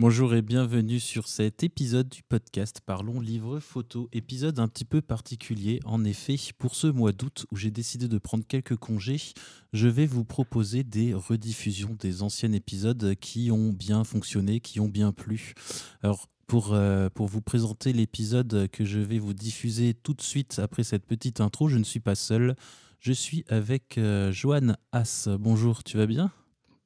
Bonjour 0.00 0.34
et 0.34 0.40
bienvenue 0.40 0.98
sur 0.98 1.28
cet 1.28 1.62
épisode 1.62 2.08
du 2.08 2.22
podcast 2.22 2.80
Parlons 2.86 3.20
Livre 3.20 3.60
Photo. 3.60 4.08
Épisode 4.14 4.58
un 4.58 4.66
petit 4.66 4.86
peu 4.86 5.02
particulier. 5.02 5.78
En 5.84 6.06
effet, 6.06 6.36
pour 6.56 6.74
ce 6.74 6.86
mois 6.86 7.12
d'août 7.12 7.44
où 7.50 7.56
j'ai 7.56 7.70
décidé 7.70 8.08
de 8.08 8.16
prendre 8.16 8.46
quelques 8.48 8.76
congés, 8.76 9.20
je 9.74 9.88
vais 9.88 10.06
vous 10.06 10.24
proposer 10.24 10.84
des 10.84 11.12
rediffusions 11.12 11.98
des 12.00 12.22
anciens 12.22 12.52
épisodes 12.52 13.14
qui 13.16 13.50
ont 13.50 13.74
bien 13.74 14.02
fonctionné, 14.02 14.60
qui 14.60 14.80
ont 14.80 14.88
bien 14.88 15.12
plu. 15.12 15.52
Alors, 16.02 16.28
pour, 16.46 16.72
euh, 16.72 17.10
pour 17.10 17.26
vous 17.26 17.42
présenter 17.42 17.92
l'épisode 17.92 18.70
que 18.72 18.86
je 18.86 19.00
vais 19.00 19.18
vous 19.18 19.34
diffuser 19.34 19.92
tout 19.92 20.14
de 20.14 20.22
suite 20.22 20.60
après 20.60 20.82
cette 20.82 21.04
petite 21.04 21.42
intro, 21.42 21.68
je 21.68 21.76
ne 21.76 21.84
suis 21.84 22.00
pas 22.00 22.14
seul. 22.14 22.56
Je 23.00 23.12
suis 23.12 23.44
avec 23.50 23.98
euh, 23.98 24.32
Joanne 24.32 24.78
Haas. 24.92 25.28
Bonjour, 25.38 25.84
tu 25.84 25.98
vas 25.98 26.06
bien? 26.06 26.32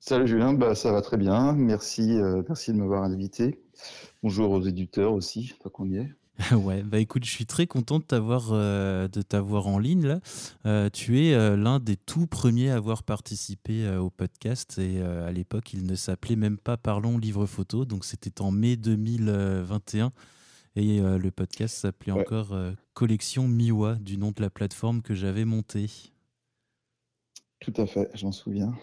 Salut 0.07 0.29
Julien, 0.29 0.53
bah, 0.53 0.75
ça 0.75 0.93
va 0.93 1.01
très 1.01 1.17
bien. 1.17 1.55
Merci, 1.55 2.13
euh, 2.19 2.43
merci 2.47 2.73
de 2.73 2.77
m'avoir 2.77 3.05
invité. 3.05 3.59
Bonjour 4.23 4.51
aux 4.51 4.61
éditeurs 4.61 5.15
aussi, 5.15 5.55
pas 5.63 5.71
qu'on 5.71 5.89
y 5.89 5.97
est. 5.97 6.13
ouais, 6.55 6.83
bah 6.83 6.99
écoute, 6.99 7.25
je 7.25 7.31
suis 7.31 7.47
très 7.47 7.67
content 7.67 8.01
de 8.01 8.05
t'avoir 8.05 8.51
euh, 8.53 9.09
de 9.09 9.23
t'avoir 9.23 9.67
en 9.67 9.79
ligne 9.79 10.07
là. 10.07 10.21
Euh, 10.67 10.91
tu 10.93 11.25
es 11.25 11.57
l'un 11.57 11.81
des 11.81 11.97
tout 11.97 12.27
premiers 12.27 12.69
à 12.69 12.75
avoir 12.75 13.03
participé 13.03 13.97
au 13.97 14.11
podcast 14.11 14.79
et 14.79 15.01
à 15.01 15.33
l'époque, 15.33 15.73
il 15.73 15.87
ne 15.87 15.95
s'appelait 15.95 16.37
même 16.37 16.59
pas 16.59 16.77
Parlons 16.77 17.17
livre 17.17 17.47
photo, 17.47 17.87
donc 17.87 18.05
c'était 18.05 18.43
en 18.43 18.51
mai 18.51 18.77
2021 18.77 20.13
et 20.77 21.01
le 21.01 21.31
podcast 21.31 21.79
s'appelait 21.79 22.13
encore 22.13 22.55
Collection 22.93 23.49
Miwa 23.49 23.95
du 23.95 24.19
nom 24.19 24.33
de 24.37 24.43
la 24.43 24.51
plateforme 24.51 25.01
que 25.01 25.15
j'avais 25.15 25.47
montée. 25.47 25.89
Tout 27.61 27.73
à 27.79 27.87
fait, 27.87 28.11
j'en 28.13 28.33
souviens. 28.33 28.75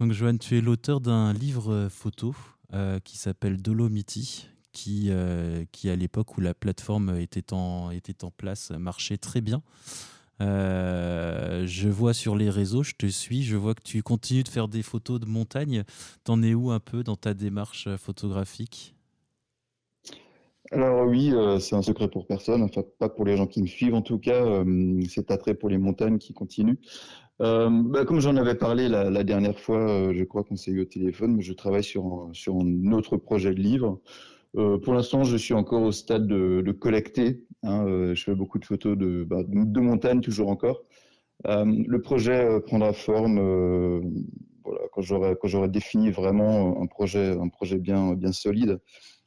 Donc, 0.00 0.12
Joanne, 0.12 0.38
tu 0.38 0.56
es 0.56 0.60
l'auteur 0.60 1.00
d'un 1.00 1.32
livre 1.32 1.72
euh, 1.72 1.88
photo 1.88 2.32
euh, 2.72 3.00
qui 3.00 3.18
s'appelle 3.18 3.60
Dolomiti, 3.60 4.48
qui, 4.70 5.08
euh, 5.10 5.64
qui 5.72 5.90
à 5.90 5.96
l'époque 5.96 6.38
où 6.38 6.40
la 6.40 6.54
plateforme 6.54 7.18
était 7.18 7.52
en, 7.52 7.90
était 7.90 8.22
en 8.22 8.30
place 8.30 8.70
marchait 8.70 9.16
très 9.16 9.40
bien. 9.40 9.60
je 10.38 11.88
vois 11.88 12.14
sur 12.14 12.36
les 12.36 12.48
réseaux, 12.48 12.84
je 12.84 12.94
te 12.94 13.06
suis, 13.06 13.42
je 13.42 13.56
vois 13.56 13.74
que 13.74 13.82
tu 13.82 14.04
continues 14.04 14.44
de 14.44 14.48
faire 14.48 14.68
des 14.68 14.82
photos 14.84 15.18
de 15.18 15.26
montagne. 15.26 15.82
T'en 16.22 16.44
es 16.44 16.54
où 16.54 16.70
un 16.70 16.80
peu 16.80 17.02
dans 17.02 17.16
ta 17.16 17.34
démarche 17.34 17.88
photographique? 17.96 18.94
Alors 20.70 21.08
oui, 21.08 21.32
c'est 21.60 21.74
un 21.74 21.82
secret 21.82 22.08
pour 22.08 22.26
personne, 22.26 22.62
enfin 22.62 22.82
pas 22.98 23.08
pour 23.08 23.24
les 23.24 23.36
gens 23.36 23.46
qui 23.46 23.62
me 23.62 23.66
suivent 23.66 23.94
en 23.94 24.02
tout 24.02 24.18
cas, 24.18 24.62
cet 25.08 25.32
attrait 25.32 25.54
pour 25.54 25.70
les 25.70 25.78
montagnes 25.78 26.18
qui 26.18 26.34
continue. 26.34 26.78
Euh, 27.40 27.70
bah, 27.70 28.04
comme 28.04 28.20
j'en 28.20 28.36
avais 28.36 28.56
parlé 28.56 28.88
la, 28.88 29.24
dernière 29.24 29.58
fois, 29.58 29.78
euh, 29.78 30.12
je 30.14 30.24
crois 30.24 30.42
qu'on 30.42 30.56
s'est 30.56 30.72
eu 30.72 30.80
au 30.80 30.84
téléphone, 30.84 31.36
mais 31.36 31.42
je 31.42 31.52
travaille 31.52 31.84
sur 31.84 32.04
un, 32.04 32.30
sur 32.32 32.56
un 32.56 32.92
autre 32.92 33.16
projet 33.16 33.54
de 33.54 33.60
livre. 33.60 34.00
Euh, 34.56 34.78
pour 34.78 34.94
l'instant, 34.94 35.24
je 35.24 35.36
suis 35.36 35.54
encore 35.54 35.82
au 35.82 35.92
stade 35.92 36.26
de, 36.26 36.62
de 36.62 36.72
collecter. 36.72 37.44
Hein, 37.62 38.12
je 38.14 38.22
fais 38.22 38.34
beaucoup 38.34 38.58
de 38.58 38.64
photos 38.64 38.96
de, 38.96 39.24
bah, 39.24 39.42
de 39.46 39.80
montagne, 39.80 40.20
toujours 40.20 40.48
encore. 40.48 40.82
Le 41.44 41.98
projet 41.98 42.60
prendra 42.66 42.92
forme 42.92 43.38
voilà, 44.64 45.34
quand 45.36 45.48
j'aurai 45.48 45.68
défini 45.68 46.10
vraiment 46.10 46.82
un 46.82 46.86
projet 46.86 47.30
un 47.38 47.48
projet 47.48 47.78
bien 47.78 48.14
bien 48.14 48.32
solide. 48.32 48.80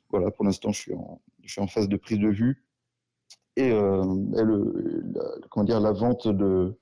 Voilà, 0.09 0.29
pour 0.31 0.43
l'instant, 0.43 0.71
je 0.73 0.91
je 1.43 1.51
suis 1.51 1.61
en 1.61 1.67
phase 1.67 1.87
de 1.87 1.95
prise 1.97 2.19
de 2.19 2.27
vue 2.29 2.65
et, 3.55 3.69
le, 3.69 5.03
comment 5.49 5.63
dire 5.63 5.79
la 5.79 5.93
vente 5.93 6.27
de 6.27 6.77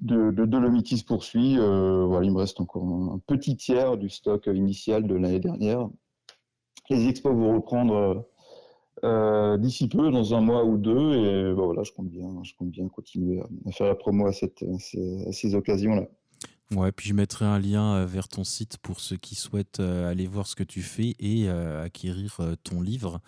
de, 0.00 0.30
de 0.30 0.44
Dolomitis 0.44 1.02
poursuit. 1.04 1.58
Euh, 1.58 2.04
voilà, 2.06 2.26
il 2.26 2.32
me 2.32 2.38
reste 2.38 2.60
encore 2.60 2.84
un, 2.84 3.20
petit 3.26 3.56
tiers 3.56 3.96
du 3.96 4.08
stock 4.08 4.46
initial 4.46 5.06
de 5.06 5.14
l'année 5.14 5.40
dernière. 5.40 5.88
Les 6.90 7.08
expos 7.08 7.34
vont 7.34 7.54
reprendre 7.54 8.28
euh, 9.04 9.56
d'ici 9.56 9.88
peu, 9.88 10.10
dans 10.10 10.34
un 10.34 10.40
mois 10.40 10.64
ou 10.64 10.78
deux, 10.78 11.14
et 11.14 11.54
ben 11.54 11.64
voilà, 11.64 11.82
je 11.82 11.92
compte 11.92 12.08
bien, 12.08 12.28
je 12.42 12.52
compte 12.54 12.70
bien 12.70 12.88
continuer 12.88 13.42
à, 13.66 13.72
faire 13.72 13.88
la 13.88 13.94
promo 13.94 14.26
à, 14.26 14.32
cette, 14.32 14.62
à 14.62 15.32
ces, 15.32 15.54
occasions-là. 15.54 16.06
Ouais, 16.72 16.92
puis 16.92 17.08
je 17.08 17.14
mettrai 17.14 17.44
un 17.44 17.58
lien 17.58 17.94
euh, 17.94 18.06
vers 18.06 18.28
ton 18.28 18.44
site 18.44 18.78
pour 18.78 19.00
ceux 19.00 19.16
qui 19.16 19.34
souhaitent 19.34 19.80
aller 19.80 20.26
voir 20.26 20.46
ce 20.46 20.54
que 20.54 20.64
tu 20.64 20.82
fais 20.82 21.14
et 21.18 21.48
acquérir 21.48 22.40
ton 22.62 22.80
livre. 22.80 23.20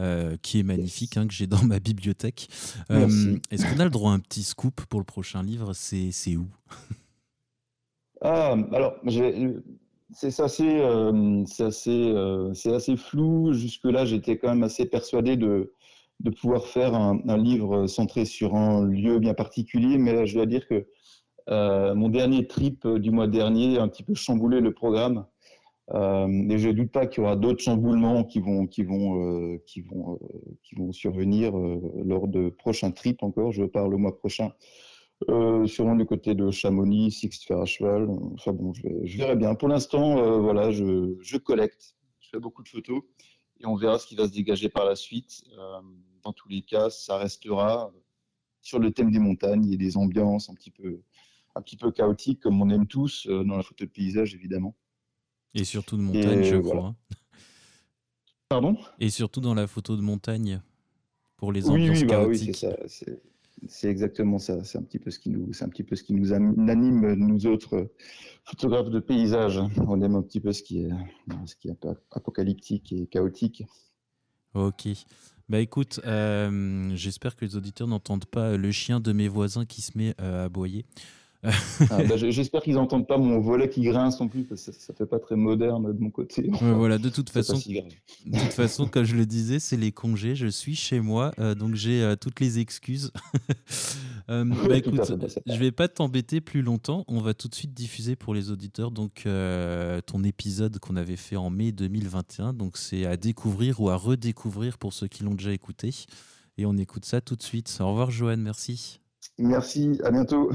Euh, 0.00 0.38
qui 0.40 0.60
est 0.60 0.62
magnifique, 0.62 1.18
hein, 1.18 1.26
que 1.26 1.34
j'ai 1.34 1.46
dans 1.46 1.62
ma 1.62 1.78
bibliothèque. 1.78 2.48
Euh, 2.90 3.36
est-ce 3.50 3.66
qu'on 3.66 3.80
a 3.80 3.84
le 3.84 3.90
droit 3.90 4.12
à 4.12 4.14
un 4.14 4.18
petit 4.18 4.42
scoop 4.42 4.80
pour 4.86 4.98
le 4.98 5.04
prochain 5.04 5.42
livre? 5.42 5.74
C'est 5.74 6.36
où? 6.36 6.48
Ah, 8.22 8.56
Alors, 8.72 8.94
c'est 10.12 10.40
assez, 10.40 10.78
euh, 10.80 11.44
assez, 11.58 12.14
assez, 12.66 12.96
flou. 12.96 13.52
Jusque-là, 13.52 14.04
j'étais 14.06 14.38
quand 14.38 14.48
même 14.48 14.62
assez 14.62 14.86
persuadé 14.86 15.36
de, 15.36 15.74
de 16.20 16.30
pouvoir 16.30 16.66
faire 16.66 16.94
un, 16.94 17.20
un, 17.28 17.36
livre 17.36 17.86
centré 17.86 18.24
sur 18.24 18.54
un 18.54 18.84
lieu 18.84 19.18
bien 19.18 19.34
particulier. 19.34 19.98
Mais 19.98 20.14
là, 20.14 20.24
je 20.24 20.34
dois 20.34 20.46
dire 20.46 20.66
que 20.66 20.86
mon 21.94 22.08
dernier 22.08 22.46
trip 22.46 22.86
du 22.86 23.10
mois 23.10 23.26
dernier 23.26 23.78
a 23.78 23.82
un 23.82 23.88
petit 23.88 24.02
peu 24.02 24.14
chamboulé 24.14 24.60
le 24.60 24.72
programme. 24.72 25.26
Euh, 25.92 26.26
mais 26.28 26.58
je 26.58 26.68
ne 26.68 26.72
doute 26.74 26.92
pas 26.92 27.06
qu'il 27.06 27.22
y 27.22 27.26
aura 27.26 27.36
d'autres 27.36 27.62
chamboulements 27.62 28.24
qui 28.24 28.40
vont, 28.40 28.66
qui 28.66 28.84
vont, 28.84 29.20
euh, 29.22 29.58
qui 29.66 29.80
vont, 29.80 30.14
euh, 30.14 30.56
qui 30.62 30.76
vont 30.76 30.92
survenir 30.92 31.52
lors 31.56 32.28
de 32.28 32.48
prochains 32.50 32.92
trips 32.92 33.22
encore. 33.22 33.50
Je 33.52 33.64
pars 33.64 33.88
le 33.88 33.96
mois 33.96 34.16
prochain, 34.16 34.52
euh, 35.28 35.66
sûrement 35.66 35.96
du 35.96 36.06
côté 36.06 36.34
de 36.34 36.50
Chamonix, 36.50 37.10
Sixte 37.10 37.50
à 37.50 37.64
cheval. 37.64 38.08
Enfin 38.34 38.52
bon, 38.52 38.72
je, 38.72 38.86
je 39.02 39.18
verrai 39.18 39.34
bien. 39.36 39.54
Pour 39.54 39.68
l'instant, 39.68 40.40
voilà, 40.40 40.70
je, 40.70 41.16
je, 41.20 41.36
collecte. 41.36 41.96
Je 42.20 42.30
fais 42.30 42.40
beaucoup 42.40 42.62
de 42.62 42.68
photos 42.68 43.02
et 43.58 43.66
on 43.66 43.74
verra 43.74 43.98
ce 43.98 44.06
qui 44.06 44.14
va 44.14 44.28
se 44.28 44.32
dégager 44.32 44.68
par 44.68 44.84
la 44.84 44.94
suite. 44.94 45.42
dans 46.22 46.32
tous 46.32 46.48
les 46.48 46.62
cas, 46.62 46.88
ça 46.90 47.18
restera 47.18 47.92
sur 48.62 48.78
le 48.78 48.92
thème 48.92 49.10
des 49.10 49.18
montagnes 49.18 49.72
et 49.72 49.76
des 49.76 49.96
ambiances 49.96 50.50
un 50.50 50.54
petit 50.54 50.70
peu, 50.70 51.00
un 51.56 51.62
petit 51.62 51.76
peu 51.76 51.90
chaotiques 51.90 52.40
comme 52.40 52.62
on 52.62 52.70
aime 52.70 52.86
tous 52.86 53.26
dans 53.26 53.56
la 53.56 53.62
photo 53.64 53.84
de 53.86 53.90
paysage 53.90 54.34
évidemment. 54.36 54.76
Et 55.54 55.64
surtout 55.64 55.96
de 55.96 56.02
montagne, 56.02 56.42
je 56.44 56.56
crois. 56.56 56.94
Pardon? 58.48 58.76
Et 58.98 59.10
surtout 59.10 59.40
dans 59.40 59.54
la 59.54 59.66
photo 59.66 59.96
de 59.96 60.02
montagne, 60.02 60.60
pour 61.36 61.52
les 61.52 61.68
ambiances 61.68 61.98
oui, 61.98 62.02
oui, 62.02 62.08
bah 62.08 62.26
oui, 62.26 62.52
c'est 63.68 63.88
exactement 63.88 64.38
ça. 64.38 64.64
C'est 64.64 64.78
un 64.78 64.82
petit 64.82 64.98
peu 64.98 65.10
ce 65.10 65.18
qui 65.18 65.30
nous, 65.30 65.52
c'est 65.52 65.64
un 65.64 65.68
petit 65.68 65.84
peu 65.84 65.94
ce 65.96 66.02
qui 66.02 66.14
nous 66.14 66.32
anime, 66.32 67.14
nous 67.14 67.46
autres 67.46 67.90
photographes 68.44 68.90
de 68.90 69.00
paysage. 69.00 69.60
On 69.86 70.00
aime 70.02 70.14
un 70.14 70.22
petit 70.22 70.40
peu 70.40 70.52
ce 70.52 70.62
qui 70.62 70.80
est, 70.82 70.90
ce 71.46 71.54
qui 71.56 71.68
est 71.68 71.86
apocalyptique 72.10 72.92
et 72.92 73.06
chaotique. 73.06 73.64
Ok. 74.54 74.88
Bah 75.48 75.60
écoute, 75.60 76.00
euh, 76.06 76.90
j'espère 76.94 77.34
que 77.34 77.44
les 77.44 77.56
auditeurs 77.56 77.88
n'entendent 77.88 78.24
pas 78.24 78.56
le 78.56 78.70
chien 78.70 79.00
de 79.00 79.12
mes 79.12 79.26
voisins 79.26 79.64
qui 79.64 79.82
se 79.82 79.98
met 79.98 80.14
euh, 80.20 80.42
à 80.42 80.44
aboyer. 80.44 80.86
Ah, 81.42 82.02
bah, 82.08 82.16
j'espère 82.16 82.62
qu'ils 82.62 82.74
n'entendent 82.74 83.06
pas 83.06 83.16
mon 83.16 83.40
volet 83.40 83.68
qui 83.68 83.82
grince 83.82 84.20
non 84.20 84.28
plus, 84.28 84.44
parce 84.44 84.66
que 84.66 84.72
ça, 84.72 84.92
ne 84.92 84.96
fait 84.96 85.06
pas 85.06 85.18
très 85.18 85.36
moderne 85.36 85.92
de 85.92 85.98
mon 85.98 86.10
côté. 86.10 86.50
voilà, 86.60 86.98
de 86.98 87.08
toute 87.08 87.30
façon, 87.30 87.54
de 87.56 88.38
toute 88.38 88.52
façon, 88.52 88.86
comme 88.86 89.04
je 89.04 89.16
le 89.16 89.26
disais, 89.26 89.58
c'est 89.58 89.76
les 89.76 89.92
congés. 89.92 90.34
Je 90.34 90.48
suis 90.48 90.76
chez 90.76 91.00
moi, 91.00 91.32
euh, 91.38 91.54
donc 91.54 91.74
j'ai 91.74 92.02
euh, 92.02 92.16
toutes 92.16 92.40
les 92.40 92.58
excuses. 92.58 93.10
euh, 94.30 94.44
bah, 94.44 94.76
écoute, 94.76 95.00
je 95.46 95.56
vais 95.56 95.72
pas 95.72 95.88
t'embêter 95.88 96.40
plus 96.40 96.62
longtemps. 96.62 97.04
On 97.08 97.20
va 97.20 97.32
tout 97.32 97.48
de 97.48 97.54
suite 97.54 97.72
diffuser 97.72 98.16
pour 98.16 98.34
les 98.34 98.50
auditeurs 98.50 98.90
donc 98.90 99.24
euh, 99.26 100.00
ton 100.00 100.22
épisode 100.24 100.78
qu'on 100.78 100.96
avait 100.96 101.16
fait 101.16 101.36
en 101.36 101.50
mai 101.50 101.72
2021. 101.72 102.52
Donc 102.52 102.76
c'est 102.76 103.06
à 103.06 103.16
découvrir 103.16 103.80
ou 103.80 103.90
à 103.90 103.96
redécouvrir 103.96 104.78
pour 104.78 104.92
ceux 104.92 105.08
qui 105.08 105.24
l'ont 105.24 105.34
déjà 105.34 105.52
écouté. 105.52 105.90
Et 106.58 106.66
on 106.66 106.76
écoute 106.76 107.04
ça 107.04 107.20
tout 107.20 107.36
de 107.36 107.42
suite. 107.42 107.74
Au 107.80 107.88
revoir, 107.88 108.10
Joanne. 108.10 108.42
Merci. 108.42 109.00
Merci. 109.38 109.98
À 110.04 110.10
bientôt. 110.10 110.50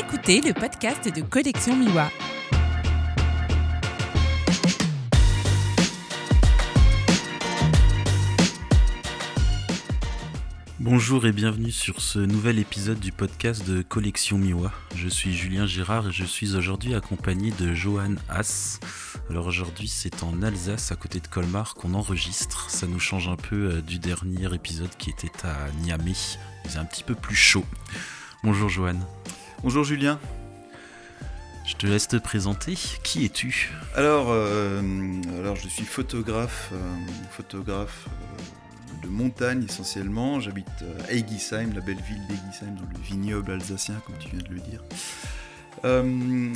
Écoutez 0.00 0.40
le 0.40 0.52
podcast 0.52 1.14
de 1.14 1.22
Collection 1.22 1.76
Miwa. 1.76 2.08
Bonjour 10.82 11.26
et 11.26 11.32
bienvenue 11.32 11.72
sur 11.72 12.00
ce 12.00 12.18
nouvel 12.18 12.58
épisode 12.58 12.98
du 12.98 13.12
podcast 13.12 13.68
de 13.68 13.82
Collection 13.82 14.38
Miwa. 14.38 14.72
Je 14.96 15.08
suis 15.08 15.36
Julien 15.36 15.66
Girard 15.66 16.08
et 16.08 16.10
je 16.10 16.24
suis 16.24 16.56
aujourd'hui 16.56 16.94
accompagné 16.94 17.50
de 17.50 17.74
Johan 17.74 18.14
Haas. 18.30 18.80
Alors 19.28 19.46
aujourd'hui 19.46 19.88
c'est 19.88 20.22
en 20.22 20.42
Alsace 20.42 20.90
à 20.90 20.96
côté 20.96 21.20
de 21.20 21.26
Colmar 21.26 21.74
qu'on 21.74 21.92
enregistre. 21.92 22.70
Ça 22.70 22.86
nous 22.86 22.98
change 22.98 23.28
un 23.28 23.36
peu 23.36 23.72
euh, 23.72 23.82
du 23.82 23.98
dernier 23.98 24.54
épisode 24.54 24.88
qui 24.96 25.10
était 25.10 25.30
à 25.44 25.70
Niamey. 25.82 26.14
C'est 26.66 26.78
un 26.78 26.86
petit 26.86 27.04
peu 27.04 27.14
plus 27.14 27.36
chaud. 27.36 27.66
Bonjour 28.42 28.70
Johan. 28.70 29.00
Bonjour 29.62 29.84
Julien. 29.84 30.18
Je 31.66 31.74
te 31.74 31.86
laisse 31.86 32.08
te 32.08 32.16
présenter. 32.16 32.74
Qui 33.04 33.26
es-tu? 33.26 33.70
Alors, 33.94 34.28
euh, 34.30 34.80
alors, 35.38 35.56
je 35.56 35.68
suis 35.68 35.84
photographe, 35.84 36.70
euh, 36.72 36.96
photographe 37.30 38.08
de 39.02 39.08
montagne 39.08 39.64
essentiellement. 39.64 40.40
J'habite 40.40 40.68
à 41.08 41.12
Egisheim, 41.12 41.72
la 41.74 41.80
belle 41.80 42.00
ville 42.00 42.26
d'Egisheim, 42.28 42.74
dans 42.74 42.88
le 42.88 42.98
vignoble 43.02 43.52
alsacien, 43.52 44.00
comme 44.06 44.16
tu 44.18 44.28
viens 44.28 44.42
de 44.42 44.54
le 44.54 44.60
dire. 44.60 44.82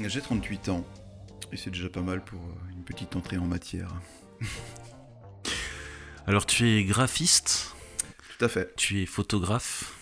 J'ai 0.08 0.20
38 0.20 0.68
ans. 0.68 0.84
Et 1.52 1.56
c'est 1.56 1.70
déjà 1.70 1.88
pas 1.88 2.00
mal 2.00 2.22
pour 2.24 2.40
une 2.74 2.84
petite 2.84 3.14
entrée 3.16 3.38
en 3.38 3.46
matière. 3.46 3.88
Alors 6.26 6.46
tu 6.46 6.68
es 6.68 6.84
graphiste 6.84 7.74
Tout 8.38 8.44
à 8.44 8.48
fait. 8.48 8.74
Tu 8.76 9.02
es 9.02 9.06
photographe 9.06 9.92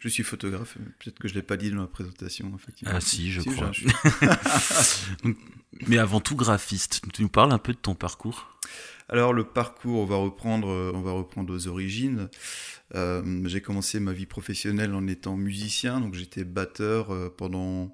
je 0.00 0.08
suis 0.08 0.22
photographe, 0.22 0.78
peut-être 0.98 1.18
que 1.18 1.28
je 1.28 1.34
ne 1.34 1.40
l'ai 1.40 1.42
pas 1.42 1.58
dit 1.58 1.70
dans 1.70 1.82
la 1.82 1.86
présentation. 1.86 2.50
Effectivement. 2.56 2.94
Ah 2.96 3.02
si, 3.02 3.30
je 3.30 3.42
crois. 3.42 3.70
Mais 5.86 5.98
avant 5.98 6.20
tout 6.20 6.36
graphiste, 6.36 7.02
tu 7.12 7.20
nous 7.20 7.28
parles 7.28 7.52
un 7.52 7.58
peu 7.58 7.74
de 7.74 7.78
ton 7.78 7.94
parcours? 7.94 8.56
Alors 9.12 9.32
le 9.32 9.42
parcours, 9.42 10.02
on 10.02 10.06
va 10.06 10.14
reprendre, 10.14 10.68
on 10.94 11.00
va 11.00 11.10
reprendre 11.10 11.52
aux 11.52 11.66
origines. 11.66 12.28
Euh, 12.94 13.42
j'ai 13.46 13.60
commencé 13.60 13.98
ma 13.98 14.12
vie 14.12 14.26
professionnelle 14.26 14.94
en 14.94 15.08
étant 15.08 15.36
musicien, 15.36 16.00
donc 16.00 16.14
j'étais 16.14 16.44
batteur 16.44 17.12
euh, 17.12 17.28
pendant 17.28 17.90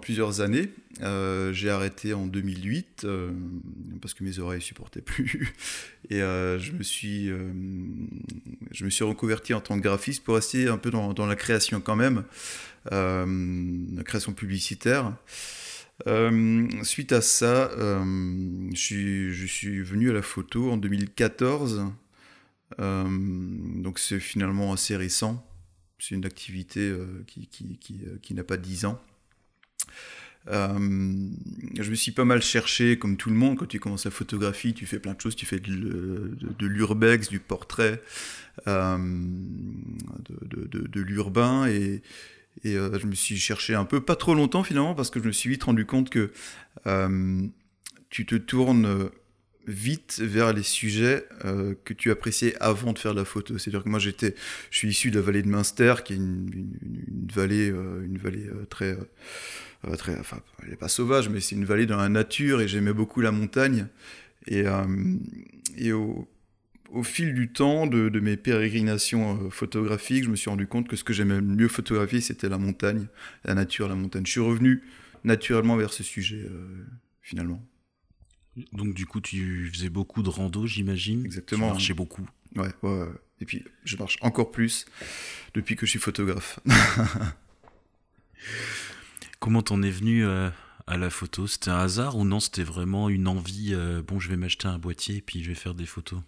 plusieurs 0.00 0.40
années. 0.40 0.70
Euh, 1.02 1.52
j'ai 1.52 1.68
arrêté 1.68 2.14
en 2.14 2.26
2008 2.26 3.02
euh, 3.04 3.30
parce 4.00 4.14
que 4.14 4.24
mes 4.24 4.38
oreilles 4.38 4.62
supportaient 4.62 5.02
plus 5.02 5.54
et 6.10 6.22
euh, 6.22 6.58
je 6.58 6.72
me 6.72 6.82
suis 6.82 7.30
je 8.70 8.84
me 8.84 8.90
suis 8.90 9.04
reconverti 9.04 9.52
en 9.52 9.60
tant 9.60 9.76
que 9.76 9.82
graphiste 9.82 10.24
pour 10.24 10.36
rester 10.36 10.68
un 10.68 10.78
peu 10.78 10.90
dans 10.90 11.26
la 11.26 11.36
création 11.36 11.82
quand 11.82 11.96
même, 11.96 12.24
la 12.90 14.04
création 14.04 14.32
publicitaire. 14.32 15.12
Suite 16.82 17.12
à 17.12 17.20
ça, 17.20 17.70
je 17.74 18.70
suis, 18.74 19.32
je, 19.32 19.46
suis, 19.46 19.82
venu 19.82 20.10
à 20.10 20.12
la 20.12 20.22
photo 20.22 20.70
en 20.70 20.76
2014. 20.76 21.84
donc 22.78 23.98
c'est 23.98 24.20
finalement 24.20 24.72
assez 24.72 24.96
récent. 24.96 25.46
C'est 25.98 26.14
une 26.14 26.24
activité 26.24 26.94
qui, 27.26 28.34
n'a 28.34 28.44
pas 28.44 28.56
10 28.56 28.86
ans. 28.86 29.00
Euh, 30.48 31.28
je 31.78 31.90
me 31.90 31.94
suis 31.94 32.12
pas 32.12 32.24
mal 32.24 32.40
cherché, 32.40 32.98
comme 32.98 33.16
tout 33.16 33.30
le 33.30 33.36
monde, 33.36 33.58
quand 33.58 33.66
tu 33.66 33.78
commences 33.78 34.06
la 34.06 34.10
photographie, 34.10 34.72
tu 34.72 34.86
fais 34.86 34.98
plein 34.98 35.14
de 35.14 35.20
choses, 35.20 35.36
tu 35.36 35.46
fais 35.46 35.60
de, 35.60 36.66
l'urbex, 36.66 37.28
du 37.28 37.40
portrait, 37.40 38.02
euh, 38.66 38.96
de, 40.28 41.00
l'urbain, 41.00 41.66
et, 41.66 42.02
euh, 42.66 42.98
je 42.98 43.06
me 43.06 43.14
suis 43.14 43.38
cherché 43.38 43.74
un 43.74 43.84
peu, 43.84 44.00
pas 44.00 44.16
trop 44.16 44.34
longtemps 44.34 44.62
finalement, 44.62 44.94
parce 44.94 45.10
que 45.10 45.20
je 45.20 45.26
me 45.26 45.32
suis 45.32 45.50
vite 45.50 45.64
rendu 45.64 45.86
compte 45.86 46.10
que 46.10 46.30
tu 48.10 48.26
te 48.26 48.34
tournes 48.34 49.10
vite 49.66 50.20
vers 50.20 50.52
les 50.52 50.62
sujets 50.62 51.26
que 51.84 51.92
tu 51.94 52.10
appréciais 52.10 52.56
avant 52.60 52.92
de 52.92 52.98
faire 52.98 53.12
de 53.12 53.20
la 53.20 53.24
photo. 53.24 53.56
C'est-à-dire 53.56 53.84
que 53.84 53.88
moi 53.88 54.00
je 54.00 54.10
suis 54.70 54.88
issu 54.88 55.10
de 55.10 55.18
la 55.18 55.24
vallée 55.24 55.42
de 55.42 55.48
Münster, 55.48 55.94
qui 56.04 56.14
est 56.14 56.16
une, 56.16 56.72
vallée, 57.32 57.68
une 57.68 58.18
vallée 58.18 58.48
très 58.68 58.96
euh, 59.88 59.96
très, 59.96 60.18
enfin, 60.18 60.40
elle 60.62 60.70
n'est 60.70 60.76
pas 60.76 60.88
sauvage, 60.88 61.28
mais 61.28 61.40
c'est 61.40 61.54
une 61.54 61.64
vallée 61.64 61.86
dans 61.86 61.96
la 61.96 62.08
nature 62.08 62.60
et 62.60 62.68
j'aimais 62.68 62.92
beaucoup 62.92 63.20
la 63.20 63.32
montagne. 63.32 63.86
Et, 64.46 64.66
euh, 64.66 64.84
et 65.76 65.92
au, 65.92 66.28
au, 66.92 67.02
fil 67.02 67.34
du 67.34 67.52
temps 67.52 67.86
de, 67.86 68.08
de 68.08 68.20
mes 68.20 68.36
pérégrinations 68.36 69.46
euh, 69.46 69.50
photographiques, 69.50 70.24
je 70.24 70.30
me 70.30 70.36
suis 70.36 70.50
rendu 70.50 70.66
compte 70.66 70.88
que 70.88 70.96
ce 70.96 71.04
que 71.04 71.12
j'aimais 71.12 71.36
le 71.36 71.42
mieux 71.42 71.68
photographier, 71.68 72.20
c'était 72.20 72.48
la 72.48 72.58
montagne, 72.58 73.06
la 73.44 73.54
nature, 73.54 73.88
la 73.88 73.94
montagne. 73.94 74.24
Je 74.26 74.32
suis 74.32 74.40
revenu 74.40 74.82
naturellement 75.24 75.76
vers 75.76 75.92
ce 75.92 76.02
sujet, 76.02 76.46
finalement. 77.20 77.62
Donc 78.72 78.94
du 78.94 79.06
coup, 79.06 79.20
tu 79.20 79.70
faisais 79.72 79.90
beaucoup 79.90 80.22
de 80.22 80.28
rando, 80.28 80.66
j'imagine? 80.66 81.24
Exactement. 81.24 81.66
Tu 81.68 81.72
marchais 81.72 81.94
beaucoup. 81.94 82.28
Ouais, 82.56 82.68
ouais, 82.82 83.00
ouais. 83.00 83.08
Et 83.40 83.44
puis, 83.46 83.64
je 83.84 83.96
marche 83.96 84.18
encore 84.20 84.50
plus 84.50 84.86
depuis 85.54 85.76
que 85.76 85.86
je 85.86 85.90
suis 85.90 85.98
photographe. 85.98 86.60
Comment 89.38 89.62
t'en 89.62 89.82
es 89.82 89.90
venu 89.90 90.24
euh, 90.24 90.50
à 90.86 90.98
la 90.98 91.08
photo? 91.08 91.46
C'était 91.46 91.70
un 91.70 91.78
hasard 91.78 92.16
ou 92.18 92.24
non? 92.24 92.40
C'était 92.40 92.62
vraiment 92.62 93.08
une 93.08 93.26
envie 93.28 93.70
euh, 93.72 94.02
Bon, 94.02 94.20
je 94.20 94.28
vais 94.28 94.36
m'acheter 94.36 94.68
un 94.68 94.78
boîtier 94.78 95.16
et 95.16 95.22
puis 95.22 95.42
je 95.42 95.48
vais 95.48 95.54
faire 95.54 95.74
des 95.74 95.86
photos. 95.86 96.20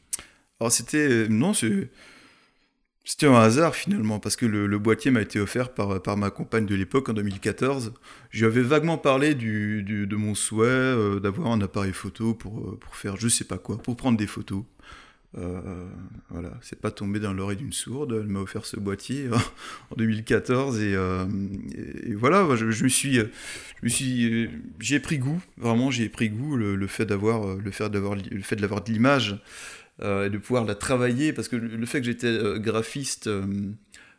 Alors 0.63 0.71
c'était 0.71 1.09
euh, 1.09 1.27
non, 1.29 1.53
c'était 1.55 3.27
un 3.27 3.35
hasard 3.35 3.75
finalement 3.75 4.21
parce 4.21 4.37
que 4.37 4.47
le, 4.47 4.79
boîtier 4.79 5.11
m'a 5.11 5.21
été 5.21 5.41
offert 5.41 5.75
par, 5.75 6.01
par 6.01 6.17
ma 6.17 6.31
compagne 6.31 6.67
de 6.67 6.77
l'époque 6.77 7.09
en 7.09 7.15
2014. 7.15 7.93
Je 8.31 8.39
lui 8.39 8.47
avais 8.47 8.63
vaguement 8.63 8.97
parlé 8.97 9.35
du, 9.35 9.83
de 9.83 10.17
mon 10.17 10.37
souhait 10.37 11.21
d'avoir 11.21 11.51
un 11.51 11.61
appareil 11.61 11.93
photo 11.93 12.35
pour, 12.35 12.79
pour 12.79 12.95
faire 12.95 13.17
je 13.17 13.27
sais 13.27 13.45
pas 13.45 13.59
quoi, 13.59 13.79
pour 13.79 13.97
prendre 13.97 14.17
des 14.17 14.29
photos. 14.29 14.63
Euh, 15.39 15.89
voilà, 16.29 16.53
c'est 16.61 16.79
pas 16.79 16.91
tombé 16.91 17.19
dans 17.19 17.33
l'oreille 17.33 17.57
d'une 17.57 17.73
sourde. 17.73 18.19
Elle 18.21 18.29
m'a 18.29 18.41
offert 18.41 18.67
ce 18.67 18.77
boîtier 18.77 19.29
en 19.91 19.97
2014 19.97 20.79
euh, 20.81 21.27
et, 22.05 22.15
voilà, 22.15 22.47
je, 22.55 22.67
me 22.67 22.89
suis, 22.89 23.15
je 23.15 23.25
me 23.83 23.89
suis, 23.89 24.51
j'ai 24.79 25.01
pris 25.01 25.19
goût. 25.19 25.43
Vraiment, 25.57 25.91
j'ai 25.91 26.09
pris 26.09 26.29
goût 26.29 26.57
le, 26.57 26.87
fait 26.87 27.07
d'avoir, 27.07 27.57
le 27.57 27.71
fait 27.71 27.89
d'avoir, 27.89 28.15
le 28.15 28.43
fait 28.43 28.57
de 28.57 28.63
l'avoir 28.63 28.85
de 28.85 28.93
l'image 28.93 29.33
euh, 29.33 29.37
et 30.03 30.31
de 30.31 30.39
pouvoir 30.39 30.65
la 30.65 30.75
travailler 30.75 31.33
parce 31.33 31.49
que 31.49 31.57
le 31.57 31.87
fait 31.87 32.01
que 32.01 32.07
j'étais 32.07 32.59
graphiste 32.59 33.31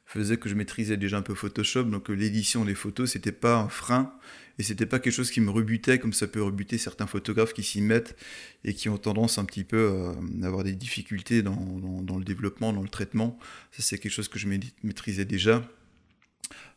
faisait 0.06 0.38
que 0.38 0.48
je 0.48 0.56
maîtrisais 0.56 0.96
déjà 0.98 1.18
un 1.18 1.22
peu 1.22 1.36
Photoshop, 1.36 1.84
donc 1.84 2.10
l'édition 2.10 2.64
des 2.64 2.76
photos 2.76 3.12
c'était 3.12 3.34
pas 3.34 3.58
un 3.58 3.68
frein 3.68 4.14
et 4.60 4.64
c'était 4.64 4.86
pas 4.86 5.00
quelque 5.00 5.14
chose 5.14 5.32
qui 5.32 5.42
me 5.42 5.50
rebutait 5.50 5.98
comme 5.98 6.14
ça 6.14 6.28
peut 6.28 6.42
rebuter 6.42 6.78
certains 6.78 7.08
photographes 7.08 7.54
qui 7.54 7.64
s'y 7.64 7.82
mettent 7.82 8.16
et 8.64 8.74
qui 8.74 8.88
ont 8.90 8.98
tendance 8.98 9.38
un 9.38 9.46
petit 9.46 9.64
peu 9.64 9.78
euh, 9.78 10.14
à 10.44 10.48
avoir 10.48 10.64
des 10.64 10.74
difficultés 10.74 11.42
dans, 11.42 11.56
dans, 11.56 12.18
le 12.18 12.24
développement, 12.24 12.72
dans 12.72 12.84
le 12.84 12.90
traitement. 12.90 13.40
Ça, 13.72 13.82
c'est 13.82 13.98
quelque 13.98 14.12
chose 14.12 14.28
que 14.28 14.38
je 14.38 14.48
maîtrisais 14.84 15.26
déjà. 15.26 15.68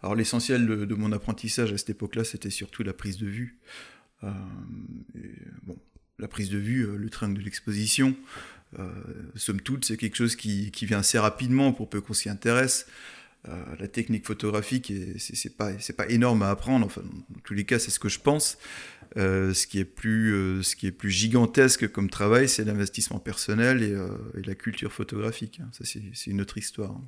Alors, 0.02 0.14
l'essentiel 0.14 0.66
de, 0.66 0.94
mon 0.94 1.12
apprentissage 1.12 1.72
à 1.72 1.78
cette 1.78 1.90
époque-là, 1.90 2.24
c'était 2.24 2.50
surtout 2.50 2.82
la 2.82 2.94
prise 2.94 3.18
de 3.18 3.26
vue. 3.26 3.58
Euh, 4.24 4.30
bon, 5.64 5.76
la 6.18 6.28
prise 6.28 6.48
de 6.48 6.58
vue, 6.58 6.86
euh, 6.86 6.96
le 6.96 7.10
train 7.10 7.28
de 7.28 7.40
l'exposition, 7.40 8.16
somme 9.34 9.60
toute, 9.60 9.84
c'est 9.84 9.96
quelque 9.96 10.16
chose 10.16 10.36
qui, 10.36 10.70
vient 10.82 10.98
assez 10.98 11.18
rapidement 11.18 11.72
pour 11.72 11.88
peu 11.88 12.00
qu'on 12.00 12.14
s'y 12.14 12.28
intéresse. 12.28 12.86
Euh, 13.48 13.64
la 13.78 13.86
technique 13.86 14.26
photographique, 14.26 14.92
c'est 15.18 15.56
pas, 15.56 15.70
pas 15.96 16.08
énorme 16.08 16.42
à 16.42 16.50
apprendre. 16.50 16.86
Enfin, 16.86 17.02
dans 17.02 17.40
tous 17.44 17.54
les 17.54 17.64
cas, 17.64 17.78
c'est 17.78 17.90
ce 17.90 17.98
que 17.98 18.08
je 18.08 18.18
pense. 18.18 18.58
Euh, 19.16 19.54
ce, 19.54 19.66
qui 19.66 19.78
est 19.78 19.84
plus, 19.84 20.34
euh, 20.34 20.62
gigantesque 21.04 21.90
comme 21.90 22.10
travail, 22.10 22.48
c'est 22.48 22.64
l'investissement 22.64 23.20
personnel 23.20 23.82
et, 23.82 24.42
la 24.42 24.54
culture 24.54 24.92
photographique. 24.92 25.60
Ça, 25.72 25.84
c'est 25.84 26.30
une 26.30 26.40
autre 26.40 26.58
histoire. 26.58 26.98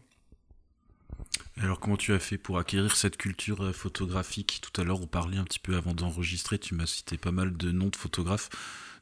Alors, 1.61 1.81
comment 1.81 1.97
tu 1.97 2.13
as 2.13 2.21
fait 2.21 2.39
pour 2.39 2.59
acquérir 2.59 2.97
cette 2.97 3.17
culture 3.17 3.75
photographique? 3.75 4.61
Tout 4.63 4.81
à 4.81 4.85
l'heure, 4.85 5.03
on 5.03 5.09
parlait 5.09 5.39
un 5.39 5.45
petit 5.45 5.59
peu 5.59 5.75
avant 5.75 5.93
d'enregistrer, 5.93 6.59
tu 6.59 6.75
m'as 6.75 6.87
cité 6.87 7.17
pas 7.17 7.33
mal 7.33 7.57
de 7.57 7.73
noms 7.73 7.89
de 7.89 7.97
photographes. 7.97 8.49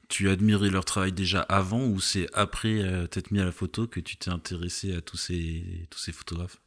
Tu 0.09 0.29
admiré 0.29 0.71
leur 0.71 0.85
travail 0.85 1.13
déjà 1.13 1.41
avant 1.41 1.85
ou 1.85 2.01
c'est 2.01 2.29
après 2.33 2.81
t'être 3.11 3.33
mis 3.33 3.41
à 3.41 3.45
la 3.45 3.53
photo 3.53 3.87
que 3.87 4.01
tu 4.01 4.17
t'es 4.17 4.31
intéressé 4.31 4.95
à 4.95 5.01
tous 5.01 5.17
ces, 5.17 5.87
tous 5.91 5.99
ces 5.99 6.13
photographes? 6.13 6.59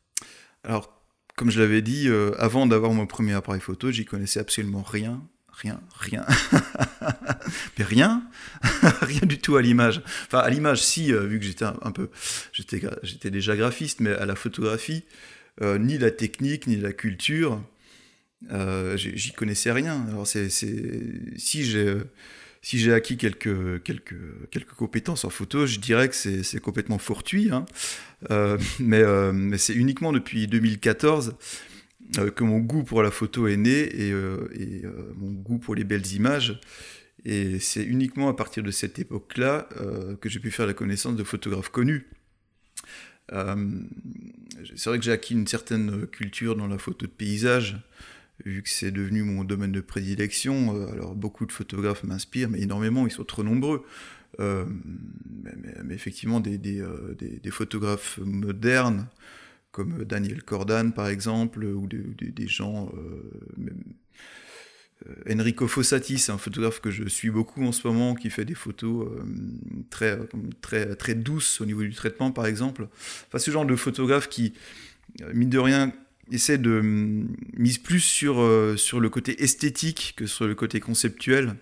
Alors, 0.63 0.99
comme 1.39 1.51
je 1.51 1.59
l'avais 1.61 1.81
dit, 1.81 2.09
euh, 2.09 2.31
avant 2.37 2.67
d'avoir 2.67 2.91
mon 2.91 3.07
premier 3.07 3.31
appareil 3.31 3.61
photo, 3.61 3.91
j'y 3.91 4.03
connaissais 4.03 4.41
absolument 4.41 4.81
rien. 4.81 5.25
Rien, 5.53 5.79
rien. 5.97 6.25
Mais 7.77 7.85
rien, 7.85 8.23
rien 9.01 9.21
du 9.23 9.39
tout 9.39 9.55
à 9.55 9.61
l'image. 9.61 10.01
Enfin, 10.25 10.39
à 10.39 10.49
l'image, 10.49 10.83
si, 10.83 11.13
euh, 11.13 11.25
vu 11.25 11.39
que 11.39 11.45
j'étais 11.45 11.63
un, 11.63 11.91
peu. 11.93 12.09
J'étais 12.51 13.31
déjà 13.31 13.55
graphiste, 13.55 14.01
mais 14.01 14.11
à 14.11 14.25
la 14.25 14.35
photographie, 14.35 15.05
euh, 15.61 15.77
ni 15.77 15.97
la 15.97 16.11
technique, 16.11 16.67
ni 16.67 16.75
la 16.75 16.91
culture, 16.91 17.61
j'y 18.95 19.31
connaissais 19.31 19.71
rien. 19.71 20.05
Alors, 20.09 20.27
c'est. 20.27 20.49
Si 20.49 21.63
j'ai 21.63 21.97
si 22.61 22.77
j'ai 22.77 22.93
acquis 22.93 23.17
quelques, 23.17 23.81
quelques, 23.83 24.49
quelques 24.51 24.73
compétences 24.73 25.23
en 25.23 25.29
photo, 25.29 25.65
je 25.65 25.79
dirais 25.79 26.09
que 26.09 26.15
c'est 26.15 26.59
complètement 26.59 26.97
fortuit. 26.97 27.51
Hein. 27.51 27.65
Euh, 28.31 28.57
mais, 28.79 29.01
euh, 29.01 29.31
mais 29.31 29.57
c'est 29.57 29.73
uniquement 29.73 30.11
depuis 30.11 30.47
2014 30.47 31.35
euh, 32.17 32.31
que 32.31 32.43
mon 32.43 32.59
goût 32.59 32.83
pour 32.83 33.01
la 33.01 33.11
photo 33.11 33.47
est 33.47 33.57
né 33.57 33.79
et 33.95 34.13
mon 35.15 35.31
goût 35.31 35.57
pour 35.57 35.75
les 35.75 35.83
belles 35.83 36.13
images. 36.13 36.59
Et 37.25 37.59
c'est 37.59 37.83
uniquement 37.83 38.29
à 38.29 38.33
partir 38.33 38.63
de 38.63 38.71
cette 38.71 38.97
époque-là 38.97 39.67
que 40.21 40.29
j'ai 40.29 40.39
pu 40.39 40.51
faire 40.51 40.65
la 40.65 40.73
connaissance 40.73 41.17
de 41.17 41.23
photographes 41.25 41.69
connus. 41.69 42.07
c'est 43.29 44.85
vrai 44.85 44.99
que 44.99 45.03
j'ai 45.03 45.11
acquis 45.11 45.33
une 45.33 45.47
certaine 45.47 46.07
culture 46.07 46.55
dans 46.55 46.67
la 46.67 46.77
photo 46.77 47.05
de 47.05 47.11
paysage 47.11 47.77
vu 48.45 48.63
que 48.63 48.69
c'est 48.69 48.91
devenu 48.91 49.23
mon 49.23 49.43
domaine 49.43 49.71
de 49.71 49.81
prédilection. 49.81 50.75
Euh, 50.75 50.91
alors 50.91 51.15
beaucoup 51.15 51.45
de 51.45 51.51
photographes 51.51 52.03
m'inspirent, 52.03 52.49
mais 52.49 52.61
énormément, 52.61 53.05
ils 53.07 53.11
sont 53.11 53.23
trop 53.23 53.43
nombreux. 53.43 53.85
Euh, 54.39 54.65
mais, 55.83 55.95
effectivement, 55.95 56.39
des, 56.39 56.59
euh, 56.79 57.15
des, 57.17 57.51
photographes 57.51 58.19
modernes, 58.23 59.07
comme 59.71 60.05
Daniel 60.05 60.43
Cordan 60.43 60.93
par 60.93 61.07
exemple, 61.07 61.63
ou 61.63 61.87
des 61.87 62.47
gens... 62.47 62.91
Enrico 65.29 65.65
Fossati, 65.65 66.17
c'est 66.17 66.33
un 66.33 66.37
photographe 66.37 66.81
que 66.81 66.91
je 66.91 67.07
suis 67.07 67.29
beaucoup 67.29 67.63
en 67.63 67.71
ce 67.71 67.87
moment, 67.87 68.15
qui 68.15 68.29
fait 68.29 68.43
des 68.43 68.53
photos 68.53 69.09
très 69.89 71.15
douces 71.15 71.61
au 71.61 71.65
niveau 71.65 71.83
du 71.83 71.93
traitement, 71.93 72.31
par 72.31 72.45
exemple. 72.45 72.89
Enfin, 73.27 73.39
ce 73.39 73.49
genre 73.49 73.65
de 73.65 73.77
photographe 73.77 74.27
qui, 74.27 74.53
mine 75.33 75.49
de 75.49 75.57
rien, 75.57 75.93
essaie 76.31 76.57
de 76.57 76.81
mise 77.57 77.77
plus 77.77 77.99
sur, 77.99 78.43
sur 78.77 78.99
le 78.99 79.09
côté 79.09 79.43
esthétique 79.43 80.13
que 80.17 80.25
sur 80.25 80.47
le 80.47 80.55
côté 80.55 80.79
conceptuel. 80.79 81.55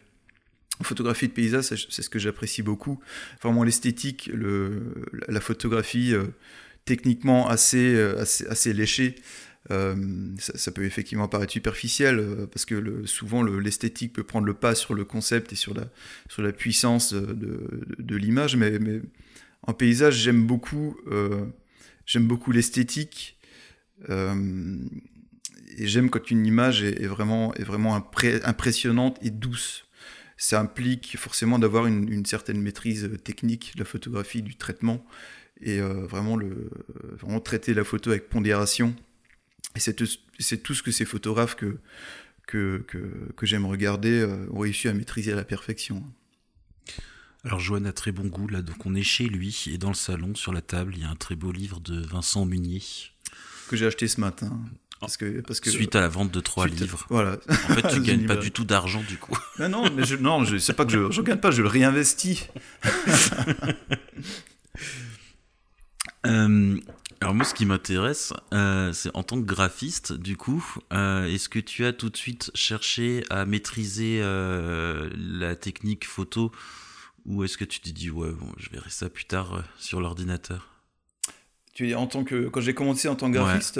Photographie 0.83 1.27
de 1.27 1.33
paysage, 1.33 1.87
c'est 1.89 2.01
ce 2.01 2.09
que 2.09 2.19
j'apprécie 2.19 2.61
beaucoup. 2.61 2.99
Vraiment 3.41 3.63
l'esthétique, 3.63 4.29
la 5.27 5.39
photographie 5.41 6.13
techniquement 6.85 7.47
assez, 7.49 7.99
assez, 7.99 8.45
assez 8.47 8.73
léchée. 8.73 9.15
Euh, 9.71 9.95
ça, 10.37 10.71
peut 10.71 10.85
effectivement 10.85 11.27
paraître 11.27 11.51
superficiel 11.51 12.19
euh, 12.19 12.47
parce 12.47 12.63
que 12.63 12.75
le, 12.75 13.05
souvent 13.05 13.43
l'esthétique 13.43 14.13
peut 14.13 14.23
prendre 14.23 14.45
le 14.45 14.53
pas 14.53 14.75
sur 14.75 14.93
le 14.93 15.03
concept 15.03 15.51
et 15.51 15.55
sur 15.57 15.73
la, 15.73 15.89
sur 16.29 16.41
la 16.41 16.53
puissance 16.53 17.13
de, 17.13 17.83
de, 17.99 18.15
l'image, 18.15 18.55
mais, 18.55 18.79
mais, 18.79 19.01
en 19.63 19.73
paysage 19.73 20.15
j'aime 20.15 20.45
beaucoup, 20.45 20.97
euh, 21.07 21.45
j'aime 22.05 22.27
beaucoup 22.27 22.53
l'esthétique 22.53 23.36
et 24.09 25.87
j'aime 25.87 26.09
quand 26.09 26.31
une 26.31 26.45
image 26.45 26.83
est, 26.83 27.07
vraiment, 27.07 27.53
est 27.55 27.63
vraiment 27.63 27.95
impressionnante 27.95 29.17
et 29.21 29.29
douce. 29.29 29.85
Ça 30.37 30.59
implique 30.59 31.17
forcément 31.17 31.57
d'avoir 31.59 31.87
une, 31.87 32.25
certaine 32.25 32.61
maîtrise 32.61 33.09
technique 33.23 33.73
de 33.75 33.79
la 33.79 33.85
photographie, 33.85 34.43
du 34.43 34.55
traitement 34.55 35.05
et 35.61 35.79
vraiment, 35.79 36.35
le, 36.35 36.69
vraiment 37.19 37.39
traiter 37.39 37.73
la 37.73 37.83
photo 37.83 38.11
avec 38.11 38.29
pondération 38.29 38.95
et 39.77 39.79
c'est 39.79 39.93
tout, 39.93 40.73
ce 40.73 40.81
que 40.81 40.91
ces 40.91 41.05
photographes 41.05 41.55
que, 41.55 41.77
que, 42.47 42.83
que, 43.35 43.45
j'aime 43.45 43.67
regarder 43.67 44.21
euh, 44.21 44.47
ont 44.49 44.59
réussi 44.59 44.87
à 44.87 44.93
maîtriser 44.93 45.33
à 45.33 45.35
la 45.35 45.43
perfection. 45.43 46.03
Alors 47.43 47.59
Joanne 47.59 47.85
a 47.85 47.93
très 47.93 48.11
bon 48.11 48.25
goût 48.25 48.47
là, 48.47 48.63
donc 48.63 48.85
on 48.87 48.95
est 48.95 49.03
chez 49.03 49.29
lui 49.29 49.65
et 49.71 49.77
dans 49.77 49.89
le 49.89 49.95
salon 49.95 50.33
sur 50.33 50.51
la 50.51 50.61
table 50.61 50.93
il 50.95 51.03
y 51.03 51.05
a 51.05 51.09
un 51.09 51.15
très 51.15 51.35
beau 51.35 51.51
livre 51.51 51.79
de 51.79 52.01
Vincent 52.01 52.45
Munier 52.45 52.81
que 53.67 53.75
j'ai 53.75 53.85
acheté 53.85 54.07
ce 54.07 54.19
matin. 54.19 54.51
Parce 54.99 55.15
que, 55.15 55.41
parce 55.41 55.59
que, 55.59 55.69
suite 55.69 55.95
à 55.95 56.01
la 56.01 56.07
vente 56.07 56.31
de 56.31 56.39
trois 56.39 56.65
livres. 56.67 57.05
Voilà. 57.09 57.37
En 57.49 57.75
fait, 57.75 57.87
tu 57.89 58.01
gagnes 58.05 58.25
pas 58.25 58.35
du 58.35 58.51
tout 58.51 58.63
d'argent 58.63 59.03
du 59.07 59.17
coup. 59.17 59.37
Non, 59.59 59.69
non, 59.69 59.91
mais 59.91 60.05
je, 60.05 60.15
non, 60.15 60.43
je, 60.43 60.57
c'est 60.57 60.73
pas 60.73 60.85
que 60.85 60.91
je, 60.91 60.99
ne 60.99 61.21
gagne 61.25 61.37
pas, 61.39 61.51
je 61.51 61.61
le 61.61 61.67
réinvestis. 61.67 62.47
euh, 66.25 66.79
alors 67.21 67.33
moi, 67.33 67.43
ce 67.43 67.53
qui 67.55 67.65
m'intéresse, 67.65 68.33
euh, 68.53 68.93
c'est 68.93 69.09
en 69.15 69.23
tant 69.23 69.39
que 69.41 69.45
graphiste, 69.45 70.13
du 70.13 70.37
coup, 70.37 70.63
euh, 70.93 71.25
est-ce 71.25 71.49
que 71.49 71.59
tu 71.59 71.85
as 71.85 71.93
tout 71.93 72.09
de 72.09 72.17
suite 72.17 72.51
cherché 72.53 73.23
à 73.29 73.45
maîtriser 73.45 74.21
la 74.21 75.55
technique 75.55 76.05
photo? 76.05 76.51
Ou 77.25 77.43
est-ce 77.43 77.57
que 77.57 77.65
tu 77.65 77.79
t'es 77.81 77.91
dit, 77.91 78.09
ouais, 78.09 78.31
bon, 78.31 78.51
je 78.57 78.69
verrai 78.69 78.89
ça 78.89 79.09
plus 79.09 79.25
tard 79.25 79.63
sur 79.77 80.01
l'ordinateur? 80.01 80.76
Tu 81.77 81.93
en 81.93 82.07
tant 82.07 82.23
que, 82.23 82.47
quand 82.49 82.59
j'ai 82.61 82.73
commencé 82.73 83.07
en 83.07 83.15
tant 83.15 83.27
que 83.27 83.35
graphiste 83.35 83.79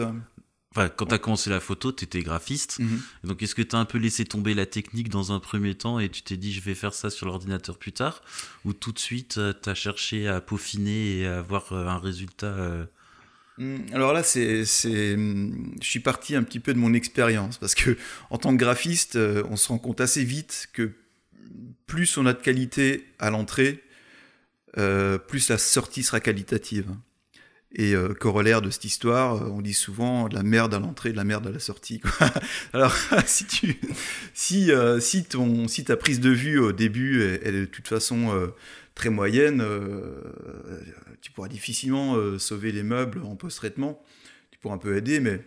Enfin, 0.75 0.89
quand 0.89 1.07
tu 1.07 1.15
as 1.15 1.17
commencé 1.17 1.49
la 1.49 1.59
photo, 1.59 1.91
tu 1.91 2.03
étais 2.03 2.21
graphiste. 2.21 2.77
Mhm. 2.77 3.01
Donc, 3.23 3.41
est-ce 3.41 3.55
que 3.55 3.63
tu 3.63 3.75
as 3.75 3.79
un 3.79 3.85
peu 3.85 3.97
laissé 3.97 4.25
tomber 4.25 4.53
la 4.53 4.67
technique 4.67 5.09
dans 5.09 5.31
un 5.31 5.39
premier 5.39 5.73
temps 5.73 5.97
et 5.97 6.07
tu 6.07 6.21
t'es 6.21 6.37
dit, 6.37 6.53
je 6.53 6.61
vais 6.61 6.75
faire 6.75 6.93
ça 6.93 7.09
sur 7.09 7.25
l'ordinateur 7.25 7.79
plus 7.79 7.93
tard? 7.93 8.21
Ou 8.65 8.73
tout 8.73 8.91
de 8.91 8.99
suite, 8.99 9.39
tu 9.63 9.69
as 9.69 9.73
cherché 9.73 10.27
à 10.27 10.39
peaufiner 10.39 11.21
et 11.21 11.25
à 11.25 11.39
avoir 11.39 11.73
un 11.73 11.97
résultat 11.97 12.87
Hum, 13.59 13.85
alors 13.91 14.13
là, 14.13 14.21
c'est, 14.21 14.63
hum, 15.15 15.75
je 15.81 15.87
suis 15.87 15.99
parti 15.99 16.35
un 16.35 16.43
petit 16.43 16.59
peu 16.59 16.73
de 16.73 16.79
mon 16.79 16.93
expérience 16.93 17.57
parce 17.57 17.73
que 17.73 17.97
en 18.29 18.37
tant 18.37 18.51
que 18.51 18.57
graphiste, 18.57 19.15
euh, 19.15 19.43
on 19.49 19.55
se 19.55 19.69
rend 19.69 19.79
compte 19.79 20.01
assez 20.01 20.23
vite 20.23 20.67
que 20.73 20.91
plus 21.87 22.17
on 22.17 22.25
a 22.25 22.33
de 22.33 22.41
qualité 22.41 23.05
à 23.19 23.29
l'entrée, 23.29 23.83
euh, 24.77 25.17
plus 25.17 25.49
la 25.49 25.57
sortie 25.57 26.03
sera 26.03 26.19
qualitative. 26.19 26.87
Et 27.73 27.95
euh, 27.95 28.13
corollaire 28.13 28.61
de 28.61 28.69
cette 28.69 28.85
histoire, 28.85 29.51
on 29.51 29.61
dit 29.61 29.73
souvent 29.73 30.29
de 30.29 30.35
la 30.35 30.43
merde 30.43 30.73
à 30.73 30.79
l'entrée, 30.79 31.11
de 31.11 31.17
la 31.17 31.25
merde 31.25 31.47
à 31.47 31.51
la 31.51 31.59
sortie. 31.59 32.01
Alors 32.73 32.95
si 33.25 33.45
tu, 33.45 33.79
si 34.33 34.71
si 34.99 35.25
ton, 35.25 35.67
si 35.67 35.83
ta 35.83 35.97
prise 35.97 36.19
de 36.19 36.29
vue 36.29 36.59
au 36.59 36.71
début, 36.71 37.21
elle, 37.43 37.55
est 37.55 37.61
de 37.61 37.65
toute 37.65 37.87
façon 37.87 38.51
très 38.97 39.11
moyenne, 39.11 39.61
euh, 39.61 40.19
tu 41.21 41.31
pourras 41.31 41.47
difficilement 41.47 42.15
euh, 42.15 42.39
sauver 42.39 42.71
les 42.71 42.81
meubles 42.81 43.21
en 43.23 43.35
post-traitement. 43.35 44.03
Tu 44.49 44.57
pourras 44.57 44.73
un 44.73 44.79
peu 44.79 44.97
aider, 44.97 45.19
mais 45.19 45.39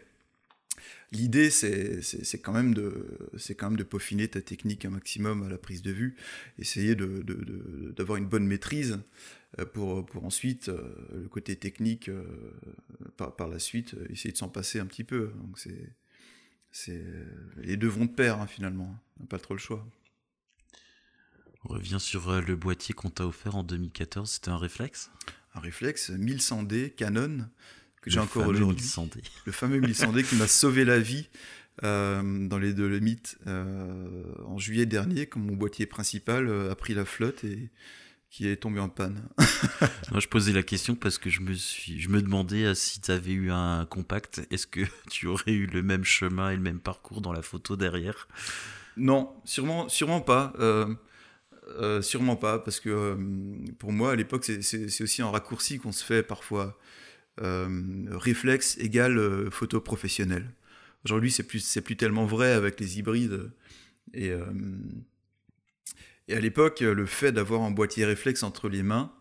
l'idée, 1.11 1.51
c'est 1.51 2.39
quand, 2.41 2.53
même 2.53 2.75
de, 2.75 2.93
quand 3.59 3.71
même 3.71 3.77
de 3.77 3.83
peaufiner 3.83 4.29
ta 4.29 4.41
technique 4.41 4.85
un 4.85 4.91
maximum 4.91 5.43
à 5.43 5.49
la 5.49 5.59
prise 5.59 5.83
de 5.83 5.91
vue, 5.91 6.15
essayer 6.61 6.95
d'avoir 6.95 8.19
une 8.19 8.27
bonne 8.27 8.47
maîtrise 8.47 8.93
euh, 8.93 9.40
pour, 9.67 10.07
pour 10.07 10.25
ensuite, 10.25 10.71
le 11.13 11.29
côté 11.29 11.57
technique, 11.57 12.11
par, 13.17 13.37
par 13.37 13.49
la 13.49 13.59
suite, 13.59 13.97
essayer 14.11 14.33
de 14.33 14.39
s'en 14.39 14.49
passer 14.49 14.81
un 14.81 14.87
petit 14.87 15.05
peu. 15.05 15.33
Donc 15.37 15.59
c'est 15.59 17.03
les 17.57 17.77
deux 17.77 17.89
vont 17.89 18.05
de 18.05 18.11
pair, 18.11 18.41
hein, 18.41 18.47
finalement. 18.47 18.97
On 19.19 19.25
n'a 19.25 19.29
pas 19.29 19.39
trop 19.39 19.55
le 19.55 19.61
choix. 19.61 19.87
On 21.65 21.69
revient 21.69 21.99
sur 22.01 22.31
euh, 22.31 22.41
le 22.41 22.57
boîtier 22.57 22.95
qu'on 22.95 23.11
t'a 23.11 23.27
offert 23.27 23.57
en 23.57 23.63
2014. 23.63 24.31
C'était 24.31 24.51
un 24.51 24.57
réflexe? 24.57 25.11
Un 25.55 25.61
réflexe 25.61 26.11
1100D 26.11 26.95
Canon 26.95 27.49
que 28.01 28.11
j'ai 28.11 28.21
encore 28.21 28.47
aujourd'hui. 28.47 28.91
Le 29.45 29.53
fameux 29.53 29.81
1100D 29.81 30.25
qui 30.25 30.37
m'a 30.37 30.47
sauvé 30.47 30.87
la 30.87 30.99
vie 30.99 31.29
euh, 31.83 32.49
dans 32.49 32.59
les 32.59 32.73
Dolomites 32.73 33.37
euh, 33.47 34.23
en 34.47 34.59
juillet 34.59 34.87
dernier, 34.87 35.27
quand 35.27 35.41
mon 35.41 35.55
boîtier 35.55 35.85
principal 35.85 36.71
a 36.71 36.75
pris 36.75 36.95
la 36.95 37.05
flotte 37.05 37.45
et 37.45 37.69
qui 38.31 38.49
est 38.49 38.57
tombé 38.57 38.81
en 38.81 38.89
panne. 38.89 39.29
Moi, 40.11 40.21
je 40.21 40.29
posais 40.29 40.53
la 40.53 40.63
question 40.63 40.95
parce 40.95 41.19
que 41.19 41.29
je 41.31 41.41
me 41.41 41.53
suis, 41.53 42.01
je 42.01 42.09
me 42.09 42.23
demandais 42.23 42.75
si 42.75 43.01
tu 43.01 43.11
avais 43.11 43.33
eu 43.33 43.51
un 43.51 43.85
compact, 43.87 44.47
est-ce 44.51 44.67
que 44.67 44.81
tu 45.11 45.27
aurais 45.27 45.53
eu 45.53 45.67
le 45.67 45.83
même 45.83 46.05
chemin 46.05 46.51
et 46.51 46.57
le 46.57 46.63
même 46.63 46.81
parcours 46.81 47.21
dans 47.21 47.33
la 47.33 47.43
photo 47.43 47.77
derrière? 47.77 48.29
Non, 48.97 49.35
sûrement, 49.45 49.89
sûrement 49.89 50.21
pas. 50.21 50.53
Euh, 51.79 52.03
sûrement 52.03 52.37
pas, 52.37 52.59
parce 52.59 52.81
que 52.81 52.89
euh, 52.91 53.17
pour 53.79 53.93
moi, 53.93 54.13
à 54.13 54.17
l'époque, 54.17 54.45
c'est 54.45 55.03
aussi 55.03 55.23
un 55.23 55.31
raccourci 55.31 55.79
qu'on 55.79 55.93
se 55.93 56.05
fait 56.05 56.23
parfois. 56.23 56.79
Euh, 57.43 58.05
réflexe 58.11 58.77
égale 58.79 59.51
photo 59.51 59.81
professionnelle. 59.81 60.51
Aujourd'hui, 61.07 61.31
c'est 61.31 61.45
plus, 61.45 61.79
plus 61.83 61.97
tellement 61.97 62.27
vrai 62.27 62.53
avec 62.53 62.79
les 62.81 62.99
hybrides. 62.99 63.51
Et, 64.13 64.33
et 66.31 66.37
à 66.37 66.41
l'époque, 66.41 66.81
le 66.81 67.07
fait 67.07 67.33
d'avoir 67.33 67.63
un 67.63 67.71
boîtier 67.71 68.05
réflexe 68.05 68.43
entre 68.43 68.69
les 68.69 68.83
mains, 68.83 69.13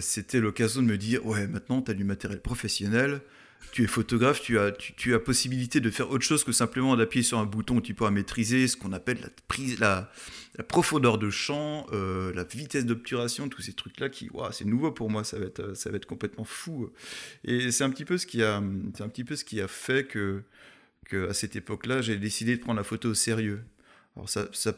c'était 0.00 0.40
l'occasion 0.40 0.82
de 0.82 0.86
me 0.86 0.98
dire 0.98 1.24
ouais, 1.26 1.46
maintenant, 1.46 1.82
tu 1.82 1.90
as 1.90 1.94
du 1.94 2.04
matériel 2.04 2.40
professionnel 2.40 3.20
tu 3.72 3.84
es 3.84 3.86
photographe, 3.86 4.40
tu 4.40 4.58
as, 4.58 4.72
tu, 4.72 5.14
as 5.14 5.18
possibilité 5.18 5.80
de 5.80 5.90
faire 5.90 6.10
autre 6.10 6.24
chose 6.24 6.44
que 6.44 6.52
simplement 6.52 6.96
d'appuyer 6.96 7.22
sur 7.22 7.38
un 7.38 7.44
bouton 7.44 7.80
tu 7.80 7.94
pourras 7.94 8.10
maîtriser 8.10 8.68
ce 8.68 8.76
qu'on 8.76 8.92
appelle 8.92 9.18
la, 9.20 9.28
prise, 9.48 9.78
la, 9.78 10.10
profondeur 10.68 11.18
de 11.18 11.30
champ, 11.30 11.86
euh, 11.92 12.32
la 12.34 12.44
vitesse 12.44 12.86
d'obturation, 12.86 13.48
tous 13.48 13.62
ces 13.62 13.72
trucs-là 13.72 14.08
qui, 14.08 14.30
c'est 14.52 14.64
nouveau 14.64 14.92
pour 14.92 15.10
moi, 15.10 15.24
ça 15.24 15.38
va 15.38 15.46
être, 15.46 15.76
ça 15.76 15.90
va 15.90 15.96
être 15.96 16.06
complètement 16.06 16.44
fou. 16.44 16.90
Et 17.44 17.70
c'est 17.70 17.84
un 17.84 17.90
petit 17.90 18.04
peu 18.04 18.18
ce 18.18 18.26
qui 18.26 18.42
a, 18.42 18.62
c'est 18.94 19.02
un 19.02 19.08
petit 19.08 19.24
peu 19.24 19.36
ce 19.36 19.44
qui 19.44 19.60
a 19.60 19.68
fait 19.68 20.06
que, 20.06 20.42
que 21.04 21.32
cette 21.32 21.56
époque-là, 21.56 22.00
j'ai 22.00 22.16
décidé 22.16 22.56
de 22.56 22.62
prendre 22.62 22.78
la 22.78 22.84
photo 22.84 23.10
au 23.10 23.14
sérieux. 23.14 23.62
Alors 24.16 24.30
ça, 24.30 24.48
ça, 24.52 24.72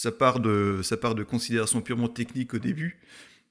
ça, 0.00 0.12
part 0.12 0.40
de, 0.40 0.80
ça 0.82 0.96
part 0.96 1.14
de 1.14 1.22
considérations 1.22 1.82
purement 1.82 2.08
techniques 2.08 2.54
au 2.54 2.58
début, 2.58 2.98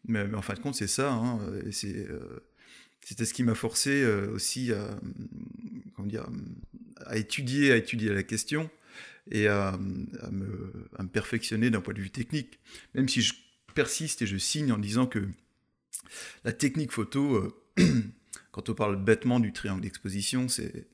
mais, 0.07 0.33
en 0.33 0.41
fin 0.41 0.55
de 0.55 0.59
compte, 0.59 0.73
c'est 0.73 0.87
ça. 0.87 1.11
Hein, 1.11 1.39
euh, 1.41 2.39
c'était 3.01 3.25
ce 3.25 3.33
qui 3.35 3.43
m'a 3.43 3.53
forcé 3.53 4.01
euh, 4.01 4.31
aussi 4.31 4.73
à, 4.73 4.99
comment 5.95 6.07
dire, 6.07 6.27
à 7.05 7.17
étudier, 7.17 7.71
à 7.71 7.75
étudier 7.75 8.11
la 8.11 8.23
question 8.23 8.67
et 9.29 9.47
à, 9.47 9.77
me, 10.31 11.07
perfectionner 11.13 11.69
d'un 11.69 11.81
point 11.81 11.93
de 11.93 12.01
vue 12.01 12.09
technique. 12.09 12.57
Même 12.95 13.07
si 13.07 13.21
je 13.21 13.35
persiste 13.75 14.23
et 14.23 14.25
je 14.25 14.37
signe 14.37 14.71
en 14.71 14.79
disant 14.79 15.05
que 15.05 15.27
la 16.43 16.51
technique 16.51 16.91
photo, 16.91 17.53
euh, 17.77 17.83
quand 18.51 18.69
on 18.69 18.73
parle 18.73 18.95
bêtement 19.03 19.39
du 19.39 19.53
triangle 19.53 19.81
d'exposition, 19.81 20.47
c'est 20.47 20.87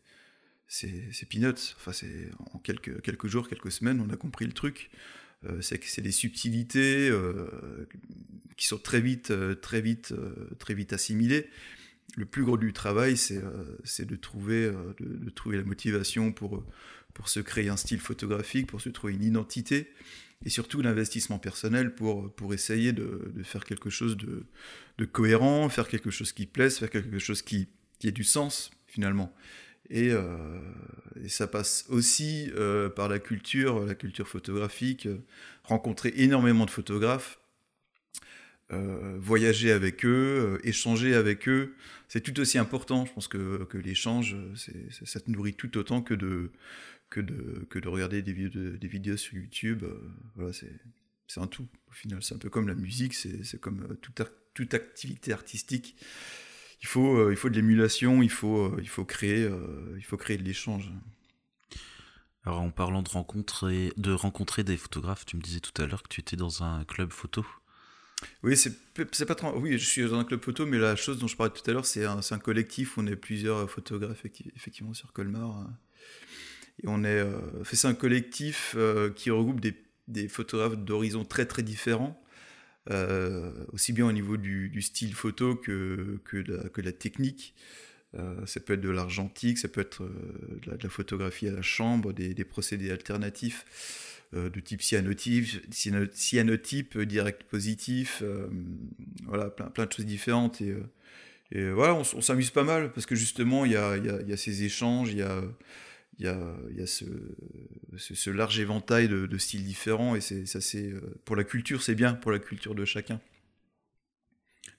c'est 0.68 1.30
peanuts. 1.30 1.76
Enfin, 1.78 1.94
c'est 1.94 2.30
en 2.52 2.60
quelques, 2.60 3.00
quelques 3.02 3.28
jours, 3.28 3.48
quelques 3.48 3.72
semaines, 3.72 4.02
on 4.02 4.12
a 4.12 4.18
compris 4.18 4.46
le 4.46 4.52
truc. 4.52 4.90
Euh, 5.48 5.62
c'est 5.62 6.02
des 6.02 6.12
subtilités 6.12 7.12
qui 8.58 8.68
sont 8.68 8.78
très 8.78 9.02
vite, 9.02 9.34
très 9.62 9.82
vite, 9.82 10.14
très 10.60 10.74
vite 10.74 10.94
assimilées 10.94 11.48
le 12.16 12.26
plus 12.26 12.44
gros 12.44 12.58
du 12.58 12.74
travail, 12.74 13.18
c'est 13.18 13.38
euh, 13.38 14.06
de, 14.06 14.16
trouver, 14.16 14.66
euh, 14.66 14.94
la 15.52 15.64
motivation 15.64 16.32
pour, 16.32 16.64
se 17.26 17.40
créer 17.40 17.70
un 17.70 17.78
style 17.78 18.00
photographique, 18.00 18.68
pour 18.68 18.82
se 18.82 18.90
trouver 18.90 19.14
une 19.14 19.24
identité, 19.24 19.92
et 20.46 20.50
surtout 20.50 20.82
l'investissement 20.82 21.40
personnel 21.40 21.96
pour, 21.96 22.54
essayer 22.54 22.94
de, 22.94 23.32
faire 23.44 23.66
quelque 23.66 23.90
chose 23.90 24.18
de, 24.18 25.06
cohérent, 25.06 25.70
faire 25.70 25.88
quelque 25.88 26.12
chose 26.12 26.32
qui 26.32 26.46
plaise, 26.46 26.78
faire 26.78 26.90
quelque 26.90 27.20
chose 27.20 27.42
qui 27.42 27.68
ait 28.04 28.12
du 28.12 28.24
sens 28.24 28.72
finalement. 28.88 29.34
Et, 29.90 30.12
euh, 30.12 30.26
et 31.24 31.30
ça 31.30 31.48
passe 31.48 31.86
aussi 31.90 32.52
par 32.96 33.10
la 33.10 33.20
culture, 33.20 33.86
la 33.86 33.96
culture 33.96 34.28
photographique, 34.28 35.08
rencontrer 35.64 36.14
énormément 36.18 36.66
de 36.66 36.72
photographes, 36.72 37.40
voyager 38.70 39.72
avec 39.72 40.06
eux, 40.06 40.60
échanger 40.64 41.14
avec 41.14 41.48
eux, 41.48 41.76
c'est 42.08 42.22
tout 42.22 42.40
aussi 42.40 42.58
important. 42.58 43.06
Je 43.06 43.14
pense 43.14 43.28
que, 43.28 43.68
l'échange, 43.78 44.36
ça 45.06 45.20
te 45.20 45.30
nourrit 45.30 45.54
tout 45.54 45.78
autant 45.78 46.02
que 46.02 46.14
de, 46.14 46.52
regarder 47.86 48.22
des 48.22 48.34
vidéos, 48.88 49.18
sur 49.18 49.36
YouTube. 49.36 49.84
voilà, 50.36 50.52
c'est 50.54 51.40
un 51.40 51.48
tout. 51.48 51.68
Au 51.90 51.94
final, 51.94 52.22
c'est 52.24 52.36
un 52.36 52.40
peu 52.40 52.50
comme 52.50 52.68
la 52.68 52.76
musique, 52.76 53.14
c'est 53.14 53.60
comme 53.60 53.98
toute 54.54 54.74
activité 54.74 55.32
artistique 55.32 55.96
il 56.82 56.88
faut, 56.88 57.18
euh, 57.18 57.32
il 57.32 57.38
faut 57.38 57.50
de 57.50 57.56
l'émulation, 57.56 58.22
il 58.22 58.30
faut, 58.30 58.66
euh, 58.66 58.78
il 58.82 58.90
faut 58.90 59.06
créer, 59.06 59.44
euh, 59.44 59.96
il 59.98 60.04
faut 60.04 60.18
créer 60.18 60.38
de 60.38 60.44
l'échange. 60.44 60.92
Alors 62.46 62.62
en 62.62 62.70
parlant 62.70 63.02
de 63.02 63.10
rencontrer, 63.10 63.92
de 63.98 64.12
rencontrer 64.12 64.64
des 64.64 64.78
photographes, 64.78 65.26
tu 65.26 65.36
me 65.36 65.42
disais 65.42 65.60
tout 65.60 65.82
à 65.82 65.88
l'heure 65.88 66.04
que 66.04 66.10
tu 66.10 66.22
étais 66.22 66.36
dans 66.36 66.64
un 66.64 66.84
club 66.86 67.12
photo. 67.12 67.46
Oui, 68.44 68.56
c'est 68.56 69.26
pas 69.26 69.36
trop. 69.36 69.58
Oui, 69.58 69.78
je 69.78 69.86
suis 69.86 70.04
dans 70.04 70.20
un 70.20 70.24
club 70.24 70.44
photo, 70.44 70.66
mais 70.66 70.78
la 70.78 70.96
chose 70.96 71.20
dont 71.20 71.28
je 71.28 71.36
parlais 71.36 71.52
tout 71.52 71.70
à 71.70 71.74
l'heure, 71.74 71.86
c'est 71.86 72.06
un, 72.06 72.20
un, 72.30 72.40
collectif 72.40 72.98
où 72.98 73.02
on 73.02 73.08
est 73.08 73.16
plusieurs 73.16 73.70
photographes 73.70 74.26
effectivement 74.56 74.94
sur 74.94 75.12
Colmar. 75.12 75.68
Et 76.84 76.88
on 76.88 77.04
est, 77.04 77.26
c'est 77.64 77.88
un 77.88 77.94
collectif 77.94 78.76
qui 79.16 79.32
regroupe 79.32 79.60
des, 79.60 79.76
des 80.08 80.28
photographes 80.28 80.78
d'horizons 80.78 81.26
très 81.26 81.46
très 81.46 81.64
différents. 81.64 82.20
Euh, 82.92 83.52
aussi 83.74 83.94
bien 83.94 84.06
au 84.06 84.12
niveau 84.12 84.38
du, 84.38 84.80
style 84.82 85.16
photo 85.16 85.56
que, 85.56 86.20
que, 86.24 86.38
la, 86.38 86.70
que 86.70 86.82
la 86.82 86.92
technique. 86.92 87.56
Euh, 88.18 88.46
ça 88.46 88.60
peut 88.60 88.74
être 88.74 88.82
de 88.82 88.90
l'argentique, 88.90 89.58
ça 89.58 89.68
peut 89.68 89.82
être 89.82 90.04
euh, 90.04 90.60
de, 90.62 90.84
la, 90.84 90.90
photographie 90.90 91.48
à 91.48 91.52
la 91.52 91.64
chambre, 91.64 92.14
des, 92.14 92.34
procédés 92.46 92.92
alternatifs 92.92 93.66
de 94.34 94.60
type 94.60 94.82
cyanotype, 94.82 95.46
cyanotype 95.72 96.98
direct 96.98 97.44
positif, 97.44 98.22
voilà, 99.24 99.50
plein, 99.50 99.68
plein 99.68 99.86
de 99.86 99.94
choses 99.94 100.06
différentes. 100.06 100.62
Et, 100.62 101.70
voilà, 101.72 101.94
on, 101.94 102.22
s'amuse 102.22 102.50
pas 102.50 102.64
mal 102.64 102.92
parce 102.92 103.06
que 103.06 103.16
justement, 103.16 103.64
il 103.64 103.72
y 103.72 103.78
a, 103.78 103.96
y, 103.96 104.30
y 104.30 104.34
a, 104.34 104.38
ces 104.38 104.64
échanges, 104.64 105.12
il 105.12 105.20
y 105.20 105.22
a 105.22 105.42
il 106.20 106.26
y 106.26 106.28
a, 106.28 106.56
y 106.72 106.82
a 106.82 106.88
ce, 106.88 107.06
ce, 107.98 108.30
large 108.30 108.60
éventail 108.60 109.08
de, 109.08 109.26
de 109.26 109.38
styles 109.38 109.64
différents 109.64 110.16
et 110.16 110.22
c'est 110.22 110.46
ça 110.46 110.62
c'est 110.62 110.90
euh, 110.90 111.20
pour 111.26 111.36
la 111.36 111.44
culture 111.44 111.82
c'est 111.82 111.96
bien 111.96 112.14
pour 112.14 112.32
la 112.32 112.40
culture 112.40 112.76
de 112.76 112.86
chacun. 112.86 113.20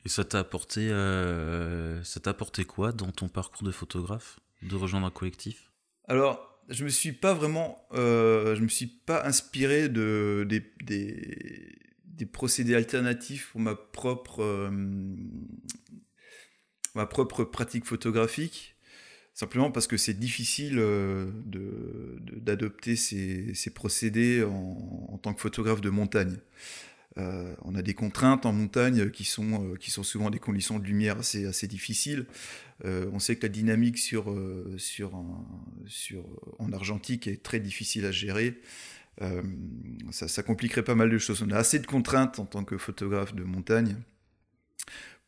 Et 0.05 0.09
ça 0.09 0.25
t'a 0.25 0.39
apporté 0.39 0.89
euh, 0.91 2.03
ça 2.05 2.21
t'a 2.21 2.31
apporté 2.31 2.65
quoi 2.65 2.93
dans 2.93 3.13
ton 3.13 3.29
parcours 3.29 3.65
de 3.65 3.73
photographe 3.73 4.41
de 4.63 4.75
rejoindre 4.77 5.07
un 5.07 5.11
collectif? 5.11 5.71
Alors 6.09 6.63
je 6.69 6.85
me 6.85 6.89
suis 6.89 7.13
pas 7.13 7.35
vraiment 7.35 7.87
euh, 7.93 8.55
je 8.55 8.63
me 8.63 8.69
suis 8.69 8.87
pas 8.87 9.27
inspiré 9.27 9.89
de 9.89 10.47
des, 10.49 10.65
des, 10.85 11.79
des 12.05 12.27
procédés 12.27 12.75
alternatifs 12.75 13.51
pour 13.51 13.61
ma 13.61 13.75
propre 13.75 14.43
euh, 14.43 14.71
ma 16.95 17.07
propre 17.07 17.45
pratique 17.45 17.85
photographique 17.85 18.76
Simplement 19.37 19.71
parce 19.71 19.87
que 19.87 19.99
c'est 19.99 20.19
difficile 20.19 20.79
euh, 20.79 21.31
d'adopter 22.41 22.97
ces, 22.97 23.53
procédés 23.75 24.43
en, 24.43 25.19
tant 25.19 25.35
que 25.35 25.43
photographe 25.43 25.83
de 25.83 25.91
montagne. 25.91 26.39
Euh, 27.19 27.55
on 27.61 27.75
a 27.75 27.83
des 27.83 27.93
contraintes 27.93 28.47
en 28.47 28.55
montagne 28.55 29.11
qui 29.11 29.25
sont, 29.25 29.63
euh, 29.63 29.77
qui 29.77 29.91
sont 29.91 30.03
souvent 30.03 30.31
des 30.31 30.39
conditions 30.39 30.79
de 30.79 30.85
lumière 30.85 31.19
assez, 31.19 31.45
assez 31.45 31.69
difficiles. 31.69 32.25
on 32.85 33.19
sait 33.19 33.37
que 33.37 33.43
la 33.43 33.51
dynamique 33.51 33.99
sur, 33.99 34.35
sur, 34.79 35.23
sur, 35.87 36.25
en 36.59 36.73
argentique 36.73 37.27
est 37.27 37.43
très 37.43 37.61
difficile 37.61 38.07
à 38.07 38.13
gérer. 38.13 38.59
Ça, 40.13 40.43
compliquerait 40.43 40.83
pas 40.83 40.95
mal 40.95 41.11
de 41.11 41.19
choses. 41.19 41.43
On 41.43 41.51
a 41.51 41.59
assez 41.59 41.79
de 41.79 41.87
contraintes 41.87 42.39
en 42.39 42.47
tant 42.47 42.65
que 42.65 42.79
photographe 42.79 43.35
de 43.35 43.45
montagne 43.45 43.97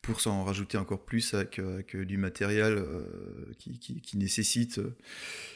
pour 0.01 0.21
s'en 0.21 0.43
rajouter 0.43 0.77
encore 0.77 1.03
plus 1.03 1.33
avec, 1.33 1.59
euh, 1.59 1.81
euh, 1.93 2.05
du 2.05 2.17
matériel 2.17 2.77
euh, 2.77 3.03
qui, 3.57 4.17
nécessite, 4.17 4.79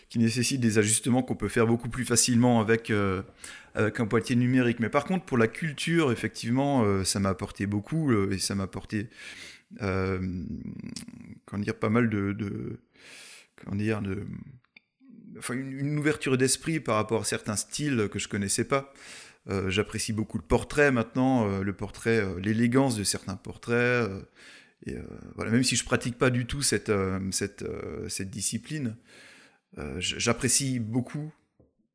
qui 0.09 0.19
nécessite 0.19 0.59
des 0.59 0.77
ajustements 0.77 1.23
qu'on 1.23 1.35
peut 1.35 1.47
faire 1.47 1.65
beaucoup 1.65 1.89
plus 1.89 2.05
facilement 2.05 2.59
avec, 2.59 2.91
avec 3.73 3.99
un 3.99 4.05
boîtier 4.05 4.35
numérique. 4.35 4.79
Mais 4.79 4.89
par 4.89 5.05
contre, 5.05 5.25
pour 5.25 5.37
la 5.37 5.47
culture, 5.47 6.11
effectivement, 6.11 7.03
ça 7.03 7.19
m'a 7.19 7.29
apporté 7.29 7.65
beaucoup 7.65 8.11
et 8.31 8.37
ça 8.37 8.55
m'a 8.55 8.63
apporté 8.63 9.09
dire, 9.79 11.75
pas 11.79 11.89
mal 11.89 12.09
de, 12.09 12.79
comment 13.55 13.75
dire, 13.75 14.01
de, 14.01 14.25
enfin, 15.37 15.55
une, 15.55 15.71
une 15.71 15.97
ouverture 15.97 16.37
d'esprit 16.37 16.79
par 16.79 16.95
rapport 16.95 17.21
à 17.21 17.25
certains 17.25 17.55
styles 17.55 18.09
que 18.11 18.19
je 18.19 18.27
connaissais 18.27 18.65
pas. 18.65 18.93
Euh, 19.49 19.69
j'apprécie 19.69 20.13
beaucoup 20.13 20.37
le 20.37 20.43
portrait 20.43 20.91
maintenant, 20.91 21.47
euh, 21.47 21.63
le 21.63 21.73
portrait, 21.73 22.19
euh, 22.19 22.39
l'élégance 22.39 22.95
de 22.95 23.03
certains 23.03 23.35
portraits. 23.35 24.09
voilà, 25.35 25.51
même 25.51 25.63
si 25.63 25.75
je 25.75 25.83
pratique 25.83 26.17
pas 26.17 26.29
du 26.29 26.45
tout 26.45 26.61
cette, 26.61 26.91
cette, 27.31 27.65
cette 28.09 28.29
discipline, 28.29 28.97
j'apprécie 29.97 30.79
beaucoup 30.79 31.31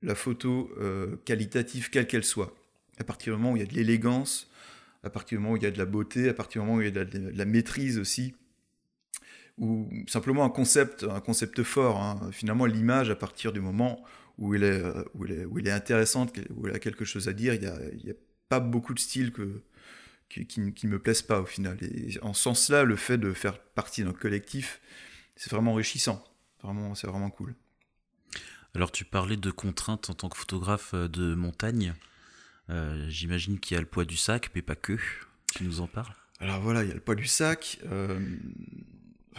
la 0.03 0.15
photo 0.15 0.71
qualitative, 1.27 1.91
quelle 1.91 2.07
qu'elle 2.07 2.25
soit. 2.25 2.55
À 2.99 3.05
partir 3.05 3.35
du 3.35 3.43
moment 3.43 3.53
où 3.53 3.57
il 3.57 3.61
y 3.61 3.63
a 3.63 3.69
de 3.69 3.75
l'élégance, 3.75 4.51
à 5.05 5.11
partir 5.11 5.39
du 5.39 5.43
moment 5.43 5.55
où 5.55 5.57
il 5.59 5.63
y 5.65 5.67
a 5.67 5.71
de 5.71 5.77
la 5.77 5.85
beauté, 5.85 6.31
à 6.31 6.35
partir 6.35 6.63
du 6.63 6.67
moment 6.67 6.79
où 6.79 6.83
il 6.83 6.95
y 6.95 6.99
a 6.99 7.05
de 7.05 7.31
la, 7.37 7.45
maîtrise 7.45 7.99
aussi, 7.99 8.35
ou 9.59 9.89
simplement 10.07 10.45
un 10.45 10.51
concept, 10.51 11.05
un 11.05 11.21
concept 11.21 11.63
fort. 11.63 12.03
Hein. 12.03 12.31
Finalement, 12.33 12.65
l'image, 12.65 13.11
à 13.11 13.17
partir 13.17 13.53
du 13.53 13.61
moment 13.61 14.03
où 14.39 14.55
elle 14.55 14.63
est, 14.63 14.83
euh, 14.83 15.05
où 15.15 15.27
est, 15.27 15.45
où 15.45 15.59
est 15.59 15.71
intéressante, 15.71 16.37
où 16.51 16.67
elle 16.67 16.75
a 16.75 16.79
quelque 16.79 17.05
chose 17.05 17.29
à 17.29 17.33
dire. 17.33 17.55
Il 17.55 17.61
n'y 17.61 17.67
a, 17.67 17.79
il 17.93 18.11
a 18.11 18.15
pas 18.49 18.61
beaucoup 18.61 18.95
de 18.95 19.01
styles 19.01 19.33
que, 19.33 19.63
qui, 20.29 20.47
qui, 20.47 20.87
me 20.87 20.99
plaisent 20.99 21.23
pas 21.23 21.41
au 21.41 21.47
final. 21.47 21.77
Et 21.83 22.19
en 22.23 22.33
ce 22.33 22.43
sens-là, 22.43 22.85
le 22.85 22.97
fait 22.97 23.19
de 23.19 23.33
faire 23.33 23.59
partie 23.61 24.05
d'un 24.05 24.13
collectif, 24.13 24.81
c'est 25.37 25.51
vraiment 25.51 25.73
enrichissant. 25.73 26.25
Vraiment, 26.63 26.95
c'est 26.95 27.07
vraiment 27.07 27.31
cool. 27.31 27.55
Alors 28.75 28.93
tu 28.93 29.05
parlais 29.05 29.37
de 29.37 29.51
contraintes 29.51 30.11
en 30.11 30.15
tant 30.15 30.29
que 30.29 30.37
photographe 30.37 30.93
euh, 30.95 31.09
de 31.09 31.35
montagne. 31.35 31.95
Euh, 32.71 33.07
j'imagine 33.09 33.59
qu'il 33.59 33.75
y 33.75 33.79
a 33.79 33.81
le 33.81 33.87
poids 33.87 34.05
du 34.05 34.17
sac, 34.17 34.51
mais 34.55 34.63
pas 34.63 34.77
que. 34.77 34.99
Tu 35.55 35.65
nous 35.65 35.81
en 35.81 35.87
parles? 35.87 36.15
Alors 36.39 36.61
voilà, 36.61 36.85
il 36.85 36.89
y 36.89 36.93
a 36.93 36.95
le 36.95 37.01
poids 37.01 37.15
du 37.15 37.27
sac. 37.27 37.81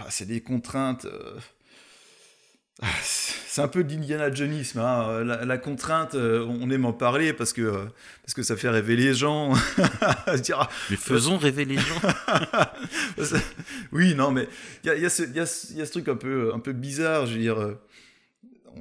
c'est 0.09 0.25
des 0.25 0.41
contraintes. 0.41 1.07
C'est 3.01 3.61
un 3.61 3.67
peu 3.67 3.83
d'Indiana 3.83 4.31
Jonisme. 4.33 4.79
Hein. 4.79 5.23
La, 5.23 5.57
contrainte, 5.57 6.15
euh, 6.15 6.45
on 6.47 6.69
aime 6.69 6.85
en 6.85 6.93
parler 6.93 7.33
parce 7.33 7.51
que, 7.51 7.61
euh, 7.61 7.85
parce 8.21 8.33
que 8.33 8.43
ça 8.43 8.55
fait 8.55 8.69
rêver 8.69 8.95
les 8.95 9.13
gens. 9.13 9.53
Ah, 10.51 10.69
mais 10.89 10.95
faisons 10.95 11.37
rêver 11.37 11.65
les 11.65 11.77
gens. 11.77 12.01
oui, 13.91 14.13
non, 14.15 14.31
mais 14.31 14.47
il 14.83 14.99
y 14.99 15.05
a, 15.05 15.09
ce 15.09 15.91
truc 15.91 16.07
un 16.07 16.15
peu, 16.15 16.53
un 16.53 16.59
peu 16.59 16.73
bizarre. 16.73 17.25
Je 17.25 17.33
veux 17.33 17.39
dire, 17.39 17.59
euh, 17.59 17.79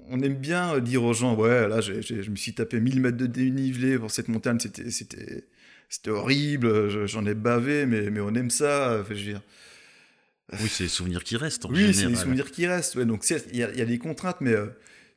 on 0.08 0.20
aime 0.20 0.34
bien 0.34 0.78
dire 0.78 1.04
aux 1.04 1.14
gens 1.14 1.34
Ouais, 1.34 1.68
là, 1.68 1.80
je 1.80 2.30
me 2.30 2.36
suis 2.36 2.54
tapé 2.54 2.80
1000 2.80 3.00
mètres 3.00 3.16
de 3.16 3.26
dénivelé 3.26 3.98
pour 3.98 4.10
cette 4.10 4.28
montagne, 4.28 4.58
c'était 4.60 6.10
horrible, 6.10 7.06
j'en 7.06 7.24
ai 7.24 7.34
bavé, 7.34 7.86
mais, 7.86 8.10
mais 8.10 8.20
on 8.20 8.34
aime 8.34 8.50
ça. 8.50 9.02
je 9.08 9.14
veux 9.14 9.20
dire. 9.20 9.40
Oui, 10.54 10.68
c'est 10.68 10.84
les 10.84 10.88
souvenirs 10.88 11.24
qui 11.24 11.36
restent. 11.36 11.66
En 11.66 11.70
oui, 11.70 11.92
c'est 11.92 12.06
les 12.06 12.16
souvenirs 12.16 12.50
qui 12.50 12.66
restent. 12.66 12.98
donc, 12.98 13.24
il 13.30 13.56
y, 13.56 13.62
a 13.62 13.84
des 13.84 13.98
contraintes, 13.98 14.40
mais 14.40 14.52
euh, 14.52 14.66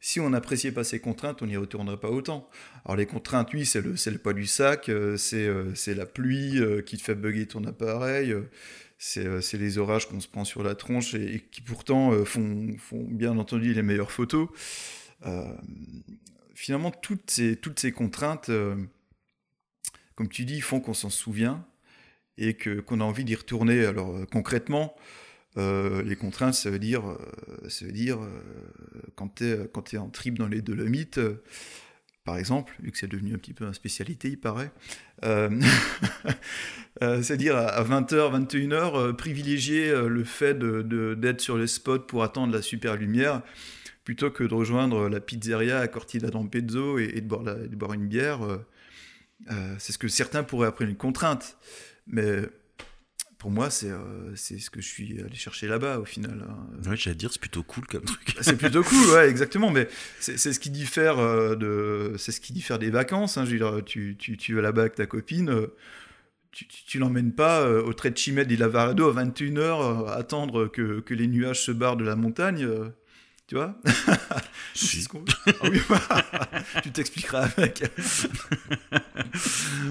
si 0.01 0.19
on 0.19 0.29
n'appréciait 0.29 0.71
pas 0.71 0.83
ces 0.83 0.99
contraintes, 0.99 1.41
on 1.41 1.47
n'y 1.47 1.55
retournerait 1.55 1.99
pas 1.99 2.09
autant. 2.09 2.49
Alors, 2.85 2.97
les 2.97 3.05
contraintes, 3.05 3.53
oui, 3.53 3.65
c'est 3.65 3.81
le, 3.81 3.93
le 3.93 4.17
poids 4.17 4.33
du 4.33 4.45
sac, 4.45 4.89
euh, 4.89 5.17
euh, 5.33 5.71
c'est 5.73 5.95
la 5.95 6.05
pluie 6.05 6.59
qui 6.85 6.97
te 6.97 7.03
fait 7.03 7.15
bugger 7.15 7.47
ton 7.47 7.63
appareil, 7.63 8.35
c'est 8.97 9.53
les 9.53 9.77
orages 9.77 10.07
qu'on 10.07 10.19
se 10.19 10.27
prend 10.27 10.43
sur 10.43 10.63
la 10.63 10.75
tronche 10.75 11.13
et, 11.13 11.45
qui 11.51 11.61
pourtant 11.61 12.25
font, 12.25 12.75
font, 12.77 13.07
bien 13.09 13.37
entendu 13.37 13.73
les 13.73 13.83
meilleures 13.83 14.11
photos. 14.11 14.49
finalement, 16.55 16.91
toutes 16.91 17.31
ces, 17.31 17.55
toutes 17.55 17.79
ces 17.79 17.93
contraintes, 17.93 18.51
comme 20.15 20.27
tu 20.27 20.43
dis, 20.43 20.59
font 20.59 20.81
qu'on 20.81 20.93
s'en 20.93 21.09
souvient 21.09 21.65
et 22.41 22.55
qu'on 22.55 22.99
a 22.99 23.03
envie 23.03 23.23
d'y 23.23 23.35
retourner. 23.35 23.85
Alors 23.85 24.15
concrètement, 24.31 24.95
euh, 25.57 26.01
les 26.03 26.15
contraintes, 26.15 26.53
ça 26.53 26.69
veut 26.69 26.79
dire, 26.79 27.09
euh, 27.09 27.17
ça 27.67 27.85
veut 27.85 27.91
dire 27.91 28.21
euh, 28.21 28.29
quand 29.15 29.35
tu 29.35 29.53
quand 29.73 29.93
es 29.93 29.97
en 29.97 30.09
trip 30.09 30.39
dans 30.39 30.47
les 30.47 30.61
Dolomites, 30.61 31.19
par 32.23 32.37
exemple, 32.37 32.73
vu 32.81 32.91
que 32.91 32.97
c'est 32.97 33.07
devenu 33.07 33.33
un 33.33 33.37
petit 33.37 33.53
peu 33.53 33.65
une 33.65 33.73
spécialité, 33.73 34.29
il 34.29 34.39
paraît, 34.39 34.71
c'est-à-dire 37.01 37.57
à 37.57 37.83
20h, 37.83 38.45
21h, 38.47 39.15
privilégier 39.15 39.91
le 39.91 40.23
fait 40.23 40.57
d'être 40.57 41.41
sur 41.41 41.57
les 41.57 41.65
spots 41.65 41.99
pour 41.99 42.23
attendre 42.23 42.53
la 42.53 42.61
super 42.61 42.95
lumière, 42.95 43.41
plutôt 44.03 44.29
que 44.29 44.43
de 44.43 44.53
rejoindre 44.53 45.09
la 45.09 45.19
pizzeria 45.19 45.79
à 45.79 45.87
Cortina 45.87 46.29
d'Ampezzo 46.29 46.99
et, 46.99 47.21
de 47.21 47.75
boire 47.75 47.93
une 47.93 48.07
bière. 48.07 48.41
c'est 49.79 49.91
ce 49.91 49.97
que 49.97 50.07
certains 50.07 50.43
pourraient 50.43 50.67
appeler 50.67 50.91
une 50.91 50.97
contrainte. 50.97 51.57
Mais 52.11 52.43
pour 53.41 53.49
moi, 53.49 53.71
c'est 53.71 53.89
euh, 53.89 54.35
c'est 54.35 54.59
ce 54.59 54.69
que 54.69 54.81
je 54.81 54.87
suis 54.87 55.19
allé 55.19 55.35
chercher 55.35 55.67
là-bas 55.67 55.97
au 55.97 56.05
final. 56.05 56.45
Hein. 56.47 56.57
Oui, 56.85 56.95
j'allais 56.95 57.15
dire, 57.15 57.31
c'est 57.31 57.41
plutôt 57.41 57.63
cool 57.63 57.87
comme 57.87 58.03
truc. 58.03 58.37
c'est 58.39 58.55
plutôt 58.55 58.83
cool, 58.83 59.09
ouais, 59.15 59.29
exactement. 59.29 59.71
Mais 59.71 59.87
c'est 60.19 60.37
ce 60.37 60.59
qui 60.59 60.69
diffère 60.69 61.17
euh, 61.17 61.55
de, 61.55 62.13
c'est 62.19 62.31
ce 62.31 62.39
qui 62.39 62.53
diffère 62.53 62.77
des 62.77 62.91
vacances. 62.91 63.37
Hein. 63.37 63.45
Je 63.45 63.53
veux 63.53 63.57
dire, 63.57 63.83
tu, 63.83 64.15
tu, 64.15 64.37
tu 64.37 64.53
vas 64.53 64.61
là-bas 64.61 64.81
avec 64.81 64.93
ta 64.93 65.07
copine, 65.07 65.49
euh, 65.49 65.75
tu, 66.51 66.67
tu, 66.67 66.99
l'emmènes 66.99 67.33
pas 67.33 67.67
au 67.67 67.93
trait 67.93 68.11
de 68.11 68.17
Chimède 68.17 68.47
di 68.47 68.57
Lavaredo 68.57 69.09
à 69.09 69.23
21h, 69.23 70.07
attendre 70.11 70.67
que, 70.67 70.99
que, 70.99 71.15
les 71.15 71.25
nuages 71.25 71.63
se 71.63 71.71
barrent 71.71 71.97
de 71.97 72.03
la 72.03 72.15
montagne. 72.15 72.67
Tu 73.51 73.55
vois 73.55 73.75
si. 74.73 75.05
ah 75.45 75.51
oui, 75.69 75.81
Tu 76.83 76.91
t'expliqueras 76.93 77.49
avec. 77.57 77.83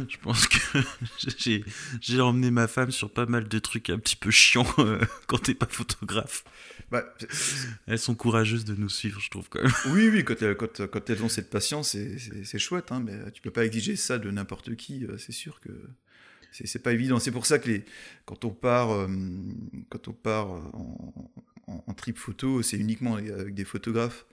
je 0.08 0.16
pense 0.22 0.46
que 0.46 0.78
j'ai 2.00 2.20
emmené 2.22 2.50
ma 2.50 2.68
femme 2.68 2.90
sur 2.90 3.12
pas 3.12 3.26
mal 3.26 3.48
de 3.48 3.58
trucs 3.58 3.90
un 3.90 3.98
petit 3.98 4.16
peu 4.16 4.30
chiants 4.30 4.64
euh, 4.78 4.98
quand 5.26 5.42
t'es 5.42 5.52
pas 5.52 5.66
photographe. 5.68 6.42
Bah, 6.90 7.04
elles 7.86 7.98
sont 7.98 8.14
courageuses 8.14 8.64
de 8.64 8.74
nous 8.74 8.88
suivre, 8.88 9.20
je 9.20 9.28
trouve 9.28 9.50
quand 9.50 9.62
même. 9.62 9.72
Oui, 9.88 10.08
oui, 10.08 10.24
quand, 10.24 10.38
quand, 10.54 10.86
quand 10.86 11.10
elles 11.10 11.22
ont 11.22 11.28
cette 11.28 11.50
patience, 11.50 11.94
c'est 12.44 12.58
chouette, 12.58 12.92
hein, 12.92 13.02
mais 13.04 13.30
tu 13.32 13.42
peux 13.42 13.50
pas 13.50 13.66
exiger 13.66 13.94
ça 13.94 14.16
de 14.16 14.30
n'importe 14.30 14.74
qui, 14.76 15.04
euh, 15.04 15.18
c'est 15.18 15.32
sûr 15.32 15.60
que 15.60 15.68
c'est 16.50 16.82
pas 16.82 16.94
évident. 16.94 17.18
C'est 17.18 17.30
pour 17.30 17.44
ça 17.44 17.58
que 17.58 17.68
les, 17.68 17.84
quand 18.24 18.46
on 18.46 18.50
part, 18.52 18.90
euh, 18.90 19.06
quand 19.90 20.08
on 20.08 20.14
part 20.14 20.48
en, 20.48 21.30
en, 21.86 21.94
trip 21.94 22.18
photo, 22.18 22.62
c'est 22.62 22.76
uniquement 22.76 23.14
avec 23.16 23.54
des 23.54 23.64
photographes. 23.64 24.26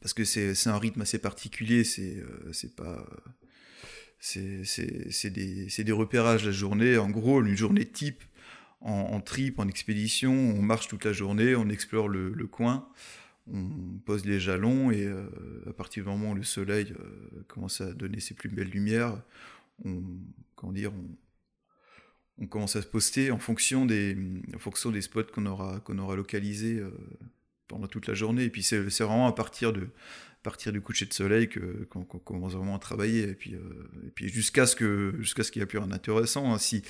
Parce 0.00 0.14
que 0.14 0.24
c'est 0.24 0.68
un 0.68 0.78
rythme 0.78 1.00
assez 1.00 1.18
particulier, 1.18 1.84
c'est 1.84 2.18
euh, 2.18 2.68
pas. 2.76 3.06
C'est 4.20 5.30
des, 5.30 5.66
des, 5.66 5.92
repérages 5.92 6.44
la 6.44 6.52
journée. 6.52 6.98
En 6.98 7.08
gros, 7.08 7.42
une 7.42 7.56
journée 7.56 7.86
type 7.86 8.22
en, 8.80 9.20
trip, 9.20 9.58
en 9.58 9.68
expédition, 9.68 10.32
on 10.32 10.62
marche 10.62 10.88
toute 10.88 11.04
la 11.04 11.12
journée, 11.12 11.54
on 11.54 11.68
explore 11.68 12.08
le, 12.08 12.46
coin, 12.46 12.88
on 13.52 13.98
pose 14.04 14.24
les 14.24 14.40
jalons 14.40 14.90
et 14.90 15.04
euh, 15.04 15.26
à 15.68 15.72
partir 15.72 16.04
du 16.04 16.10
moment 16.10 16.30
où 16.30 16.34
le 16.34 16.42
soleil 16.42 16.94
euh, 16.98 17.42
commence 17.48 17.80
à 17.80 17.92
donner 17.92 18.20
ses 18.20 18.34
plus 18.34 18.48
belles 18.48 18.70
lumières, 18.70 19.20
on, 19.84 20.02
comment 20.54 20.72
dire, 20.72 20.92
on, 20.94 21.16
on 22.40 22.46
commence 22.46 22.76
à 22.76 22.82
se 22.82 22.86
poster 22.86 23.30
en 23.30 23.38
fonction 23.38 23.84
des, 23.84 24.14
des 24.14 25.00
spots 25.02 25.24
qu'on 25.24 25.46
aura, 25.46 25.82
localisés 26.16 26.78
euh, 26.78 26.90
pendant 27.68 27.86
toute 27.86 28.06
la 28.06 28.14
journée. 28.14 28.44
Et 28.44 28.50
puis 28.50 28.62
c'est 28.62 28.78
vraiment 28.78 29.28
à 29.28 29.32
partir, 29.32 29.74
de, 29.74 29.88
partir 30.42 30.72
du 30.72 30.80
coucher 30.80 31.04
de 31.04 31.12
soleil 31.12 31.48
qu'on 31.90 32.04
commence 32.04 32.54
vraiment 32.54 32.76
à 32.76 32.78
travailler. 32.78 33.28
Et 33.28 33.34
puis, 33.34 33.54
euh, 33.54 34.10
puis 34.14 34.28
jusqu'à 34.30 34.66
ce 34.66 34.74
qu'il 34.74 35.22
qu'il 35.50 35.60
n'y 35.60 35.62
ait 35.64 35.66
plus 35.66 35.78
rien 35.78 35.88
d'intéressant. 35.88 36.54
Hein. 36.54 36.58
Si, 36.58 36.82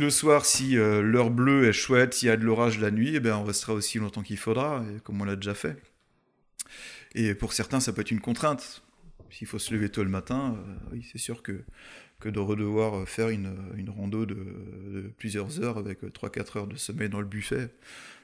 le 0.00 0.10
soir, 0.10 0.44
si 0.44 0.76
euh, 0.76 1.00
l'heure 1.00 1.30
bleue 1.30 1.68
est 1.68 1.72
chouette, 1.72 2.14
s'il 2.14 2.28
y 2.28 2.30
a 2.32 2.36
de 2.36 2.44
l'orage 2.44 2.80
la 2.80 2.90
nuit, 2.90 3.12
eh 3.14 3.20
bien 3.20 3.36
on 3.36 3.44
restera 3.44 3.74
aussi 3.74 3.98
longtemps 3.98 4.22
qu'il 4.22 4.38
faudra, 4.38 4.84
comme 5.04 5.20
on 5.20 5.24
l'a 5.24 5.36
déjà 5.36 5.54
fait. 5.54 5.76
Et 7.14 7.34
pour 7.34 7.52
certains, 7.52 7.78
ça 7.78 7.92
peut 7.92 8.00
être 8.00 8.10
une 8.10 8.20
contrainte. 8.20 8.82
S'il 9.30 9.46
faut 9.46 9.58
se 9.58 9.72
lever 9.72 9.88
tôt 9.88 10.02
le 10.02 10.10
matin, 10.10 10.58
c'est 11.10 11.18
sûr 11.18 11.42
que 11.42 11.62
que 12.22 12.28
de 12.28 12.38
redevoir 12.38 13.06
faire 13.08 13.30
une, 13.30 13.52
une 13.76 13.90
rando 13.90 14.24
de, 14.24 14.36
plusieurs 15.18 15.60
heures 15.60 15.76
avec 15.76 16.02
3-4 16.02 16.58
heures 16.58 16.66
de 16.68 16.76
sommeil 16.76 17.08
dans 17.08 17.20
le 17.20 17.26
buffet. 17.26 17.68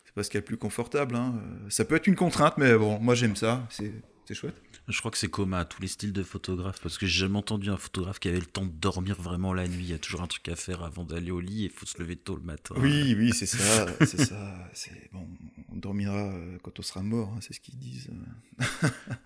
C'est 0.04 0.14
pas 0.14 0.22
ce 0.22 0.30
qu'il 0.30 0.38
y 0.38 0.42
a 0.42 0.46
plus 0.46 0.56
confortable. 0.56 1.16
Hein. 1.16 1.34
Ça 1.68 1.84
peut 1.84 1.96
être 1.96 2.06
une 2.06 2.14
contrainte, 2.14 2.54
mais 2.58 2.76
bon, 2.78 3.00
moi 3.00 3.16
j'aime 3.16 3.34
ça, 3.34 3.66
c'est 3.70 3.92
chouette. 4.34 4.54
Je 4.87 4.98
crois 5.00 5.11
que 5.11 5.18
c'est 5.18 5.28
commun 5.28 5.58
à 5.58 5.64
tous 5.64 5.82
les 5.82 5.88
styles 5.88 6.12
de 6.12 6.22
photographes, 6.22 6.80
parce 6.80 6.96
que 6.96 7.06
j'ai 7.06 7.20
jamais 7.20 7.38
entendu 7.38 7.70
un 7.70 7.76
photographe 7.76 8.20
qui 8.20 8.28
avait 8.28 8.38
le 8.38 8.46
temps 8.46 8.64
de 8.64 8.70
dormir 8.70 9.20
vraiment 9.20 9.52
la 9.52 9.66
nuit. 9.66 9.84
Il 9.84 9.90
y 9.90 9.94
a 9.94 9.98
toujours 9.98 10.22
un 10.22 10.26
truc 10.26 10.48
à 10.48 10.54
faire 10.54 10.82
avant 10.82 11.04
d'aller 11.04 11.30
au 11.30 11.40
lit 11.40 11.62
et 11.62 11.66
il 11.66 11.70
faut 11.70 11.87
se 11.87 11.98
lever 11.98 12.14
tôt 12.14 12.37
le 12.37 12.42
matin. 12.42 12.74
Oui, 12.78 13.14
oui, 13.18 13.32
c'est 13.34 13.46
ça, 13.46 13.87
c'est 14.00 14.24
ça. 14.24 14.68
Bon, 15.12 15.26
on 15.72 15.76
dormira 15.76 16.32
euh, 16.32 16.56
quand 16.62 16.78
on 16.78 16.82
sera 16.82 17.02
mort, 17.02 17.32
hein, 17.34 17.40
c'est 17.40 17.52
ce 17.52 17.61
qu'ils 17.61 17.78
disent. 17.78 18.11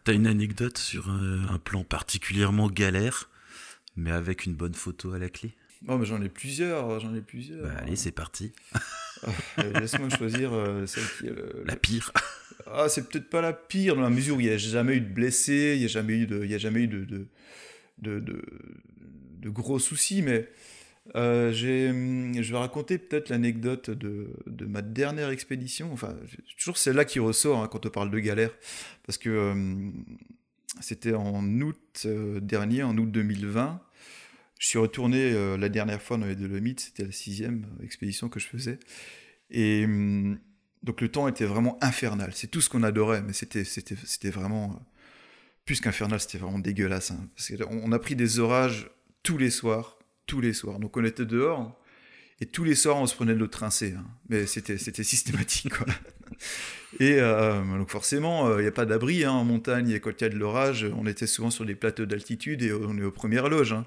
T'as 0.05 0.15
une 0.15 0.27
anecdote 0.27 0.79
sur 0.79 1.11
un 1.11 1.59
plan 1.59 1.85
particulièrement 1.85 2.69
galère? 2.69 3.29
Mais 3.97 4.11
avec 4.11 4.47
une 4.47 4.55
bonne 4.55 4.75
photo 4.75 5.13
à 5.13 5.19
la 5.19 5.29
clé 5.29 5.53
Oh, 5.89 5.99
mais 5.99 6.07
j'en 6.07 6.23
ai 6.23 6.29
plusieurs, 6.29 7.01
j'en 7.01 7.15
ai 7.15 7.21
plusieurs. 7.21 7.65
Bah, 7.65 7.75
allez, 7.79 7.97
c'est 7.97 8.13
parti. 8.13 8.53
Ah, 8.73 9.33
laisse-moi 9.81 10.09
choisir 10.11 10.53
euh, 10.53 10.87
celle 10.87 11.05
qui 11.19 11.27
est 11.27 11.35
la 11.67 11.77
pire. 11.77 12.13
Ah, 12.67 12.89
c'est 12.89 13.09
peut-être 13.09 13.29
pas 13.29 13.41
la 13.41 13.53
pire 13.53 13.97
dans 13.97 14.03
la 14.03 14.11
mesure 14.11 14.37
où 14.37 14.41
il 14.41 14.47
n'y 14.47 14.53
a 14.53 14.57
jamais 14.57 14.97
eu 14.97 15.01
de 15.01 15.13
blessés, 15.13 15.73
il 15.75 15.81
n'y 15.81 15.85
a 15.85 15.89
jamais 15.89 16.15
eu 16.15 16.27
de, 16.27 16.45
il 16.45 16.51
y 16.51 16.55
a 16.55 16.59
jamais 16.59 16.81
eu 16.83 16.89
de, 16.89 17.05
de, 17.05 17.27
de, 17.99 18.21
de, 19.41 19.51
gros 19.51 19.79
soucis, 19.81 20.23
mais 20.23 20.49
euh, 21.17 21.53
je 21.53 22.53
vais 22.53 22.59
raconter 22.59 22.99
peut-être 22.99 23.29
l'anecdote 23.29 23.91
de, 23.91 24.31
de, 24.47 24.67
ma 24.67 24.83
dernière 24.83 25.31
expédition. 25.31 25.93
Enfin, 25.93 26.15
toujours 26.57 26.79
celle-là 26.79 27.05
qui 27.05 27.19
ressort 27.19 27.61
hein, 27.61 27.69
quand 27.69 27.87
on 27.87 27.91
parle 27.91 28.11
de 28.11 28.19
galère, 28.21 28.53
parce 29.05 29.19
que 29.19 29.31
euh, 29.31 29.91
c'était 30.81 31.15
en 31.15 31.45
août 31.61 32.03
euh, 32.07 32.41
dernier, 32.41 32.83
en 32.83 32.97
août 32.97 33.11
2020. 33.11 33.81
Je 34.59 34.67
suis 34.69 34.79
retourné 34.79 35.33
euh, 35.33 35.57
la 35.57 35.69
dernière 35.69 36.01
fois 36.01 36.17
dans 36.19 36.27
les 36.27 36.37
Dolomites, 36.37 36.81
c'était 36.81 37.05
la 37.05 37.13
sixième 37.13 37.67
expédition 37.83 38.29
que 38.29 38.41
je 38.41 38.47
faisais. 38.47 38.79
Et 39.51 39.85
hum, 39.85 40.39
donc 40.83 41.01
le 41.01 41.09
temps 41.09 41.29
était 41.29 41.45
vraiment 41.45 41.79
infernal. 41.83 42.33
C'est 42.35 42.47
tout 42.49 42.61
ce 42.61 42.71
qu'on 42.71 42.83
adorait, 42.83 43.23
mais 43.23 43.33
c'était, 43.33 43.65
vraiment. 44.31 44.71
Euh, 44.71 44.77
plus 45.65 45.81
qu'infernal, 45.81 46.19
c'était 46.19 46.39
vraiment 46.39 46.59
dégueulasse. 46.59 47.13
Hein. 47.13 47.29
on 47.71 47.93
a 47.93 47.99
pris 48.01 48.17
des 48.17 48.41
orages 48.41 48.91
tous 49.23 49.39
les 49.39 49.51
soirs, 49.51 49.99
tous 50.27 50.41
les 50.41 50.53
soirs. 50.53 50.81
Donc 50.81 50.97
on 50.97 51.05
était 51.05 51.25
dehors, 51.25 51.81
et 52.43 52.47
tous 52.47 52.65
les 52.65 52.75
soirs 52.75 52.97
on 52.97 53.07
se 53.07 53.15
prenait 53.15 53.35
de 53.35 53.39
l'eau 53.39 53.47
trincée. 53.47 53.95
Hein. 53.97 54.05
Mais 54.29 54.47
c'était, 54.47 54.77
systématique. 54.77 55.75
Et 57.01 57.17
euh, 57.21 57.63
donc 57.79 57.89
forcément, 57.89 58.49
il 58.49 58.53
euh, 58.53 58.63
n'y 58.63 58.67
a 58.67 58.73
pas 58.73 58.85
d'abri 58.85 59.25
hein, 59.25 59.31
en 59.31 59.45
montagne, 59.45 59.89
et 59.89 60.01
quand 60.01 60.11
il 60.11 60.25
y 60.25 60.27
a 60.27 60.29
de 60.29 60.37
l'orage, 60.37 60.87
on 60.95 61.07
était 61.07 61.27
souvent 61.27 61.51
sur 61.51 61.65
des 61.65 61.75
plateaux 61.75 62.05
d'altitude 62.05 62.63
et 62.63 62.73
on 62.73 62.99
est 62.99 63.03
aux 63.03 63.11
premières 63.11 63.49
loges. 63.49 63.73
Hein. 63.73 63.87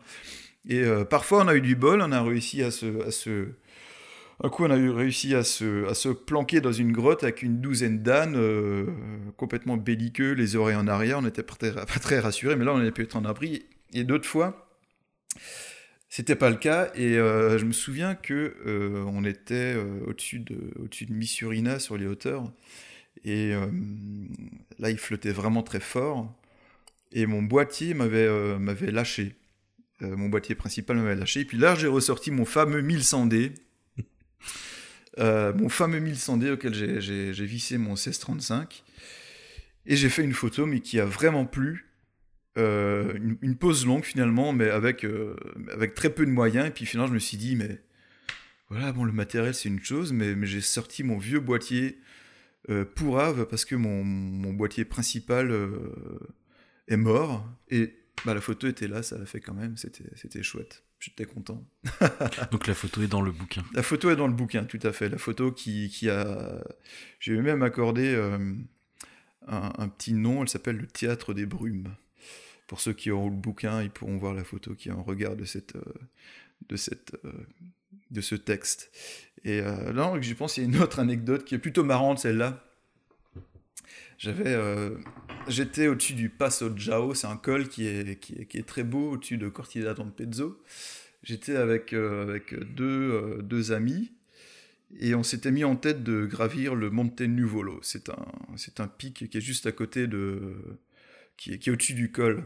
Et 0.67 0.79
euh, 0.79 1.05
parfois, 1.05 1.43
on 1.43 1.47
a 1.47 1.55
eu 1.55 1.61
du 1.61 1.75
bol, 1.75 2.01
on 2.01 2.11
a 2.11 2.23
réussi 2.23 2.63
à 2.63 2.71
se... 2.71 3.05
À 3.05 3.11
se... 3.11 3.49
Un 4.43 4.49
coup, 4.49 4.65
on 4.65 4.71
a 4.71 4.77
eu 4.77 4.89
réussi 4.89 5.35
à 5.35 5.43
se, 5.43 5.87
à 5.87 5.93
se 5.93 6.09
planquer 6.09 6.61
dans 6.61 6.71
une 6.71 6.91
grotte 6.91 7.23
avec 7.23 7.43
une 7.43 7.61
douzaine 7.61 8.01
d'ânes, 8.01 8.37
complètement 9.37 9.77
belliqueux, 9.77 10.33
les 10.33 10.57
oreilles 10.57 10.75
en 10.75 10.87
arrière. 10.87 11.19
On 11.19 11.21
n'était 11.21 11.43
pas, 11.43 11.55
pas 11.55 11.85
très, 11.85 12.19
rassurés, 12.19 12.57
mais 12.57 12.65
là, 12.65 12.73
on 12.73 12.79
avait 12.79 12.91
pu 12.91 13.03
être 13.03 13.15
en 13.15 13.23
abri. 13.23 13.65
Et 13.93 14.03
d'autres 14.03 14.27
fois, 14.27 14.67
c'était 16.15 16.35
pas 16.35 16.49
le 16.49 16.55
cas. 16.55 16.91
Et 16.95 17.15
je 17.15 17.65
me 17.65 17.73
souviens 17.73 18.15
que 18.15 18.55
on 19.07 19.25
était 19.25 19.75
au-dessus 20.07 20.39
de, 20.39 20.71
au-dessus 20.79 21.05
de 21.05 21.13
Missurina, 21.13 21.79
sur 21.79 21.97
les 21.97 22.07
hauteurs. 22.07 22.51
Et 23.25 23.53
euh, 23.53 23.65
là, 24.77 24.91
il 24.91 24.97
flottait 24.97 25.31
vraiment 25.31 25.63
très 25.63 25.79
fort. 25.79 26.33
Et 27.11 27.25
mon 27.25 27.41
boîtier 27.41 27.93
m'avait 27.93 28.27
euh, 28.27 28.59
m'avait 28.59 28.91
lâché. 28.91 29.35
Euh, 30.01 30.15
mon 30.15 30.29
boîtier 30.29 30.55
principal 30.55 30.97
m'avait 30.97 31.15
lâché. 31.15 31.41
Et 31.41 31.45
puis 31.45 31.57
là, 31.57 31.75
j'ai 31.75 31.87
ressorti 31.87 32.31
mon 32.31 32.45
fameux 32.45 32.81
1100D. 32.81 33.53
mon 35.57 35.69
fameux 35.69 35.99
1100D 35.99 36.51
auquel 36.51 36.73
j'ai 36.73 37.45
vissé 37.45 37.77
mon 37.77 37.91
1635. 37.93 38.83
Et 39.87 39.95
j'ai 39.95 40.09
fait 40.09 40.23
une 40.23 40.33
photo, 40.33 40.65
mais 40.65 40.81
qui 40.81 40.99
a 40.99 41.05
vraiment 41.05 41.45
plu. 41.45 41.85
Une, 42.55 43.55
pause 43.59 43.85
longue 43.85 44.03
finalement, 44.03 44.53
mais 44.53 44.69
avec, 44.69 45.05
avec 45.71 45.93
très 45.93 46.09
peu 46.09 46.25
de 46.25 46.31
moyens. 46.31 46.67
Et 46.67 46.71
puis 46.71 46.85
finalement, 46.85 47.09
je 47.09 47.13
me 47.13 47.19
suis 47.19 47.37
dit, 47.37 47.55
mais 47.55 47.81
voilà, 48.69 48.91
bon, 48.91 49.03
le 49.03 49.11
matériel 49.11 49.53
c'est 49.53 49.69
une 49.69 49.83
chose, 49.83 50.13
mais, 50.13 50.35
mais 50.35 50.47
j'ai 50.47 50.61
sorti 50.61 51.03
mon 51.03 51.17
vieux 51.17 51.39
boîtier 51.39 51.99
euh, 52.69 52.83
pourrave 52.83 53.45
parce 53.47 53.63
que 53.63 53.75
mon, 53.75 54.03
mon 54.03 54.51
boîtier 54.53 54.85
principal 54.85 55.51
euh, 55.51 56.19
est 56.87 56.97
mort 56.97 57.47
et 57.69 57.93
bah, 58.25 58.33
la 58.33 58.41
photo 58.41 58.67
était 58.67 58.87
là, 58.87 59.03
ça 59.03 59.19
l'a 59.19 59.25
fait 59.27 59.39
quand 59.39 59.53
même, 59.53 59.77
c'était 59.77 60.43
chouette. 60.43 60.83
J'étais 60.99 61.25
content. 61.25 61.63
Donc 62.51 62.65
la 62.65 62.73
photo 62.73 63.03
est 63.03 63.07
dans 63.07 63.21
le 63.21 63.31
bouquin. 63.31 63.63
La 63.73 63.83
photo 63.83 64.09
est 64.09 64.15
dans 64.15 64.27
le 64.27 64.33
bouquin, 64.33 64.63
tout 64.63 64.79
à 64.81 64.91
fait. 64.91 65.09
La 65.09 65.19
photo 65.19 65.51
qui, 65.51 65.89
qui 65.89 66.09
a... 66.09 66.63
J'ai 67.19 67.39
même 67.39 67.61
accordé 67.61 68.15
euh, 68.15 68.55
un, 69.45 69.73
un, 69.77 69.87
petit 69.87 70.13
nom, 70.13 70.41
elle 70.41 70.49
s'appelle 70.49 70.77
le 70.77 70.87
Théâtre 70.87 71.35
des 71.35 71.45
Brumes. 71.45 71.93
Pour 72.67 72.79
ceux 72.79 72.93
qui 72.93 73.11
auront 73.11 73.29
le 73.29 73.35
bouquin, 73.35 73.83
ils 73.83 73.91
pourront 73.91 74.17
voir 74.17 74.33
la 74.33 74.43
photo 74.43 74.73
qui 74.73 74.89
est 74.89 74.93
en 74.93 75.03
regard 75.03 75.35
de, 75.35 75.45
cette, 75.45 75.75
de, 76.69 76.75
cette, 76.75 77.15
de 78.11 78.21
ce 78.21 78.35
texte. 78.35 78.91
Et 79.43 79.61
euh, 79.61 79.93
là, 79.93 80.13
je 80.19 80.33
pense 80.33 80.53
qu'il 80.53 80.63
y 80.63 80.65
a 80.65 80.69
une 80.69 80.81
autre 80.81 80.99
anecdote 80.99 81.45
qui 81.45 81.55
est 81.55 81.59
plutôt 81.59 81.83
marrante, 81.83 82.19
celle-là. 82.19 82.63
J'avais, 84.17 84.47
euh, 84.47 84.97
j'étais 85.47 85.87
au-dessus 85.87 86.13
du 86.13 86.29
Passo 86.29 86.75
Jao, 86.75 87.13
c'est 87.13 87.27
un 87.27 87.37
col 87.37 87.67
qui 87.67 87.85
est, 87.85 88.19
qui 88.19 88.33
est, 88.33 88.45
qui 88.45 88.57
est 88.57 88.67
très 88.67 88.83
beau 88.83 89.11
au-dessus 89.11 89.37
de 89.37 89.47
Cortina 89.49 89.93
d'Ampezzo. 89.93 90.63
J'étais 91.21 91.55
avec, 91.55 91.93
euh, 91.93 92.23
avec 92.23 92.55
deux, 92.73 93.39
deux 93.43 93.71
amis 93.71 94.11
et 94.99 95.15
on 95.15 95.23
s'était 95.23 95.51
mis 95.51 95.63
en 95.63 95.75
tête 95.75 96.03
de 96.03 96.25
gravir 96.25 96.75
le 96.75 96.89
Monte 96.89 97.21
Nuvolo. 97.21 97.79
C'est 97.81 98.09
un, 98.09 98.25
c'est 98.55 98.79
un 98.79 98.87
pic 98.87 99.29
qui 99.29 99.37
est 99.37 99.41
juste 99.41 99.65
à 99.67 99.71
côté 99.71 100.07
de, 100.07 100.55
qui 101.37 101.53
est, 101.53 101.67
au-dessus 101.69 101.93
du 101.93 102.11
col. 102.11 102.43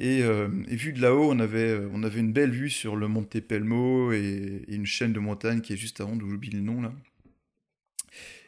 Euh, 0.00 0.48
et, 0.68 0.76
vu 0.76 0.92
de 0.92 1.00
là-haut, 1.00 1.30
on 1.30 1.38
avait, 1.38 1.70
euh, 1.70 1.88
on 1.92 2.02
avait 2.02 2.20
une 2.20 2.32
belle 2.32 2.50
vue 2.50 2.70
sur 2.70 2.96
le 2.96 3.06
Monte 3.06 3.40
Pelmo 3.40 4.12
et, 4.12 4.64
une 4.68 4.86
chaîne 4.86 5.12
de 5.12 5.20
montagne 5.20 5.60
qui 5.60 5.72
est 5.72 5.76
juste 5.76 6.00
avant, 6.00 6.16
d'où 6.16 6.28
j'oublie 6.28 6.50
le 6.50 6.60
nom 6.60 6.82
là. 6.82 6.92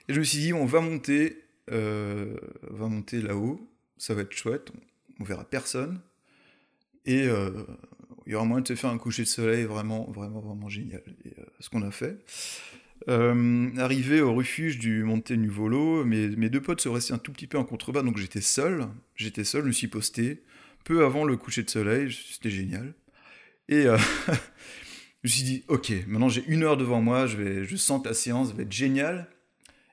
Et 0.08 0.14
je 0.14 0.20
me 0.20 0.24
suis 0.24 0.38
dit, 0.38 0.52
on 0.52 0.66
va 0.66 0.80
monter, 0.80 1.42
euh, 1.70 2.36
monter 2.70 3.20
là-haut, 3.20 3.68
ça 3.98 4.14
va 4.14 4.22
être 4.22 4.32
chouette, 4.32 4.70
on, 5.18 5.24
verra 5.24 5.44
personne. 5.44 6.00
Et 7.06 7.24
il 7.24 8.32
y 8.32 8.34
aura 8.34 8.44
moyen 8.44 8.62
de 8.62 8.68
se 8.68 8.74
faire 8.74 8.90
un 8.90 8.98
coucher 8.98 9.22
de 9.22 9.28
soleil 9.28 9.64
vraiment, 9.64 10.10
vraiment, 10.10 10.40
vraiment 10.40 10.68
génial. 10.68 11.02
Ce 11.60 11.68
qu'on 11.70 11.82
a 11.82 11.90
fait. 11.90 12.18
Arrivé 13.08 14.20
au 14.20 14.34
refuge 14.34 14.78
du 14.78 15.04
Monte 15.04 15.30
Nuvolo, 15.30 16.04
mes, 16.04 16.50
deux 16.50 16.60
potes 16.60 16.80
se 16.80 16.88
restaient 16.88 17.14
un 17.14 17.18
tout 17.18 17.32
petit 17.32 17.46
peu 17.46 17.58
en 17.58 17.64
contrebas, 17.64 18.02
donc 18.02 18.18
j'étais 18.18 18.40
seul. 18.40 18.88
J'étais 19.14 19.44
seul, 19.44 19.62
je 19.62 19.66
me 19.68 19.72
suis 19.72 19.88
posté 19.88 20.42
peu 20.86 21.04
avant 21.04 21.24
le 21.24 21.36
coucher 21.36 21.64
de 21.64 21.70
soleil, 21.70 22.12
c'était 22.12 22.50
génial. 22.50 22.94
Et 23.68 23.82
je 23.84 23.92
me 25.24 25.28
suis 25.28 25.42
dit, 25.42 25.64
ok, 25.68 25.92
maintenant 26.06 26.28
j'ai 26.28 26.44
une 26.46 26.62
heure 26.62 26.76
devant 26.76 27.02
moi, 27.02 27.26
je, 27.26 27.36
vais, 27.36 27.64
je 27.64 27.76
sens 27.76 28.02
que 28.02 28.08
la 28.08 28.14
séance 28.14 28.52
va 28.54 28.62
être 28.62 28.72
géniale. 28.72 29.28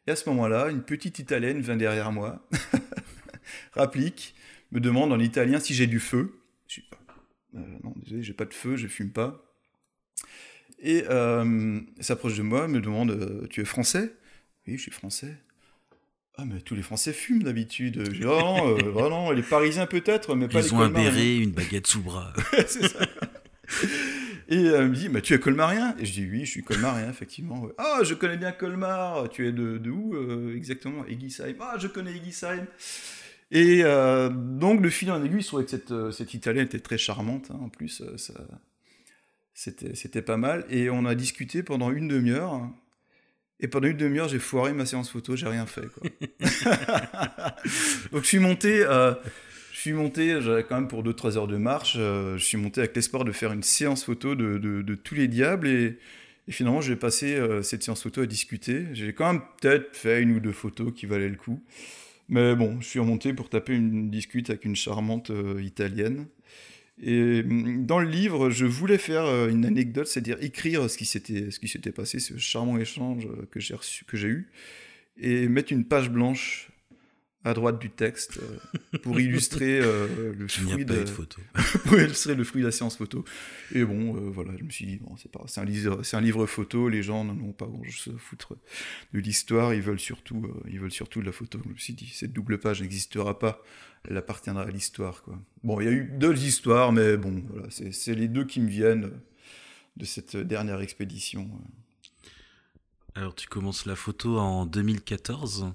Et 0.05 0.11
à 0.11 0.15
ce 0.15 0.29
moment-là, 0.29 0.69
une 0.69 0.83
petite 0.83 1.19
Italienne 1.19 1.61
vient 1.61 1.77
derrière 1.77 2.11
moi, 2.11 2.47
rapplique, 3.73 4.35
me 4.71 4.79
demande 4.79 5.11
en 5.11 5.19
italien 5.19 5.59
si 5.59 5.73
j'ai 5.73 5.87
du 5.87 5.99
feu. 5.99 6.39
Je 6.67 6.81
dis, 6.81 6.87
euh, 7.55 7.59
non, 7.83 7.93
désolé, 8.03 8.21
j'ai 8.21 8.33
pas 8.33 8.45
de 8.45 8.53
feu, 8.53 8.75
je 8.75 8.87
fume 8.87 9.11
pas. 9.11 9.52
Et 10.83 11.05
euh, 11.09 11.79
s'approche 12.01 12.35
de 12.35 12.43
moi, 12.43 12.67
me 12.67 12.81
demande, 12.81 13.11
euh, 13.11 13.47
tu 13.49 13.61
es 13.61 13.65
français? 13.65 14.13
Oui, 14.67 14.75
je 14.77 14.81
suis 14.83 14.91
français. 14.91 15.33
Ah, 16.35 16.43
mais 16.45 16.59
tous 16.61 16.75
les 16.75 16.81
Français 16.81 17.13
fument 17.13 17.43
d'habitude. 17.43 18.03
Je 18.05 18.19
dis, 18.19 18.25
oh 18.25 18.39
non, 18.39 18.77
oh 18.95 19.09
non, 19.09 19.31
les 19.31 19.43
Parisiens 19.43 19.85
peut-être, 19.85 20.35
mais 20.35 20.47
pas 20.47 20.59
Ils 20.59 20.63
les 20.63 20.73
ont 20.73 20.81
un 20.81 20.89
béret, 20.89 21.37
une 21.37 21.51
baguette 21.51 21.85
sous 21.87 22.01
bras. 22.01 22.33
c'est 22.67 22.87
ça. 22.87 22.99
Et 24.49 24.63
elle 24.63 24.89
me 24.89 24.95
dit, 24.95 25.09
mais 25.09 25.21
tu 25.21 25.33
es 25.33 25.39
colmarien? 25.39 25.95
Et 25.99 26.05
je 26.05 26.11
dis, 26.11 26.27
oui, 26.29 26.39
je 26.45 26.49
suis 26.51 26.63
colmarien, 26.63 27.09
effectivement. 27.09 27.67
Ah, 27.77 27.99
je 28.03 28.13
connais 28.15 28.37
bien 28.37 28.51
Colmar. 28.51 29.29
Tu 29.29 29.47
es 29.47 29.51
de, 29.51 29.77
de 29.77 29.89
où 29.89 30.15
euh, 30.15 30.55
exactement? 30.55 31.05
Egisheim. 31.05 31.55
Ah, 31.61 31.75
je 31.79 31.87
connais 31.87 32.11
Egisheim. 32.11 32.65
Et 33.51 33.81
euh, 33.83 34.29
donc, 34.29 34.81
de 34.81 34.89
fil 34.89 35.11
en 35.11 35.23
aiguille, 35.23 35.41
je 35.41 35.47
trouvais 35.47 35.65
que 35.65 35.69
cette, 35.71 35.91
euh, 35.91 36.11
cette 36.11 36.33
Italienne 36.33 36.65
était 36.65 36.79
très 36.79 36.97
charmante. 36.97 37.51
hein. 37.51 37.59
En 37.61 37.69
plus, 37.69 38.01
euh, 38.01 38.17
ça, 38.17 38.33
c'était, 39.63 39.95
c'était 39.95 40.21
pas 40.21 40.37
mal. 40.37 40.65
Et 40.69 40.89
on 40.89 41.05
a 41.05 41.15
discuté 41.15 41.63
pendant 41.63 41.91
une 41.91 42.07
demi-heure. 42.07 42.61
Et 43.59 43.67
pendant 43.67 43.87
une 43.87 43.97
demi-heure, 43.97 44.27
j'ai 44.27 44.39
foiré 44.39 44.73
ma 44.73 44.85
séance 44.85 45.09
photo, 45.09 45.35
j'ai 45.35 45.47
rien 45.47 45.65
fait. 45.65 45.87
Quoi. 45.87 46.09
donc, 48.11 48.23
je 48.23 48.27
suis 48.27 48.39
monté. 48.39 48.83
euh, 48.85 49.13
je 49.71 49.79
suis 49.79 49.93
monté, 49.93 50.39
j'avais 50.41 50.63
quand 50.63 50.75
même 50.75 50.87
pour 50.87 51.03
2-3 51.03 51.35
heures 51.37 51.47
de 51.47 51.57
marche, 51.57 51.95
euh, 51.97 52.37
je 52.37 52.43
suis 52.45 52.57
monté 52.57 52.79
avec 52.79 52.95
l'espoir 52.95 53.25
de 53.25 53.31
faire 53.33 53.51
une 53.51 53.63
séance 53.63 54.05
photo 54.05 54.33
de, 54.35 54.57
de- 54.57 54.81
de 54.81 54.95
tous 54.95 55.13
les 55.15 55.27
diables 55.27 55.67
et, 55.67 55.97
et 56.47 56.51
finalement 56.53 56.79
j'ai 56.79 56.95
passé 56.95 57.35
euh, 57.35 57.61
cette 57.63 57.83
séance 57.83 58.01
photo 58.03 58.21
à 58.21 58.25
discuter. 58.25 58.85
J'ai 58.93 59.13
quand 59.13 59.33
même 59.33 59.41
peut-être 59.61 59.95
fait 59.97 60.21
une 60.21 60.31
ou 60.37 60.39
deux 60.39 60.53
photos 60.53 60.93
qui 60.95 61.05
valaient 61.05 61.27
le 61.27 61.35
coup. 61.35 61.61
Mais 62.29 62.55
bon, 62.55 62.79
je 62.79 62.87
suis 62.87 62.99
remonté 62.99 63.33
pour 63.33 63.49
taper 63.49 63.73
une 63.75 64.09
discute 64.09 64.49
avec 64.49 64.63
une 64.63 64.75
charmante 64.75 65.31
euh, 65.31 65.61
italienne. 65.61 66.27
Et 67.01 67.41
hum, 67.41 67.85
dans 67.85 67.99
le 67.99 68.07
livre, 68.07 68.49
je 68.49 68.65
voulais 68.65 68.97
faire 68.97 69.25
euh, 69.25 69.49
une 69.49 69.65
anecdote, 69.65 70.07
c'est-à-dire 70.07 70.37
écrire 70.41 70.89
ce 70.89 70.97
qui 70.97 71.05
s'était 71.05 71.51
ce 71.51 71.59
qui 71.59 71.67
s'était 71.67 71.91
passé, 71.91 72.19
ce 72.19 72.37
charmant 72.37 72.77
échange 72.77 73.25
euh, 73.25 73.47
que 73.51 73.59
j'ai 73.59 73.73
reçu, 73.73 74.05
que 74.05 74.17
j'ai 74.17 74.27
eu, 74.27 74.49
et 75.17 75.47
mettre 75.47 75.73
une 75.73 75.85
page 75.85 76.09
blanche 76.09 76.69
à 77.45 77.53
droite 77.53 77.79
du 77.79 77.89
texte 77.89 78.39
euh, 78.41 78.97
pour 78.99 79.19
illustrer 79.19 79.79
euh, 79.81 80.33
le 80.37 80.47
fruit 80.47 80.85
de, 80.85 80.93
de 81.01 81.05
photo. 81.05 81.41
pour 81.85 81.99
illustrer 81.99 82.35
le 82.35 82.43
fruit 82.43 82.61
de 82.61 82.67
la 82.67 82.71
séance 82.71 82.97
photo. 82.97 83.25
Et 83.73 83.83
bon, 83.83 84.15
euh, 84.15 84.29
voilà, 84.29 84.51
je 84.57 84.63
me 84.63 84.69
suis 84.69 84.85
dit, 84.85 84.97
bon, 84.97 85.15
c'est 85.17 85.31
pas, 85.31 85.43
c'est 85.47 85.59
un 85.59 85.65
livre, 85.65 86.03
c'est 86.03 86.15
un 86.15 86.21
livre 86.21 86.45
photo, 86.45 86.87
les 86.87 87.03
gens 87.03 87.25
n'en 87.25 87.37
ont 87.43 87.51
pas 87.51 87.65
grand 87.65 87.83
chose 87.83 88.15
à 88.15 88.17
foutre 88.17 88.55
de 89.13 89.19
l'histoire, 89.19 89.73
ils 89.73 89.81
veulent 89.81 89.99
surtout, 89.99 90.47
ils 90.69 90.79
veulent 90.79 90.91
surtout 90.91 91.19
de 91.19 91.25
la 91.25 91.31
photo. 91.33 91.59
Je 91.65 91.69
me 91.69 91.77
suis 91.77 91.93
dit, 91.93 92.07
cette 92.07 92.31
double 92.31 92.59
page 92.59 92.81
n'existera 92.81 93.37
pas, 93.37 93.61
elle 94.09 94.17
appartiendra 94.17 94.63
à 94.63 94.69
l'histoire, 94.69 95.21
quoi. 95.23 95.37
Bon, 95.63 95.79
il 95.81 95.85
y 95.85 95.89
a 95.89 95.91
eu 95.91 96.09
deux 96.17 96.45
histoires, 96.45 96.93
mais 96.93 97.17
bon, 97.17 97.43
voilà, 97.49 97.67
c'est, 97.69 98.15
les 98.15 98.27
deux 98.29 98.45
qui 98.45 98.61
me 98.61 98.69
viennent 98.69 99.11
de 99.97 100.05
cette 100.05 100.37
dernière 100.37 100.81
expédition. 100.81 101.49
Alors, 103.15 103.35
tu 103.35 103.47
commences 103.47 103.85
la 103.85 103.95
photo 103.95 104.39
en 104.39 104.65
2014 104.65 105.73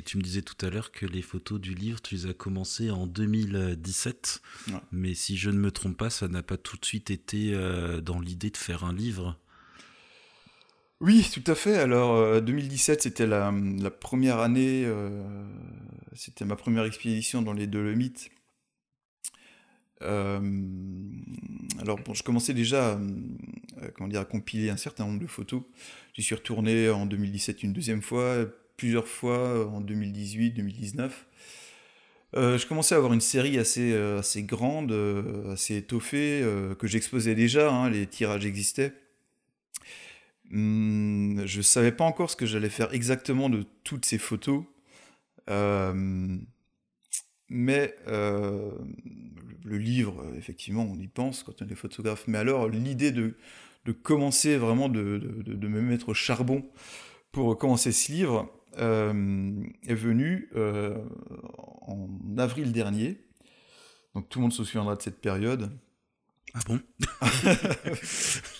et 0.00 0.02
tu 0.02 0.16
me 0.16 0.22
disais 0.22 0.40
tout 0.40 0.56
à 0.64 0.70
l'heure 0.70 0.92
que 0.92 1.04
les 1.04 1.20
photos 1.20 1.60
du 1.60 1.74
livre, 1.74 2.00
tu 2.00 2.14
les 2.14 2.26
as 2.26 2.32
commencées 2.32 2.90
en 2.90 3.06
2017. 3.06 4.40
Ouais. 4.68 4.74
Mais 4.92 5.12
si 5.12 5.36
je 5.36 5.50
ne 5.50 5.58
me 5.58 5.70
trompe 5.70 5.98
pas, 5.98 6.08
ça 6.08 6.26
n'a 6.26 6.42
pas 6.42 6.56
tout 6.56 6.78
de 6.78 6.84
suite 6.86 7.10
été 7.10 7.52
euh, 7.52 8.00
dans 8.00 8.18
l'idée 8.18 8.48
de 8.48 8.56
faire 8.56 8.84
un 8.84 8.94
livre. 8.94 9.38
Oui, 11.00 11.28
tout 11.34 11.44
à 11.50 11.54
fait. 11.54 11.76
Alors, 11.76 12.16
euh, 12.16 12.40
2017, 12.40 13.02
c'était 13.02 13.26
la, 13.26 13.52
la 13.52 13.90
première 13.90 14.38
année, 14.38 14.84
euh, 14.86 15.22
c'était 16.14 16.46
ma 16.46 16.56
première 16.56 16.84
expédition 16.84 17.42
dans 17.42 17.52
les 17.52 17.66
Dolomites. 17.66 18.30
Euh, 20.00 20.40
alors, 21.78 21.98
bon, 21.98 22.14
je 22.14 22.22
commençais 22.22 22.54
déjà 22.54 22.98
à, 23.82 23.88
comment 23.94 24.08
dire, 24.08 24.20
à 24.20 24.24
compiler 24.24 24.70
un 24.70 24.78
certain 24.78 25.04
nombre 25.04 25.20
de 25.20 25.26
photos. 25.26 25.62
J'y 26.14 26.22
suis 26.22 26.34
retourné 26.34 26.88
en 26.88 27.04
2017 27.04 27.62
une 27.64 27.74
deuxième 27.74 28.00
fois, 28.00 28.46
plusieurs 28.80 29.06
fois 29.06 29.68
en 29.68 29.82
2018, 29.82 30.52
2019. 30.52 31.26
Euh, 32.34 32.56
je 32.56 32.66
commençais 32.66 32.94
à 32.94 32.98
avoir 32.98 33.12
une 33.12 33.20
série 33.20 33.58
assez, 33.58 33.92
euh, 33.92 34.20
assez 34.20 34.42
grande, 34.44 34.92
euh, 34.92 35.52
assez 35.52 35.76
étoffée, 35.76 36.40
euh, 36.42 36.74
que 36.74 36.86
j'exposais 36.86 37.34
déjà, 37.34 37.70
hein, 37.70 37.90
les 37.90 38.06
tirages 38.06 38.46
existaient. 38.46 38.94
Hum, 40.52 41.42
je 41.46 41.62
savais 41.62 41.92
pas 41.92 42.04
encore 42.04 42.30
ce 42.30 42.36
que 42.36 42.46
j'allais 42.46 42.70
faire 42.70 42.92
exactement 42.92 43.48
de 43.48 43.64
toutes 43.84 44.04
ces 44.04 44.18
photos. 44.18 44.64
Euh, 45.50 46.38
mais 47.48 47.94
euh, 48.06 48.70
le 49.64 49.78
livre, 49.78 50.22
euh, 50.22 50.36
effectivement, 50.38 50.86
on 50.90 50.98
y 50.98 51.08
pense 51.08 51.42
quand 51.42 51.62
on 51.62 51.68
est 51.68 51.74
photographe. 51.74 52.24
Mais 52.26 52.38
alors, 52.38 52.68
l'idée 52.68 53.10
de, 53.12 53.36
de 53.86 53.92
commencer 53.92 54.56
vraiment 54.56 54.88
de- 54.88 55.18
de 55.44 55.68
me 55.68 55.80
mettre 55.80 56.10
au 56.10 56.14
charbon 56.14 56.64
pour 57.32 57.56
commencer 57.58 57.92
ce 57.92 58.12
livre 58.12 58.50
euh, 58.78 59.62
est 59.86 59.94
venue 59.94 60.48
euh, 60.54 60.96
en 61.86 62.08
avril 62.38 62.72
dernier. 62.72 63.18
Donc 64.14 64.28
tout 64.28 64.38
le 64.38 64.44
monde 64.44 64.52
se 64.52 64.64
souviendra 64.64 64.96
de 64.96 65.02
cette 65.02 65.20
période. 65.20 65.70
Ah 66.54 66.60
bon? 66.66 66.80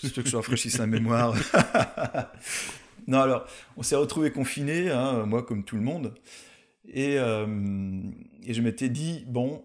J'espère 0.02 0.24
que 0.24 0.30
je 0.30 0.36
rafraîchisse 0.36 0.78
la 0.78 0.86
mémoire. 0.86 1.34
non, 3.06 3.20
alors, 3.20 3.46
on 3.76 3.82
s'est 3.82 3.96
retrouvés 3.96 4.30
confinés, 4.32 4.90
hein, 4.90 5.26
moi 5.26 5.42
comme 5.42 5.64
tout 5.64 5.76
le 5.76 5.82
monde. 5.82 6.14
Et, 6.92 7.18
euh, 7.18 7.46
et 8.44 8.54
je 8.54 8.62
m'étais 8.62 8.88
dit, 8.88 9.24
bon, 9.28 9.64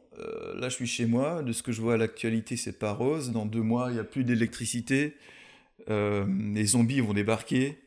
là 0.56 0.70
je 0.70 0.76
suis 0.76 0.88
chez 0.88 1.06
moi, 1.06 1.44
de 1.44 1.52
ce 1.52 1.64
que 1.64 1.72
je 1.72 1.82
vois 1.82 1.96
à 1.96 1.98
l'actualité, 1.98 2.56
c'est 2.56 2.78
pas 2.78 2.94
rose. 2.94 3.32
Dans 3.32 3.46
deux 3.46 3.62
mois, 3.62 3.88
il 3.90 3.94
n'y 3.94 4.00
a 4.00 4.04
plus 4.04 4.24
d'électricité. 4.24 5.16
Les 5.88 6.66
zombies 6.66 7.00
vont 7.00 7.14
débarquer. 7.14 7.80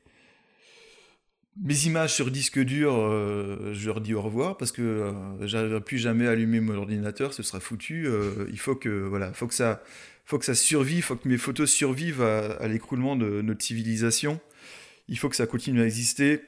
Mes 1.61 1.87
images 1.87 2.15
sur 2.15 2.31
disque 2.31 2.61
dur, 2.61 2.95
euh, 2.95 3.73
je 3.75 3.87
leur 3.87 4.01
dis 4.01 4.15
au 4.15 4.23
revoir 4.23 4.57
parce 4.57 4.71
que 4.71 4.83
euh, 4.83 5.47
j'arriverai 5.47 5.81
plus 5.81 5.99
jamais 5.99 6.29
à 6.29 6.31
allumer 6.31 6.61
mon 6.61 6.77
ordinateur, 6.77 7.35
ce 7.35 7.43
sera 7.43 7.59
foutu. 7.59 8.07
Euh, 8.07 8.47
il 8.51 8.61
faut 8.61 8.77
que 8.77 8.89
voilà, 8.89 9.33
faut 9.33 9.49
que 9.49 9.55
ça, 9.55 9.83
faut 10.25 10.39
que 10.39 10.45
ça 10.45 10.55
survive, 10.55 11.03
faut 11.03 11.17
que 11.17 11.27
mes 11.27 11.37
photos 11.37 11.69
survivent 11.69 12.23
à, 12.23 12.69
l'écroulement 12.69 13.17
de 13.17 13.43
notre 13.43 13.65
civilisation. 13.65 14.41
Il 15.09 15.19
faut 15.19 15.29
que 15.29 15.35
ça 15.35 15.49
continue 15.49 15.81
à 15.81 15.85
exister. 15.85 16.43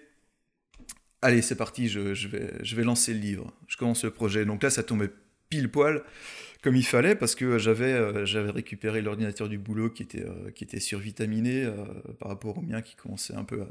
Allez, 1.23 1.43
c'est 1.43 1.57
parti, 1.57 1.89
je, 1.89 2.01
vais, 2.29 2.53
je 2.63 2.77
vais 2.77 2.85
lancer 2.85 3.13
le 3.13 3.21
livre. 3.21 3.53
Je 3.67 3.77
commence 3.77 4.05
le 4.05 4.13
projet. 4.13 4.45
Donc 4.45 4.63
là, 4.63 4.71
ça 4.71 4.85
tombait 4.85 5.11
pile 5.49 5.71
poil 5.71 6.05
comme 6.63 6.77
il 6.77 6.85
fallait 6.87 7.17
parce 7.17 7.35
que 7.35 7.59
j'avais 7.59 7.93
euh, 7.93 8.27
j'avais 8.27 8.51
récupéré 8.51 9.01
l'ordinateur 9.01 9.49
du 9.49 9.59
boulot 9.59 9.91
qui 9.91 10.05
était, 10.05 10.27
qui 10.55 10.63
était 10.63 10.79
survitaminé 10.79 11.69
par 12.21 12.29
rapport 12.29 12.59
au 12.59 12.63
mien 12.63 12.81
qui 12.81 12.95
commençait 12.95 13.35
un 13.35 13.45
peu 13.45 13.63
à, 13.63 13.67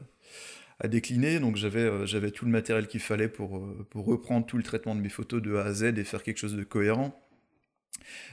à 0.79 0.87
décliner. 0.87 1.39
Donc 1.39 1.55
j'avais 1.55 1.81
euh, 1.81 2.05
j'avais 2.05 2.31
tout 2.31 2.45
le 2.45 2.51
matériel 2.51 2.87
qu'il 2.87 2.99
fallait 2.99 3.27
pour, 3.27 3.57
euh, 3.57 3.85
pour 3.89 4.05
reprendre 4.05 4.45
tout 4.45 4.57
le 4.57 4.63
traitement 4.63 4.95
de 4.95 5.01
mes 5.01 5.09
photos 5.09 5.41
de 5.41 5.55
A 5.55 5.65
à 5.65 5.73
Z 5.73 5.83
et 5.97 6.03
faire 6.03 6.23
quelque 6.23 6.37
chose 6.37 6.55
de 6.55 6.63
cohérent. 6.63 7.19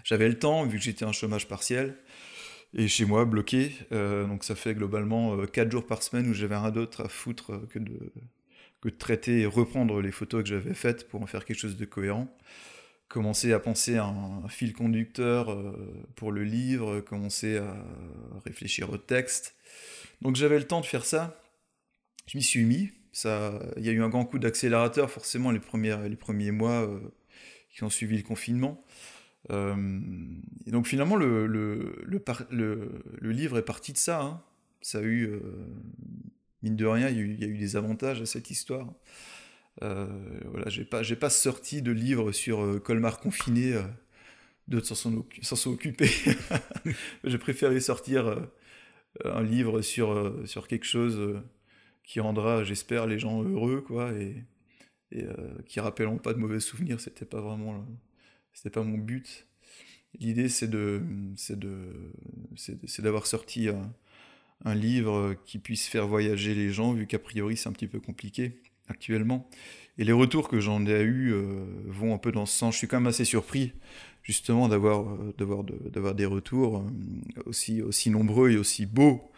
J'avais 0.05 0.29
le 0.29 0.39
temps, 0.39 0.65
vu 0.65 0.79
que 0.79 0.85
j'étais 0.85 1.05
en 1.05 1.13
chômage 1.13 1.49
partiel, 1.49 1.97
et 2.75 2.89
chez 2.89 3.05
moi, 3.05 3.25
bloqué. 3.25 3.73
Euh, 3.93 4.27
donc 4.27 4.45
ça 4.45 4.55
fait 4.55 4.75
globalement 4.75 5.45
4 5.47 5.71
jours 5.71 5.87
par 5.87 6.03
semaine 6.03 6.29
où 6.31 6.35
j'avais 6.35 6.57
rien 6.57 6.71
d'autre 6.71 7.05
à 7.05 7.09
foutre 7.09 7.67
que 7.69 7.79
de, 7.79 8.13
que 8.81 8.89
de 8.89 8.97
traiter 8.97 9.41
et 9.41 9.47
reprendre 9.47 10.01
les 10.01 10.13
photos 10.13 10.43
que 10.43 10.49
j'avais 10.49 10.75
faites 10.75 11.09
pour 11.09 11.23
en 11.23 11.27
faire 11.27 11.45
quelque 11.45 11.59
chose 11.59 11.77
de 11.77 11.85
cohérent. 11.85 12.29
Commencer 13.09 13.53
à 13.53 13.61
penser 13.61 13.97
à 13.97 14.05
un, 14.05 14.45
un 14.45 14.49
fil 14.49 14.73
conducteur 14.73 15.57
pour 16.17 16.33
le 16.33 16.43
livre, 16.43 17.01
commencer 17.01 17.57
à 17.57 17.77
réfléchir 18.45 18.91
au 18.91 18.99
texte. 18.99 19.55
Donc 20.23 20.37
j'avais 20.37 20.59
le 20.59 20.67
temps 20.67 20.81
de 20.81 20.87
faire 20.87 21.05
ça. 21.05 21.41
Je 22.27 22.37
m'y 22.37 22.43
suis 22.43 22.65
mis. 22.65 22.91
Il 23.25 23.85
y 23.85 23.89
a 23.89 23.93
eu 23.93 24.03
un 24.03 24.09
grand 24.09 24.25
coup 24.25 24.39
d'accélérateur 24.39 25.11
forcément 25.11 25.51
les, 25.51 25.61
premiers 25.61 26.51
mois 26.51 26.83
euh, 26.83 27.01
qui 27.71 27.83
ont 27.83 27.91
suivi 27.91 28.17
le 28.17 28.23
confinement. 28.23 28.85
Euh, 29.51 29.75
donc 30.67 30.87
finalement, 30.87 31.17
le, 31.17 31.47
livre 33.23 33.59
est 33.59 33.65
parti 33.65 33.93
de 33.93 33.99
ça. 33.99 34.23
hein. 34.23 34.43
Ça 34.83 34.99
a 34.99 35.03
eu, 35.03 35.25
euh, 35.25 35.41
mine 36.63 36.77
de 36.77 36.87
rien, 36.87 37.09
il 37.09 37.17
y, 37.41 37.45
a 37.45 37.49
eu, 37.49 37.59
des 37.59 37.77
avantages 37.77 38.21
à 38.23 38.27
cette 38.27 38.51
histoire. 38.51 38.93
Voilà, 39.81 40.69
j'ai 40.69 41.17
pas, 41.17 41.31
sorti 41.31 41.83
de 41.83 41.93
livre 41.93 42.33
sur 42.33 42.83
Colmar 42.83 43.19
confiné 43.19 43.75
euh, 43.75 43.83
d'autres 44.69 44.95
s'en 44.95 45.71
occupés. 45.71 46.11
J'ai 47.25 47.39
préféré 47.39 47.81
sortir 47.81 48.49
un 49.25 49.43
livre 49.43 49.83
sur 49.83 50.67
quelque 50.69 50.87
chose 50.87 51.41
qui 52.07 52.21
rendra, 52.21 52.65
j'espère, 52.65 53.07
les 53.07 53.19
gens 53.19 53.43
heureux, 53.43 53.83
quoi, 53.83 54.13
et, 54.13 54.45
et 55.13 55.25
qui 55.67 55.81
rappelleront 55.81 56.19
pas 56.19 56.33
de 56.33 56.39
mauvais 56.39 56.61
souvenirs. 56.61 57.01
C'était 57.01 57.25
pas 57.27 57.41
vraiment, 57.41 57.85
c'était 58.53 58.71
pas 58.71 58.83
mon 58.83 58.97
but. 58.97 59.47
L'idée, 60.19 60.49
c'est 60.49 60.69
de, 60.69 61.03
c'est 61.37 61.59
de, 61.59 62.13
c'est 62.57 63.03
d'avoir 63.03 63.27
sorti 63.27 63.69
un, 63.69 64.75
livre 64.75 65.35
qui 65.45 65.59
puisse 65.59 65.87
faire 65.87 66.07
voyager 66.07 66.55
les 66.55 66.71
gens, 66.71 66.93
vu 66.95 67.07
qu'a 67.07 67.19
priori 67.19 67.57
c'est 67.57 67.69
un 67.69 67.73
petit 67.73 67.87
peu 67.87 68.01
compliqué 68.01 68.63
actuellement. 68.89 69.49
Et 69.99 70.05
les 70.05 70.13
retours 70.13 70.49
que 70.49 70.61
j'en 70.61 70.85
ai 70.87 71.03
eus 71.03 71.33
euh, 71.33 71.65
vont 71.87 72.15
un 72.15 72.19
peu 72.19 72.33
dans 72.33 72.47
ce 72.47 72.57
sens. 72.57 72.75
Je 72.75 72.79
suis 72.79 72.89
quand 72.89 72.99
même 72.99 73.07
assez 73.07 73.25
surpris, 73.25 73.73
justement, 74.23 74.69
d'avoir, 74.69 75.09
euh, 75.09 75.35
d'avoir, 75.39 76.15
des 76.15 76.27
retours 76.27 76.79
euh, 76.79 77.43
aussi 77.47 78.11
nombreux 78.11 78.51
et 78.51 78.57
aussi 78.57 78.87
beaux. 78.87 79.31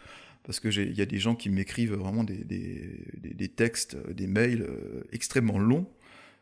Parce 0.49 0.59
qu'il 0.59 0.97
y 0.97 1.01
a 1.01 1.05
des 1.05 1.19
gens 1.19 1.35
qui 1.35 1.47
m'écrivent 1.51 1.93
vraiment 1.93 2.23
des, 2.23 3.51
textes, 3.55 3.95
des 4.09 4.25
mails 4.25 4.67
extrêmement 5.11 5.59
longs 5.59 5.87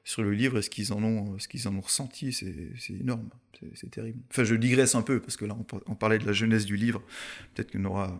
sur 0.06 0.24
le 0.24 0.32
livre 0.32 0.60
et 0.60 0.62
ce 0.62 0.70
qu'ils 0.70 0.94
en 0.94 1.04
ont, 1.04 1.38
ce 1.40 1.50
qu'ils 1.50 1.68
en 1.68 1.76
ont 1.76 1.82
ressenti, 1.82 2.32
c'est 2.32 2.94
énorme, 2.94 3.28
c'est 3.74 3.92
terrible. 3.92 4.20
Enfin, 4.30 4.46
je 4.46 4.56
digresse 4.56 4.96
un 4.96 5.02
peu 5.02 5.20
parce 5.20 5.36
que 5.36 5.44
là, 5.44 5.58
on, 5.88 5.96
parlait 5.96 6.20
de 6.20 6.26
la 6.26 6.32
jeunesse 6.32 6.64
du 6.64 6.78
livre. 6.78 7.04
Peut-être 7.54 7.74
qu'on 7.74 7.84
aura 7.84 8.18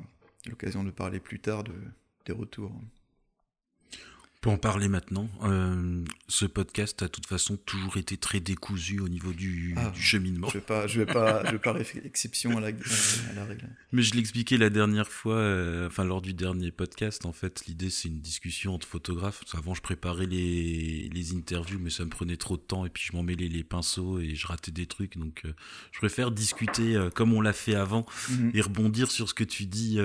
l'occasion 0.50 0.84
de 0.84 0.92
parler 0.92 1.22
plus 1.22 1.40
tard 1.40 1.64
de, 1.64 1.72
des 2.26 2.34
retours 2.34 2.78
peut 4.42 4.50
en 4.50 4.58
parler 4.58 4.88
maintenant. 4.88 5.30
Euh, 5.44 6.04
ce 6.28 6.46
podcast 6.46 7.02
a 7.02 7.06
de 7.06 7.12
toute 7.12 7.26
façon 7.26 7.58
toujours 7.58 7.98
été 7.98 8.18
très 8.18 8.40
décousu 8.40 9.00
au 9.00 9.10
niveau 9.10 9.34
du, 9.34 9.74
ah, 9.78 9.92
cheminement. 9.96 10.48
Je 10.50 10.58
ne 10.58 10.60
vais 10.60 10.66
pas, 10.66 10.88
je 10.88 11.00
vais 11.00 11.06
pas, 11.06 11.44
je 11.46 11.52
vais 11.52 11.60
pas 11.60 11.76
exception 12.06 12.58
à 12.58 12.62
la, 12.62 12.68
règle. 12.68 13.70
Mais 13.92 14.04
je 14.04 14.14
l'expliquais 14.14 14.58
la 14.58 14.70
dernière 14.70 15.10
fois, 15.10 15.36
euh, 15.36 15.88
enfin 15.88 16.04
lors 16.04 16.22
du 16.22 16.34
dernier 16.34 16.72
podcast. 16.72 17.26
En 17.26 17.32
fait, 17.32 17.66
l'idée 17.68 17.90
c'est 17.90 18.10
une 18.10 18.20
discussion 18.20 18.76
entre 18.76 18.88
photographes. 18.88 19.44
Avant, 19.54 19.74
je 19.74 19.82
préparais 19.82 20.28
les, 20.28 21.10
les 21.12 21.34
interviews, 21.34 21.80
mais 21.80 21.90
ça 21.90 22.06
me 22.06 22.10
prenait 22.10 22.38
trop 22.38 22.58
de 22.58 22.62
temps 22.62 22.86
et 22.86 22.90
puis 22.90 23.04
je 23.08 23.16
m'en 23.16 23.24
mêlais 23.24 23.48
les 23.48 23.64
pinceaux 23.64 24.20
et 24.20 24.36
je 24.36 24.48
ratais 24.48 24.72
des 24.72 24.86
trucs. 24.86 25.18
Donc, 25.18 25.42
euh, 25.46 25.54
je 25.92 25.98
préfère 25.98 26.30
discuter 26.32 26.96
comme 27.16 27.34
on 27.34 27.42
l'a 27.42 27.54
fait 27.54 27.76
avant 27.76 28.06
mhm. 28.30 28.52
et 28.54 28.62
rebondir 28.62 29.10
sur 29.10 29.28
ce 29.28 29.34
que 29.34 29.44
tu 29.44 29.66
dis 29.66 30.00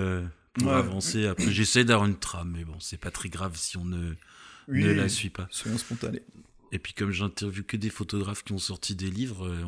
pour 0.55 0.73
avancer. 0.73 1.27
Après, 1.27 1.51
j'essaie 1.51 1.85
d'avoir 1.85 2.09
une 2.09 2.19
trame, 2.19 2.55
mais 2.57 2.65
bon, 2.65 2.77
c'est 2.81 3.01
pas 3.01 3.11
très 3.11 3.29
grave 3.29 3.53
si 3.57 3.77
on 3.77 3.85
ne, 3.85 4.15
ne 4.69 4.93
la 4.93 5.09
suit 5.09 5.31
pas. 5.31 5.49
Soyons 5.51 5.79
spontanés. 5.79 6.23
Et 6.73 6.79
puis, 6.79 6.95
comme 6.95 7.11
j'interviewe 7.11 7.65
que 7.65 7.77
des 7.77 7.91
photographes 7.91 8.45
qui 8.45 8.53
ont 8.53 8.59
sorti 8.59 8.95
des 8.95 9.11
livres, 9.11 9.47
euh, 9.47 9.63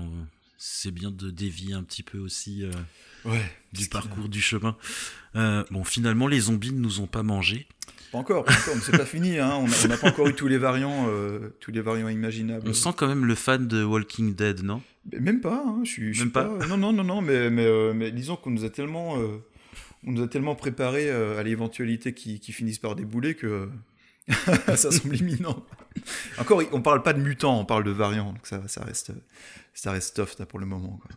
c'est 0.56 0.90
bien 0.90 1.10
de 1.10 1.30
dévier 1.30 1.74
un 1.74 1.82
petit 1.82 2.02
peu 2.02 2.18
aussi 2.18 2.64
euh, 2.64 3.30
du 3.72 3.88
parcours 3.88 4.28
du 4.28 4.40
chemin. 4.40 4.76
Euh, 5.36 5.64
bon, 5.70 5.84
finalement, 5.84 6.28
les 6.28 6.40
zombies 6.40 6.72
ne 6.72 6.80
nous 6.80 7.00
ont 7.00 7.06
pas 7.06 7.22
mangés. 7.22 7.66
Pas 8.10 8.18
encore, 8.18 8.44
pas 8.44 8.54
encore, 8.54 8.74
mais 8.76 8.80
c'est 8.80 8.96
pas 8.96 9.04
fini. 9.04 9.38
Hein. 9.38 9.52
On 9.54 9.88
n'a 9.88 9.98
pas 9.98 10.08
encore 10.08 10.28
eu 10.28 10.34
tous 10.34 10.48
les 10.48 10.56
variants, 10.56 11.08
tous 11.60 11.72
les 11.72 11.82
variants 11.82 12.08
imaginables. 12.08 12.66
On 12.66 12.72
sent 12.72 12.90
quand 12.96 13.08
même 13.08 13.26
le 13.26 13.34
fan 13.34 13.68
de 13.68 13.84
Walking 13.84 14.34
Dead, 14.34 14.62
non? 14.62 14.82
Même 15.12 15.40
pas. 15.40 15.62
Hein. 15.66 15.80
Je 15.84 15.90
suis, 15.90 16.18
même 16.18 16.30
pas. 16.30 16.44
Non, 16.68 16.78
non, 16.78 16.92
non, 16.92 17.04
non. 17.04 17.20
Mais, 17.20 17.50
mais, 17.50 17.92
mais 17.92 18.12
disons 18.12 18.36
qu'on 18.36 18.50
nous 18.50 18.64
a 18.64 18.70
tellement 18.70 19.18
on 20.06 20.12
nous 20.12 20.22
a 20.22 20.28
tellement 20.28 20.54
préparé 20.54 21.10
euh, 21.10 21.38
à 21.38 21.42
l'éventualité 21.42 22.14
qui, 22.14 22.40
qui, 22.40 22.52
finissent 22.52 22.78
par 22.78 22.94
débouler 22.94 23.34
que 23.34 23.68
ça 24.28 24.90
semble 24.90 25.16
imminent. 25.16 25.64
Encore, 26.38 26.62
on 26.72 26.82
parle 26.82 27.02
pas 27.02 27.12
de 27.12 27.20
mutants, 27.20 27.60
on 27.60 27.64
parle 27.64 27.84
de 27.84 27.90
variants, 27.90 28.32
donc 28.32 28.46
ça, 28.46 28.60
reste, 28.82 29.12
ça 29.72 29.92
reste 29.92 30.16
tough 30.16 30.44
pour 30.46 30.58
le 30.58 30.66
moment. 30.66 31.00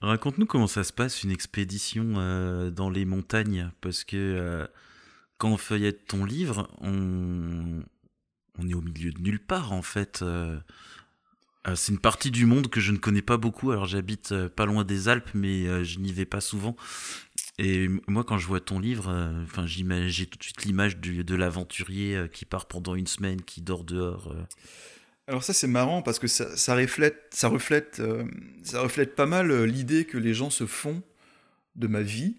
Raconte-nous 0.00 0.46
comment 0.46 0.66
ça 0.66 0.84
se 0.84 0.92
passe 0.92 1.22
une 1.22 1.30
expédition 1.30 2.14
euh, 2.16 2.70
dans 2.70 2.90
les 2.90 3.04
montagnes, 3.04 3.70
parce 3.80 4.04
que 4.04 4.16
euh, 4.16 4.66
quand 5.38 5.50
on 5.50 5.56
feuillette 5.56 6.06
ton 6.06 6.24
livre, 6.24 6.68
on, 6.80 7.82
est 8.68 8.74
au 8.74 8.82
milieu 8.82 9.12
de 9.12 9.20
nulle 9.20 9.40
part 9.40 9.72
en 9.72 9.82
fait. 9.82 10.24
C'est 11.74 11.92
une 11.92 11.98
partie 11.98 12.30
du 12.30 12.46
monde 12.46 12.68
que 12.68 12.80
je 12.80 12.92
ne 12.92 12.98
connais 12.98 13.22
pas 13.22 13.36
beaucoup. 13.36 13.70
Alors 13.70 13.86
j'habite 13.86 14.32
euh, 14.32 14.48
pas 14.48 14.66
loin 14.66 14.84
des 14.84 15.08
Alpes, 15.08 15.30
mais 15.34 15.66
euh, 15.66 15.82
je 15.82 15.98
n'y 15.98 16.12
vais 16.12 16.26
pas 16.26 16.40
souvent. 16.40 16.76
Et 17.58 17.88
moi, 18.08 18.24
quand 18.24 18.38
je 18.38 18.46
vois 18.46 18.60
ton 18.60 18.80
livre, 18.80 19.10
enfin, 19.44 19.64
j'ai 19.66 20.26
tout 20.26 20.38
de 20.38 20.42
suite 20.42 20.64
l'image 20.64 20.98
de 20.98 21.34
l'aventurier 21.36 22.28
qui 22.32 22.44
part 22.46 22.66
pendant 22.66 22.96
une 22.96 23.06
semaine, 23.06 23.40
qui 23.42 23.62
dort 23.62 23.84
dehors. 23.84 24.34
Alors 25.28 25.44
ça, 25.44 25.52
c'est 25.52 25.68
marrant 25.68 26.02
parce 26.02 26.18
que 26.18 26.26
ça 26.26 26.74
reflète, 26.74 27.28
ça 27.30 27.46
reflète, 27.46 28.02
ça 28.64 28.80
reflète 28.80 29.14
pas 29.14 29.26
mal 29.26 29.62
l'idée 29.62 30.04
que 30.04 30.18
les 30.18 30.34
gens 30.34 30.50
se 30.50 30.66
font 30.66 31.00
de 31.76 31.86
ma 31.86 32.02
vie 32.02 32.34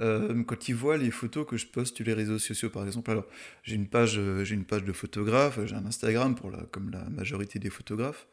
euh, 0.00 0.42
quand 0.44 0.68
ils 0.68 0.74
voient 0.74 0.96
les 0.96 1.10
photos 1.10 1.46
que 1.46 1.56
je 1.56 1.66
poste 1.66 1.96
sur 1.96 2.06
les 2.06 2.14
réseaux 2.14 2.38
sociaux, 2.38 2.70
par 2.70 2.84
exemple, 2.86 3.10
alors 3.10 3.26
j'ai 3.62 3.76
une 3.76 3.88
page, 3.88 4.18
euh, 4.18 4.44
j'ai 4.44 4.54
une 4.54 4.64
page 4.64 4.84
de 4.84 4.92
photographe, 4.92 5.60
j'ai 5.64 5.74
un 5.74 5.86
Instagram 5.86 6.34
pour 6.34 6.50
la, 6.50 6.58
comme 6.70 6.90
la 6.90 7.04
majorité 7.10 7.58
des 7.58 7.70
photographes. 7.70 8.26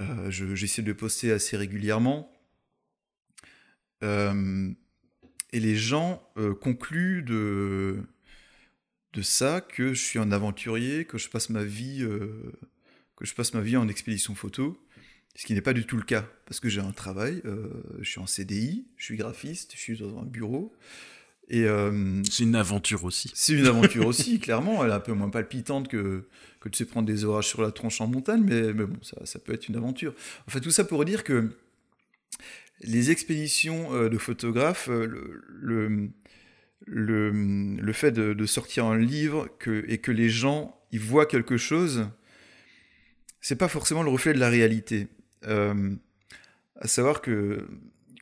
Euh, 0.00 0.30
j'essaie 0.30 0.82
de 0.82 0.92
poster 0.92 1.32
assez 1.32 1.56
régulièrement. 1.56 2.30
et 4.02 5.60
les 5.60 5.76
gens 5.76 6.22
concluent 6.60 7.22
de, 7.22 7.98
de 9.12 9.22
ça 9.22 9.60
que 9.60 9.94
je 9.94 10.02
suis 10.02 10.18
un 10.18 10.32
aventurier, 10.32 11.04
que 11.04 11.18
je 11.18 11.28
passe 11.28 11.50
ma 11.50 11.62
vie, 11.62 12.04
que 13.16 13.24
je 13.24 13.34
passe 13.34 13.54
ma 13.54 13.60
vie 13.60 13.76
en 13.76 13.86
expédition 13.88 14.34
photo. 14.34 14.82
Ce 15.34 15.46
qui 15.46 15.54
n'est 15.54 15.62
pas 15.62 15.72
du 15.72 15.86
tout 15.86 15.96
le 15.96 16.02
cas, 16.02 16.28
parce 16.44 16.60
que 16.60 16.68
j'ai 16.68 16.80
un 16.80 16.92
travail, 16.92 17.40
euh, 17.46 17.68
je 18.00 18.10
suis 18.10 18.20
en 18.20 18.26
CDI, 18.26 18.86
je 18.96 19.04
suis 19.04 19.16
graphiste, 19.16 19.72
je 19.74 19.80
suis 19.80 19.98
dans 19.98 20.18
un 20.18 20.24
bureau. 20.24 20.74
Et 21.48 21.64
euh, 21.64 22.22
c'est 22.30 22.44
une 22.44 22.54
aventure 22.54 23.04
aussi. 23.04 23.30
C'est 23.34 23.54
une 23.54 23.66
aventure 23.66 24.06
aussi, 24.06 24.38
clairement. 24.40 24.84
Elle 24.84 24.90
est 24.90 24.94
un 24.94 25.00
peu 25.00 25.12
moins 25.12 25.30
palpitante 25.30 25.88
que, 25.88 26.26
que 26.60 26.68
de 26.68 26.76
se 26.76 26.84
prendre 26.84 27.06
des 27.06 27.24
orages 27.24 27.48
sur 27.48 27.62
la 27.62 27.72
tronche 27.72 28.00
en 28.00 28.06
montagne, 28.06 28.42
mais, 28.42 28.72
mais 28.74 28.84
bon, 28.84 28.98
ça, 29.02 29.24
ça, 29.24 29.38
peut 29.38 29.52
être 29.52 29.68
une 29.68 29.76
aventure. 29.76 30.14
En 30.46 30.50
fait, 30.50 30.60
tout 30.60 30.70
ça 30.70 30.84
pour 30.84 31.04
dire 31.04 31.24
que 31.24 31.50
les 32.80 33.10
expéditions 33.10 33.94
euh, 33.94 34.08
de 34.08 34.18
photographes, 34.18 34.88
le, 34.88 35.42
le, 35.48 36.10
le, 36.86 37.30
le 37.30 37.92
fait 37.92 38.12
de, 38.12 38.34
de, 38.34 38.46
sortir 38.46 38.84
un 38.86 38.98
livre 38.98 39.48
que, 39.58 39.84
et 39.88 39.98
que 39.98 40.12
les 40.12 40.28
gens 40.28 40.78
y 40.90 40.98
voient 40.98 41.26
quelque 41.26 41.56
chose, 41.56 42.08
c'est 43.40 43.56
pas 43.56 43.68
forcément 43.68 44.02
le 44.02 44.10
reflet 44.10 44.34
de 44.34 44.38
la 44.38 44.48
réalité. 44.48 45.08
Euh, 45.46 45.94
à 46.76 46.88
savoir 46.88 47.20
que, 47.20 47.66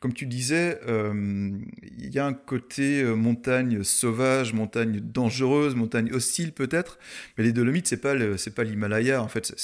comme 0.00 0.12
tu 0.12 0.26
disais, 0.26 0.80
euh, 0.86 1.58
il 1.98 2.12
y 2.12 2.18
a 2.18 2.26
un 2.26 2.34
côté 2.34 3.02
euh, 3.02 3.14
montagne 3.14 3.82
sauvage, 3.82 4.52
montagne 4.52 5.00
dangereuse, 5.00 5.74
montagne 5.74 6.12
hostile 6.12 6.52
peut-être, 6.52 6.98
mais 7.36 7.44
les 7.44 7.52
Dolomites, 7.52 7.86
c'est 7.86 7.96
pas 7.96 8.14
pas 8.54 8.64
l'Himalaya. 8.64 9.22
En 9.22 9.28
fait, 9.28 9.54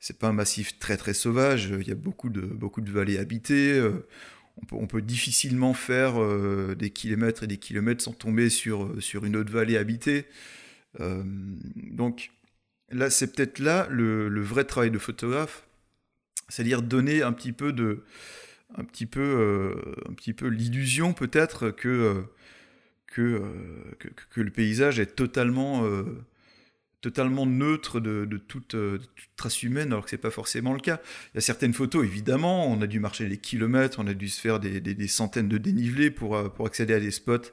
c'est 0.00 0.18
pas 0.18 0.28
un 0.28 0.32
massif 0.32 0.78
très 0.78 0.96
très 0.96 1.14
sauvage. 1.14 1.72
Il 1.80 1.88
y 1.88 1.92
a 1.92 1.96
beaucoup 1.96 2.30
de 2.30 2.40
beaucoup 2.40 2.80
de 2.80 2.90
vallées 2.90 3.18
habitées. 3.18 3.80
On 4.62 4.66
peut, 4.66 4.76
on 4.76 4.86
peut, 4.86 5.02
difficilement 5.02 5.72
faire 5.74 6.14
des 6.76 6.90
kilomètres 6.90 7.44
et 7.44 7.46
des 7.46 7.56
kilomètres 7.56 8.02
sans 8.02 8.12
tomber 8.12 8.50
sur, 8.50 8.94
sur 9.02 9.24
une 9.24 9.36
autre 9.36 9.50
vallée 9.50 9.78
habitée. 9.78 10.26
donc, 10.98 12.30
là, 12.90 13.10
c'est 13.10 13.34
peut-être 13.34 13.58
là 13.58 13.86
le, 13.90 14.28
le, 14.28 14.42
vrai 14.42 14.64
travail 14.64 14.90
de 14.90 14.98
photographe, 14.98 15.64
c'est-à-dire 16.50 16.82
donner 16.82 17.22
un 17.22 17.32
petit 17.32 17.52
peu 17.52 17.72
de, 17.72 18.04
un 18.76 18.84
petit 18.84 19.06
peu, 19.06 19.20
euh, 19.20 19.94
un 20.08 20.14
petit 20.14 20.32
peu 20.32 20.46
l'illusion 20.48 21.12
peut-être 21.12 21.70
que, 21.70 21.88
euh, 21.88 22.22
euh, 23.18 23.40
que, 23.98 24.08
que, 24.30 24.40
le 24.40 24.50
paysage 24.50 25.00
est 25.00 25.16
totalement, 25.16 25.84
totalement 27.00 27.44
neutre 27.44 27.98
de, 27.98 28.24
de, 28.24 28.36
toute, 28.36 28.76
trace 29.36 29.62
humaine, 29.62 29.88
alors 29.88 30.04
que 30.04 30.10
c'est 30.10 30.18
pas 30.18 30.30
forcément 30.30 30.72
le 30.72 30.80
cas. 30.80 31.00
Il 31.32 31.36
y 31.36 31.38
a 31.38 31.40
certaines 31.40 31.74
photos, 31.74 32.04
évidemment, 32.04 32.70
on 32.70 32.80
a 32.82 32.86
dû 32.86 33.00
marcher 33.00 33.28
des 33.28 33.38
kilomètres, 33.38 33.98
on 33.98 34.06
a 34.06 34.14
dû 34.14 34.28
se 34.28 34.40
faire 34.40 34.60
des, 34.60 34.80
des, 34.80 35.08
centaines 35.08 35.48
de 35.48 35.58
dénivelés 35.58 36.10
pour, 36.10 36.52
pour 36.52 36.66
accéder 36.66 36.94
à 36.94 37.00
des 37.00 37.10
spots 37.10 37.52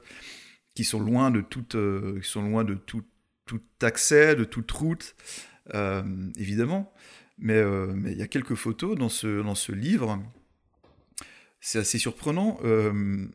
qui 0.74 0.84
sont 0.84 1.00
loin 1.00 1.30
de 1.32 1.40
toute, 1.40 1.76
qui 2.22 2.28
sont 2.28 2.42
loin 2.42 2.62
de 2.62 2.74
tout, 2.74 3.02
tout 3.46 3.60
accès, 3.82 4.36
de 4.36 4.44
toute 4.44 4.70
route, 4.70 5.16
évidemment. 6.36 6.92
Euh, 7.46 7.92
mais 7.94 8.12
il 8.12 8.18
y 8.18 8.22
a 8.22 8.26
quelques 8.26 8.54
photos 8.54 8.96
dans 8.96 9.08
ce, 9.08 9.42
dans 9.42 9.54
ce 9.54 9.72
livre. 9.72 10.22
C'est 11.60 11.78
assez 11.78 11.98
surprenant. 11.98 12.58
Euh, 12.64 13.26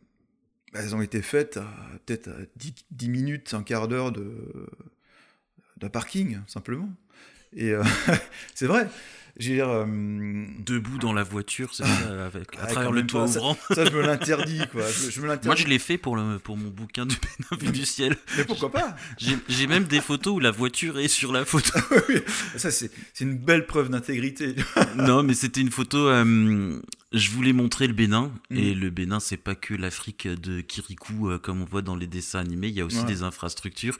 elles 0.73 0.95
ont 0.95 1.01
été 1.01 1.21
faites 1.21 1.59
peut-être 2.05 2.29
10, 2.55 3.09
minutes, 3.09 3.53
un 3.53 3.63
quart 3.63 3.87
d'heure 3.87 4.11
d'un 4.11 5.89
parking, 5.89 6.39
simplement. 6.47 6.89
Et 7.53 7.71
euh, 7.71 7.83
c'est 8.55 8.65
vrai. 8.65 8.89
J'ai 9.37 9.61
euh, 9.61 9.85
Debout 10.59 10.97
dans 10.99 11.13
la 11.13 11.23
voiture, 11.23 11.69
c'est 11.73 11.83
ça, 11.85 12.25
avec, 12.25 12.55
à 12.57 12.65
Ouais, 12.65 12.71
travers 12.71 12.91
le 12.91 13.05
toit 13.07 13.27
ça- 13.27 13.39
ouvrant. 13.39 13.57
ça, 13.71 13.85
je 13.85 13.91
me 13.91 14.01
l'interdis, 14.01 14.61
quoi. 14.71 14.83
Je, 14.87 15.09
je 15.11 15.21
me 15.21 15.27
l'interdis. 15.27 15.47
Moi, 15.47 15.55
je 15.55 15.67
l'ai 15.67 15.79
fait 15.79 15.97
pour, 15.97 16.15
le, 16.15 16.37
pour 16.39 16.55
mon 16.57 16.69
bouquin 16.69 17.05
du 17.05 17.15
Bénin 17.15 17.61
vu 17.65 17.71
du 17.71 17.85
ciel. 17.85 18.15
Mais 18.37 18.45
pourquoi 18.45 18.71
pas 18.71 18.95
J'ai 19.49 19.67
même 19.67 19.85
des 19.85 20.01
photos 20.01 20.35
où 20.35 20.39
la 20.39 20.51
voiture 20.51 20.99
est 20.99 21.07
sur 21.07 21.31
la 21.31 21.45
photo. 21.45 21.79
Oui, 22.09 22.15
Ça, 22.57 22.69
c'est 22.71 22.91
une 23.21 23.37
belle 23.37 23.65
preuve 23.65 23.89
d'intégrité. 23.89 24.55
non, 24.97 25.23
mais 25.23 25.33
c'était 25.33 25.61
une 25.61 25.71
photo. 25.71 25.97
euh, 26.09 26.79
je 27.11 27.29
voulais 27.29 27.53
montrer 27.53 27.85
le 27.87 27.93
Bénin. 27.93 28.31
Mm. 28.49 28.57
Et 28.57 28.73
le 28.73 28.89
Bénin, 28.89 29.19
c'est 29.19 29.37
pas 29.37 29.53
que 29.55 29.73
l'Afrique 29.75 30.27
de 30.27 30.61
Kirikou, 30.61 31.29
euh, 31.29 31.37
comme 31.39 31.61
on 31.61 31.65
voit 31.65 31.81
dans 31.83 31.95
les 31.95 32.07
dessins 32.07 32.39
animés. 32.39 32.67
Il 32.69 32.73
y 32.75 32.81
a 32.81 32.85
aussi 32.85 32.99
Ouais. 32.99 33.05
des 33.05 33.21
infrastructures. 33.23 33.97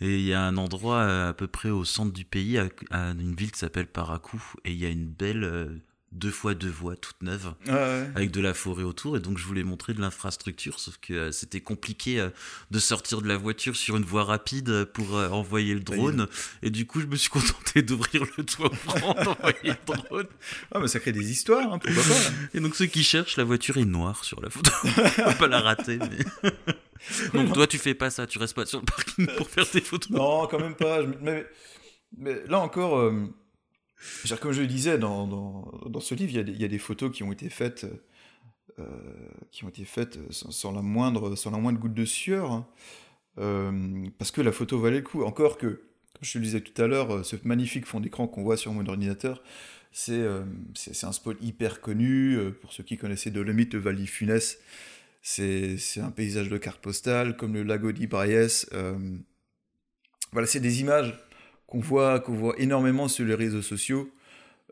Et 0.00 0.16
il 0.18 0.24
y 0.24 0.32
a 0.34 0.42
un 0.42 0.56
endroit 0.56 0.96
euh, 0.98 1.30
à 1.30 1.32
peu 1.34 1.46
près 1.46 1.70
au 1.70 1.84
centre 1.84 2.12
du 2.12 2.24
pays, 2.24 2.58
à, 2.58 2.68
à 2.90 3.10
une 3.10 3.34
ville 3.34 3.50
qui 3.52 3.58
s'appelle 3.58 3.86
Parakou. 3.86 4.42
Et 4.64 4.72
il 4.74 4.80
y 4.82 4.86
a 4.86 4.90
une 4.90 5.06
belle 5.06 5.44
euh, 5.44 5.66
deux 6.12 6.30
fois 6.30 6.54
deux 6.54 6.70
voies 6.70 6.94
toute 6.94 7.20
neuve. 7.22 7.54
Ouais. 7.66 8.08
avec 8.14 8.30
de 8.30 8.40
la 8.40 8.54
forêt 8.54 8.84
autour 8.84 9.16
et 9.16 9.20
donc 9.20 9.36
je 9.36 9.44
voulais 9.44 9.64
montrer 9.64 9.94
de 9.94 10.00
l'infrastructure 10.00 10.78
sauf 10.78 10.96
que 10.98 11.12
euh, 11.12 11.32
c'était 11.32 11.60
compliqué 11.60 12.20
euh, 12.20 12.28
de 12.70 12.78
sortir 12.78 13.20
de 13.20 13.26
la 13.26 13.36
voiture 13.36 13.74
sur 13.74 13.96
une 13.96 14.04
voie 14.04 14.22
rapide 14.22 14.84
pour 14.94 15.16
euh, 15.16 15.28
envoyer 15.30 15.74
le 15.74 15.80
drone 15.80 16.28
et 16.62 16.70
du 16.70 16.86
coup 16.86 17.00
je 17.00 17.06
me 17.06 17.16
suis 17.16 17.30
contenté 17.30 17.82
d'ouvrir 17.82 18.22
le 18.38 18.44
toit 18.44 18.70
ouvrant 18.72 19.14
d'envoyer 19.24 19.70
le 19.70 19.76
drone 19.94 20.26
Ah, 20.72 20.78
mais 20.78 20.86
ça 20.86 21.00
crée 21.00 21.10
des 21.10 21.32
histoires, 21.32 21.72
hein, 21.72 21.78
pourquoi 21.80 22.02
pas 22.04 22.30
et 22.56 22.60
donc 22.60 22.76
ceux 22.76 22.86
qui 22.86 23.02
cherchent 23.02 23.36
la 23.36 23.42
voiture 23.44 23.76
est 23.76 23.84
noire 23.84 24.22
sur 24.24 24.40
la 24.40 24.50
photo 24.50 24.70
on 24.84 25.32
peut 25.32 25.38
pas 25.40 25.48
la 25.48 25.60
rater 25.62 25.98
mais... 25.98 26.50
donc 27.34 27.52
toi 27.54 27.66
tu 27.66 27.78
fais 27.78 27.94
pas 27.94 28.10
ça 28.10 28.28
tu 28.28 28.38
restes 28.38 28.54
pas 28.54 28.66
sur 28.66 28.78
le 28.78 28.84
parking 28.84 29.26
pour 29.36 29.48
faire 29.50 29.68
tes 29.68 29.80
photos 29.80 30.10
Non, 30.10 30.46
quand 30.46 30.60
même 30.60 30.76
pas. 30.76 31.02
Je 31.02 31.08
me- 31.08 31.16
mais, 31.20 31.46
mais 32.16 32.42
là 32.46 32.60
encore, 32.60 33.10
comme 34.40 34.52
je 34.52 34.60
le 34.60 34.66
disais, 34.66 34.98
dans, 34.98 35.26
dans, 35.26 36.00
ce 36.00 36.14
livre, 36.14 36.32
il 36.32 36.60
y, 36.60 36.64
a 36.64 36.68
des, 36.68 36.78
photos 36.78 37.12
qui 37.12 37.22
ont 37.22 37.32
été 37.32 37.48
faites, 37.48 37.86
euh, 38.78 38.84
qui 39.50 39.64
ont 39.64 39.68
été 39.68 39.84
faites 39.84 40.18
sans, 40.30 40.72
la 40.72 40.82
moindre, 40.82 41.36
sans 41.36 41.50
la 41.50 41.58
moindre 41.58 41.78
goutte 41.78 41.94
de 41.94 42.04
sueur, 42.04 42.52
hein. 42.52 42.66
Euh, 43.38 44.06
parce 44.16 44.30
que 44.30 44.40
la 44.40 44.52
photo 44.52 44.78
valait 44.78 44.98
le 44.98 45.02
coup. 45.02 45.24
Encore 45.24 45.58
que, 45.58 45.66
comme 45.66 46.22
je 46.22 46.38
le 46.38 46.44
disais 46.44 46.60
tout 46.60 46.80
à 46.80 46.86
l'heure, 46.86 47.12
euh, 47.12 47.22
ce 47.24 47.34
magnifique 47.42 47.84
fond 47.84 47.98
d'écran 47.98 48.28
qu'on 48.28 48.44
voit 48.44 48.56
sur 48.56 48.72
mon 48.72 48.86
ordinateur, 48.86 49.42
c'est 49.90 50.12
euh, 50.12 50.44
un 51.02 51.12
spot 51.12 51.36
hyper 51.40 51.80
connu. 51.80 52.38
pour 52.60 52.72
ceux 52.72 52.84
qui 52.84 52.96
connaissaient 52.96 53.32
Dolomite, 53.32 53.74
le 53.74 53.80
Val 53.80 53.98
Funès, 54.06 54.58
c'est 55.24 55.78
un 56.00 56.10
paysage 56.10 56.50
de 56.50 56.58
carte 56.58 56.80
postale, 56.82 57.36
comme 57.36 57.54
le 57.54 57.62
lago 57.62 57.92
d'Ibraïes. 57.92 58.66
euh, 58.72 59.16
voilà, 60.32 60.46
c'est 60.46 60.60
des 60.60 60.80
images 60.80 61.14
qu'on 61.74 61.80
voit, 61.80 62.20
qu'on 62.20 62.34
voit 62.34 62.54
énormément 62.58 63.08
sur 63.08 63.24
les 63.24 63.34
réseaux 63.34 63.62
sociaux. 63.62 64.08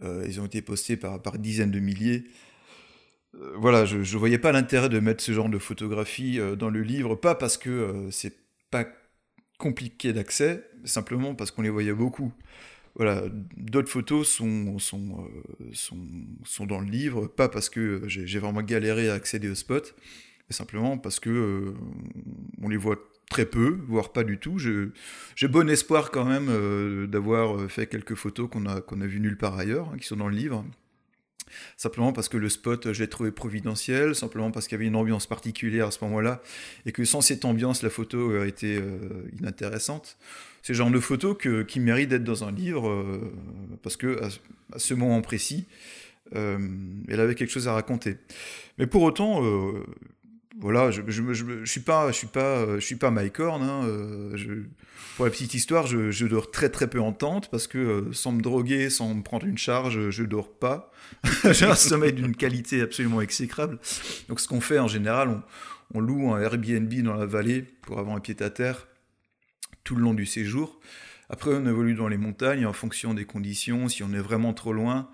Euh, 0.03 0.24
ils 0.26 0.40
ont 0.40 0.46
été 0.46 0.62
postés 0.62 0.96
par, 0.96 1.20
dizaines 1.38 1.72
de 1.72 1.80
milliers. 1.80 2.24
Euh, 3.34 3.55
voilà, 3.57 3.84
je 3.84 3.98
ne 3.98 4.18
voyais 4.18 4.38
pas 4.38 4.53
l'intérêt 4.53 4.88
de 4.88 5.00
mettre 5.00 5.22
ce 5.22 5.32
genre 5.32 5.48
de 5.48 5.59
photographie 5.59 6.38
euh, 6.38 6.55
dans 6.55 6.70
le 6.70 6.82
livre, 6.82 7.16
pas 7.16 7.34
parce 7.34 7.57
que 7.57 8.09
c'est 8.11 8.36
pas 8.70 8.86
compliqué 9.59 10.12
d'accès, 10.12 10.64
simplement 10.84 11.34
parce 11.34 11.50
qu'on 11.50 11.62
les 11.62 11.70
voyait 11.70 11.92
beaucoup. 11.92 12.32
Voilà, 12.94 13.24
d'autres 13.57 13.90
photos 13.90 14.28
sont, 14.28 14.78
sont, 14.78 15.26
sont, 15.72 16.07
sont 16.44 16.66
dans 16.66 16.80
le 16.80 16.90
livre, 16.90 17.26
pas 17.26 17.48
parce 17.48 17.68
que 17.68 18.03
j'ai 18.07 18.38
vraiment 18.38 18.62
galéré 18.62 19.09
à 19.09 19.14
accéder 19.14 19.48
au 19.48 19.55
spot, 19.55 19.94
mais 20.48 20.55
simplement 20.55 20.98
parce 20.98 21.18
que 21.18 21.74
on 22.61 22.68
les 22.68 22.76
voit 22.76 22.98
très 23.33 23.47
peu, 23.47 23.78
voire 23.89 24.12
pas 24.12 24.24
du 24.24 24.37
tout. 24.39 24.59
J'ai 24.59 25.49
bon 25.49 25.68
espoir 25.70 26.11
quand 26.11 26.26
même 26.26 26.49
euh, 26.51 27.07
d'avoir 27.07 27.57
euh, 27.57 27.66
fait 27.66 27.87
quelques 27.87 28.14
photos 28.14 28.49
qu'on 28.51 28.66
a, 28.66 28.83
qu'on 28.83 29.01
a 29.01 29.07
vues 29.07 29.20
nulle 29.20 29.39
part 29.39 29.57
ailleurs, 29.59 29.89
hein, 29.89 29.97
qui 29.99 30.07
sont 30.07 30.16
dans 30.16 30.28
le 30.28 30.37
livre. 30.37 30.66
Simplement 31.78 32.12
parce 32.12 32.28
que 32.28 32.37
le 32.37 32.51
spot, 32.51 32.85
euh, 32.87 32.93
je 32.93 33.01
l'ai 33.03 33.09
trouvé 33.09 33.30
providentiel, 33.30 34.14
simplement 34.14 34.51
parce 34.51 34.68
qu'il 34.68 34.76
y 34.76 34.80
avait 34.80 34.87
une 34.87 34.97
ambiance 34.97 35.26
particulière 35.26 35.87
à 35.87 35.91
ce 35.91 36.05
moment-là, 36.05 36.43
et 36.85 36.93
que 36.93 37.07
sans 37.07 37.22
cette 37.22 37.47
ambiance, 37.47 37.83
la 37.83 37.89
photo 37.89 38.18
aurait 38.37 38.51
été 38.51 38.78
inintéressante. 39.41 40.18
C'est 40.62 40.74
le 40.74 40.76
genre 40.76 40.91
de 40.91 41.01
photo 41.01 41.35
qui 41.35 41.80
mérite 41.80 42.11
d'être 42.11 42.24
dans 42.24 42.45
un 42.45 42.53
livre, 42.53 43.20
parce 43.83 43.97
que 43.97 44.22
à, 44.22 44.78
ce- 44.78 44.95
moment 44.95 45.22
précis, 45.22 45.66
elle 46.35 47.20
avait 47.20 47.35
quelque 47.35 47.51
chose 47.51 47.66
à 47.66 47.72
raconter. 47.72 48.18
Mais 48.78 48.87
pour 48.87 49.03
autant, 49.03 49.43
voilà, 50.62 50.92
je, 50.92 51.02
je, 51.08 51.22
je, 51.32 51.64
suis 51.64 51.80
pas, 51.80 52.12
je 52.12 52.16
suis 52.16 52.28
pas, 52.28 52.58
euh, 52.58 52.76
je 52.76 52.86
suis 52.86 52.94
pas 52.94 53.10
Mike 53.10 53.40
hein, 53.40 53.82
euh, 53.84 54.64
pour 55.16 55.24
la 55.24 55.30
petite 55.32 55.54
histoire, 55.54 55.88
je, 55.88 56.12
je 56.12 56.24
dors 56.26 56.52
très 56.52 56.68
très 56.68 56.88
peu 56.88 57.00
en 57.00 57.12
tente 57.12 57.50
parce 57.50 57.66
que 57.66 57.78
euh, 57.78 58.12
sans 58.12 58.30
me 58.30 58.40
droguer, 58.40 58.88
sans 58.88 59.12
me 59.12 59.22
prendre 59.24 59.44
une 59.44 59.58
charge, 59.58 60.10
je 60.10 60.22
dors 60.22 60.52
pas. 60.52 60.92
J'ai 61.50 61.66
un 61.66 61.74
sommeil 61.74 62.12
d'une 62.12 62.36
qualité 62.36 62.80
absolument 62.80 63.20
exécrable. 63.20 63.80
Donc 64.28 64.38
ce 64.38 64.46
qu'on 64.46 64.60
fait 64.60 64.78
en 64.78 64.86
général, 64.86 65.30
on, 65.30 65.42
on 65.94 66.00
loue 66.00 66.32
un 66.32 66.40
Airbnb 66.40 66.94
dans 67.02 67.14
la 67.14 67.26
vallée 67.26 67.62
pour 67.82 67.98
avoir 67.98 68.16
un 68.16 68.20
pied 68.20 68.36
à 68.40 68.48
terre 68.48 68.86
tout 69.82 69.96
le 69.96 70.02
long 70.02 70.14
du 70.14 70.26
séjour. 70.26 70.78
Après, 71.28 71.50
on 71.50 71.66
évolue 71.66 71.94
dans 71.94 72.08
les 72.08 72.18
montagnes 72.18 72.66
en 72.66 72.72
fonction 72.72 73.14
des 73.14 73.24
conditions. 73.24 73.88
Si 73.88 74.04
on 74.04 74.12
est 74.12 74.20
vraiment 74.20 74.52
trop 74.52 74.72
loin, 74.72 75.08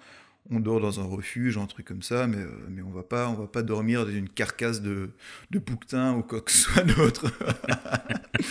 on 0.51 0.61
dort 0.61 0.81
dans 0.81 0.99
un 1.01 1.05
refuge, 1.05 1.59
un 1.59 1.67
truc 1.67 1.87
comme 1.87 2.03
ça, 2.03 2.27
mais, 2.27 2.39
euh, 2.39 2.49
mais 2.71 2.83
on 2.83 2.91
va 2.91 3.03
pas, 3.03 3.29
on 3.29 3.35
va 3.35 3.47
pas 3.47 3.63
dormir 3.63 4.07
dans 4.07 4.13
une 4.13 4.29
carcasse 4.29 4.81
de, 4.81 5.11
de 5.51 5.59
bouquetin 5.59 6.15
ou 6.15 6.23
quoi 6.23 6.41
que 6.41 6.51
ce 6.51 6.59
soit 6.71 6.83
d'autre. 6.85 7.27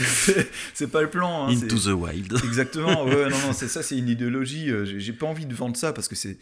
c'est 0.73 0.91
pas 0.91 1.01
le 1.01 1.09
plan. 1.09 1.47
hein, 1.47 1.51
into 1.51 1.77
the 1.79 1.87
wild 1.93 2.33
Exactement, 2.43 3.05
ouais, 3.05 3.29
non, 3.29 3.37
non, 3.39 3.53
c'est 3.53 3.67
ça, 3.67 3.83
c'est 3.83 3.97
une 3.97 4.09
idéologie. 4.09 4.69
euh, 4.69 4.85
J'ai 4.99 5.13
pas 5.13 5.25
envie 5.25 5.45
de 5.45 5.53
vendre 5.53 5.77
ça 5.77 5.93
parce 5.93 6.07
que 6.07 6.15
c'est 6.15 6.37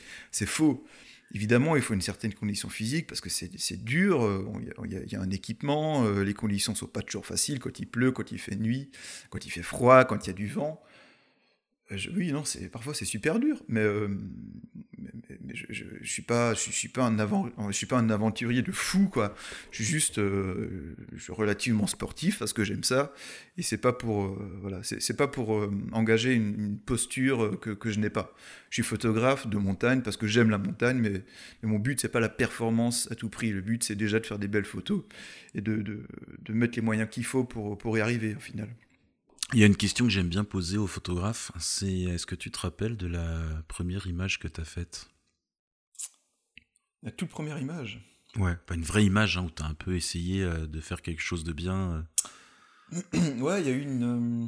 faux. 0.45 0.83
Évidemment, 1.33 1.75
il 1.75 1.81
faut 1.81 1.93
une 1.95 2.01
certaine 2.01 2.33
condition 2.33 2.69
physique 2.69 3.07
parce 3.07 3.19
que 3.19 3.29
c'est 3.29 3.83
dur. 3.83 4.23
euh, 4.23 4.45
Il 4.85 4.91
y, 5.09 5.11
y 5.13 5.15
a- 5.15 5.21
un 5.21 5.31
équipement, 5.31 6.07
les 6.09 6.33
conditions 6.33 6.75
sont 6.75 6.85
pas 6.85 7.01
toujours 7.01 7.25
faciles 7.25 7.59
quand 7.59 7.79
il 7.79 7.87
pleut, 7.87 8.11
quand 8.11 8.31
il 8.31 8.39
fait 8.39 8.55
nuit, 8.55 8.89
quand 9.29 9.45
il 9.45 9.49
fait 9.49 9.63
froid, 9.63 10.05
quand 10.05 10.25
il 10.25 10.27
y 10.27 10.29
a 10.29 10.33
du 10.33 10.47
vent. 10.47 10.81
Euh, 11.91 11.97
oui, 12.15 12.31
non, 12.31 12.43
c'est 12.45 12.69
parfois 12.69 12.93
c'est 12.95 13.05
super 13.05 13.39
dur, 13.39 13.61
mais, 13.67 13.81
euh, 13.81 14.07
je, 15.53 15.65
je, 15.69 15.83
je 16.01 16.11
suis 16.11 16.23
pas, 16.23 16.53
je, 16.55 16.71
suis- 16.71 16.87
pas 16.89 17.03
un 17.03 18.09
aventurier 18.09 18.63
de 18.63 18.71
fou 18.71 19.07
quoi. 19.07 19.35
Je 19.71 19.83
suis 19.83 19.85
juste, 19.85 20.17
euh, 20.17 20.95
relativement 21.29 21.85
sportif 21.85 22.39
parce 22.39 22.53
que 22.53 22.63
j'aime 22.63 22.83
ça 22.83 23.13
et 23.57 23.61
c'est 23.61 23.77
pas 23.77 23.93
pour, 23.93 24.35
voilà, 24.61 24.81
c'est 24.83 25.15
pas 25.15 25.27
pour 25.27 25.69
engager 25.91 26.33
une, 26.33 26.77
posture 26.79 27.59
que, 27.59 27.91
je 27.91 27.99
n'ai 27.99 28.09
pas. 28.09 28.33
Je 28.69 28.75
suis 28.75 28.83
photographe 28.83 29.47
de 29.47 29.57
montagne 29.57 30.01
parce 30.01 30.17
que 30.17 30.27
j'aime 30.27 30.49
la 30.49 30.57
montagne, 30.57 30.97
mais, 30.97 31.21
mon 31.63 31.79
but 31.79 31.99
c'est 32.01 32.09
pas 32.09 32.19
la 32.19 32.29
performance 32.29 33.09
à 33.11 33.15
tout 33.15 33.29
prix. 33.29 33.51
Le 33.51 33.61
but 33.61 33.83
c'est 33.83 33.95
déjà 33.95 34.19
de 34.19 34.25
faire 34.25 34.39
des 34.39 34.47
belles 34.47 34.65
photos 34.65 35.03
et 35.53 35.61
de 35.61 36.03
mettre 36.49 36.75
les 36.77 36.81
moyens 36.81 37.09
qu'il 37.09 37.25
faut 37.25 37.43
pour, 37.43 37.77
pour 37.77 37.97
y 37.97 38.01
arriver 38.01 38.35
au 38.35 38.39
final. 38.39 38.69
Il 39.53 39.59
y 39.59 39.63
a 39.63 39.67
une 39.67 39.77
question 39.77 40.05
que 40.05 40.11
j'aime 40.11 40.27
bien 40.27 40.43
poser 40.43 40.77
aux 40.77 40.87
photographes, 40.87 41.51
c'est 41.59 41.91
est-ce 42.01 42.25
que 42.25 42.35
tu 42.35 42.51
te 42.51 42.59
rappelles 42.59 42.97
de 42.97 43.07
la 43.07 43.41
première 43.67 44.07
image 44.07 44.39
que 44.39 44.47
tu 44.47 44.59
as 44.59 44.65
faite? 44.65 45.07
La 47.03 47.11
toute 47.11 47.29
première 47.29 47.59
image? 47.59 47.99
Ouais, 48.37 48.55
pas 48.65 48.73
une 48.73 48.83
vraie 48.83 49.05
image 49.05 49.37
hein, 49.37 49.43
où 49.45 49.51
tu 49.51 49.61
as 49.63 49.67
un 49.67 49.75
peu 49.75 49.95
essayé 49.95 50.41
euh, 50.43 50.65
de 50.65 50.81
faire 50.81 51.01
quelque 51.01 51.21
chose 51.21 51.43
de 51.43 51.53
bien. 51.53 52.05
euh. 53.13 53.39
ouais, 53.41 53.61
il 53.61 53.67
y 53.67 53.69
a 53.69 53.73
eu 53.73 53.81
une. 53.81 54.47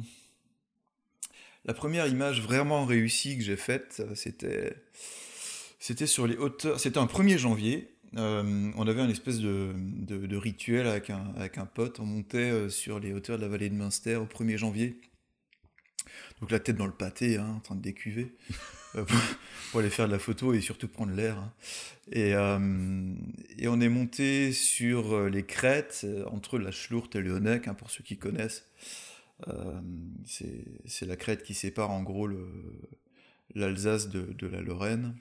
La 1.64 1.74
première 1.74 2.06
image 2.08 2.42
vraiment 2.42 2.84
réussie 2.84 3.38
que 3.38 3.44
j'ai 3.44 3.56
faite, 3.56 4.02
c'était. 4.14 4.74
C'était 5.80 6.08
sur 6.08 6.26
les 6.26 6.36
hauteurs. 6.36 6.80
C'était 6.80 6.98
un 6.98 7.06
1er 7.06 7.38
janvier. 7.38 7.94
Euh, 8.16 8.70
on 8.76 8.86
avait 8.88 9.00
un 9.02 9.08
espèce 9.08 9.38
de, 9.38 9.72
de- 9.76 10.26
de 10.26 10.36
rituel 10.36 10.86
avec 10.86 11.10
un, 11.10 11.32
avec 11.36 11.58
un 11.58 11.66
pote. 11.66 12.00
On 12.00 12.06
montait 12.06 12.50
euh, 12.50 12.68
sur 12.70 13.00
les 13.00 13.12
hauteurs 13.12 13.36
de 13.36 13.42
la 13.42 13.48
vallée 13.48 13.68
de 13.68 13.74
Münster 13.74 14.16
au 14.16 14.26
1er 14.26 14.56
janvier. 14.56 15.00
Donc 16.40 16.50
la 16.50 16.60
tête 16.60 16.76
dans 16.76 16.86
le 16.86 16.92
pâté, 16.92 17.36
hein, 17.36 17.54
en 17.56 17.60
train 17.60 17.74
de 17.74 17.82
décuver, 17.82 18.34
euh, 18.96 19.04
pour, 19.04 19.18
pour 19.70 19.80
aller 19.80 19.90
faire 19.90 20.06
de 20.06 20.12
la 20.12 20.18
photo 20.18 20.54
et 20.54 20.60
surtout 20.60 20.88
prendre 20.88 21.12
l'air. 21.12 21.38
hein. 21.38 21.52
Et, 22.12 22.34
euh, 22.34 23.14
et 23.58 23.68
on 23.68 23.80
est 23.80 23.88
monté 23.90 24.52
sur 24.52 25.28
les 25.28 25.44
crêtes, 25.44 26.06
entre 26.30 26.58
la 26.58 26.70
Schlourte 26.70 27.16
et 27.16 27.20
le 27.20 27.32
Honeck, 27.32 27.68
hein, 27.68 27.74
pour 27.74 27.90
ceux 27.90 28.02
qui 28.04 28.16
connaissent. 28.16 28.64
Euh, 29.48 29.80
c'est 30.26 31.06
la 31.06 31.16
crête 31.16 31.42
qui 31.42 31.54
sépare 31.54 31.90
en 31.90 32.02
gros 32.02 32.28
l'Alsace 33.54 34.08
de, 34.08 34.22
de 34.32 34.46
la 34.46 34.60
Lorraine. 34.60 35.14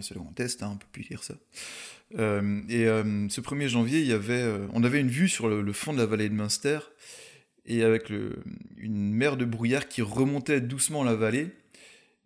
C'est 0.00 0.14
le 0.14 0.20
Grand 0.20 0.38
Est, 0.40 0.62
hein, 0.62 0.70
on 0.74 0.76
peut 0.76 0.86
plus 0.92 1.04
dire 1.04 1.22
ça. 1.22 1.34
Euh, 2.18 2.60
et 2.68 2.86
euh, 2.86 3.28
ce 3.28 3.40
1er 3.40 3.68
janvier, 3.68 4.00
il 4.00 4.06
y 4.06 4.12
avait, 4.12 4.42
euh, 4.42 4.66
on 4.72 4.84
avait 4.84 5.00
une 5.00 5.08
vue 5.08 5.28
sur 5.28 5.48
le, 5.48 5.72
fond 5.72 5.92
de 5.92 5.98
la 5.98 6.06
vallée 6.06 6.28
de 6.28 6.34
Münster, 6.34 6.78
et 7.64 7.82
avec 7.82 8.10
une 8.10 9.12
mer 9.12 9.36
de 9.36 9.44
brouillard 9.44 9.88
qui 9.88 10.02
remontait 10.02 10.60
doucement 10.60 11.02
la 11.02 11.14
vallée, 11.14 11.48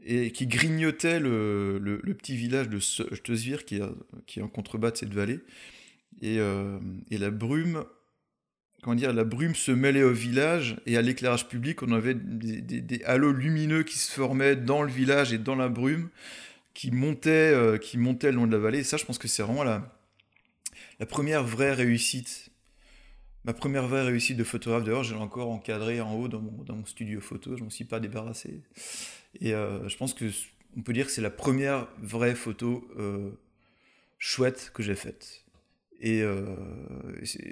et 0.05 0.33
qui 0.33 0.47
grignotait 0.47 1.21
le, 1.21 2.01
petit 2.19 2.37
village 2.37 2.69
de 2.69 2.79
Stesvir, 2.79 3.65
qui, 3.65 3.77
est- 3.77 4.43
en 4.43 4.49
contrebas 4.49 4.91
de 4.91 4.97
cette 4.99 5.15
vallée. 5.15 5.41
Et, 6.21 6.39
la 7.11 7.31
brume, 7.31 7.85
comment 8.83 8.97
dire, 8.97 9.15
la 9.15 9.25
brume 9.25 9.55
se 9.55 9.73
mêlait 9.73 10.03
au 10.03 10.13
village, 10.13 10.77
et 10.85 10.99
à 10.99 11.03
l'éclairage 11.03 11.49
public, 11.49 11.83
on 11.83 11.93
avait 11.93 12.15
des 12.15 13.03
halos 13.05 13.33
lumineux 13.33 13.83
qui 13.83 13.99
se 13.99 14.13
formaient 14.13 14.57
dans 14.57 14.83
le 14.83 14.93
village 14.93 15.33
et 15.33 15.39
dans 15.39 15.57
la 15.57 15.71
brume, 15.71 16.11
qui 16.75 16.91
montait, 16.91 17.31
euh, 17.31 17.79
qui 17.79 17.99
montait 17.99 18.31
le 18.31 18.37
long 18.37 18.47
de 18.47 18.53
la 18.53 18.59
vallée. 18.59 18.81
Et 18.81 18.85
ça, 18.85 18.97
je 18.97 19.05
pense 19.05 19.19
que 19.19 19.29
c'est 19.29 19.43
vraiment 19.43 19.65
la, 19.65 19.99
la 20.99 21.07
première 21.07 21.45
vraie 21.45 21.73
réussite. 21.73 22.51
Ma 23.45 23.55
première 23.55 23.87
vraie 23.89 24.03
réussite 24.03 24.37
de 24.37 24.45
photographe, 24.45 24.85
d'ailleurs, 24.85 25.03
je 25.05 25.15
l'ai 25.15 25.21
encore 25.21 25.51
encadré 25.51 26.01
en 26.01 26.15
haut 26.15 26.29
dans 26.29 26.41
mon, 26.41 26.63
dans 26.63 26.77
mon 26.77 26.85
studio 26.85 27.21
photo, 27.21 27.57
je 27.57 27.65
m'en 27.65 27.71
suis 27.71 27.87
pas 27.87 27.99
débarrassé. 27.99 28.63
Et 29.41 29.55
euh, 29.55 29.89
je 29.89 29.97
pense 29.97 30.13
que 30.15 30.27
on 30.77 30.83
peut 30.83 30.93
dire 30.93 31.07
que 31.07 31.13
c'est 31.13 31.23
la 31.23 31.31
première 31.31 31.89
vraie 32.01 32.35
photo 32.35 32.87
euh, 32.99 33.31
chouette 34.19 34.71
que 34.75 34.83
j'ai 34.83 34.95
faite. 34.95 35.45
Et 36.03 36.23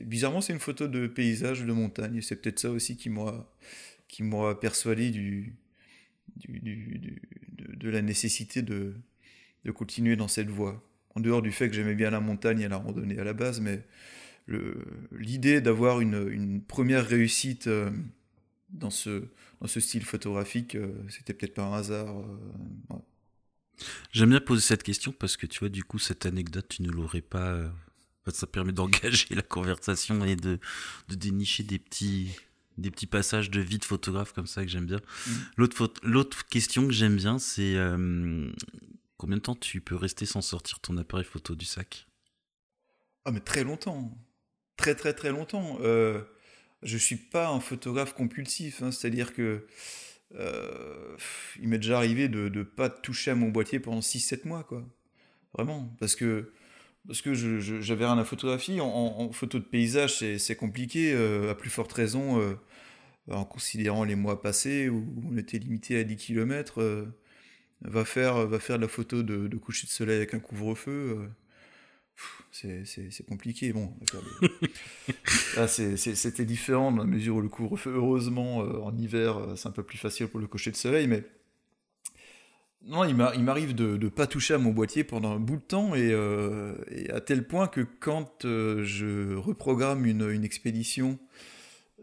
bizarrement, 0.04 0.40
c'est 0.40 0.54
une 0.54 0.58
photo 0.58 0.88
de 0.88 1.06
paysage, 1.06 1.64
de 1.64 1.72
montagne. 1.72 2.22
C'est 2.22 2.36
peut-être 2.36 2.58
ça 2.58 2.70
aussi 2.70 2.96
qui 2.96 3.10
m'a 3.10 3.46
qui 4.08 4.22
m'a 4.22 4.54
persuadé 4.54 5.10
du, 5.10 5.54
du, 6.36 6.58
du- 6.60 7.20
de 7.58 7.90
la 7.90 8.00
nécessité 8.00 8.62
de, 8.62 8.94
de 9.64 9.70
continuer 9.70 10.16
dans 10.16 10.28
cette 10.28 10.50
voie. 10.50 10.82
En 11.14 11.20
dehors 11.20 11.42
du 11.42 11.52
fait 11.52 11.68
que 11.68 11.74
j'aimais 11.74 11.94
bien 11.94 12.10
la 12.10 12.20
montagne 12.20 12.60
et 12.60 12.68
la 12.68 12.76
randonnée 12.76 13.18
à 13.18 13.24
la 13.24 13.32
base, 13.32 13.60
mais 13.60 13.82
l'idée 15.12 15.60
d'avoir 15.60 16.00
une, 16.00 16.28
une 16.30 16.62
première 16.62 17.06
réussite 17.06 17.66
euh, 17.66 17.90
dans, 18.70 18.90
ce, 18.90 19.24
dans 19.60 19.66
ce 19.66 19.80
style 19.80 20.04
photographique, 20.04 20.74
euh, 20.74 20.92
c'était 21.08 21.34
peut-être 21.34 21.54
pas 21.54 21.64
un 21.64 21.74
hasard. 21.74 22.08
euh, 22.08 22.94
ouais. 22.94 23.00
J'aime 24.12 24.30
bien 24.30 24.40
poser 24.40 24.62
cette 24.62 24.82
question 24.82 25.12
parce 25.12 25.36
que 25.36 25.46
tu 25.46 25.60
vois, 25.60 25.68
du 25.68 25.84
coup, 25.84 25.98
cette 25.98 26.26
anecdote, 26.26 26.66
tu 26.68 26.82
ne 26.82 26.90
l'aurais 26.90 27.20
pas. 27.20 27.70
ça 28.32 28.46
permet 28.46 28.72
d'engager 28.72 29.26
la 29.34 29.42
conversation 29.42 30.24
et 30.24 30.36
de, 30.36 30.58
de 31.08 31.14
dénicher 31.14 31.62
des 31.62 31.78
petits, 31.78 32.30
des 32.76 32.90
petits 32.90 33.06
passages 33.06 33.50
de 33.50 33.60
vie 33.60 33.78
de 33.78 33.84
photographe 33.84 34.32
comme 34.32 34.46
ça 34.46 34.62
que 34.64 34.70
j'aime 34.70 34.86
bien. 34.86 35.00
Mm. 35.26 35.32
L'autre, 36.02 36.46
question 36.48 36.86
que 36.86 36.92
j'aime 36.92 37.16
bien, 37.16 37.38
c'est 37.38 37.74
euh, 37.76 38.50
combien 39.18 39.36
de 39.36 39.42
temps 39.42 39.54
tu 39.54 39.80
peux 39.82 39.96
rester 39.96 40.24
sans 40.26 40.40
sortir 40.40 40.80
ton 40.80 40.96
appareil 40.96 41.26
photo 41.26 41.54
du 41.54 41.66
sac? 41.66 42.06
Ah, 43.24 43.30
mais 43.32 43.40
très 43.40 43.64
longtemps. 43.64 44.16
Très, 44.76 44.94
très, 44.94 45.12
très 45.14 45.30
longtemps. 45.30 45.78
Euh, 45.82 46.22
je 46.82 46.96
suis 46.96 47.16
pas 47.16 47.48
un 47.48 47.60
photographe 47.60 48.14
compulsif, 48.14 48.82
hein, 48.82 48.90
c'est-à-dire 48.92 49.34
que 49.34 49.66
euh, 50.36 51.16
il 51.60 51.68
m'est 51.68 51.78
déjà 51.78 51.98
arrivé 51.98 52.28
de 52.28 52.48
ne 52.48 52.62
pas 52.62 52.90
toucher 52.90 53.32
à 53.32 53.34
mon 53.34 53.48
boîtier 53.48 53.80
pendant 53.80 54.00
6-7 54.02 54.44
mois, 54.46 54.64
quoi. 54.64 54.84
Vraiment. 55.54 55.94
Parce 56.00 56.16
que, 56.16 56.52
parce 57.06 57.22
que 57.22 57.34
je- 57.34 57.60
je- 57.60 57.80
j'avais 57.82 58.06
rien 58.06 58.18
à 58.18 58.24
photographier. 58.24 58.80
En, 58.80 59.32
photo 59.32 59.58
de 59.60 59.64
paysage, 59.64 60.18
c'est 60.18 60.38
c'est 60.38 60.56
compliqué, 60.56 61.12
euh, 61.14 61.50
à 61.52 61.54
plus 61.56 61.70
forte 61.70 61.92
raison, 61.92 62.40
euh, 62.40 62.54
en 63.30 63.44
considérant 63.44 64.04
les 64.04 64.16
mois 64.16 64.42
passés 64.42 64.88
où 64.88 65.06
on 65.30 65.36
était 65.38 65.58
limité 65.58 65.98
à 66.00 66.04
10 66.04 66.16
km. 66.16 66.82
Va, 67.82 68.04
faire, 68.04 68.46
va 68.46 68.58
faire 68.58 68.76
de 68.76 68.82
la 68.82 68.88
photo 68.88 69.22
de, 69.22 69.48
de 69.48 69.56
coucher 69.56 69.86
de 69.86 69.92
soleil 69.92 70.16
avec 70.16 70.34
un 70.34 70.40
couvre-feu. 70.40 70.90
euh, 70.90 72.84
c'est- 72.84 73.26
compliqué. 73.26 73.72
Bon, 73.72 73.94
c'était 75.76 76.44
différent 76.44 76.90
dans 76.92 76.98
la 76.98 77.04
mesure 77.04 77.36
où 77.36 77.40
le 77.40 77.48
couvre-feu, 77.48 77.92
heureusement, 77.94 78.62
euh, 78.62 78.78
en 78.80 78.96
hiver, 78.96 79.36
euh, 79.38 79.56
c'est 79.56 79.68
un 79.68 79.72
peu 79.72 79.82
plus 79.82 79.98
facile 79.98 80.26
pour 80.28 80.40
le 80.40 80.46
coucher 80.46 80.70
de 80.70 80.76
soleil, 80.76 81.06
mais 81.06 81.24
non, 82.86 83.04
il 83.04 83.14
m'a- 83.14 83.32
il 83.34 83.42
m'arrive 83.42 83.74
de 83.74 83.96
ne 83.96 84.08
pas 84.08 84.26
toucher 84.26 84.54
à 84.54 84.58
mon 84.58 84.70
boîtier 84.70 85.04
pendant 85.04 85.34
un 85.34 85.40
bout 85.40 85.56
de 85.56 85.62
temps, 85.62 85.94
et, 85.94 86.10
euh, 86.12 86.74
et 86.90 87.10
à 87.10 87.20
tel 87.20 87.46
point 87.46 87.66
que 87.68 87.80
quand 88.00 88.44
euh, 88.44 88.84
je 88.84 89.34
reprogramme 89.34 90.06
une, 90.06 90.28
une 90.30 90.44
expédition, 90.44 91.18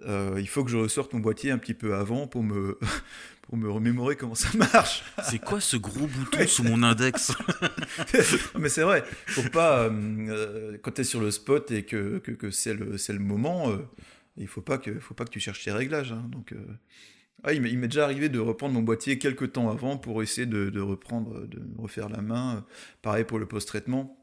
euh, 0.06 0.36
il 0.40 0.48
faut 0.50 0.64
que 0.66 0.70
je 0.72 0.78
ressorte 0.78 1.14
mon 1.14 1.20
boîtier 1.22 1.52
un 1.52 1.58
petit 1.58 1.74
peu 1.74 1.96
avant 1.96 2.28
pour 2.28 2.44
me, 2.44 2.78
pour 3.48 3.58
me 3.58 3.70
remémorer 3.70 4.16
comment 4.16 4.36
ça 4.36 4.50
marche. 4.58 5.04
C'est 5.24 5.40
quoi 5.40 5.60
ce 5.62 5.78
gros 5.78 6.08
bouton 6.08 6.48
sous 6.48 6.64
mon 6.64 6.82
index? 6.84 7.32
Mais 8.60 8.70
c'est 8.70 8.82
vrai, 8.84 9.04
faut 9.28 9.50
pas, 9.50 9.84
euh, 9.84 9.90
euh, 10.30 10.78
quand 10.82 10.92
tu 10.92 11.02
es 11.02 11.04
sur 11.04 11.22
le 11.22 11.32
spot 11.32 11.70
et 11.72 11.84
que, 11.84 12.18
que, 12.20 12.32
que 12.32 12.52
c'est 12.52 12.74
le, 12.74 12.98
c'est 12.98 13.14
le 13.14 13.20
moment, 13.20 13.70
euh, 13.72 13.78
il 14.38 14.48
faut 14.48 14.62
pas 14.62 14.78
que, 14.78 15.00
faut 15.00 15.14
pas 15.14 15.26
que 15.26 15.30
tu 15.30 15.40
cherches 15.40 15.64
tes 15.64 15.72
réglages. 15.72 16.12
hein. 16.12 16.26
donc, 16.32 16.54
euh, 16.54 16.58
ah, 17.44 17.54
il 17.54 17.62
m'est 17.62 17.88
déjà 17.88 18.06
arrivé 18.06 18.28
de 18.30 18.40
reprendre 18.40 18.74
mon 18.74 18.82
boîtier 18.82 19.20
quelques 19.20 19.52
temps 19.54 19.70
avant 19.70 19.98
pour 19.98 20.24
essayer 20.24 20.48
de, 20.48 20.72
de 20.72 20.82
reprendre, 20.82 21.46
de 21.46 21.62
refaire 21.78 22.10
la 22.10 22.22
main. 22.22 22.66
Pareil 23.04 23.24
pour 23.24 23.38
le 23.38 23.46
post-traitement. 23.46 24.18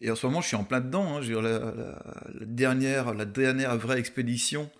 Et 0.00 0.10
en 0.10 0.14
ce 0.14 0.26
moment, 0.26 0.40
je 0.40 0.46
suis 0.46 0.56
en 0.56 0.64
plein 0.64 0.80
dedans. 0.80 1.18
hein. 1.18 1.20
La 1.20 2.46
dernière, 2.46 3.12
la 3.12 3.26
dernière 3.26 3.76
vraie 3.76 3.98
expédition 3.98 4.70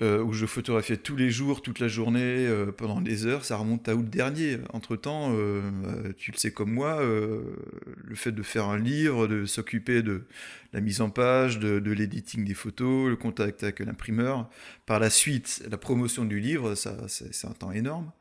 euh, 0.00 0.22
où 0.22 0.32
je 0.32 0.46
photographiais 0.46 0.96
tous 0.96 1.16
les 1.16 1.30
jours, 1.30 1.62
toute 1.62 1.80
la 1.80 1.88
journée, 1.88 2.46
euh, 2.46 2.70
pendant 2.70 3.00
des 3.00 3.26
heures, 3.26 3.44
ça 3.44 3.56
remonte 3.56 3.88
à 3.88 3.96
août 3.96 4.08
dernier. 4.08 4.58
Entre-temps, 4.72 5.34
euh, 5.34 6.12
tu 6.16 6.30
le 6.30 6.36
sais 6.36 6.52
comme 6.52 6.70
moi, 6.70 7.02
le 7.02 8.14
fait 8.14 8.30
de 8.30 8.42
faire 8.42 8.66
un 8.66 8.78
livre, 8.78 9.26
de 9.26 9.46
s'occuper 9.46 10.02
de 10.02 10.26
la 10.72 10.80
mise 10.80 11.00
en 11.00 11.10
page, 11.10 11.58
de, 11.58 11.80
de 11.80 11.90
l'editing 11.90 12.44
des 12.44 12.54
photos, 12.54 13.08
le 13.08 13.16
contact 13.16 13.64
avec 13.64 13.80
l'imprimeur, 13.80 14.48
par 14.86 15.00
la 15.00 15.10
suite, 15.10 15.60
la 15.68 15.76
promotion 15.76 16.24
du 16.24 16.38
livre, 16.38 16.76
ça, 16.76 17.08
c'est 17.08 17.48
un 17.48 17.52
temps 17.52 17.72
énorme. 17.72 18.12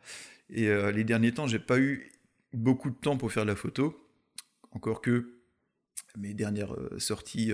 Et 0.49 0.67
les 0.91 1.03
derniers 1.03 1.33
temps, 1.33 1.45
j'ai 1.45 1.59
pas 1.59 1.77
eu 1.77 2.11
beaucoup 2.51 2.89
de 2.89 2.95
temps 2.95 3.17
pour 3.17 3.31
faire 3.31 3.43
de 3.43 3.49
la 3.49 3.55
photo, 3.55 3.95
encore 4.71 5.01
que 5.01 5.35
mes 6.17 6.33
dernières 6.33 6.75
sorties 6.97 7.53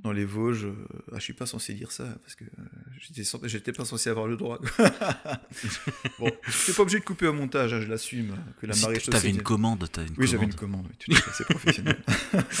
dans 0.00 0.12
les 0.12 0.24
Vosges, 0.24 0.66
euh, 0.66 0.74
ah, 1.12 1.16
je 1.16 1.20
suis 1.20 1.32
pas 1.32 1.46
censé 1.46 1.72
dire 1.72 1.90
ça 1.90 2.04
parce 2.22 2.34
que 2.34 2.44
euh, 2.44 3.46
j'étais 3.46 3.72
pas 3.72 3.84
censé 3.84 4.10
avoir 4.10 4.26
le 4.26 4.36
droit. 4.36 4.60
bon, 6.18 6.30
je 6.46 6.72
pas 6.72 6.82
obligé 6.82 7.00
de 7.00 7.04
couper 7.04 7.26
au 7.26 7.32
montage, 7.32 7.72
hein, 7.72 7.80
je 7.80 7.88
l'assume 7.88 8.36
que 8.60 8.66
la 8.66 8.74
Si 8.74 8.82
marée 8.82 8.98
T'avais 8.98 9.30
une 9.30 9.42
commande, 9.42 9.88
une 9.96 10.14
oui, 10.18 10.26
j'avais 10.26 10.44
une 10.44 10.54
commande, 10.54 10.86
oui, 10.88 10.96
tout 10.98 11.12
à 11.12 11.16
fait, 11.16 11.30
c'est 11.32 11.48
professionnel. 11.48 11.96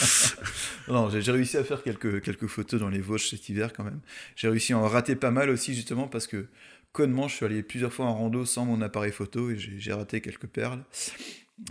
non, 0.88 1.10
j'ai 1.10 1.30
réussi 1.30 1.58
à 1.58 1.64
faire 1.64 1.82
quelques, 1.82 2.22
quelques 2.22 2.46
photos 2.46 2.80
dans 2.80 2.88
les 2.88 3.00
Vosges 3.00 3.28
cet 3.28 3.48
hiver 3.48 3.72
quand 3.74 3.84
même. 3.84 4.00
J'ai 4.34 4.48
réussi 4.48 4.72
à 4.72 4.78
en 4.78 4.88
rater 4.88 5.14
pas 5.14 5.30
mal 5.30 5.50
aussi, 5.50 5.74
justement, 5.74 6.08
parce 6.08 6.26
que 6.26 6.46
connement, 6.92 7.28
je 7.28 7.34
suis 7.34 7.44
allé 7.44 7.62
plusieurs 7.62 7.92
fois 7.92 8.06
en 8.06 8.14
rando 8.14 8.46
sans 8.46 8.64
mon 8.64 8.80
appareil 8.80 9.12
photo 9.12 9.50
et 9.50 9.58
j'ai 9.58 9.78
j'ai 9.78 9.92
raté 9.92 10.22
quelques 10.22 10.46
perles. 10.46 10.82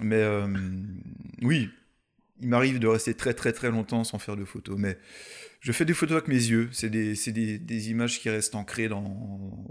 Mais 0.02 0.22
euh, 0.22 0.48
oui, 1.42 1.70
il 2.42 2.48
m'arrive 2.48 2.80
de 2.80 2.88
rester 2.88 3.14
très 3.14 3.34
très 3.34 3.54
très 3.54 3.72
longtemps 3.72 4.04
sans 4.04 4.20
faire 4.20 4.36
de 4.36 4.46
photos. 4.46 4.78
Mais 4.78 4.98
je 5.62 5.72
fais 5.72 5.86
des 5.86 5.94
photos 5.94 6.18
avec 6.18 6.28
mes 6.28 6.36
yeux. 6.36 6.70
C'est 6.72 6.90
des, 6.90 7.16
des, 7.16 7.60
des 7.60 7.90
images 7.90 8.20
qui 8.20 8.30
restent 8.30 8.56
ancrées 8.56 8.90
dans, 8.90 9.66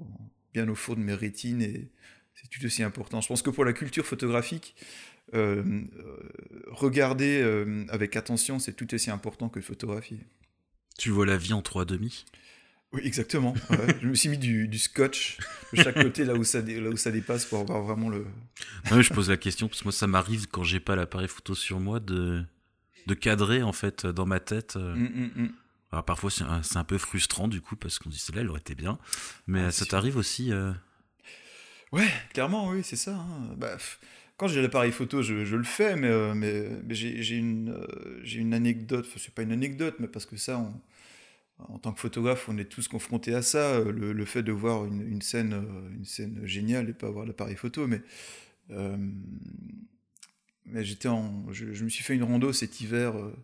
bien 0.52 0.68
au 0.68 0.74
fond 0.74 0.94
de 0.94 1.00
mes 1.00 1.14
rétines 1.14 1.62
et 1.62 1.90
c'est 2.34 2.48
tout 2.48 2.64
aussi 2.64 2.82
important. 2.82 3.20
Je 3.20 3.28
pense 3.28 3.42
que 3.42 3.50
pour 3.50 3.64
la 3.64 3.72
culture 3.72 4.06
photographique, 4.06 4.74
euh, 5.34 5.62
euh, 5.98 6.30
regarder 6.68 7.40
euh, 7.42 7.84
avec 7.88 8.16
attention, 8.16 8.58
c'est 8.58 8.72
tout 8.72 8.92
aussi 8.94 9.10
important 9.10 9.48
que 9.48 9.60
photographier. 9.60 10.18
Tu 10.98 11.10
vois 11.10 11.26
la 11.26 11.36
vie 11.36 11.52
en 11.52 11.62
trois 11.62 11.84
demi? 11.84 12.24
Oui, 12.92 13.00
exactement. 13.04 13.54
ouais. 13.70 13.96
je 14.02 14.06
me 14.06 14.14
suis 14.14 14.28
mis 14.28 14.38
du, 14.38 14.68
du 14.68 14.78
scotch 14.78 15.38
de 15.72 15.82
chaque 15.82 16.00
côté 16.00 16.24
là 16.24 16.34
où, 16.34 16.44
ça, 16.44 16.60
là 16.60 16.88
où 16.90 16.96
ça 16.96 17.10
dépasse 17.10 17.44
pour 17.46 17.58
avoir 17.58 17.82
vraiment 17.82 18.08
le. 18.08 18.26
Ouais, 18.92 19.02
je 19.02 19.12
pose 19.12 19.30
la 19.30 19.36
question 19.36 19.66
parce 19.66 19.80
que 19.80 19.84
moi 19.84 19.92
ça 19.92 20.06
m'arrive 20.06 20.46
quand 20.46 20.62
j'ai 20.62 20.78
pas 20.78 20.94
l'appareil 20.94 21.26
photo 21.26 21.56
sur 21.56 21.80
moi 21.80 21.98
de 21.98 22.44
de 23.06 23.14
cadrer 23.14 23.62
en 23.62 23.72
fait 23.72 24.06
dans 24.06 24.26
ma 24.26 24.40
tête. 24.40 24.76
euh. 24.76 24.94
Mm, 24.94 25.02
mm, 25.36 25.42
mm. 25.42 25.48
Alors 25.92 26.04
parfois 26.04 26.30
c'est 26.30 26.42
un, 26.76 26.84
peu 26.84 26.98
frustrant 26.98 27.46
du 27.46 27.60
coup 27.60 27.76
parce 27.76 27.98
qu'on 28.00 28.10
dit 28.10 28.18
celle-là 28.18 28.40
elle 28.42 28.50
aurait 28.50 28.60
été 28.60 28.74
bien, 28.74 28.98
mais 29.46 29.60
Ah, 29.60 29.66
euh, 29.66 29.70
ça 29.70 29.86
t'arrive 29.86 30.16
aussi. 30.16 30.52
euh, 30.52 30.72
Ouais, 31.92 32.08
clairement, 32.32 32.70
oui, 32.70 32.82
c'est 32.82 32.96
ça. 32.96 33.14
hein. 33.14 33.54
Bah, 33.56 33.76
quand 34.36 34.48
j'ai 34.48 34.60
l'appareil 34.60 34.90
photo, 34.90 35.22
je, 35.22 35.44
je 35.44 35.54
le 35.56 35.62
fais, 35.62 35.94
mais, 35.94 36.08
euh, 36.08 36.34
mais, 36.34 36.68
mais 36.84 36.94
j'ai 36.96 37.36
une, 37.36 37.70
euh, 37.70 38.52
anecdote. 38.52 39.06
Enfin, 39.08 39.20
c'est 39.22 39.32
pas 39.32 39.42
une 39.42 39.52
anecdote, 39.52 39.94
mais 40.00 40.08
parce 40.08 40.26
que 40.26 40.36
ça, 40.36 40.58
on- 40.58 40.80
en 41.72 41.78
tant 41.78 41.92
que 41.92 42.00
photographe, 42.00 42.48
on 42.48 42.58
est 42.58 42.64
tous 42.64 42.88
confrontés 42.88 43.32
à 43.34 43.42
ça. 43.42 43.74
euh, 43.76 43.92
Le, 43.92 44.12
le 44.12 44.24
fait 44.24 44.42
de 44.42 44.50
voir 44.50 44.86
une, 44.86 45.06
une 45.08 45.22
scène, 45.22 45.52
euh, 45.52 45.90
une 45.94 46.04
scène 46.04 46.40
géniale 46.44 46.88
et 46.90 46.92
pas 46.94 47.06
avoir 47.06 47.26
l'appareil 47.26 47.54
photo, 47.56 47.86
mais. 47.86 48.02
euh, 48.70 48.96
mais 50.66 50.84
j'étais 50.84 51.08
en, 51.08 51.52
je, 51.52 51.84
me 51.84 51.88
suis 51.88 52.02
fait 52.02 52.14
une 52.14 52.22
rando 52.22 52.52
cet 52.52 52.80
hiver, 52.80 53.16
euh, 53.16 53.34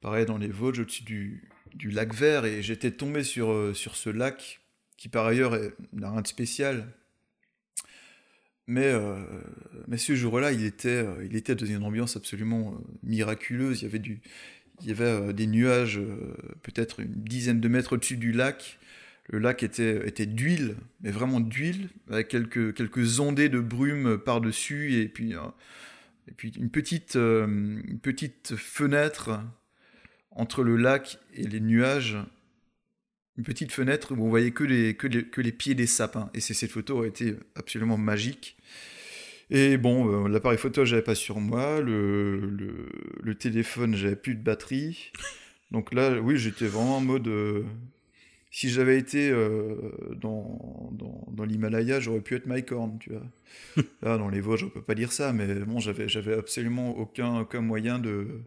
pareil 0.00 0.26
dans 0.26 0.38
les 0.38 0.48
Vosges, 0.48 0.80
au-dessus 0.80 1.04
du, 1.04 1.48
du 1.74 1.90
lac 1.90 2.14
Vert, 2.14 2.44
et 2.44 2.62
j'étais 2.62 2.90
tombé 2.90 3.24
sur, 3.24 3.50
euh, 3.50 3.74
sur 3.74 3.96
ce 3.96 4.10
lac 4.10 4.60
qui 4.96 5.08
par 5.08 5.26
ailleurs 5.26 5.58
n'a 5.92 6.10
rien 6.10 6.22
de 6.22 6.26
spécial. 6.26 6.86
Mais, 8.68 8.86
euh, 8.86 9.18
mais 9.88 9.98
ce 9.98 10.14
jour-là, 10.14 10.52
il 10.52 10.64
était, 10.64 11.04
il 11.24 11.34
était 11.34 11.56
dans 11.56 11.66
une 11.66 11.82
ambiance 11.82 12.16
absolument 12.16 12.80
miraculeuse. 13.02 13.80
Il 13.80 13.86
y 13.86 13.88
avait, 13.88 13.98
du, 13.98 14.20
il 14.82 14.88
y 14.88 14.92
avait 14.92 15.32
des 15.32 15.48
nuages, 15.48 16.00
peut-être 16.62 17.00
une 17.00 17.12
dizaine 17.24 17.60
de 17.60 17.66
mètres 17.66 17.94
au-dessus 17.94 18.16
du 18.16 18.30
lac. 18.30 18.78
Le 19.28 19.38
lac 19.38 19.62
était, 19.62 20.06
était 20.06 20.26
d'huile, 20.26 20.76
mais 21.00 21.10
vraiment 21.10 21.40
d'huile, 21.40 21.88
avec 22.10 22.28
quelques, 22.28 22.74
quelques 22.74 23.20
ondées 23.20 23.48
de 23.48 23.60
brume 23.60 24.18
par-dessus, 24.18 25.00
et 25.00 25.08
puis, 25.08 25.34
euh, 25.34 25.40
et 26.28 26.32
puis 26.32 26.50
une, 26.50 26.70
petite, 26.70 27.16
euh, 27.16 27.46
une 27.46 27.98
petite 28.00 28.54
fenêtre 28.56 29.40
entre 30.30 30.62
le 30.62 30.76
lac 30.76 31.18
et 31.34 31.46
les 31.46 31.60
nuages. 31.60 32.16
Une 33.38 33.44
petite 33.44 33.72
fenêtre 33.72 34.12
où 34.12 34.24
on 34.24 34.28
voyait 34.28 34.50
que 34.50 34.64
les, 34.64 35.52
pieds 35.52 35.74
des 35.74 35.86
sapins. 35.86 36.30
Et 36.34 36.40
cette 36.40 36.70
photo 36.70 37.02
a 37.02 37.06
été 37.06 37.36
absolument 37.54 37.96
magique. 37.96 38.58
Et 39.50 39.78
bon, 39.78 40.26
l'appareil 40.26 40.58
photo, 40.58 40.84
j'avais 40.84 41.02
pas 41.02 41.14
sur 41.14 41.40
moi. 41.40 41.80
Le, 41.80 42.38
le, 42.38 42.88
le 43.22 43.34
téléphone, 43.34 43.94
j'avais 43.94 44.16
plus 44.16 44.34
de 44.34 44.42
batterie. 44.42 45.12
Donc 45.70 45.94
là, 45.94 46.20
oui, 46.20 46.36
j'étais 46.36 46.66
vraiment 46.66 46.98
en 46.98 47.00
mode. 47.00 47.28
Si 48.52 48.68
j'avais 48.68 48.98
été 48.98 49.32
dans, 50.20 50.90
dans, 50.92 51.26
dans 51.32 51.44
l'Himalaya, 51.44 51.98
j'aurais 51.98 52.20
pu 52.20 52.36
être 52.36 52.46
Mike 52.46 52.70
Horn, 52.70 52.98
tu 53.00 53.10
vois. 53.10 53.82
Là, 54.02 54.18
dans 54.18 54.28
les 54.28 54.40
Vosges, 54.40 54.64
on 54.64 54.68
peut 54.68 54.82
pas 54.82 54.94
dire 54.94 55.10
ça, 55.10 55.32
mais 55.32 55.46
bon, 55.54 55.80
j'avais, 55.80 56.08
j'avais 56.08 56.34
absolument 56.34 56.96
aucun, 56.96 57.40
aucun 57.40 57.62
moyen 57.62 57.98
de, 57.98 58.42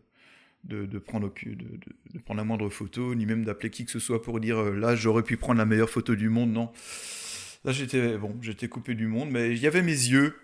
de, 0.64 1.00
prendre, 1.00 1.34
de, 1.44 1.54
de, 1.54 2.20
prendre 2.20 2.38
la 2.38 2.44
moindre 2.44 2.70
photo, 2.70 3.16
ni 3.16 3.26
même 3.26 3.44
d'appeler 3.44 3.70
qui 3.70 3.84
que 3.84 3.92
ce 3.92 4.00
soit 4.00 4.22
pour 4.22 4.40
dire 4.40 4.64
là, 4.64 4.96
j'aurais 4.96 5.24
pu 5.24 5.38
prendre 5.38 5.58
la 5.58 5.66
meilleure 5.66 5.90
photo 5.90 6.16
du 6.16 6.30
monde, 6.30 6.52
non. 6.52 6.72
Là, 7.66 7.72
j'étais 7.72 8.18
bon, 8.18 8.38
j'étais 8.42 8.68
coupé 8.68 8.94
du 8.94 9.08
monde, 9.08 9.32
mais 9.32 9.52
il 9.52 9.58
y 9.58 9.66
avait 9.66 9.82
mes 9.82 9.92
yeux. 9.92 10.36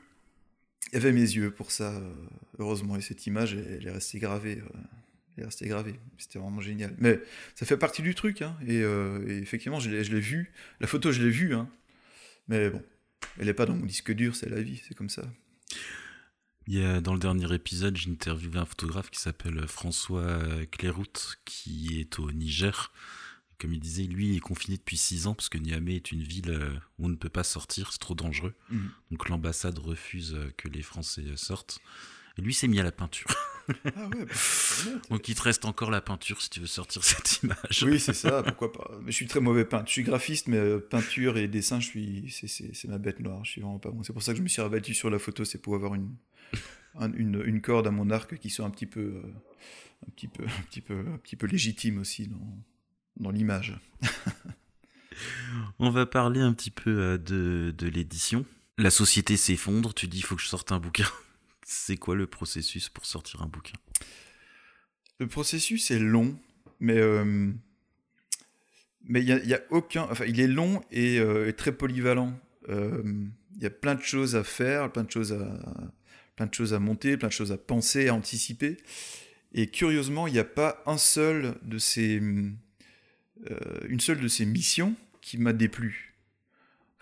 Il 0.91 0.95
y 0.95 0.97
avait 0.97 1.12
mes 1.12 1.20
yeux 1.20 1.51
pour 1.51 1.72
ça, 1.72 1.93
euh, 1.93 2.14
heureusement. 2.57 2.95
Et 2.95 3.01
cette 3.01 3.28
image, 3.28 3.53
elle, 3.53 3.88
est 3.88 3.91
restée 3.91 4.18
gravée. 4.18 4.57
Euh, 4.57 4.80
restée 5.44 5.68
gravée. 5.68 6.00
C'était 6.18 6.39
vraiment 6.39 6.62
génial. 6.62 6.96
Mais 7.00 7.20
ça 7.56 7.66
fait 7.66 7.78
partie 7.78 8.02
du 8.02 8.16
truc. 8.16 8.42
Hein, 8.42 8.56
euh, 8.68 9.28
et, 9.28 9.38
effectivement, 9.38 9.80
je 9.80 9.89
l'ai 9.89 10.20
vu. 10.20 10.52
La 10.80 10.88
photo, 10.88 11.12
je 11.12 11.22
l'ai 11.22 11.30
vue. 11.30 11.54
Hein, 11.54 11.70
mais 12.48 12.70
bon, 12.70 12.82
elle 13.39 13.46
n'est 13.48 13.54
pas 13.54 13.66
dans 13.66 13.76
mon 13.76 13.86
disque 13.86 14.12
dur, 14.12 14.36
c'est 14.36 14.50
la 14.50 14.62
vie, 14.62 14.82
c'est 14.88 14.96
comme 14.96 15.10
ça. 15.10 15.24
Il 16.68 16.80
y 16.80 16.84
a, 16.84 17.02
dans 17.02 17.14
le 17.14 17.20
dernier 17.20 17.54
épisode, 17.54 17.98
j'ai 17.98 18.12
interviewé 18.12 18.60
un 18.60 18.66
photographe 18.66 19.10
qui 19.10 19.20
s'appelle 19.20 19.68
François 19.68 20.39
Cléroute, 20.72 21.39
qui 21.46 22.00
est 22.00 22.20
au 22.20 22.32
Niger 22.32 22.92
comme 23.62 23.74
il 23.74 23.80
disait, 23.80 24.06
lui, 24.06 24.30
il 24.30 24.38
est 24.38 24.39
confiné 24.39 24.76
depuis 24.76 24.98
6 24.98 25.28
ans 25.28 25.36
parce 25.36 25.48
que 25.48 25.60
Niamey 25.60 25.96
est 25.96 26.12
une 26.12 26.24
ville 26.24 26.50
euh, 26.50 26.74
où 26.98 27.06
on 27.06 27.10
ne 27.10 27.16
peut 27.16 27.30
pas 27.30 27.44
sortir, 27.44 27.92
c'est 27.92 28.00
trop 28.00 28.16
dangereux. 28.16 28.56
Mhm. 28.72 28.89
Donc 29.12 29.30
l'ambassade 29.30 29.78
refuse 29.78 30.34
euh, 30.34 30.52
que 30.58 30.68
les 30.68 30.82
Français 30.82 31.22
euh, 31.28 31.38
sortent. 31.38 31.80
Et 32.38 32.41
lui 32.41 32.53
s'est 32.53 32.67
mis 32.67 32.79
à 32.79 32.84
la 32.84 32.91
peinture. 32.91 33.27
Ah 33.95 34.07
ouais, 34.07 34.25
bah, 34.25 34.91
Donc 35.09 35.27
il 35.29 35.36
te 35.36 35.41
reste 35.43 35.65
encore 35.65 35.91
la 35.91 36.01
peinture 36.01 36.41
si 36.41 36.49
tu 36.49 36.59
veux 36.59 36.67
sortir 36.67 37.03
cette 37.05 37.41
image. 37.43 37.84
Oui, 37.84 37.99
c'est 37.99 38.13
ça, 38.13 38.43
pourquoi 38.43 38.71
pas. 38.71 38.91
Mais 39.01 39.11
je 39.11 39.15
suis 39.15 39.27
très 39.27 39.39
mauvais 39.39 39.65
peintre. 39.65 39.88
Je 39.88 39.93
suis 39.93 40.03
graphiste, 40.03 40.47
mais 40.47 40.79
peinture 40.79 41.38
et 41.38 41.47
dessin, 41.47 41.79
je 41.79 41.88
suis, 41.88 42.47
c'est, 42.47 42.88
ma 42.88 42.97
bête 42.97 43.19
noire. 43.19 43.45
Je 43.45 43.51
suis 43.51 43.61
vraiment 43.61 43.79
pas 43.79 43.91
bon. 43.91 44.03
C'est 44.03 44.13
pour 44.13 44.23
ça 44.23 44.34
que 44.34 44.38
je 44.38 44.43
me 44.43 44.47
suis 44.47 44.61
rabattu 44.61 44.93
sur 44.93 45.09
la 45.09 45.19
photo, 45.19 45.45
c'est 45.45 45.59
pour 45.59 45.75
avoir 45.75 45.95
une, 45.95 46.09
une, 47.15 47.41
une, 47.45 47.61
corde 47.61 47.88
à 47.88 47.91
mon 47.91 48.09
arc 48.09 48.38
qui 48.38 48.49
soit 48.49 48.65
un 48.65 48.71
petit 48.71 48.88
peu, 48.88 49.21
un 50.07 50.11
petit 50.11 50.27
peu, 50.27 50.43
un 50.43 50.63
petit 50.69 50.82
peu, 50.82 50.99
un 50.99 51.17
petit 51.17 51.36
peu 51.36 51.47
légitime 51.47 51.99
aussi 51.99 52.27
dans, 52.27 52.57
dans 53.17 53.32
l'image. 53.32 53.77
On 55.79 55.89
va 55.89 56.05
parler 56.05 56.39
un 56.39 56.53
petit 56.53 56.71
peu 56.71 56.89
euh, 56.89 57.17
de, 57.17 57.73
de 57.77 57.88
l'édition. 57.88 58.45
La 58.77 58.89
société 58.89 59.38
s'effondre, 59.38 59.93
tu 59.93 60.07
dis 60.07 60.19
il 60.19 60.23
faut 60.23 60.36
que 60.36 60.41
je 60.41 60.47
sorte 60.47 60.71
un 60.71 60.79
bouquin. 60.79 61.07
C'est 61.64 61.97
quoi 61.97 62.16
le 62.16 62.28
processus 62.28 62.89
pour 62.89 63.05
sortir 63.05 63.41
un 63.41 63.47
bouquin? 63.47 63.78
Le 65.20 65.28
processus 65.28 65.91
est 65.91 65.99
long, 65.99 66.38
mais 66.80 66.97
euh, 66.97 67.51
mais 69.03 69.22
il 69.22 69.28
y, 69.28 69.53
a, 69.53 69.62
aucun, 69.72 70.03
enfin 70.03 70.26
il 70.26 70.39
est 70.39 70.47
long 70.47 70.82
et, 70.91 71.20
euh, 71.20 71.51
très 71.51 71.72
polyvalent. 71.72 72.39
Il 72.68 73.64
y 73.64 73.66
a 73.66 73.70
plein 73.70 73.95
de 73.95 74.01
choses 74.01 74.36
à 74.36 74.43
faire, 74.43 74.91
plein 74.91 75.03
de 75.03 75.12
choses 75.12 75.34
à 75.34 75.91
plein 76.36 76.45
de 76.45 76.53
choses 76.53 76.74
à 76.74 76.80
monter, 76.80 77.18
plein 77.18 77.28
de 77.28 77.34
choses 77.34 77.51
à 77.51 77.57
penser, 77.57 78.07
à 78.07 78.16
anticiper. 78.16 78.78
Et 79.53 79.68
curieusement, 79.68 80.28
il 80.28 80.34
n'y 80.34 80.39
a 80.39 80.45
pas 80.45 80.82
un 80.86 80.97
seul 80.97 81.55
de 81.62 81.78
ces 81.78 82.22
euh, 83.49 83.80
une 83.88 83.99
seule 83.99 84.20
de 84.20 84.28
ces 84.28 84.45
missions 84.45 84.95
qui 85.22 85.38
m'a 85.38 85.53
déplu. 85.53 86.16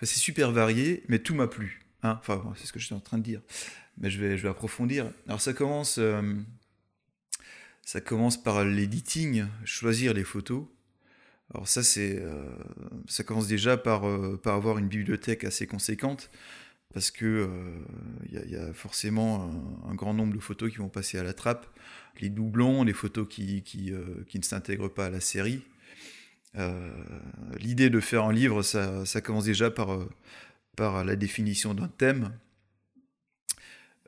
c'est 0.01 0.20
super 0.20 0.51
varié, 0.51 1.03
mais 1.07 1.20
tout 1.20 1.36
m'a 1.36 1.47
plu. 1.47 1.86
Hein. 2.01 2.18
enfin, 2.20 2.53
c'est 2.57 2.66
ce 2.66 2.72
que 2.72 2.80
je 2.80 2.86
suis 2.86 2.95
en 2.95 3.01
train 3.01 3.18
de 3.18 3.24
dire. 3.24 3.41
Mais 4.00 4.10
je 4.10 4.20
vais, 4.20 4.38
je 4.38 4.43
vais 4.43 4.50
approfondir. 4.50 5.12
Alors 5.28 5.41
ça 5.41 5.54
commence, 5.54 5.97
euh, 5.97 6.22
ça 7.86 8.02
commence 8.02 8.41
par 8.41 8.64
l'editing, 8.64 9.45
choisir 9.66 10.14
les 10.14 10.24
photos. 10.24 10.66
Alors 11.54 11.68
ça, 11.68 11.82
euh, 11.97 12.50
ça 13.08 13.24
commence 13.24 13.47
déjà 13.47 13.78
par, 13.78 14.04
par 14.39 14.56
avoir 14.56 14.78
une 14.78 14.88
bibliothèque 14.88 15.43
assez 15.43 15.66
conséquente, 15.68 16.30
parce 16.93 17.12
que 17.12 17.50
il 18.32 18.52
y, 18.52 18.56
a 18.56 18.72
forcément 18.74 19.52
un, 19.88 19.95
grand 19.95 20.14
nombre 20.14 20.34
de 20.34 20.39
photos 20.39 20.72
qui 20.72 20.78
vont 20.78 20.89
passer 20.89 21.18
à 21.18 21.24
la 21.24 21.34
trappe, 21.34 21.66
les 22.22 22.30
doublons, 22.30 22.84
les 22.84 22.93
photos 22.93 23.28
qui, 23.28 23.64
qui, 23.64 23.91
qui 24.28 24.38
ne 24.38 24.43
s'intègrent 24.43 24.93
pas 24.93 25.08
à 25.08 25.10
la 25.10 25.20
série. 25.20 25.64
Euh, 26.58 26.91
l'idée 27.58 27.89
de 27.89 28.00
faire 28.00 28.24
un 28.26 28.34
livre, 28.34 28.62
ça, 28.64 29.22
commence 29.24 29.45
déjà 29.45 29.70
par, 29.70 29.93
euh, 29.93 30.10
par 30.76 31.04
la 31.04 31.16
définition 31.16 31.74
d'un 31.74 31.88
thème, 31.88 32.26
euh, 32.26 32.49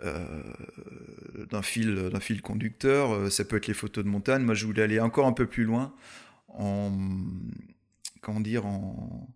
d'un 0.02 1.62
fil, 1.62 2.10
fil 2.20 2.42
conducteur. 2.42 3.32
Ça 3.32 3.46
peut 3.46 3.58
être 3.58 3.68
les 3.68 3.74
photos 3.74 4.04
de 4.04 4.10
montagne. 4.10 4.44
Moi, 4.44 4.56
je 4.56 4.66
voulais 4.66 4.84
aller 4.84 5.00
encore 5.00 5.28
un 5.28 5.34
peu 5.34 5.46
plus 5.46 5.64
loin 5.64 5.94
en, 6.48 6.92
comment 8.22 8.40
dire, 8.40 8.66
en, 8.66 9.28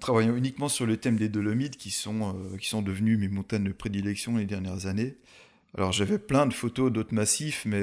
travaillant 0.00 0.34
uniquement 0.34 0.68
sur 0.68 0.86
le 0.86 0.96
thème 0.96 1.16
des 1.16 1.28
Dolomites, 1.28 1.76
qui 1.76 1.90
sont, 1.90 2.36
qui 2.58 2.68
sont 2.68 2.82
devenus 2.82 3.18
mes 3.18 3.28
montagnes 3.28 3.64
de 3.64 3.72
prédilection 3.72 4.36
les 4.36 4.46
dernières 4.46 4.86
années. 4.86 5.16
Alors 5.76 5.90
j'avais 5.90 6.18
plein 6.18 6.46
de 6.46 6.54
photos 6.54 6.92
d'autres 6.92 7.14
massifs, 7.14 7.64
mais 7.66 7.82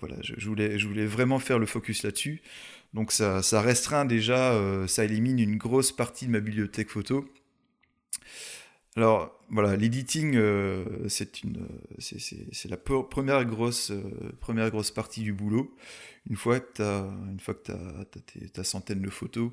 voilà, 0.00 0.16
je, 0.22 0.46
voulais, 0.46 0.78
je 0.78 0.86
voulais 0.86 1.06
vraiment 1.06 1.38
faire 1.38 1.58
le 1.58 1.66
focus 1.66 2.02
là-dessus. 2.02 2.42
Donc 2.94 3.10
ça, 3.10 3.42
restreint 3.60 4.04
déjà, 4.04 4.52
euh, 4.52 4.86
ça 4.86 5.04
élimine 5.04 5.40
une 5.40 5.56
grosse 5.56 5.90
partie 5.90 6.26
de 6.26 6.30
ma 6.30 6.38
bibliothèque 6.38 6.90
photo. 6.90 7.28
Alors 8.96 9.40
voilà, 9.50 9.76
l'editing, 9.76 10.36
euh, 10.36 11.08
c'est 11.08 12.68
la 12.68 12.76
première 12.76 13.44
grosse, 13.44 13.90
euh, 13.90 14.32
première 14.40 14.70
grosse 14.70 14.92
partie 14.92 15.22
du 15.22 15.32
boulot. 15.32 15.74
Une 16.30 16.36
fois 16.36 16.60
que 16.60 16.72
tu 16.74 16.82
as, 16.82 17.00
une 17.30 17.40
fois 17.40 17.54
ta 17.54 18.64
centaine 18.64 19.00
de 19.00 19.10
photos, 19.10 19.50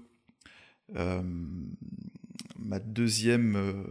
ma 2.59 2.79
deuxième, 2.79 3.85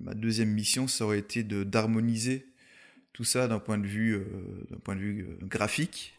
ma 0.00 0.14
deuxième 0.14 0.50
mission, 0.50 0.86
ça 0.88 1.04
aurait 1.04 1.18
été 1.18 1.42
d'harmoniser 1.42 2.46
tout 3.12 3.24
ça 3.24 3.48
d'un 3.48 3.58
point 3.58 3.78
de 3.78 3.86
vue, 3.86 4.22
d'un 4.70 4.78
point 4.78 4.94
de 4.94 5.00
vue 5.00 5.26
graphique 5.42 6.13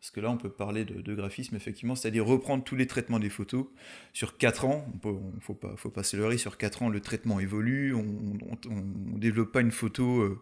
parce 0.00 0.12
que 0.12 0.20
là, 0.20 0.30
on 0.30 0.38
peut 0.38 0.48
parler 0.48 0.86
de, 0.86 1.14
graphisme, 1.14 1.56
effectivement, 1.56 1.94
c'est-à-dire 1.94 2.24
reprendre 2.24 2.64
tous 2.64 2.74
les 2.74 2.86
traitements 2.86 3.18
des 3.18 3.28
photos. 3.28 3.66
Sur 4.14 4.38
4 4.38 4.64
ans, 4.64 4.86
il 5.04 5.10
ne 5.10 5.40
faut 5.40 5.52
pas, 5.52 5.74
faut 5.76 5.90
pas 5.90 6.02
se 6.02 6.16
leurrer, 6.16 6.38
sur 6.38 6.56
4 6.56 6.84
ans, 6.84 6.88
le 6.88 7.00
traitement 7.00 7.38
évolue, 7.38 7.92
on 7.94 8.02
ne 8.02 9.18
développe 9.18 9.52
pas 9.52 9.60
une 9.60 9.70
photo 9.70 10.20
euh, 10.20 10.40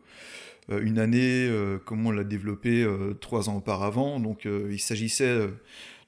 euh, 0.71 0.81
une 0.81 1.01
année 1.01 1.49
euh, 1.49 1.79
comme 1.79 2.07
on 2.07 2.13
l'a 2.13 2.23
développé 2.23 2.87
3 3.21 3.49
ans 3.49 3.57
auparavant. 3.57 4.21
Donc, 4.21 4.45
il 4.45 4.79
s'agissait 4.79 5.49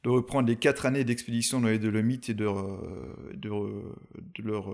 de 0.04 0.08
reprendre 0.08 0.48
les 0.48 0.56
4 0.56 0.86
années 0.86 1.02
d'expédition 1.02 1.60
dans 1.60 1.68
les 1.68 1.80
Dolomites 1.80 2.28
et 2.28 2.34
de, 2.34 2.46
de, 3.34 3.48
de 3.48 4.42
leur... 4.44 4.72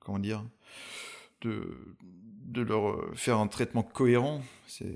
comment 0.00 0.18
dire 0.18 0.42
de, 1.42 1.76
de 2.44 2.62
leur 2.62 2.90
euh, 2.90 3.12
faire 3.14 3.38
un 3.38 3.46
traitement 3.46 3.82
cohérent, 3.82 4.42
c'est 4.66 4.94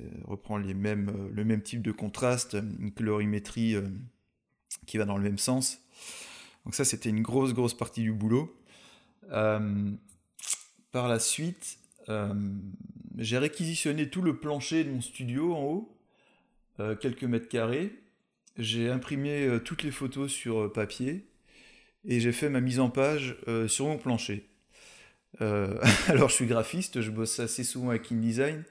mêmes, 0.74 1.08
euh, 1.08 1.30
le 1.32 1.44
même 1.44 1.62
type 1.62 1.82
de 1.82 1.92
contraste, 1.92 2.56
une 2.78 2.92
colorimétrie 2.92 3.74
euh, 3.74 3.88
qui 4.86 4.98
va 4.98 5.04
dans 5.04 5.16
le 5.16 5.22
même 5.22 5.38
sens. 5.38 5.80
Donc 6.64 6.74
ça, 6.74 6.84
c'était 6.84 7.08
une 7.08 7.22
grosse, 7.22 7.54
grosse 7.54 7.74
partie 7.74 8.02
du 8.02 8.12
boulot. 8.12 8.54
par 9.30 11.08
la 11.08 11.18
suite, 11.18 11.78
j'ai 13.16 13.38
réquisitionné 13.38 14.10
tout 14.10 14.22
le 14.22 14.36
plancher 14.36 14.84
de 14.84 14.90
mon 14.90 15.00
studio 15.00 15.54
en 15.54 15.62
haut, 15.62 15.98
quelques 17.00 17.24
mètres 17.24 17.48
carrés. 17.48 17.92
J'ai 18.58 18.90
imprimé 18.90 19.58
toutes 19.64 19.82
les 19.82 19.90
photos 19.90 20.30
sur 20.30 20.70
papier 20.72 21.26
et 22.04 22.20
j'ai 22.20 22.32
fait 22.32 22.50
ma 22.50 22.60
mise 22.60 22.80
en 22.80 22.90
page 22.90 23.36
sur 23.66 23.86
mon 23.86 23.96
plancher. 23.96 24.47
Euh, 25.40 25.78
alors, 26.08 26.28
je 26.28 26.34
suis 26.34 26.46
graphiste, 26.46 27.00
je 27.00 27.10
bosse 27.10 27.38
assez 27.40 27.64
souvent 27.64 27.90
avec 27.90 28.10
InDesign, 28.10 28.64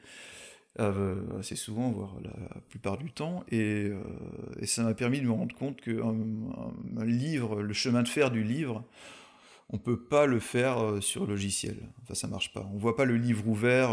euh, 0.79 1.15
assez 1.39 1.55
souvent, 1.55 1.91
voire 1.91 2.15
la 2.23 2.61
plupart 2.69 2.97
du 2.97 3.11
temps, 3.11 3.43
et, 3.51 3.89
euh, 3.89 3.99
ça 4.65 4.83
m'a 4.83 4.93
permis 4.93 5.21
de 5.21 5.25
me 5.25 5.31
rendre 5.31 5.55
compte 5.55 5.79
un, 5.87 7.05
livre, 7.05 7.61
le 7.61 7.73
chemin 7.73 8.03
de 8.03 8.07
fer 8.07 8.31
du 8.31 8.43
livre, 8.43 8.83
on 9.69 9.77
peut 9.77 9.99
pas 9.99 10.27
le 10.27 10.39
faire 10.39 10.77
sur 11.01 11.27
logiciel. 11.27 11.75
Enfin, 12.03 12.13
ça 12.13 12.27
marche 12.27 12.53
pas. 12.53 12.69
On 12.73 12.77
voit 12.77 12.95
pas 12.95 13.03
le 13.03 13.17
livre 13.17 13.45
ouvert 13.49 13.89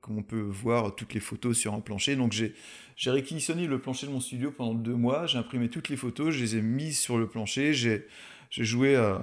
comme 0.00 0.18
on 0.18 0.22
peut 0.22 0.40
voir 0.40 0.94
toutes 0.94 1.12
les 1.12 1.18
photos 1.18 1.58
sur 1.58 1.74
un 1.74 1.80
plancher. 1.80 2.14
Donc, 2.14 2.30
j'ai 2.30 3.10
réquisitionné 3.10 3.66
le 3.66 3.80
plancher 3.80 4.06
de 4.06 4.12
mon 4.12 4.20
studio 4.20 4.52
pendant 4.52 4.74
deux 4.74 4.94
mois. 4.94 5.26
J'ai 5.26 5.38
imprimé 5.38 5.70
toutes 5.70 5.88
les 5.88 5.96
photos, 5.96 6.32
je 6.32 6.40
les 6.40 6.54
ai 6.54 6.62
mises 6.62 7.00
sur 7.00 7.18
le 7.18 7.26
plancher. 7.26 7.74
J'ai 7.74 8.06
joué 8.52 8.94
à 8.94 9.20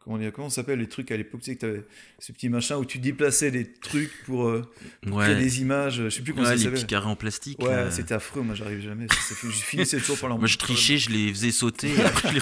comment 0.00 0.18
comment 0.30 0.50
s'appelle 0.50 0.78
les 0.78 0.88
trucs 0.88 1.10
à 1.10 1.16
l'époque, 1.16 1.42
tu 1.42 1.52
sais 1.52 1.56
que 1.56 1.66
avais 1.66 1.84
ce 2.18 2.32
petit 2.32 2.48
machin 2.48 2.76
où 2.76 2.84
tu 2.84 2.98
déplaçais 2.98 3.50
des 3.50 3.70
trucs 3.70 4.24
pour, 4.24 4.48
euh, 4.48 4.62
créer 5.06 5.36
des 5.36 5.60
images, 5.60 5.96
je 5.96 6.08
sais 6.08 6.22
plus 6.22 6.32
comment 6.32 6.46
ça 6.46 6.56
s'appelle. 6.56 6.72
Les 6.72 6.76
petits 6.78 6.86
carrés 6.86 7.06
en 7.06 7.16
plastique. 7.16 7.58
Ouais, 7.60 7.68
euh. 7.68 7.90
c'était 7.90 8.14
affreux, 8.14 8.42
moi 8.42 8.54
j'arrive 8.54 8.80
jamais. 8.80 9.06
Ça, 9.08 9.34
je 9.42 9.50
finissais 9.50 9.98
toujours 9.98 10.18
par 10.18 10.30
Moi 10.30 10.46
je 10.46 10.58
trichais, 10.58 10.96
je 10.96 11.10
les 11.10 11.32
faisais 11.32 11.52
sauter. 11.52 11.92
après, 12.02 12.32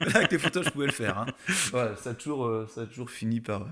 Là, 0.00 0.16
avec 0.16 0.32
les 0.32 0.38
photos, 0.38 0.64
je 0.64 0.70
pouvais 0.70 0.86
le 0.86 0.92
faire. 0.92 1.18
Hein. 1.18 1.26
ça, 1.48 2.10
a 2.10 2.14
toujours, 2.14 2.46
euh, 2.46 2.66
ça 2.74 2.82
a 2.82 2.86
toujours 2.86 3.10
fini 3.10 3.40
par, 3.40 3.68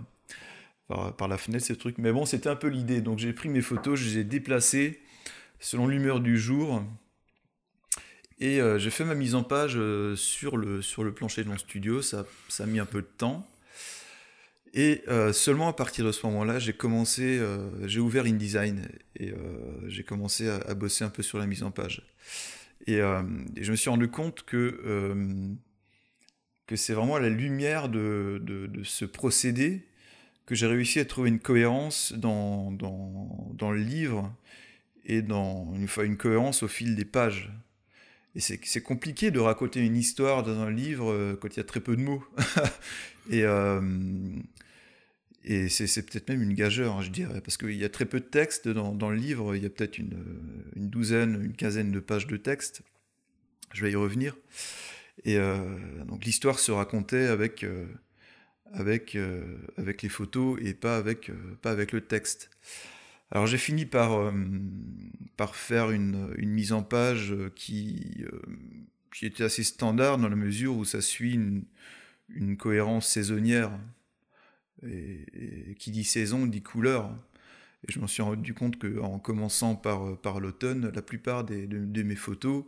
par, 0.89 1.17
par 1.17 1.29
la 1.29 1.39
fenêtre, 1.39 1.65
ces 1.65 1.77
trucs. 1.77 1.99
Mais 1.99 2.13
bon, 2.13 2.27
c'était 2.27 2.49
un 2.49 2.57
peu 2.57 2.69
l'idée. 2.69 3.01
Donc 3.01 3.19
j'ai 3.19 3.33
pris 3.33 3.49
mes 3.49 3.63
photos, 3.63 3.99
je 3.99 4.05
les 4.05 4.19
ai 4.19 4.25
déplacées 4.25 5.01
selon 5.61 5.87
l'humeur 5.87 6.21
du 6.21 6.39
jour. 6.39 6.83
Et 8.43 8.61
euh, 8.61 8.77
j'ai 8.77 8.91
fait 8.91 9.05
ma 9.05 9.15
mise 9.15 9.37
en 9.37 9.45
page 9.45 9.75
euh, 9.77 10.17
sur, 10.17 10.57
le, 10.57 10.83
sur 10.83 11.05
le 11.05 11.15
plancher 11.15 11.45
de 11.45 11.49
mon 11.49 11.57
studio. 11.57 12.03
Ça, 12.03 12.27
ça 12.49 12.65
a 12.65 12.67
mis 12.67 12.81
un 12.81 12.87
peu 12.87 13.01
de 13.01 13.07
temps. 13.07 13.49
Et 14.75 15.05
euh, 15.07 15.33
seulement 15.33 15.69
à 15.69 15.73
partir 15.73 16.05
de 16.05 16.11
ce 16.11 16.27
moment-là, 16.27 16.59
j'ai 16.59 16.73
commencé, 16.73 17.41
j'ai 17.85 18.01
ouvert 18.01 18.25
InDesign 18.27 18.89
et 19.15 19.33
j'ai 19.87 20.03
commencé 20.03 20.49
à, 20.49 20.75
bosser 20.75 21.05
un 21.05 21.11
peu 21.11 21.23
sur 21.23 21.39
la 21.39 21.47
mise 21.47 21.63
en 21.63 21.71
page. 21.71 22.03
Et, 22.89 22.97
je 22.97 23.71
me 23.71 23.77
suis 23.77 23.91
rendu 23.91 24.09
compte 24.09 24.43
que, 24.43 25.15
que 26.67 26.75
c'est 26.75 26.95
vraiment 26.95 27.17
à 27.17 27.21
la 27.21 27.29
lumière 27.29 27.89
de, 27.91 28.41
de, 28.43 28.67
de 28.67 28.83
ce 28.83 29.05
procédé 29.05 29.87
que 30.47 30.57
j'ai 30.57 30.67
réussi 30.67 30.99
à 30.99 31.05
trouver 31.05 31.29
une 31.29 31.39
cohérence 31.39 32.13
dans, 32.15 32.73
dans, 32.73 33.53
dans 33.55 33.71
le 33.71 33.79
livre 33.79 34.35
et 35.05 35.23
dans 35.23 35.73
une, 35.75 35.87
une 36.05 36.17
cohérence 36.17 36.65
au 36.65 36.69
fil 36.69 36.97
des 36.97 37.05
pages. 37.05 37.53
Et 38.35 38.41
c'est 38.41 38.83
compliqué 38.83 39.31
de 39.31 39.39
raconter 39.39 39.81
une 39.81 39.97
histoire 39.97 40.43
dans 40.43 40.59
un 40.61 40.71
livre 40.71 41.37
quand 41.41 41.49
il 41.49 41.59
y 41.59 41.61
a 41.61 41.65
très 41.65 41.81
peu 41.81 41.97
de 41.97 42.01
mots. 42.01 42.25
et 43.31 43.45
euh, 43.45 43.81
c'est 45.69 46.07
peut-être 46.07 46.29
même 46.29 46.43
une 46.43 46.55
gageure, 46.55 46.97
hein, 46.97 47.03
je 47.03 47.11
dirais, 47.11 47.41
parce 47.41 47.57
qu'il 47.57 47.77
y 47.77 47.85
a 47.85 47.89
très 47.89 48.07
peu 48.07 48.21
de 48.21 48.25
texte 48.25 48.69
dans, 48.69 49.11
le 49.11 49.17
livre. 49.17 49.57
Il 49.57 49.63
y 49.63 49.67
a 49.67 49.71
peut-être 49.71 49.99
une, 49.99 50.17
douzaine, 50.77 51.43
une 51.45 51.55
quinzaine 51.55 51.91
de 51.91 52.01
pages 52.01 52.27
de 52.27 52.37
texte. 52.37 52.83
Je 53.73 53.85
vais 53.85 53.93
y 53.93 53.97
revenir. 53.97 54.37
Et 55.25 55.37
euh, 55.37 55.59
donc 56.07 56.25
l'histoire 56.25 56.59
se 56.59 56.73
racontait 56.73 57.27
avec, 57.27 57.65
euh, 57.65 57.87
avec, 58.73 59.15
euh, 59.15 59.59
avec 59.77 60.03
les 60.03 60.09
photos 60.09 60.59
et 60.63 60.75
pas 60.75 60.97
avec, 60.97 61.31
euh, 61.31 61.35
pas 61.61 61.71
avec 61.71 61.93
le 61.93 62.01
texte. 62.01 62.51
Alors 63.33 63.47
j'ai 63.47 63.59
fini 63.59 63.87
par, 63.87 64.13
euh, 64.13 64.31
par 65.39 65.57
faire 65.57 65.91
une, 65.91 66.35
une, 66.37 66.51
mise 66.51 66.73
en 66.75 66.83
page 66.83 67.35
qui, 67.57 68.25
euh, 68.31 68.43
qui 69.15 69.25
était 69.25 69.45
assez 69.45 69.65
standard 69.65 70.19
dans 70.19 70.29
la 70.29 70.37
mesure 70.37 70.77
où 70.77 70.85
ça 70.85 71.01
suit 71.01 71.35
une, 71.35 72.57
cohérence 72.59 73.09
saisonnière. 73.09 73.73
Et, 74.87 75.25
et, 75.71 75.75
qui 75.77 75.93
dit 75.93 76.05
saison 76.05 76.47
dit 76.47 76.63
couleur. 76.63 77.11
Et 77.89 77.93
je 77.93 78.01
m'en 78.01 78.07
suis 78.07 78.23
rendu 78.23 78.53
compte 78.53 78.79
qu'en 78.79 79.19
commençant 79.19 79.77
par, 79.77 80.21
par 80.21 80.39
l'automne, 80.39 80.93
la 80.95 81.03
plupart 81.03 81.45
des, 81.45 81.67
de, 81.67 81.79
de, 81.85 82.03
mes 82.03 82.17
photos 82.17 82.65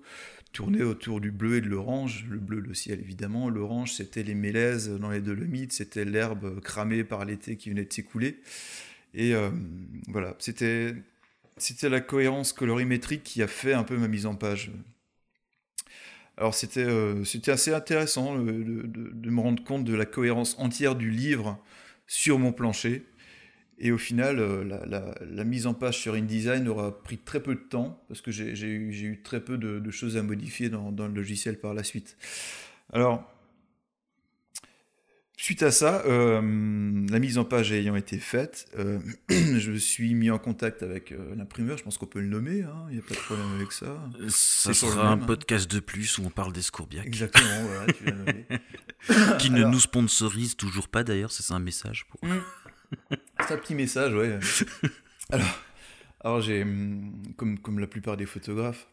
tournaient 0.53 0.83
autour 0.83 1.21
du 1.21 1.31
bleu 1.31 1.57
et 1.57 1.61
de 1.61 1.69
l'orange. 1.69 2.25
Le 2.31 2.39
bleu, 2.39 2.61
le 2.61 2.73
ciel 2.73 3.01
évidemment. 3.01 3.51
L'orange, 3.51 3.93
c'était 3.93 4.23
les 4.23 4.35
mélèzes 4.35 4.89
dans 4.89 5.11
les 5.11 5.21
Dolomites, 5.21 5.75
c'était 5.75 6.07
l'herbe 6.07 6.61
cramée 6.61 7.05
par 7.05 7.27
l'été 7.27 7.57
qui 7.57 7.69
venait 7.69 7.85
de 7.85 7.93
s'écouler. 7.93 8.41
Et 9.15 9.35
euh, 9.35 9.51
voilà, 10.09 10.35
c'était 10.39 10.95
c'était 11.57 11.89
la 11.89 12.01
cohérence 12.01 12.53
colorimétrique 12.53 13.23
qui 13.23 13.43
a 13.43 13.47
fait 13.47 13.75
un 13.75 13.85
peu 13.85 13.97
ma 13.97 14.09
mise 14.09 14.27
en 14.27 14.35
page. 14.35 14.73
Alors 16.37 16.55
c'était 16.55 16.85
euh, 16.85 17.23
c'était 17.25 17.53
assez 17.53 17.73
intéressant 17.73 18.37
de, 18.37 19.31
me 19.31 19.41
rendre 19.41 19.63
compte 19.63 19.85
de 19.85 19.95
la 19.95 20.05
cohérence 20.05 20.57
entière 20.59 20.97
du 20.97 21.11
livre 21.11 21.59
sur 22.07 22.39
mon 22.39 22.53
plancher. 22.53 23.07
Et 23.79 23.91
au 23.91 23.99
final, 23.99 24.39
euh, 24.39 24.65
la, 25.21 25.45
mise 25.45 25.67
en 25.67 25.75
page 25.75 25.99
sur 25.99 26.15
InDesign 26.15 26.69
aura 26.69 27.03
pris 27.03 27.19
très 27.19 27.43
peu 27.43 27.57
de 27.57 27.61
temps, 27.61 28.05
parce 28.07 28.21
que 28.21 28.31
j'ai 28.31 28.53
eu, 28.69 28.93
eu, 28.93 29.21
très 29.23 29.41
peu 29.41 29.59
de, 29.59 29.81
de, 29.81 29.91
choses 29.91 30.17
à 30.17 30.23
modifier 30.23 30.69
dans, 30.69 30.93
dans, 30.93 31.09
le 31.09 31.15
logiciel 31.15 31.59
par 31.59 31.75
la 31.75 31.83
suite. 31.83 32.17
Alors, 32.93 33.34
Suite 35.45 35.63
à 35.63 35.71
ça, 35.71 36.03
euh, 36.07 36.41
la 37.11 37.19
mise 37.19 37.37
en 37.37 37.45
page 37.45 37.71
ayant 37.71 37.97
été 37.97 38.19
faite, 38.19 38.67
euh, 38.79 38.99
je 39.29 39.73
me 39.73 39.77
suis 39.77 40.15
mis 40.15 40.31
en 40.31 40.39
contact 40.39 40.83
avec 40.83 41.13
euh, 41.13 41.35
l'imprimeur, 41.37 41.77
je 41.77 41.83
pense 41.83 41.99
qu'on 41.99 42.07
peut 42.07 42.23
le 42.23 42.29
nommer, 42.29 42.61
il 42.61 42.63
hein, 42.63 42.87
n'y 42.91 42.99
a 42.99 43.03
pas 43.03 43.13
de 43.13 43.21
problème 43.21 43.53
avec 43.57 43.71
ça. 43.71 43.95
Ça 44.29 44.73
sera 44.73 45.11
un 45.11 45.19
podcast 45.19 45.71
de 45.71 45.81
plus 45.81 46.17
où 46.17 46.23
on 46.25 46.31
parle 46.31 46.55
d'Escourbiac. 46.55 47.05
Exactement, 47.05 47.63
voilà, 47.67 47.93
tu 47.93 48.05
l'as 48.07 48.13
nommé. 48.13 48.47
Qui 49.39 49.51
ne 49.51 49.65
nous 49.65 49.81
sponsorise 49.81 50.57
toujours 50.57 50.89
pas 50.89 51.05
d'ailleurs, 51.05 51.31
c'est 51.31 51.53
un 51.53 51.59
message. 51.59 52.07
Pour... 52.09 52.21
c'est 53.47 53.53
un 53.53 53.59
petit 53.59 53.75
message, 53.75 54.15
ouais. 54.15 54.39
alors, 55.31 55.61
alors 56.21 56.41
j'ai, 56.41 56.67
comme, 57.37 57.59
comme 57.59 57.81
la 57.81 57.87
plupart 57.87 58.17
des 58.17 58.25
photographes, 58.25 58.89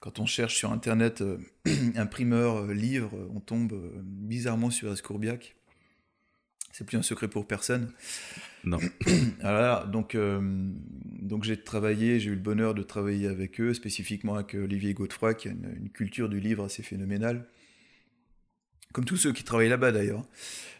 quand 0.00 0.18
on 0.18 0.26
cherche 0.26 0.56
sur 0.56 0.72
internet 0.72 1.20
euh, 1.20 1.38
imprimeur, 1.94 2.56
euh, 2.56 2.72
livre, 2.72 3.12
on 3.34 3.40
tombe 3.40 3.72
euh, 3.72 4.00
bizarrement 4.02 4.70
sur 4.70 4.90
Escourbiac. 4.92 5.54
C'est 6.72 6.84
plus 6.84 6.96
un 6.96 7.02
secret 7.02 7.28
pour 7.28 7.46
personne. 7.46 7.92
Non. 8.64 8.78
Alors, 9.42 9.86
donc, 9.88 10.14
euh, 10.14 10.40
donc 11.20 11.44
j'ai 11.44 11.60
travaillé, 11.62 12.18
j'ai 12.18 12.30
eu 12.30 12.34
le 12.34 12.40
bonheur 12.40 12.74
de 12.74 12.82
travailler 12.82 13.28
avec 13.28 13.60
eux, 13.60 13.74
spécifiquement 13.74 14.36
avec 14.36 14.54
Olivier 14.54 14.94
Godefroy, 14.94 15.34
qui 15.34 15.48
a 15.48 15.50
une, 15.50 15.70
une 15.76 15.90
culture 15.90 16.28
du 16.28 16.40
livre 16.40 16.64
assez 16.64 16.82
phénoménale. 16.82 17.46
Comme 18.92 19.04
tous 19.04 19.16
ceux 19.16 19.32
qui 19.32 19.44
travaillent 19.44 19.68
là-bas 19.68 19.92
d'ailleurs. 19.92 20.24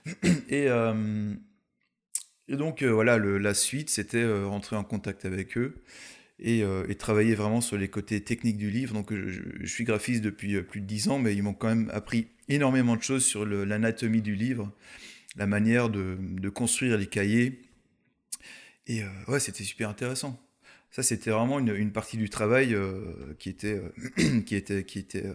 Et, 0.48 0.68
euh, 0.68 1.34
et, 2.48 2.56
donc, 2.56 2.82
euh, 2.82 2.90
voilà, 2.90 3.18
le, 3.18 3.36
la 3.38 3.52
suite, 3.52 3.90
c'était 3.90 4.26
rentrer 4.42 4.76
en 4.76 4.82
contact 4.82 5.24
avec 5.26 5.58
eux 5.58 5.74
et, 6.40 6.62
euh, 6.62 6.86
et, 6.88 6.94
travailler 6.94 7.34
vraiment 7.34 7.60
sur 7.60 7.76
les 7.76 7.88
côtés 7.88 8.22
techniques 8.22 8.56
du 8.56 8.70
livre. 8.70 8.94
Donc 8.94 9.12
je, 9.12 9.66
suis 9.66 9.84
graphiste 9.84 10.22
depuis 10.22 10.56
euh, 10.56 10.62
plus 10.62 10.80
de 10.80 10.86
dix 10.86 11.08
ans, 11.08 11.18
mais 11.18 11.34
ils 11.34 11.42
m'ont 11.42 11.54
quand 11.54 11.68
même 11.68 11.90
appris 11.92 12.28
énormément 12.48 12.96
de 12.96 13.02
choses 13.02 13.24
sur 13.24 13.46
l'anatomie 13.46 14.22
du 14.22 14.34
livre, 14.34 14.72
la 15.36 15.46
manière 15.46 15.90
de, 15.90 16.48
construire 16.48 16.96
les 16.96 17.06
cahiers. 17.06 17.60
Et 18.86 19.02
euh, 19.02 19.08
ouais, 19.28 19.40
c'était 19.40 19.64
super 19.64 19.88
intéressant. 19.88 20.40
Ça, 20.90 21.02
c'était 21.02 21.30
vraiment 21.30 21.60
une, 21.60 21.92
partie 21.92 22.16
du 22.16 22.28
travail 22.28 22.74
euh, 22.74 23.02
qui 23.38 23.50
était, 23.50 23.80
qui 24.46 24.56
était, 24.56 24.84
qui 24.84 24.98
était, 24.98 25.32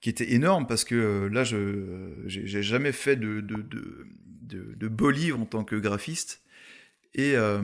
qui 0.00 0.10
était 0.10 0.32
énorme 0.32 0.66
parce 0.66 0.84
que 0.84 1.30
là, 1.32 1.44
je 1.44 2.24
j'ai 2.26 2.62
jamais 2.62 2.92
fait 2.92 3.16
de, 3.16 3.40
de, 3.40 3.62
de, 3.62 4.74
de 4.76 4.88
beaux 4.88 5.12
en 5.32 5.46
tant 5.46 5.64
que 5.64 5.76
graphiste. 5.76 6.41
Et, 7.14 7.36
euh, 7.36 7.60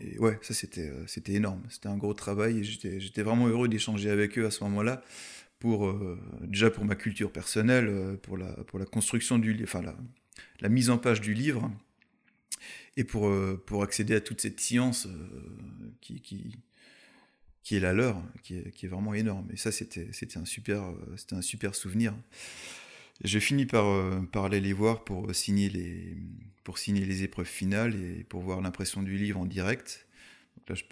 et, 0.00 0.18
ouais, 0.18 0.38
ça 0.42 0.54
c'était 0.54 0.92
c'était 1.06 1.32
énorme. 1.32 1.62
C'était 1.70 1.88
un 1.88 1.96
gros 1.96 2.14
travail 2.14 2.58
et 2.58 2.64
j'étais 2.64 3.22
vraiment 3.22 3.48
heureux 3.48 3.68
d'échanger 3.68 4.10
avec 4.10 4.38
eux 4.38 4.46
à 4.46 4.50
ce 4.50 4.62
moment-là 4.64 5.02
pour 5.58 5.86
euh, 5.86 6.18
déjà 6.42 6.70
pour 6.70 6.84
ma 6.84 6.94
culture 6.94 7.32
personnelle, 7.32 8.18
pour 8.22 8.36
la 8.36 8.52
pour 8.64 8.78
la 8.78 8.84
construction 8.84 9.38
du 9.38 9.58
enfin 9.62 9.82
la, 10.60 10.68
mise 10.68 10.90
en 10.90 10.98
page 10.98 11.20
du 11.20 11.34
livre 11.34 11.70
et 12.96 13.04
pour 13.04 13.28
euh, 13.28 13.62
pour 13.66 13.82
accéder 13.82 14.14
à 14.14 14.20
toute 14.20 14.40
cette 14.40 14.60
science 14.60 15.06
euh, 15.06 15.92
qui, 16.00 16.20
qui 16.20 16.56
qui 17.62 17.76
est 17.76 17.80
la 17.80 17.92
leur, 17.92 18.22
qui 18.42 18.56
est, 18.56 18.70
qui 18.70 18.86
est 18.86 18.88
vraiment 18.88 19.14
énorme. 19.14 19.48
Et 19.52 19.56
ça 19.56 19.72
c'était 19.72 20.08
c'était 20.12 20.38
un 20.38 20.44
super 20.44 20.92
c'était 21.16 21.34
un 21.34 21.42
super 21.42 21.74
souvenir. 21.74 22.14
J'ai 23.24 23.40
fini 23.40 23.66
par, 23.66 23.86
euh, 23.86 24.20
par 24.32 24.44
aller 24.44 24.60
les 24.60 24.72
voir 24.72 25.04
pour 25.04 25.34
signer 25.34 25.68
les, 25.68 26.16
pour 26.62 26.78
signer 26.78 27.04
les 27.04 27.24
épreuves 27.24 27.46
finales 27.46 27.94
et 27.94 28.24
pour 28.24 28.42
voir 28.42 28.60
l'impression 28.60 29.02
du 29.02 29.16
livre 29.16 29.40
en 29.40 29.46
direct. 29.46 30.06
Là, 30.68 30.74
je 30.74 30.84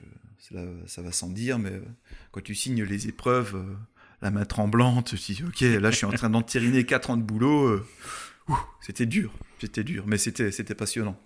ça 0.86 1.02
va 1.02 1.12
sans 1.12 1.28
dire, 1.28 1.58
mais 1.58 1.70
euh, 1.70 1.84
quand 2.32 2.42
tu 2.42 2.54
signes 2.54 2.82
les 2.84 3.08
épreuves, 3.08 3.56
euh, 3.56 3.74
la 4.22 4.30
main 4.30 4.44
tremblante, 4.44 5.16
tu 5.16 5.34
dis, 5.34 5.42
ok, 5.44 5.60
là, 5.60 5.90
je 5.90 5.96
suis 5.96 6.06
en 6.06 6.12
train 6.12 6.30
d'entériner 6.30 6.84
4 6.84 7.10
ans 7.10 7.16
de 7.16 7.22
boulot. 7.22 7.82
c'était 8.80 9.06
dur, 9.06 9.32
c'était 9.60 9.84
dur, 9.84 10.04
mais 10.06 10.18
c'était, 10.18 10.50
c'était 10.50 10.74
passionnant. 10.74 11.20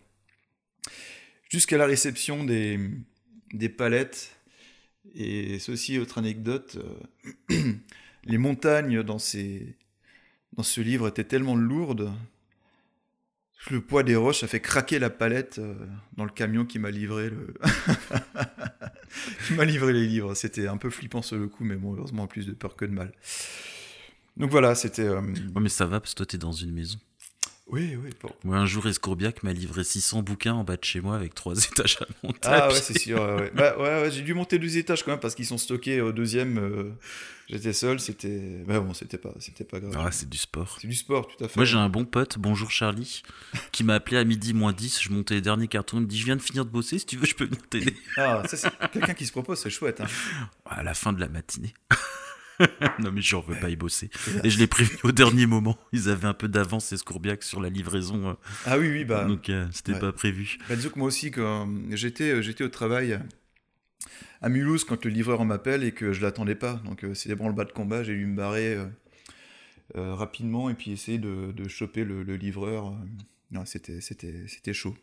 Jusqu'à 1.48 1.78
la 1.78 1.86
réception 1.86 2.44
des, 2.44 2.78
des 3.52 3.68
palettes, 3.68 4.36
et 5.14 5.58
ceci, 5.58 5.98
autre 5.98 6.18
anecdote, 6.18 6.78
les 8.24 8.38
montagnes 8.38 9.02
dans 9.02 9.18
ces 9.18 9.76
dans 10.56 10.62
ce 10.62 10.80
livre 10.80 11.08
était 11.08 11.24
tellement 11.24 11.56
lourde 11.56 12.12
le 13.68 13.80
poids 13.80 14.02
des 14.02 14.16
roches 14.16 14.42
a 14.42 14.46
fait 14.46 14.60
craquer 14.60 14.98
la 14.98 15.10
palette 15.10 15.58
euh, 15.58 15.74
dans 16.16 16.24
le 16.24 16.30
camion 16.30 16.64
qui 16.64 16.78
m'a 16.78 16.90
livré 16.90 17.28
le 17.28 17.54
qui 19.46 19.52
m'a 19.54 19.64
livré 19.64 19.92
les 19.92 20.06
livres. 20.06 20.34
C'était 20.34 20.66
un 20.66 20.78
peu 20.78 20.88
flippant 20.88 21.20
sur 21.20 21.36
le 21.36 21.46
coup, 21.48 21.64
mais 21.64 21.76
bon, 21.76 21.94
heureusement 21.94 22.26
plus 22.26 22.46
de 22.46 22.52
peur 22.52 22.76
que 22.76 22.84
de 22.86 22.92
mal. 22.92 23.12
Donc 24.36 24.50
voilà, 24.50 24.74
c'était. 24.74 25.02
Euh... 25.02 25.20
Mais 25.60 25.68
ça 25.68 25.84
va 25.84 26.00
parce 26.00 26.12
que 26.12 26.18
toi 26.18 26.26
t'es 26.26 26.38
dans 26.38 26.52
une 26.52 26.72
maison. 26.72 26.98
Oui, 27.70 27.96
oui. 28.02 28.10
Bon. 28.22 28.30
Moi, 28.44 28.56
un 28.56 28.66
jour, 28.66 28.86
Escourbiac 28.86 29.42
m'a 29.42 29.52
livré 29.52 29.84
600 29.84 30.22
bouquins 30.22 30.54
en 30.54 30.64
bas 30.64 30.76
de 30.76 30.84
chez 30.84 31.00
moi 31.00 31.16
avec 31.16 31.34
trois 31.34 31.56
étages 31.64 31.98
à 32.00 32.06
monter. 32.26 32.38
Ah 32.42 32.68
ouais, 32.68 32.74
c'est 32.74 32.98
sûr. 32.98 33.20
Ouais, 33.20 33.34
ouais. 33.34 33.52
Bah, 33.54 33.76
ouais, 33.78 34.02
ouais 34.02 34.10
j'ai 34.10 34.22
dû 34.22 34.34
monter 34.34 34.58
deux 34.58 34.76
étages 34.76 35.04
quand 35.04 35.12
même 35.12 35.20
parce 35.20 35.34
qu'ils 35.34 35.46
sont 35.46 35.58
stockés 35.58 36.00
au 36.00 36.12
deuxième. 36.12 36.58
Euh, 36.58 36.92
J'étais 37.50 37.72
seul, 37.72 37.98
c'était. 37.98 38.62
Bah 38.64 38.78
bon, 38.78 38.94
c'était 38.94 39.18
pas, 39.18 39.34
c'était 39.40 39.64
pas 39.64 39.80
grave. 39.80 39.92
Ah, 39.98 40.12
c'est 40.12 40.28
du 40.28 40.38
sport. 40.38 40.78
C'est 40.80 40.86
du 40.86 40.94
sport, 40.94 41.26
tout 41.26 41.44
à 41.44 41.48
fait. 41.48 41.56
Moi, 41.56 41.64
j'ai 41.64 41.78
un 41.78 41.88
bon 41.88 42.04
pote, 42.04 42.38
bonjour 42.38 42.70
Charlie, 42.70 43.24
qui 43.72 43.82
m'a 43.82 43.96
appelé 43.96 44.18
à 44.18 44.24
midi 44.24 44.54
moins 44.54 44.72
10. 44.72 45.02
Je 45.02 45.10
montais 45.10 45.34
les 45.34 45.40
derniers 45.40 45.66
cartons. 45.66 45.96
Il 45.96 46.02
me 46.02 46.06
dit 46.06 46.16
Je 46.16 46.26
viens 46.26 46.36
de 46.36 46.42
finir 46.42 46.64
de 46.64 46.70
bosser, 46.70 47.00
si 47.00 47.06
tu 47.06 47.16
veux, 47.16 47.26
je 47.26 47.34
peux 47.34 47.46
venir 47.46 47.60
t'aider. 47.68 47.96
Ah, 48.16 48.44
ça, 48.46 48.56
c'est 48.56 48.70
quelqu'un 48.92 49.14
qui 49.14 49.26
se 49.26 49.32
propose, 49.32 49.58
c'est 49.58 49.70
chouette. 49.70 50.00
Hein. 50.00 50.06
À 50.64 50.84
la 50.84 50.94
fin 50.94 51.12
de 51.12 51.18
la 51.18 51.28
matinée. 51.28 51.74
non, 52.98 53.12
mais 53.12 53.20
je 53.20 53.36
ne 53.36 53.42
veux 53.42 53.58
pas 53.58 53.70
y 53.70 53.76
bosser. 53.76 54.10
Et 54.44 54.50
je 54.50 54.58
l'ai 54.58 54.66
prévenu 54.66 54.98
au 55.04 55.12
dernier 55.12 55.46
moment. 55.46 55.78
Ils 55.92 56.08
avaient 56.08 56.28
un 56.28 56.34
peu 56.34 56.48
d'avance, 56.48 56.92
Escourbiac, 56.92 57.42
sur 57.42 57.60
la 57.60 57.68
livraison. 57.68 58.36
Ah 58.66 58.78
oui, 58.78 58.90
oui, 58.90 59.04
bah. 59.04 59.24
Donc, 59.24 59.50
c'était 59.72 59.98
pas 59.98 60.12
prévu. 60.12 60.58
Bah, 60.68 60.76
disons 60.76 60.90
que 60.90 60.98
moi 60.98 61.08
aussi, 61.08 61.30
quand 61.30 61.68
j'étais, 61.90 62.42
j'étais 62.42 62.64
au 62.64 62.68
travail 62.68 63.18
à 64.42 64.48
Mulhouse 64.48 64.84
quand 64.84 65.04
le 65.04 65.10
livreur 65.10 65.44
m'appelle 65.44 65.84
et 65.84 65.92
que 65.92 66.12
je 66.12 66.22
l'attendais 66.22 66.54
pas. 66.54 66.80
Donc, 66.84 67.04
c'est 67.14 67.28
des 67.28 67.34
branle-bas 67.34 67.64
de 67.64 67.72
combat. 67.72 68.02
J'ai 68.02 68.14
dû 68.14 68.26
me 68.26 68.36
barrer 68.36 68.78
rapidement 69.94 70.70
et 70.70 70.74
puis 70.74 70.92
essayer 70.92 71.18
de, 71.18 71.52
de 71.52 71.68
choper 71.68 72.04
le, 72.04 72.22
le 72.22 72.36
livreur. 72.36 72.94
Non, 73.50 73.64
c'était, 73.64 74.00
c'était, 74.00 74.46
c'était 74.46 74.72
chaud. 74.72 74.96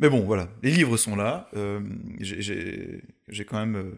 Mais 0.00 0.08
bon, 0.10 0.20
voilà, 0.24 0.48
les 0.62 0.70
livres 0.70 0.96
sont 0.96 1.16
là. 1.16 1.48
Euh, 1.54 1.80
j'ai 2.20 3.44
quand 3.44 3.64
même. 3.64 3.94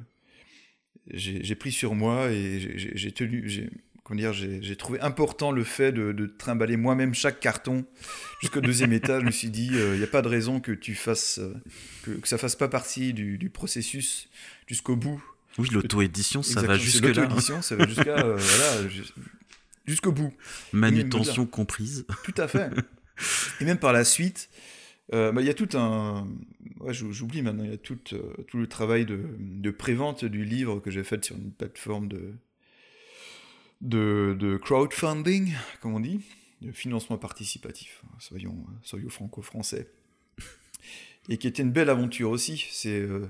Euh, 1.13 1.17
j'ai 1.17 1.55
pris 1.55 1.73
sur 1.73 1.95
moi 1.95 2.31
et 2.31 2.61
j'ai 2.77 3.13
tenu. 3.13 3.71
Comment 4.05 4.21
dire, 4.21 4.33
j'ai 4.33 4.77
trouvé 4.77 5.01
important 5.01 5.51
le 5.51 5.65
fait 5.65 5.91
de, 5.91 6.13
de 6.13 6.27
trimballer 6.27 6.77
moi-même 6.77 7.13
chaque 7.13 7.41
carton 7.41 7.85
jusqu'au 8.41 8.61
deuxième 8.61 8.93
étage. 8.93 9.23
Je 9.23 9.27
me 9.27 9.33
suis 9.33 9.51
dit, 9.51 9.67
il 9.73 9.77
euh, 9.77 9.97
n'y 9.97 10.05
a 10.05 10.09
pas 10.09 10.23
de 10.23 10.29
raison 10.29 10.61
que 10.61 10.71
tu 10.71 10.95
fasses, 10.95 11.41
que, 12.05 12.13
que 12.13 12.29
ça 12.29 12.39
fasse 12.39 12.55
pas 12.55 12.69
partie 12.69 13.13
du, 13.13 13.37
du 13.37 13.51
processus 13.51 14.29
jusqu'au 14.69 14.95
bout. 14.95 15.23
Oui, 15.59 15.69
l'auto-édition, 15.73 16.43
ça 16.43 16.63
va 16.63 16.79
jusque 16.79 17.03
là. 17.03 17.09
L'auto-édition, 17.09 17.63
ça 17.63 17.75
va 17.75 17.87
jusqu'à 17.87 18.23
voilà, 18.23 18.89
jusqu'au 19.87 20.13
bout. 20.13 20.33
Manutention 20.73 21.47
comprise. 21.47 22.07
Tout 22.25 22.35
à 22.37 22.47
fait. 22.47 22.71
Et 23.61 23.65
même 23.65 23.79
par 23.79 23.93
la 23.93 24.05
suite, 24.05 24.49
euh, 25.15 25.33
bah, 25.33 25.41
il 25.41 25.47
y 25.47 25.51
a 25.51 25.55
tout 25.55 25.69
un. 25.75 26.29
J'oublie 26.89 27.43
maintenant, 27.43 27.65
il 27.65 27.71
y 27.71 27.75
a 27.75 27.79
tout, 27.79 27.99
euh, 28.13 28.35
tout 28.49 28.59
le 28.59 28.67
travail 28.67 29.07
de, 29.07 29.25
de 29.39 29.71
prévente 29.71 30.25
du 30.25 30.45
livre 30.45 30.81
que 30.81 30.91
j'ai 30.91 31.05
fait 31.05 31.25
sur 31.25 31.37
une 31.37 31.53
plateforme 31.53 32.09
de, 32.09 32.35
de, 33.81 34.57
crowdfunding, 34.57 35.55
comme 35.81 35.95
on 35.95 36.01
dit, 36.01 36.21
de 36.61 36.73
financement 36.73 37.19
participatif, 37.19 38.03
soyons, 38.19 38.67
soyons 38.83 39.09
franco-français. 39.09 39.91
Et 41.29 41.39
qui 41.39 41.49
était 41.49 41.63
une 41.63 41.73
belle 41.73 41.91
aventure 41.91 42.31
aussi. 42.31 42.67
C'est. 42.71 43.01
Euh, 43.01 43.27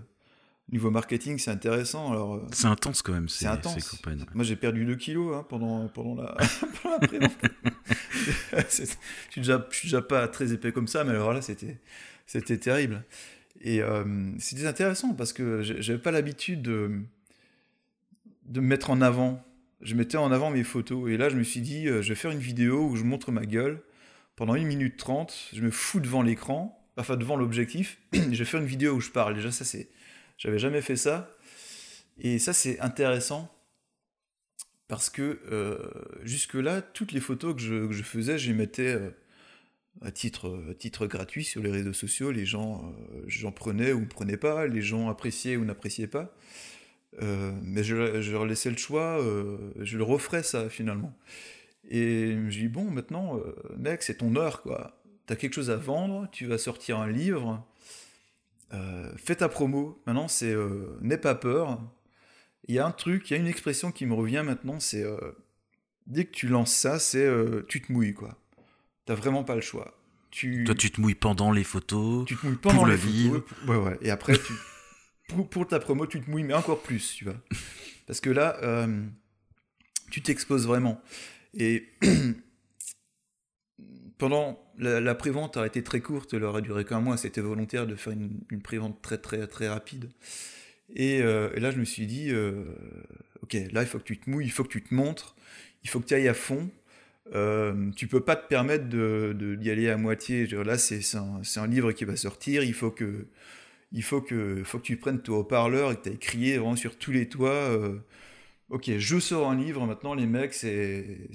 Niveau 0.73 0.91
marketing, 0.91 1.39
c'est 1.39 1.53
intéressant. 1.53 2.11
Alors, 2.11 2.35
euh, 2.35 2.47
c'est 2.51 2.67
intense 2.67 3.01
quand 3.01 3.13
même. 3.13 3.29
C'est 3.29 3.47
intense. 3.47 4.03
Moi, 4.35 4.45
j'ai 4.45 4.57
perdu 4.57 4.85
2 4.85 4.97
kilos 4.97 5.37
hein, 5.37 5.47
pendant, 5.49 5.87
pendant 5.87 6.21
la, 6.21 6.37
pendant 6.83 6.99
je, 8.53 8.85
suis 9.31 9.41
déjà, 9.41 9.65
je 9.71 9.77
suis 9.77 9.87
déjà 9.87 10.03
pas 10.03 10.27
très 10.27 10.53
épais 10.53 10.73
comme 10.73 10.89
ça, 10.89 11.05
mais 11.05 11.11
alors 11.11 11.33
là, 11.33 11.41
c'était, 11.41 11.79
c'était 12.27 12.59
terrible. 12.59 13.05
Et 13.61 13.81
euh, 13.81 14.05
c'était 14.39 14.67
intéressant 14.67 15.15
parce 15.15 15.33
que 15.33 15.63
j'avais 15.63 16.01
pas 16.01 16.11
l'habitude 16.11 16.63
de, 16.63 17.01
de 18.47 18.61
me 18.61 18.67
mettre 18.67 18.91
en 18.91 19.01
avant. 19.01 19.45
Je 19.83 19.95
mettais 19.95 20.17
en 20.17 20.33
avant 20.33 20.51
mes 20.51 20.65
photos. 20.65 21.09
Et 21.11 21.17
là, 21.17 21.29
je 21.29 21.37
me 21.37 21.45
suis 21.45 21.61
dit, 21.61 21.87
euh, 21.87 22.03
je 22.03 22.09
vais 22.09 22.15
faire 22.17 22.33
une 22.33 22.41
vidéo 22.41 22.89
où 22.89 22.97
je 22.97 23.05
montre 23.05 23.31
ma 23.31 23.47
gueule. 23.47 23.83
Pendant 24.35 24.55
1 24.55 24.65
minute 24.65 24.97
30, 24.97 25.51
je 25.53 25.63
me 25.63 25.71
fous 25.71 26.01
devant 26.01 26.23
l'écran, 26.23 26.85
enfin 26.97 27.17
devant 27.17 27.37
l'objectif. 27.37 27.99
je 28.13 28.19
vais 28.19 28.45
faire 28.45 28.61
une 28.61 28.67
vidéo 28.67 28.95
où 28.95 29.01
je 29.01 29.11
parle. 29.11 29.35
Déjà, 29.35 29.53
ça, 29.53 29.65
c'est 29.65 29.89
j'avais 30.39 30.59
jamais 30.59 30.83
fait 30.83 30.97
ça. 30.97 31.31
Et 32.19 32.39
ça, 32.39 32.53
c'est 32.53 32.81
intéressant 32.81 33.53
parce 34.89 35.11
que 35.11 35.41
euh, 35.51 35.79
jusque-là, 36.23 36.81
toutes 36.81 37.13
les 37.13 37.21
photos 37.21 37.55
que 37.55 37.61
je, 37.61 38.03
faisais, 38.03 38.39
je 38.39 38.49
les 38.49 38.57
mettais 38.57 38.95
euh, 38.95 39.11
à, 40.03 40.11
titre, 40.13 41.07
gratuit 41.07 41.45
sur 41.45 41.63
les 41.63 41.71
réseaux 41.71 41.93
sociaux. 41.93 42.31
Les 42.31 42.47
gens, 42.47 42.85
euh, 42.85 43.23
j'en 43.27 43.53
prenais 43.53 43.93
ou 43.93 44.01
ne 44.01 44.07
prenaient 44.07 44.37
pas, 44.37 44.67
les 44.67 44.83
gens 44.83 45.09
appréciaient 45.09 45.57
ou 45.57 45.65
n'appréciaient 45.65 46.07
pas. 46.07 46.35
mais 47.21 47.83
je, 47.83 48.31
leur 48.31 48.47
laissais 48.47 48.71
le 48.71 48.77
choix, 48.77 49.19
je 49.81 49.99
leur 49.99 50.11
offrais 50.11 50.43
ça 50.43 50.69
finalement. 50.69 51.17
Et 51.89 52.37
je 52.49 52.59
dis, 52.59 52.69
bon, 52.69 52.91
maintenant, 52.91 53.41
mec, 53.79 54.03
c'est 54.03 54.17
ton 54.19 54.37
heure, 54.37 54.63
quoi. 54.63 55.01
T'as 55.27 55.35
quelque 55.35 55.55
chose 55.55 55.71
à 55.71 55.77
vendre, 55.77 56.29
tu 56.31 56.47
vas 56.47 56.59
sortir 56.59 56.99
un 56.99 57.09
livre, 57.09 57.67
euh, 58.75 59.13
fais 59.17 59.37
ta 59.37 59.49
promo. 59.49 60.03
Maintenant, 60.07 60.29
c'est 60.29 60.53
euh, 60.53 60.99
n'aie 61.01 61.19
pas 61.19 61.35
peur. 61.35 61.81
Il 62.69 62.75
y 62.75 62.79
a 62.79 62.87
un 62.87 62.91
truc, 62.91 63.31
il 63.31 63.35
y 63.35 63.37
a 63.37 63.41
une 63.41 63.47
expression 63.47 63.93
qui 63.93 64.07
me 64.07 64.15
revient 64.15 64.43
maintenant, 64.45 64.81
c'est 64.81 65.05
euh, 65.05 65.17
dès 66.07 66.25
que 66.25 66.33
tu 66.33 66.49
lances 66.49 66.75
ça, 66.75 66.99
c'est 66.99 67.29
tu 67.69 67.81
te 67.81 67.93
mouilles, 67.93 68.15
quoi. 68.15 68.37
T'as 69.05 69.15
vraiment 69.15 69.45
pas 69.45 69.55
le 69.55 69.61
choix. 69.61 69.97
Tu... 70.31 70.65
Toi, 70.65 70.75
tu 70.75 70.91
te 70.91 71.01
mouilles 71.01 71.15
pendant 71.15 71.53
les 71.53 71.63
photos. 71.63 72.27
Tu 72.27 72.37
te 72.37 72.45
mouilles 72.45 72.57
pendant 72.57 72.79
pour 72.79 72.87
les 72.87 72.97
le 72.97 72.99
photos. 72.99 73.43
Ouais, 73.69 73.77
ouais. 73.77 73.99
Et 74.03 74.11
après, 74.11 74.37
tu... 74.37 74.53
pour, 75.29 75.49
pour, 75.49 75.67
ta 75.69 75.79
promo, 75.79 76.07
tu 76.07 76.21
te 76.21 76.29
mouilles, 76.29 76.43
mais 76.43 76.55
encore 76.55 76.83
plus, 76.83 77.15
tu 77.15 77.25
vois. 77.25 77.37
Parce 78.07 78.21
que 78.21 78.31
là, 78.31 78.87
tu 80.11 80.23
t'exposes 80.23 80.67
vraiment. 80.67 81.01
Et 81.55 81.89
pendant 84.19 84.59
la, 84.79 85.01
la 85.01 85.15
prévente 85.15 85.57
a 85.57 85.67
été 85.67 85.83
très 85.83 86.01
courte, 86.01 86.35
elle 86.35 86.45
aurait 86.45 86.63
duré 86.63 86.85
qu'un 86.85 87.01
mois. 87.01 87.17
C'était 87.17 87.41
volontaire 87.41 87.87
de 87.87 87.95
faire 87.95 88.13
une, 88.13 88.41
une 88.51 88.63
prévente 88.63 89.01
très 89.03 89.19
très 89.19 89.47
très 89.47 89.69
rapide. 89.69 90.11
Et, 90.95 91.21
euh, 91.23 91.51
là, 91.57 91.71
je 91.71 91.79
me 91.79 91.85
suis 91.85 92.07
dit, 92.07 92.31
euh, 92.31 92.65
ok, 93.43 93.55
là, 93.73 93.83
il 93.83 93.87
faut 93.87 93.99
que 93.99 94.05
tu 94.05 94.19
te 94.19 94.31
mouilles, 94.31 94.47
il 94.47 94.53
faut 94.53 94.65
que 94.65 94.69
tu 94.69 94.83
te 94.83 94.95
montres, 94.95 95.37
il 95.85 95.91
faut 95.91 96.01
que 96.01 96.07
tu 96.07 96.15
ailles 96.15 96.29
à 96.29 96.35
fond. 96.35 96.71
Euh, 97.35 97.91
tu 97.97 98.07
peux 98.07 98.21
pas 98.21 98.37
te 98.37 98.47
permettre 98.49 98.85
d'y 98.85 98.97
de, 98.97 99.35
de, 99.35 99.71
aller 99.71 99.91
à 99.91 99.97
moitié. 99.97 100.47
Là, 100.47 100.79
c'est 100.79 101.01
un, 101.17 101.67
livre 101.67 101.93
qui 101.93 102.05
va 102.05 102.17
sortir. 102.17 102.63
Il 102.63 102.75
faut 102.75 102.91
que, 102.91 103.27
il 103.93 104.03
faut 104.03 104.21
que, 104.21 104.63
faut 104.65 104.79
que 104.79 104.85
tu 104.85 104.97
prennes 104.97 105.21
ton 105.21 105.39
haut-parleur 105.39 105.93
et 105.93 105.97
que 105.97 106.03
tu 106.03 106.09
ailles 106.11 106.19
crier 106.19 106.59
vraiment 106.59 106.77
sur 106.77 106.97
tous 106.97 107.13
les 107.13 107.29
toits. 107.29 107.51
Euh, 107.51 107.99
ok, 108.71 108.91
je 108.99 109.19
sors 109.19 109.51
un 109.51 109.57
livre 109.57 109.87
maintenant, 109.87 110.15
les 110.15 110.27
mecs, 110.27 110.55
c'est 110.55 111.29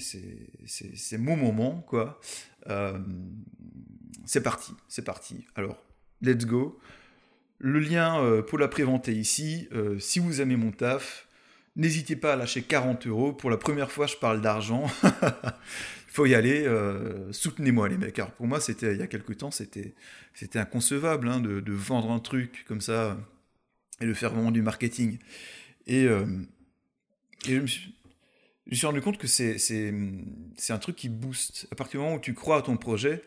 mon 1.18 1.36
moment, 1.36 1.84
quoi. 1.88 2.20
Euh, 2.70 2.98
c'est 4.26 4.42
parti, 4.42 4.74
c'est 4.88 5.04
parti. 5.04 5.46
Alors, 5.56 5.84
let's 6.22 6.46
go. 6.46 6.80
Le 7.60 7.80
lien 7.80 8.24
euh, 8.24 8.42
pour 8.42 8.58
la 8.58 8.68
préventer 8.68 9.14
ici. 9.14 9.68
Euh, 9.72 10.00
si 10.00 10.20
vous 10.20 10.42
aimez 10.42 10.56
mon 10.56 10.72
taf, 10.72 11.28
n'hésitez 11.76 12.16
pas 12.16 12.34
à 12.34 12.36
lâcher 12.36 12.62
40 12.62 13.08
euros. 13.08 13.34
Pour 13.34 13.50
la 13.50 13.58
première 13.58 13.92
fois, 13.92 14.08
je 14.08 14.16
parle 14.16 14.42
d'argent. 14.42 14.88
Il 15.04 16.14
faut 16.14 16.26
y 16.26 16.36
aller. 16.36 16.68
Soutenez-moi, 17.32 17.88
les 17.88 17.98
mecs. 17.98 18.20
Alors, 18.20 18.32
pour 18.32 18.46
moi, 18.46 18.60
c'était 18.60 18.94
il 18.94 19.00
y 19.00 19.02
a 19.02 19.08
quelques 19.08 19.38
temps, 19.38 19.50
c'était 19.50 19.94
inconcevable 20.56 21.30
hein, 21.30 21.40
de, 21.40 21.72
vendre 21.72 22.12
un 22.12 22.20
truc 22.20 22.66
comme 22.68 22.82
ça 22.82 23.18
et 24.02 24.06
de 24.06 24.14
faire 24.14 24.34
vraiment 24.34 24.52
du 24.52 24.62
marketing. 24.62 25.20
Et 25.88 26.10
et 27.48 27.56
je 27.56 27.60
me 27.60 27.68
suis, 27.68 27.96
je 28.68 28.72
me 28.72 28.76
suis 28.76 28.88
rendu 28.88 29.02
compte 29.02 29.18
que 29.18 29.28
c'est, 29.28 29.58
c'est, 29.58 29.94
c'est 30.56 30.74
un 30.74 30.78
truc 30.78 30.96
qui 30.96 31.10
booste. 31.10 31.68
À 31.72 31.76
partir 31.76 32.00
du 32.00 32.06
moment 32.06 32.18
où 32.18 32.22
tu 32.22 32.34
crois 32.34 32.58
à 32.58 32.62
ton 32.62 32.78
projet, 32.78 33.22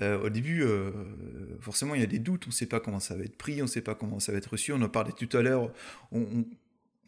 euh, 0.00 0.20
au 0.20 0.28
début, 0.28 0.62
euh, 0.62 0.90
forcément, 1.60 1.94
il 1.94 2.00
y 2.00 2.04
a 2.04 2.08
des 2.08 2.18
doutes. 2.18 2.44
On 2.46 2.50
ne 2.50 2.54
sait 2.54 2.66
pas 2.66 2.80
comment 2.80 3.00
ça 3.00 3.14
va 3.14 3.24
être 3.24 3.36
pris, 3.36 3.60
on 3.60 3.66
ne 3.66 3.70
sait 3.70 3.82
pas 3.82 3.94
comment 3.94 4.18
ça 4.18 4.32
va 4.32 4.38
être 4.38 4.50
reçu. 4.50 4.72
On 4.72 4.82
en 4.82 4.88
parlait 4.88 5.12
tout 5.12 5.34
à 5.36 5.42
l'heure. 5.42 5.72
On, 6.10 6.44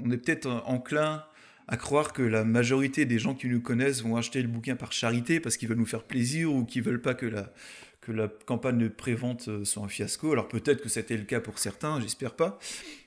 on, 0.00 0.10
est 0.10 0.18
peut-être 0.18 0.46
enclin 0.66 1.24
à 1.68 1.76
croire 1.76 2.12
que 2.12 2.22
la 2.22 2.44
majorité 2.44 3.04
des 3.06 3.18
gens 3.18 3.34
qui 3.34 3.48
nous 3.48 3.60
connaissent 3.60 4.02
vont 4.02 4.16
acheter 4.16 4.40
le 4.40 4.48
bouquin 4.48 4.76
par 4.76 4.92
charité 4.92 5.40
parce 5.40 5.56
qu'ils 5.56 5.68
veulent 5.68 5.78
nous 5.78 5.86
faire 5.86 6.04
plaisir 6.04 6.52
ou 6.52 6.64
qu'ils 6.64 6.82
veulent 6.82 7.02
pas 7.02 7.14
que 7.14 7.26
la, 7.26 7.52
que 8.00 8.12
la 8.12 8.28
campagne 8.28 8.78
de 8.78 8.86
prévente 8.86 9.48
euh, 9.48 9.64
soit 9.64 9.82
un 9.82 9.88
fiasco. 9.88 10.30
Alors 10.30 10.46
peut-être 10.46 10.80
que 10.80 10.88
c'était 10.88 11.16
le 11.16 11.24
cas 11.24 11.40
pour 11.40 11.58
certains, 11.58 12.00
j'espère 12.00 12.36
pas. 12.36 12.60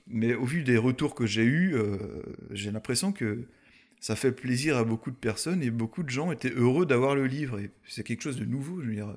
Mais 0.08 0.34
au 0.34 0.44
vu 0.44 0.64
des 0.64 0.78
retours 0.78 1.16
que 1.16 1.26
j'ai 1.26 1.46
eus, 1.46 1.76
j'ai 2.50 2.72
l'impression 2.72 3.12
que 3.12 3.46
ça 4.00 4.16
fait 4.16 4.32
plaisir 4.32 4.78
à 4.78 4.84
beaucoup 4.84 5.12
de 5.12 5.16
personnes 5.16 5.62
et 5.62 5.72
beaucoup 5.72 6.04
de 6.04 6.10
gens 6.10 6.32
étaient 6.32 6.52
heureux 6.52 6.86
d'avoir 6.86 7.16
le 7.16 7.28
livre. 7.28 7.60
Et 7.60 7.72
c'est 7.88 8.04
quelque 8.04 8.22
chose 8.22 8.38
de 8.38 8.46
nouveau. 8.46 8.82
Je 8.82 8.88
veux 8.88 8.96
dire, 8.96 9.16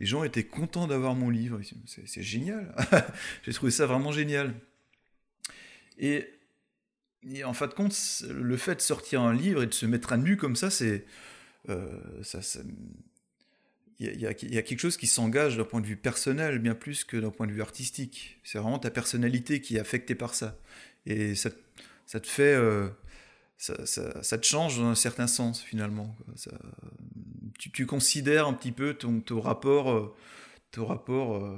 les 0.00 0.06
gens 0.06 0.24
étaient 0.24 0.44
contents 0.44 0.86
d'avoir 0.86 1.14
mon 1.14 1.28
livre. 1.28 1.60
C'est 1.86 2.22
génial. 2.22 2.74
j'ai 3.42 3.52
trouvé 3.52 3.70
ça 3.70 3.86
vraiment 3.86 4.10
génial. 4.10 4.54
Et, 5.98 6.26
en 7.44 7.52
fin 7.52 7.66
de 7.66 7.74
compte, 7.74 7.94
le 8.28 8.56
fait 8.56 8.76
de 8.76 8.80
sortir 8.80 9.20
un 9.20 9.34
livre 9.34 9.62
et 9.62 9.66
de 9.66 9.74
se 9.74 9.86
mettre 9.86 10.12
à 10.12 10.16
nu 10.16 10.36
comme 10.36 10.56
ça, 10.56 10.70
c'est 10.70 11.04
euh, 11.68 12.00
ça, 12.22 12.40
il 13.98 14.20
y, 14.20 14.26
a, 14.26 14.34
quelque 14.34 14.80
chose 14.80 14.96
qui 14.96 15.06
s'engage 15.06 15.56
d'un 15.56 15.64
point 15.64 15.80
de 15.80 15.86
vue 15.86 15.96
personnel 15.96 16.58
bien 16.58 16.74
plus 16.74 17.04
que 17.04 17.16
d'un 17.16 17.30
point 17.30 17.46
de 17.46 17.52
vue 17.52 17.62
artistique. 17.62 18.40
C'est 18.42 18.58
vraiment 18.58 18.80
ta 18.80 18.90
personnalité 18.90 19.60
qui 19.60 19.76
est 19.76 19.80
affectée 19.80 20.16
par 20.16 20.34
ça. 20.34 20.58
Et 21.06 21.34
ça, 21.34 21.50
ça 22.06 22.18
te 22.18 22.26
fait. 22.26 22.54
Euh, 22.54 22.88
ça, 23.62 24.38
te 24.38 24.44
change 24.44 24.78
dans 24.78 24.86
un 24.86 24.94
certain 24.96 25.28
sens, 25.28 25.62
finalement. 25.62 26.16
Tu, 27.58 27.86
considères 27.86 28.48
un 28.48 28.54
petit 28.54 28.72
peu 28.72 28.94
ton, 28.94 29.20
ton 29.20 29.40
rapport, 29.40 29.92
euh, 29.92 30.14
ton 30.72 30.84
rapport 30.84 31.36
euh, 31.36 31.56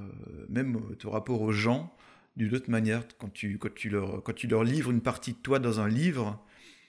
même 0.50 0.78
ton 0.98 1.10
rapport 1.10 1.40
aux 1.40 1.52
gens 1.52 1.94
d'une 2.36 2.54
autre 2.54 2.70
manière. 2.70 3.04
Quand 3.18 3.32
tu, 3.32 3.56
quand, 3.56 3.72
tu 3.74 3.88
leur, 3.88 4.22
quand 4.22 4.34
tu 4.34 4.48
leur 4.48 4.64
livres 4.64 4.90
une 4.90 5.00
partie 5.00 5.32
de 5.32 5.38
toi 5.38 5.58
dans 5.58 5.80
un 5.80 5.88
livre, 5.88 6.38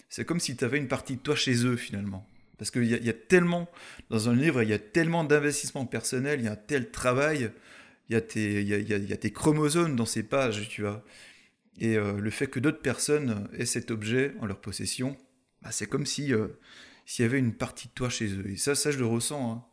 c'est 0.10 0.26
comme 0.26 0.42
si 0.42 0.58
tu 0.58 0.66
avais 0.66 0.80
une 0.80 0.90
partie 0.90 1.16
de 1.16 1.22
toi 1.22 1.36
chez 1.36 1.66
eux, 1.66 1.78
finalement. 1.78 2.28
Parce 2.58 2.72
qu'il 2.72 2.84
y, 2.84 3.06
y, 3.06 3.10
a 3.10 3.14
tellement, 3.14 3.70
dans 4.10 4.28
un 4.28 4.36
livre, 4.36 4.64
il 4.64 4.70
y 4.70 4.74
a 4.74 4.80
tellement 4.80 5.24
d'investissement 5.24 5.86
personnel, 5.86 6.42
il 6.42 6.46
y 6.46 6.50
a 6.50 6.54
un 6.54 6.58
tel 6.58 6.92
travail, 6.92 7.52
il 8.10 8.14
y, 8.14 8.16
a 8.18 8.22
tes, 8.22 8.64
y 8.64 8.74
a, 8.74 8.78
il 8.78 9.10
y 9.10 9.14
a 9.14 9.18
tes 9.18 9.32
chromosomes 9.32 9.96
dans 9.96 10.06
ces 10.06 10.24
pages, 10.24 10.68
tu 10.68 10.82
vois. 10.82 11.04
Et 11.78 11.98
le 11.98 12.30
fait 12.30 12.48
que 12.48 12.60
d'autres 12.60 12.82
personnes 12.82 13.50
aient 13.58 13.66
cet 13.66 13.92
objet 13.92 14.34
en 14.40 14.46
leur 14.46 14.62
possession, 14.62 15.18
bah, 15.62 15.72
c'est 15.72 15.88
comme 15.88 16.06
si 16.06 16.32
s'il 17.06 17.24
y 17.24 17.26
avait 17.26 17.40
une 17.40 17.54
partie 17.54 17.88
de 17.88 17.94
toi 17.94 18.10
chez 18.10 18.28
eux. 18.28 18.50
Et 18.50 18.58
ça, 18.58 18.76
ça 18.76 18.92
je 18.92 18.98
le 18.98 19.06
ressens. 19.06 19.52
Hein. 19.52 19.66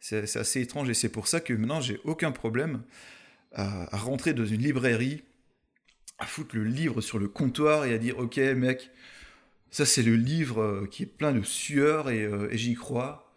C'est 0.00 0.36
assez 0.36 0.62
étrange 0.62 0.88
et 0.88 0.94
c'est 0.94 1.10
pour 1.10 1.28
ça 1.28 1.40
que 1.40 1.52
maintenant 1.52 1.80
j'ai 1.80 2.00
aucun 2.04 2.32
problème 2.32 2.82
à, 3.52 3.96
rentrer 3.96 4.32
dans 4.32 4.46
une 4.46 4.62
librairie, 4.62 5.22
à 6.18 6.26
foutre 6.26 6.56
le 6.56 6.64
livre 6.64 7.00
sur 7.00 7.18
le 7.18 7.28
comptoir 7.28 7.84
et 7.84 7.92
à 7.92 7.98
dire 7.98 8.18
ok 8.18 8.38
mec, 8.38 8.90
ça 9.70 9.84
c'est 9.84 10.02
le 10.02 10.16
livre 10.16 10.62
euh, 10.62 10.86
qui 10.90 11.02
est 11.02 11.06
plein 11.06 11.32
de 11.32 11.42
sueur 11.42 12.08
euh, 12.08 12.48
et, 12.50 12.56
j'y 12.56 12.74
crois 12.74 13.34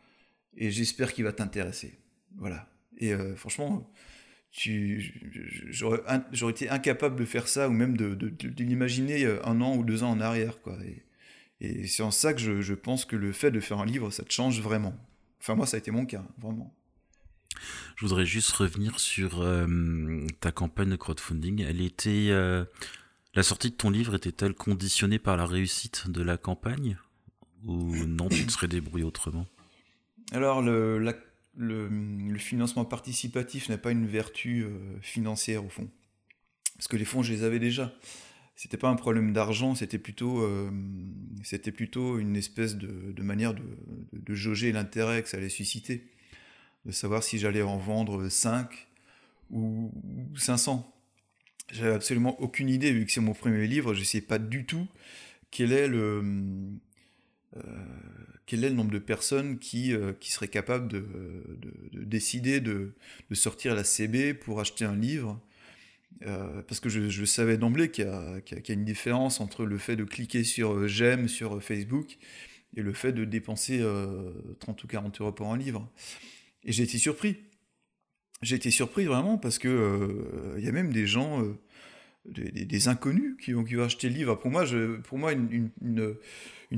et 0.55 0.71
j'espère 0.71 1.13
qu'il 1.13 1.25
va 1.25 1.33
t'intéresser. 1.33 1.99
Voilà. 2.37 2.69
Et 2.97 3.13
euh, 3.13 3.35
franchement, 3.35 3.91
j'aurais 5.69 6.51
été 6.51 6.69
incapable 6.69 7.15
de 7.15 7.25
faire 7.25 7.47
ça 7.47 7.69
ou 7.69 7.71
même 7.71 7.97
de, 7.97 8.33
l'imaginer 8.57 9.25
un 9.43 9.61
an 9.61 9.75
ou 9.75 9.83
deux 9.83 10.03
ans 10.03 10.11
en 10.11 10.19
arrière. 10.19 10.61
Quoi. 10.61 10.77
Et, 10.85 11.03
et 11.59 11.87
c'est 11.87 12.03
en 12.03 12.11
ça 12.11 12.33
que 12.33 12.39
je, 12.39 12.61
je, 12.61 12.73
pense 12.73 13.05
que 13.05 13.15
le 13.15 13.31
fait 13.31 13.51
de 13.51 13.59
faire 13.59 13.79
un 13.79 13.85
livre, 13.85 14.11
ça 14.11 14.23
te 14.23 14.31
change 14.31 14.61
vraiment. 14.61 14.95
Enfin, 15.39 15.55
moi, 15.55 15.65
ça 15.65 15.75
a 15.75 15.79
été 15.79 15.91
mon 15.91 16.05
cas, 16.05 16.23
vraiment. 16.39 16.73
Je 17.95 18.05
voudrais 18.05 18.25
juste 18.25 18.51
revenir 18.51 18.99
sur 18.99 19.41
euh, 19.41 20.25
ta 20.39 20.51
campagne 20.51 20.89
de 20.89 20.95
crowdfunding. 20.95 21.61
Elle 21.61 21.81
était. 21.81 22.27
Euh, 22.29 22.65
la 23.35 23.43
sortie 23.43 23.71
de 23.71 23.75
ton 23.75 23.89
livre 23.89 24.15
était-elle 24.15 24.53
conditionnée 24.53 25.19
par 25.19 25.37
la 25.37 25.45
réussite 25.45 26.09
de 26.09 26.21
la 26.21 26.37
campagne 26.37 26.97
Ou 27.65 27.95
non, 28.05 28.29
tu 28.29 28.45
te 28.45 28.51
serais 28.51 28.67
débrouillé 28.67 29.03
autrement? 29.05 29.47
Alors, 30.31 30.61
le, 30.61 30.99
le, 31.55 32.37
financement 32.37 32.85
participatif 32.85 33.69
n'a 33.69 33.77
pas 33.77 33.91
une 33.91 34.07
vertu 34.07 34.63
euh, 34.63 34.99
financière, 35.01 35.65
au 35.65 35.69
fond. 35.69 35.89
Parce 36.75 36.87
que 36.87 36.97
les 36.97 37.05
fonds, 37.05 37.23
je 37.23 37.33
les 37.33 37.43
avais 37.43 37.59
déjà 37.59 37.93
c'était 38.55 38.77
pas 38.77 38.89
un 38.89 38.95
problème 38.95 39.33
d'argent, 39.33 39.73
c'était 39.73 39.97
plutôt, 39.97 40.41
euh, 40.43 40.69
plutôt 41.75 42.19
une 42.19 42.35
espèce 42.35 42.75
de, 42.75 43.23
manière 43.23 43.53
de, 43.53 43.63
de, 44.13 44.35
jauger 44.35 44.71
l'intérêt 44.71 45.23
que 45.23 45.29
ça 45.29 45.37
allait 45.37 45.49
susciter, 45.49 46.05
de 46.85 46.91
savoir 46.91 47.23
si 47.23 47.39
j'allais 47.39 47.63
en 47.63 47.77
vendre 47.77 48.29
5 48.29 48.87
ou 49.49 49.91
500. 50.37 50.87
J'avais 51.71 51.93
absolument 51.93 52.39
aucune 52.41 52.69
idée, 52.69 52.91
vu 52.91 53.05
que 53.05 53.11
c'est 53.11 53.21
mon 53.21 53.33
premier 53.33 53.65
livre, 53.65 53.95
je 53.95 54.01
ne 54.01 54.05
sais 54.05 54.21
pas 54.21 54.37
du 54.37 54.65
tout 54.65 54.87
quel 55.49 55.71
est 55.71 55.87
le, 55.87 56.23
quel 58.45 58.63
est 58.63 58.69
le 58.69 58.75
nombre 58.75 58.91
de 58.91 58.99
personnes 58.99 59.57
qui, 59.57 59.93
euh, 59.93 60.13
qui 60.19 60.31
seraient 60.31 60.47
capables 60.47 60.87
de, 60.87 61.05
de 61.91 62.03
décider 62.03 62.59
de, 62.59 62.93
sortir 63.31 63.73
la 63.75 63.83
CB 63.83 64.33
pour 64.33 64.59
acheter 64.59 64.85
un 64.85 64.95
livre 64.95 65.41
euh, 66.25 66.61
parce 66.67 66.79
que 66.79 66.89
je, 66.89 67.25
savais 67.25 67.57
d'emblée 67.57 67.89
qu'il 67.89 68.05
y, 68.05 68.07
y, 68.07 68.71
a 68.71 68.73
une 68.73 68.85
différence 68.85 69.41
entre 69.41 69.65
le 69.65 69.77
fait 69.77 69.95
de 69.95 70.03
cliquer 70.03 70.43
sur 70.43 70.73
euh, 70.73 70.87
j'aime 70.87 71.27
sur 71.27 71.61
Facebook 71.63 72.17
et 72.75 72.81
le 72.81 72.93
fait 72.93 73.11
de 73.11 73.25
dépenser 73.25 73.83
30 74.59 74.83
ou 74.83 74.87
40 74.87 75.21
euros 75.21 75.31
pour 75.31 75.53
un 75.53 75.57
livre. 75.57 75.87
Et 76.63 76.71
j'ai 76.71 76.83
été 76.83 76.97
surpris. 76.97 77.37
J'ai 78.41 78.55
été 78.55 78.71
surpris 78.71 79.05
vraiment 79.05 79.37
parce 79.37 79.59
que 79.59 80.55
il 80.57 80.65
y 80.65 80.67
a 80.67 80.71
même 80.71 80.91
des 80.91 81.05
gens, 81.05 81.43
des, 82.25 82.87
inconnus 82.87 83.35
qui 83.39 83.53
ont, 83.53 83.63
qui 83.63 83.77
ont, 83.77 83.83
acheté 83.83 84.09
le 84.09 84.15
livre. 84.15 84.33
Pour 84.33 84.49
moi, 84.49 84.65
pour 85.03 85.19
moi 85.19 85.33
une 85.33 85.69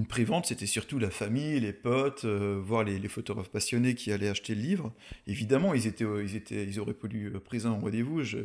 prévente, 0.03 0.47
c'était 0.47 0.65
surtout 0.65 0.99
la 0.99 1.09
famille, 1.09 1.59
les 1.61 1.71
potes, 1.71 2.25
voir 2.25 2.83
les, 2.83 3.07
photographes 3.07 3.49
passionnés 3.49 3.95
qui 3.95 4.11
allaient 4.11 4.27
acheter 4.27 4.53
le 4.53 4.61
livre. 4.61 4.93
Évidemment, 5.25 5.73
ils, 5.73 5.87
étaient, 5.87 6.03
ils, 6.21 6.35
étaient, 6.35 6.65
ils 6.65 6.81
auraient 6.81 6.93
pu 6.93 7.31
présent 7.45 7.77
au 7.77 7.79
rendez-vous. 7.79 8.23
Je, 8.23 8.39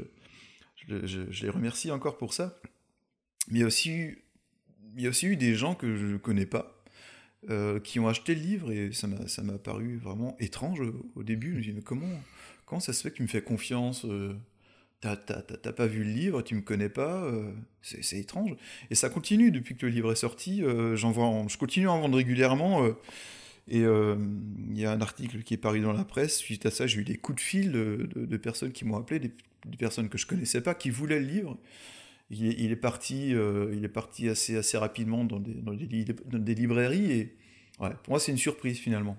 je, 0.87 1.43
les 1.43 1.51
remercie 1.51 1.91
encore 1.91 2.19
pour 2.19 2.35
ça. 2.35 2.57
Mais 3.49 3.59
il 3.59 3.63
y 3.63 3.65
a 3.65 3.67
aussi 3.67 4.15
il 4.97 5.03
y 5.03 5.07
a 5.07 5.11
aussi 5.11 5.27
eu 5.27 5.37
des 5.37 5.55
gens 5.55 5.75
que 5.75 5.97
je 5.97 6.07
ne 6.07 6.17
connais 6.17 6.47
pas, 6.47 6.83
euh, 7.49 7.81
qui 7.81 7.99
ont 8.01 8.09
acheté 8.09 8.35
le 8.35 8.41
livre, 8.41 8.73
et 8.73 8.93
ça 8.93 9.07
m'a 9.07 9.59
paru 9.59 9.99
vraiment 9.99 10.37
étrange 10.41 10.83
au 11.15 11.23
début. 11.23 11.53
Je 11.53 11.57
me 11.57 11.63
dis, 11.63 11.73
mais 11.73 11.83
comment, 11.83 12.81
ça 12.81 12.93
se 12.93 13.03
fait 13.03 13.11
que 13.11 13.17
tu 13.17 13.23
me 13.23 13.29
fais 13.29 13.43
confiance 13.43 14.05
euh, 14.05 14.35
T'as 15.01 15.17
pas 15.73 15.87
vu 15.87 16.05
le 16.05 16.11
livre, 16.11 16.43
tu 16.43 16.55
me 16.55 16.61
connais 16.61 16.91
pas, 16.91 17.25
euh, 17.25 17.53
c'est 17.81 18.19
étrange. 18.19 18.55
Et 18.91 18.95
ça 18.95 19.09
continue 19.09 19.51
depuis 19.51 19.75
que 19.75 19.87
le 19.87 19.93
livre 19.93 20.13
est 20.13 20.17
sorti. 20.17 20.63
Euh, 20.63 20.95
je 20.97 21.57
continue 21.57 21.89
à 21.89 21.93
en 21.93 22.01
vendre 22.01 22.17
régulièrement. 22.17 22.87
et 23.69 23.81
il 23.81 24.79
y 24.79 24.85
a 24.85 24.93
un 24.93 25.01
article 25.01 25.43
qui 25.43 25.55
est 25.55 25.59
paru 25.59 25.81
dans 25.81 25.93
la 25.93 26.05
presse. 26.05 26.37
Suite 26.37 26.67
à 26.67 26.71
ça, 26.71 26.87
j'ai 26.87 27.01
eu 27.01 27.05
des 27.05 27.17
coups 27.17 27.37
de 27.37 27.41
fil 27.41 27.73
de, 27.73 28.09
de 28.15 28.37
personnes 28.37 28.73
qui 28.73 28.85
m'ont 28.85 28.99
appelé, 28.99 29.21
des, 29.21 29.33
des 29.67 29.77
personnes 29.77 30.09
que 30.09 30.19
je 30.19 30.27
connaissais 30.27 30.61
pas 30.61 30.75
qui 30.75 30.91
voulaient 30.91 31.21
le 31.21 31.27
livre. 31.27 31.59
Il 32.33 32.71
est, 32.71 32.77
parti, 32.77 33.35
euh, 33.35 33.75
il 33.75 33.85
est 33.85 33.89
parti 33.89 34.29
assez, 34.29 34.57
assez 34.57 34.79
rapidement 34.79 35.25
dans 35.25 35.41
des, 35.41 35.55
dans 35.55 35.73
des, 35.75 36.55
librairies 36.55 37.11
et 37.11 37.37
ouais, 37.81 37.91
pour 38.05 38.11
moi 38.11 38.21
c'est 38.21 38.31
une 38.31 38.39
surprise 38.39 38.79
finalement. 38.79 39.17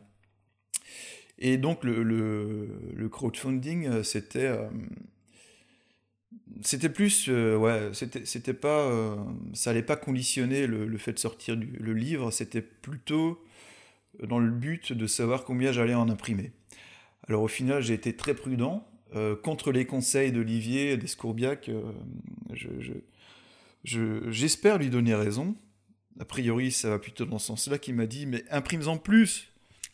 Et 1.37 1.57
donc 1.57 1.83
le, 1.83 2.03
le, 2.03 3.09
crowdfunding, 3.09 3.85
euh, 3.87 4.03
c'était 4.03 4.45
euh, 4.45 4.69
c'était 6.61 6.89
plus 6.89 7.29
ouais, 7.29 7.89
c'était 7.93 8.25
c'était 8.25 8.53
pas 8.53 9.17
ça 9.53 9.69
allait 9.69 9.83
pas 9.83 9.95
conditionner 9.95 10.67
le, 10.67 10.97
fait 10.97 11.13
de 11.13 11.19
sortir 11.19 11.57
du, 11.57 11.67
le 11.79 11.93
livre, 11.93 12.31
c'était 12.31 12.61
plutôt 12.61 13.43
dans 14.21 14.39
le 14.39 14.51
but 14.51 14.93
de 14.93 15.07
savoir 15.07 15.43
combien 15.43 15.71
j'allais 15.71 15.93
en 15.93 16.09
imprimer. 16.09 16.51
Alors 17.27 17.43
au 17.43 17.47
final, 17.47 17.81
j'ai 17.81 17.93
été 17.93 18.15
très 18.15 18.33
prudent 18.33 18.85
euh, 19.15 19.35
contre 19.35 19.71
les 19.71 19.85
conseils 19.85 20.31
d'Olivier 20.31 20.95
d'Escourbiac, 20.95 21.69
euh, 21.69 21.91
j'espère 23.83 24.77
lui 24.77 24.89
donner 24.89 25.13
raison. 25.15 25.55
A 26.19 26.25
priori, 26.25 26.71
ça 26.71 26.89
va 26.89 26.99
plutôt 26.99 27.25
dans 27.25 27.39
ce 27.39 27.47
sens-là 27.47 27.77
qu'il 27.77 27.95
m'a 27.95 28.05
dit, 28.05 28.25
mais 28.25 28.43
imprime-en 28.51 28.97
plus 28.97 29.50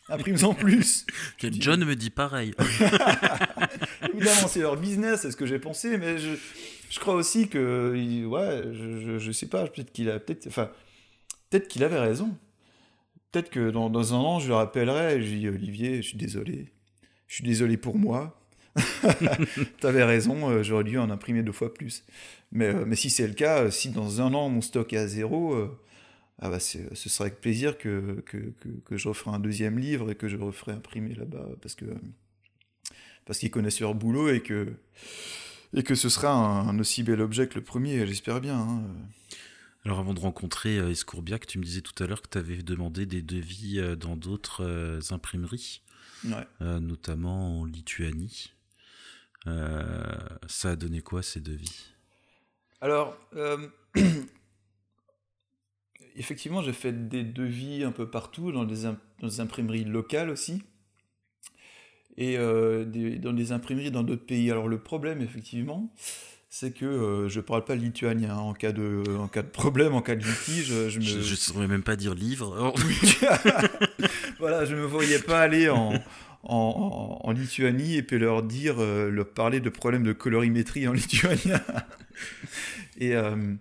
Imprime-en 0.08 0.54
plus 0.54 1.06
John 1.40 1.84
me 1.84 1.94
dit 1.94 2.10
pareil. 2.10 2.54
Évidemment, 4.02 4.48
c'est 4.48 4.60
leur 4.60 4.76
business, 4.76 5.20
c'est 5.22 5.30
ce 5.30 5.36
que 5.36 5.46
j'ai 5.46 5.58
pensé, 5.58 5.98
mais 5.98 6.18
je, 6.18 6.30
je, 6.90 6.98
crois 6.98 7.14
aussi 7.14 7.48
que, 7.48 8.24
ouais, 8.26 8.62
je, 8.72 9.18
je, 9.18 9.32
sais 9.32 9.46
pas, 9.46 9.66
peut-être 9.66 9.92
qu'il 9.92 10.10
a, 10.10 10.18
peut-être, 10.18 10.46
enfin, 10.46 10.70
peut-être 11.50 11.68
qu'il 11.68 11.84
avait 11.84 11.98
raison. 11.98 12.36
Peut-être 13.30 13.50
que 13.50 13.70
dans, 13.70 13.90
dans, 13.90 14.14
un 14.14 14.18
an, 14.18 14.40
je 14.40 14.48
le 14.48 14.54
rappellerai 14.54 15.16
et 15.16 15.22
je 15.22 15.34
dis, 15.34 15.48
Olivier, 15.48 15.96
je 16.02 16.08
suis 16.08 16.18
désolé. 16.18 16.72
Je 17.26 17.34
suis 17.36 17.44
désolé 17.44 17.76
pour 17.76 17.98
moi. 17.98 18.38
T'avais 19.80 20.04
raison, 20.04 20.48
euh, 20.48 20.62
j'aurais 20.62 20.84
dû 20.84 20.98
en 20.98 21.10
imprimer 21.10 21.42
deux 21.42 21.52
fois 21.52 21.72
plus. 21.72 22.04
Mais, 22.52 22.66
euh, 22.66 22.84
mais 22.86 22.96
si 22.96 23.10
c'est 23.10 23.26
le 23.26 23.34
cas, 23.34 23.64
euh, 23.64 23.70
si 23.70 23.90
dans 23.90 24.20
un 24.20 24.32
an 24.34 24.48
mon 24.48 24.60
stock 24.60 24.92
est 24.92 24.98
à 24.98 25.06
zéro, 25.06 25.68
ah 26.40 26.50
bah 26.50 26.60
ce 26.60 26.94
serait 26.94 27.28
avec 27.28 27.40
plaisir 27.40 27.78
que, 27.78 28.22
que, 28.26 28.52
que, 28.84 28.96
je 28.96 29.08
referai 29.08 29.34
un 29.34 29.40
deuxième 29.40 29.78
livre 29.78 30.10
et 30.10 30.14
que 30.14 30.28
je 30.28 30.36
referai 30.36 30.72
imprimer 30.72 31.14
là-bas 31.14 31.48
parce 31.60 31.74
que 31.74 31.86
parce 33.24 33.38
qu'ils 33.38 33.50
connaissent 33.50 33.80
leur 33.80 33.94
boulot 33.94 34.28
et 34.30 34.40
que 34.40 34.72
et 35.74 35.82
que 35.82 35.94
ce 35.94 36.08
sera 36.08 36.32
un, 36.32 36.78
aussi 36.78 37.02
bel 37.02 37.20
objet 37.20 37.48
que 37.48 37.56
le 37.56 37.64
premier, 37.64 38.06
j'espère 38.06 38.40
bien. 38.40 38.58
Hein. 38.58 38.82
Alors 39.84 39.98
avant 39.98 40.14
de 40.14 40.20
rencontrer 40.20 40.76
Escourbiac, 40.76 41.46
tu 41.46 41.58
me 41.58 41.64
disais 41.64 41.82
tout 41.82 42.02
à 42.02 42.06
l'heure 42.06 42.22
que 42.22 42.28
tu 42.28 42.38
avais 42.38 42.62
demandé 42.62 43.04
des 43.04 43.22
devis 43.22 43.80
dans 43.98 44.16
d'autres 44.16 45.00
imprimeries, 45.10 45.82
notamment 46.60 47.60
en 47.60 47.64
Lituanie. 47.64 48.52
Euh, 49.46 50.02
ça 50.46 50.70
a 50.70 50.76
donné 50.76 51.00
quoi 51.00 51.22
ces 51.22 51.40
devis? 51.40 51.92
Alors, 52.80 53.16
euh, 53.34 53.68
effectivement, 56.18 56.62
j'ai 56.62 56.72
fait 56.72 57.08
des 57.08 57.24
devis 57.24 57.84
un 57.84 57.92
peu 57.92 58.10
partout, 58.10 58.52
dans 58.52 58.64
des, 58.64 59.40
imprimeries 59.40 59.84
locales 59.84 60.30
aussi, 60.30 60.62
et 62.16 62.36
euh, 62.36 62.84
dans 63.18 63.32
des 63.32 63.52
imprimeries 63.52 63.90
dans 63.90 64.02
d'autres 64.02 64.26
pays. 64.26 64.50
Alors 64.50 64.68
le 64.68 64.78
problème, 64.78 65.22
effectivement, 65.22 65.92
c'est 66.50 66.72
que 66.72 67.26
je 67.28 67.38
ne 67.38 67.42
parle 67.42 67.64
pas 67.64 67.76
lituanien. 67.76 68.36
En 68.36 68.54
cas, 68.54 68.72
de, 68.72 69.02
en 69.18 69.28
cas 69.28 69.42
de 69.42 69.48
problème, 69.48 69.94
en 69.94 70.02
cas 70.02 70.16
de 70.16 70.24
litige, 70.24 70.88
je 70.88 70.98
ne 70.98 71.04
me... 71.04 71.22
saurais 71.22 71.68
même 71.68 71.82
pas 71.82 71.96
dire 71.96 72.14
livre. 72.14 72.74
voilà, 74.38 74.64
je 74.64 74.74
ne 74.74 74.80
me 74.80 74.86
voyais 74.86 75.20
pas 75.20 75.40
aller 75.40 75.68
en, 75.68 75.92
en, 76.42 77.32
Lituanie 77.32 77.96
et 77.96 78.02
puis 78.02 78.18
leur 78.18 78.42
dire, 78.42 78.76
euh, 78.78 79.10
leur 79.10 79.28
parler 79.28 79.60
de 79.60 79.68
problèmes 79.68 80.02
de 80.02 80.12
colorimétrie 80.12 80.88
en 80.88 80.92
lituanien. 80.92 81.60
et, 82.98 83.14
euh, 83.14 83.54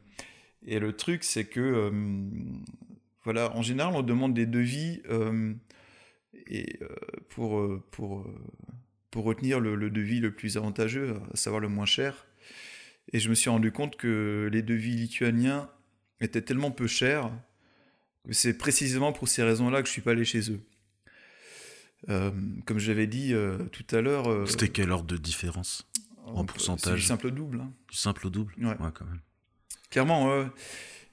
et 0.68 0.80
le 0.80 0.94
truc, 0.94 1.24
c'est 1.24 1.46
que, 1.46 1.60
euh, 1.60 1.92
voilà, 3.24 3.56
en 3.56 3.62
général, 3.62 3.96
on 3.96 4.04
demande 4.04 4.34
des 4.34 4.46
devis 4.46 5.02
et, 6.48 6.80
pour, 7.30 7.68
pour, 7.92 8.26
pour 9.10 9.24
retenir 9.26 9.60
le, 9.60 9.76
le, 9.76 9.90
devis 9.90 10.20
le 10.20 10.32
plus 10.32 10.56
avantageux, 10.58 11.16
à 11.34 11.36
savoir 11.36 11.60
le 11.60 11.68
moins 11.68 11.86
cher. 11.86 12.28
Et 13.12 13.20
je 13.20 13.30
me 13.30 13.36
suis 13.36 13.50
rendu 13.50 13.72
compte 13.72 13.96
que 13.98 14.50
les 14.52 14.62
devis 14.62 14.96
lituaniens 14.96 15.70
étaient 16.22 16.42
tellement 16.42 16.72
peu 16.72 16.88
chers 16.88 17.32
que 18.28 18.34
c'est 18.34 18.58
précisément 18.58 19.14
pour 19.14 19.28
ces 19.28 19.44
raisons-là 19.44 19.82
que 19.82 19.88
je 19.88 19.94
suis 19.94 20.02
pas 20.02 20.12
allé 20.12 20.26
chez 20.26 20.52
eux. 20.52 20.62
Euh, 22.10 22.32
comme 22.66 22.78
j'avais 22.78 23.08
dit 23.08 23.34
euh, 23.34 23.58
tout 23.72 23.86
à 23.96 24.02
l'heure. 24.02 24.30
Euh, 24.30 24.46
C'était 24.46 24.70
quelle 24.70 24.92
ordre 24.92 25.08
de 25.08 25.18
différence? 25.18 25.90
En 26.26 26.46
pourcentage 26.46 27.00
Du 27.00 27.06
simple 27.06 27.28
au 27.28 27.32
double. 27.32 27.62
Hein. 27.62 27.72
Du 27.90 27.96
simple 27.98 28.28
au 28.28 28.30
double? 28.30 28.54
Ouais. 28.60 28.76
quand 28.94 29.06
même. 29.06 29.22
Clairement. 29.90 30.46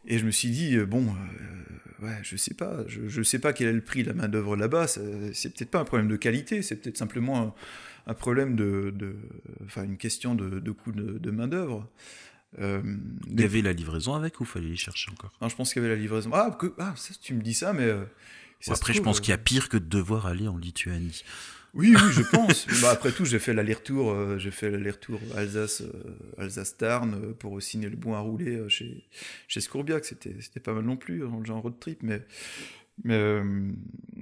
Et 0.06 0.18
je 0.18 0.26
me 0.26 0.30
suis 0.30 0.50
dit, 0.50 0.76
euh, 0.76 0.84
bon, 0.84 1.06
euh, 1.08 2.06
ouais, 2.06 2.18
je 2.22 2.36
sais 2.36 2.54
pas, 2.54 2.84
je, 2.88 3.08
je 3.08 3.22
sais 3.22 3.38
pas 3.38 3.52
quel 3.52 3.68
est 3.68 3.72
le 3.72 3.80
prix 3.80 4.02
de 4.02 4.08
la 4.08 4.14
main-d'œuvre 4.14 4.56
là-bas. 4.56 4.86
C'est 4.86 5.54
peut-être 5.54 5.70
pas 5.70 5.80
un 5.80 5.84
problème 5.84 6.08
de 6.08 6.16
qualité, 6.16 6.60
c'est 6.62 6.76
peut-être 6.76 6.98
simplement 6.98 7.40
un, 7.40 7.54
un 8.06 8.14
problème 8.14 8.54
de, 8.54 8.92
Enfin, 9.64 9.84
une 9.84 9.96
question 9.96 10.34
de, 10.34 10.60
de 10.60 10.70
coût 10.72 10.92
de, 10.92 11.18
de 11.18 11.30
main-d'œuvre. 11.30 11.88
Euh, 12.58 12.82
Il 13.30 13.40
y 13.40 13.44
avait 13.44 13.62
la 13.62 13.72
livraison 13.72 14.14
avec 14.14 14.40
ou 14.40 14.44
fallait 14.44 14.68
y 14.68 14.76
chercher 14.76 15.10
encore? 15.10 15.32
Non, 15.40 15.48
je 15.48 15.56
pense 15.56 15.72
qu'il 15.72 15.82
y 15.82 15.84
avait 15.86 15.94
la 15.94 16.00
livraison. 16.00 16.30
Ah, 16.34 16.56
que, 16.58 16.72
ah 16.78 16.92
ça, 16.96 17.14
tu 17.20 17.34
me 17.34 17.42
dis 17.42 17.54
ça, 17.54 17.72
mais. 17.72 17.84
euh, 17.84 18.04
ça 18.60 18.74
Après, 18.74 18.92
je 18.92 19.00
pense 19.00 19.18
euh, 19.18 19.20
qu'il 19.22 19.30
y 19.30 19.34
a 19.34 19.38
pire 19.38 19.68
que 19.68 19.76
de 19.78 19.86
devoir 19.86 20.26
aller 20.26 20.46
en 20.46 20.56
Lituanie. 20.56 21.22
Oui, 21.74 21.90
oui, 21.94 22.12
je 22.12 22.22
pense. 22.22 22.66
Bah, 22.82 22.90
après 22.92 23.10
tout, 23.12 23.24
j'ai 23.24 23.38
fait 23.38 23.52
l'aller-retour, 23.52 24.12
euh, 24.12 24.38
j'ai 24.38 24.50
fait 24.50 24.70
l'aller-retour 24.70 25.20
Alsace, 25.36 25.82
euh, 25.82 26.38
euh, 27.14 27.32
pour 27.34 27.60
signer 27.62 27.88
le 27.88 27.96
bon 27.96 28.14
à 28.14 28.20
rouler 28.20 28.68
chez, 28.68 29.04
chez 29.48 29.60
Scourbiac. 29.60 30.04
C'était, 30.04 30.36
c'était 30.40 30.60
pas 30.60 30.72
mal 30.72 30.84
non 30.84 30.96
plus, 30.96 31.24
hein, 31.24 31.40
genre 31.44 31.62
road 31.62 31.78
trip. 31.80 32.02
Mais, 32.02 32.22
mais 33.04 33.40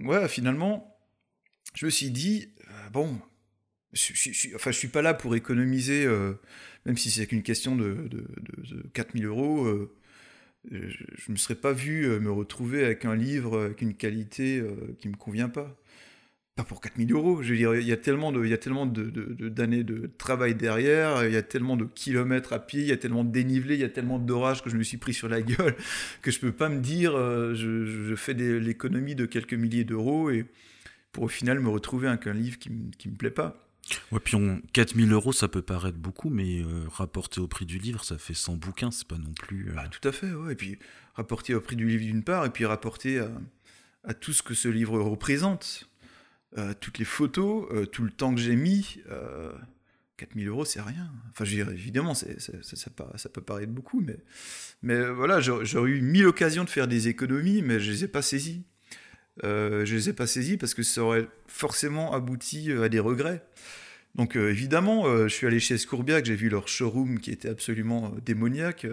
ouais, 0.04 0.28
finalement, 0.28 0.96
je 1.74 1.86
me 1.86 1.90
suis 1.90 2.10
dit, 2.10 2.50
bon, 2.92 3.18
je, 3.92 4.12
je- 4.14 4.32
je- 4.32 4.56
enfin, 4.56 4.72
je 4.72 4.78
suis 4.78 4.88
pas 4.88 5.02
là 5.02 5.14
pour 5.14 5.36
économiser, 5.36 6.06
même 6.86 6.96
si 6.98 7.10
c'est 7.10 7.26
qu'une 7.26 7.42
question 7.44 7.76
de, 7.76 7.94
de, 8.10 8.26
de, 8.40 8.76
de 8.76 8.82
4000 8.94 9.26
euros. 9.26 9.68
je, 10.70 10.78
je 11.16 11.32
me 11.32 11.36
serais 11.36 11.56
pas 11.56 11.72
vu 11.72 12.06
me 12.20 12.30
retrouver 12.30 12.84
avec 12.84 13.04
un 13.04 13.16
livre 13.16 13.62
avec 13.64 13.82
une 13.82 13.94
qualité 13.94 14.62
qui 14.98 15.08
me 15.08 15.16
convient 15.16 15.48
pas 15.48 15.76
pas 16.54 16.64
pour 16.64 16.80
4000 16.80 17.12
euros. 17.12 17.42
Je 17.42 17.50
veux 17.52 17.56
dire, 17.56 17.74
il 17.74 17.86
y 17.86 17.92
a 17.92 17.96
tellement 17.96 18.30
de, 18.32 18.44
il 18.44 18.50
y 18.50 18.54
a 18.54 18.58
tellement 18.58 18.84
de, 18.86 19.04
de- 19.04 19.32
de- 19.34 19.48
d'années 19.48 19.84
de 19.84 20.10
travail 20.18 20.54
derrière, 20.54 21.24
il 21.26 21.32
y 21.32 21.36
a 21.36 21.42
tellement 21.42 21.76
de 21.76 21.84
kilomètres 21.84 22.52
à 22.52 22.58
pied, 22.58 22.80
il 22.82 22.86
y 22.88 22.92
a 22.92 22.96
tellement 22.96 23.24
de 23.24 23.30
dénivelé, 23.30 23.74
il 23.74 23.80
y 23.80 23.84
a 23.84 23.88
tellement 23.88 24.18
d'orages 24.18 24.62
que 24.62 24.68
je 24.70 24.76
me 24.76 24.82
suis 24.82 24.98
pris 24.98 25.14
sur 25.14 25.28
la 25.28 25.40
gueule 25.42 25.74
que 26.20 26.30
je 26.30 26.38
peux 26.40 26.52
pas 26.52 26.68
me 26.68 26.80
dire, 26.80 27.14
euh, 27.16 27.54
je, 27.54 27.86
je- 27.86 28.14
fais 28.16 28.34
des- 28.34 28.60
l'économie 28.60 29.14
de 29.14 29.24
quelques 29.26 29.54
milliers 29.54 29.84
d'euros 29.84 30.30
et 30.30 30.44
pour 31.12 31.24
au 31.24 31.28
final 31.28 31.58
me 31.60 31.68
retrouver 31.68 32.08
avec 32.08 32.26
un 32.26 32.34
livre 32.34 32.58
qui, 32.58 32.70
me- 32.70 32.90
qui 32.98 33.08
me 33.08 33.14
plaît 33.16 33.30
pas. 33.30 33.58
Ouais, 34.12 34.20
puis 34.22 34.36
on... 34.36 34.60
4000 34.74 35.10
euros, 35.12 35.32
ça 35.32 35.48
peut 35.48 35.60
paraître 35.62 35.98
beaucoup, 35.98 36.30
mais 36.30 36.60
euh, 36.60 36.84
rapporté 36.88 37.40
au 37.40 37.48
prix 37.48 37.66
du 37.66 37.78
livre, 37.78 38.04
ça 38.04 38.16
fait 38.16 38.32
100 38.34 38.56
bouquins, 38.56 38.90
c'est 38.92 39.08
pas 39.08 39.18
non 39.18 39.32
plus. 39.32 39.70
euh, 39.70 39.74
Bah, 39.74 39.88
tout 39.88 40.06
à 40.06 40.12
fait, 40.12 40.32
ouais. 40.32 40.52
Et 40.52 40.56
puis 40.56 40.78
rapporter 41.14 41.54
au 41.54 41.60
prix 41.60 41.74
du 41.76 41.88
livre 41.88 42.04
d'une 42.04 42.22
part, 42.22 42.44
et 42.46 42.50
puis 42.50 42.64
rapporter 42.64 43.18
à, 43.18 43.28
à 44.04 44.14
tout 44.14 44.32
ce 44.32 44.42
que 44.42 44.54
ce 44.54 44.68
livre 44.68 45.00
représente, 45.00 45.88
euh, 46.58 46.74
toutes 46.78 46.98
les 46.98 47.04
photos, 47.04 47.66
euh, 47.72 47.86
tout 47.86 48.02
le 48.04 48.10
temps 48.10 48.34
que 48.34 48.40
j'ai 48.40 48.56
mis. 48.56 49.00
Euh, 49.10 49.52
4000 50.18 50.48
euros, 50.48 50.64
c'est 50.64 50.80
rien. 50.80 51.10
Enfin, 51.30 51.44
je 51.44 51.50
veux 51.50 51.64
dire, 51.64 51.72
évidemment, 51.72 52.14
ça, 52.14 52.26
ça 52.62 53.28
peut 53.28 53.40
paraître 53.40 53.72
beaucoup, 53.72 54.04
mais, 54.82 54.94
euh, 54.94 55.12
voilà, 55.12 55.40
j'aurais 55.40 55.90
eu 55.90 56.00
mille 56.00 56.26
occasions 56.26 56.64
de 56.64 56.70
faire 56.70 56.86
des 56.86 57.08
économies, 57.08 57.62
mais 57.62 57.80
je 57.80 57.90
les 57.90 58.04
ai 58.04 58.08
pas 58.08 58.22
saisies. 58.22 58.62
Euh, 59.44 59.84
je 59.86 59.94
les 59.94 60.10
ai 60.10 60.12
pas 60.12 60.26
saisies 60.26 60.58
parce 60.58 60.74
que 60.74 60.82
ça 60.82 61.02
aurait 61.02 61.26
forcément 61.46 62.12
abouti 62.12 62.70
euh, 62.70 62.82
à 62.82 62.88
des 62.88 63.00
regrets. 63.00 63.42
Donc 64.14 64.36
euh, 64.36 64.50
évidemment, 64.50 65.06
euh, 65.06 65.26
je 65.26 65.34
suis 65.34 65.46
allé 65.46 65.58
chez 65.58 65.78
Scourbiac, 65.78 66.26
j'ai 66.26 66.36
vu 66.36 66.50
leur 66.50 66.68
showroom 66.68 67.18
qui 67.18 67.30
était 67.30 67.48
absolument 67.48 68.12
euh, 68.14 68.20
démoniaque. 68.20 68.86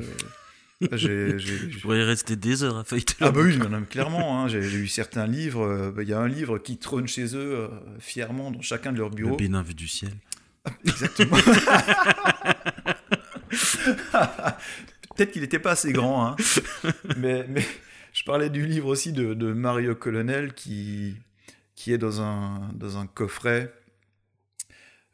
j'ai- 0.94 1.38
j'ai- 1.40 1.70
Je 1.72 1.80
pourrais 1.82 2.00
y 2.00 2.04
rester 2.04 2.36
des 2.36 2.64
heures 2.64 2.78
à 2.78 2.84
feuilleter. 2.84 3.16
ah 3.22 3.26
le 3.28 3.32
bah 3.32 3.42
oui, 3.44 3.58
non, 3.58 3.70
mais 3.70 3.86
clairement, 3.86 4.42
hein, 4.44 4.48
j'ai 4.48 4.62
j'ai 4.62 4.78
eu 4.78 4.88
certains 4.88 5.28
livres, 5.28 5.62
euh, 5.66 5.92
bah, 5.92 6.04
il 6.04 6.10
y 6.10 6.14
a 6.14 6.20
un 6.20 6.28
livre 6.28 6.58
qui 6.58 6.78
trône 6.78 7.08
chez 7.08 7.36
eux 7.36 7.54
euh, 7.56 7.68
fièrement 8.00 8.50
dans 8.52 8.62
chacun 8.62 8.92
de 8.94 8.98
leurs 8.98 9.10
Le 9.10 9.16
bureaux. 9.16 9.36
Bénin 9.38 9.62
vu 9.62 9.74
du 9.74 9.88
ciel. 9.88 10.14
Exactement. 10.86 11.38
Peut-être 15.16 15.32
qu'il 15.32 15.42
n'était 15.42 15.60
pas 15.60 15.72
assez 15.72 15.92
grand, 15.92 16.28
hein. 16.28 16.36
mais, 17.18 17.46
mais 17.50 17.66
je 18.14 18.24
parlais 18.24 18.50
du 18.50 18.66
livre 18.66 18.88
aussi 18.88 19.12
de, 19.12 19.34
de 19.34 19.52
Mario 19.52 19.96
Colonel 19.96 20.54
qui, 20.54 21.16
qui 21.76 21.92
est 21.92 21.98
dans 21.98 22.22
un, 22.22 22.70
dans 22.74 22.98
un 22.98 23.06
coffret. 23.08 23.74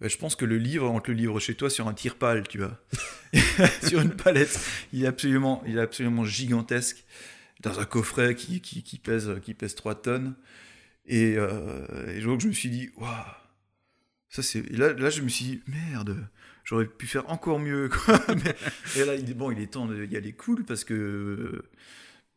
Euh, 0.01 0.09
Je 0.09 0.17
pense 0.17 0.35
que 0.35 0.45
le 0.45 0.57
livre, 0.57 0.89
on 0.89 0.99
te 0.99 1.11
le 1.11 1.17
livre 1.17 1.39
chez 1.39 1.55
toi 1.55 1.69
sur 1.69 1.87
un 1.87 1.93
tire-pale, 1.93 2.47
tu 2.47 2.57
vois. 2.59 2.79
sur 3.87 4.01
une 4.01 4.15
palette. 4.15 4.59
Il 4.93 5.03
est 5.03 5.07
absolument, 5.07 5.63
il 5.67 5.77
est 5.77 5.81
absolument 5.81 6.25
gigantesque. 6.25 7.05
Dans 7.61 7.79
un 7.79 7.85
coffret 7.85 8.35
qui, 8.35 8.61
qui, 8.61 8.83
qui 8.83 8.99
pèse, 8.99 9.31
qui 9.41 9.53
pèse 9.53 9.75
3 9.75 10.01
tonnes. 10.01 10.35
Et, 11.05 11.35
euh, 11.37 12.15
et 12.15 12.21
donc 12.21 12.41
je 12.41 12.47
me 12.47 12.51
suis 12.53 12.69
dit, 12.69 12.89
waouh, 12.97 13.09
ça 14.29 14.43
c'est. 14.43 14.59
et 14.59 14.75
Là, 14.77 14.93
là, 14.93 15.09
je 15.09 15.21
me 15.21 15.29
suis 15.29 15.45
dit, 15.45 15.61
merde, 15.67 16.27
j'aurais 16.63 16.85
pu 16.85 17.07
faire 17.07 17.29
encore 17.29 17.59
mieux. 17.59 17.89
Quoi. 18.05 18.19
Mais- 18.43 18.55
et 19.01 19.05
là, 19.05 19.15
il 19.15 19.29
est, 19.29 19.33
bon, 19.33 19.51
il 19.51 19.59
est 19.61 19.67
temps 19.71 19.87
d'y 19.87 20.17
aller 20.17 20.33
cool 20.33 20.65
parce 20.65 20.83
que. 20.83 21.63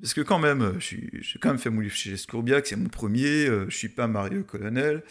Parce 0.00 0.14
que 0.14 0.20
quand 0.20 0.38
même, 0.38 0.76
je 0.78 0.94
j'ai 1.20 1.38
quand 1.40 1.48
même 1.48 1.58
fait 1.58 1.70
mon 1.70 1.80
livre 1.80 1.94
chez 1.96 2.16
Scourbiac, 2.16 2.68
c'est 2.68 2.76
mon 2.76 2.88
premier, 2.88 3.46
euh, 3.48 3.66
je 3.68 3.76
suis 3.76 3.88
pas 3.88 4.06
Mario 4.06 4.44
Colonel. 4.44 5.02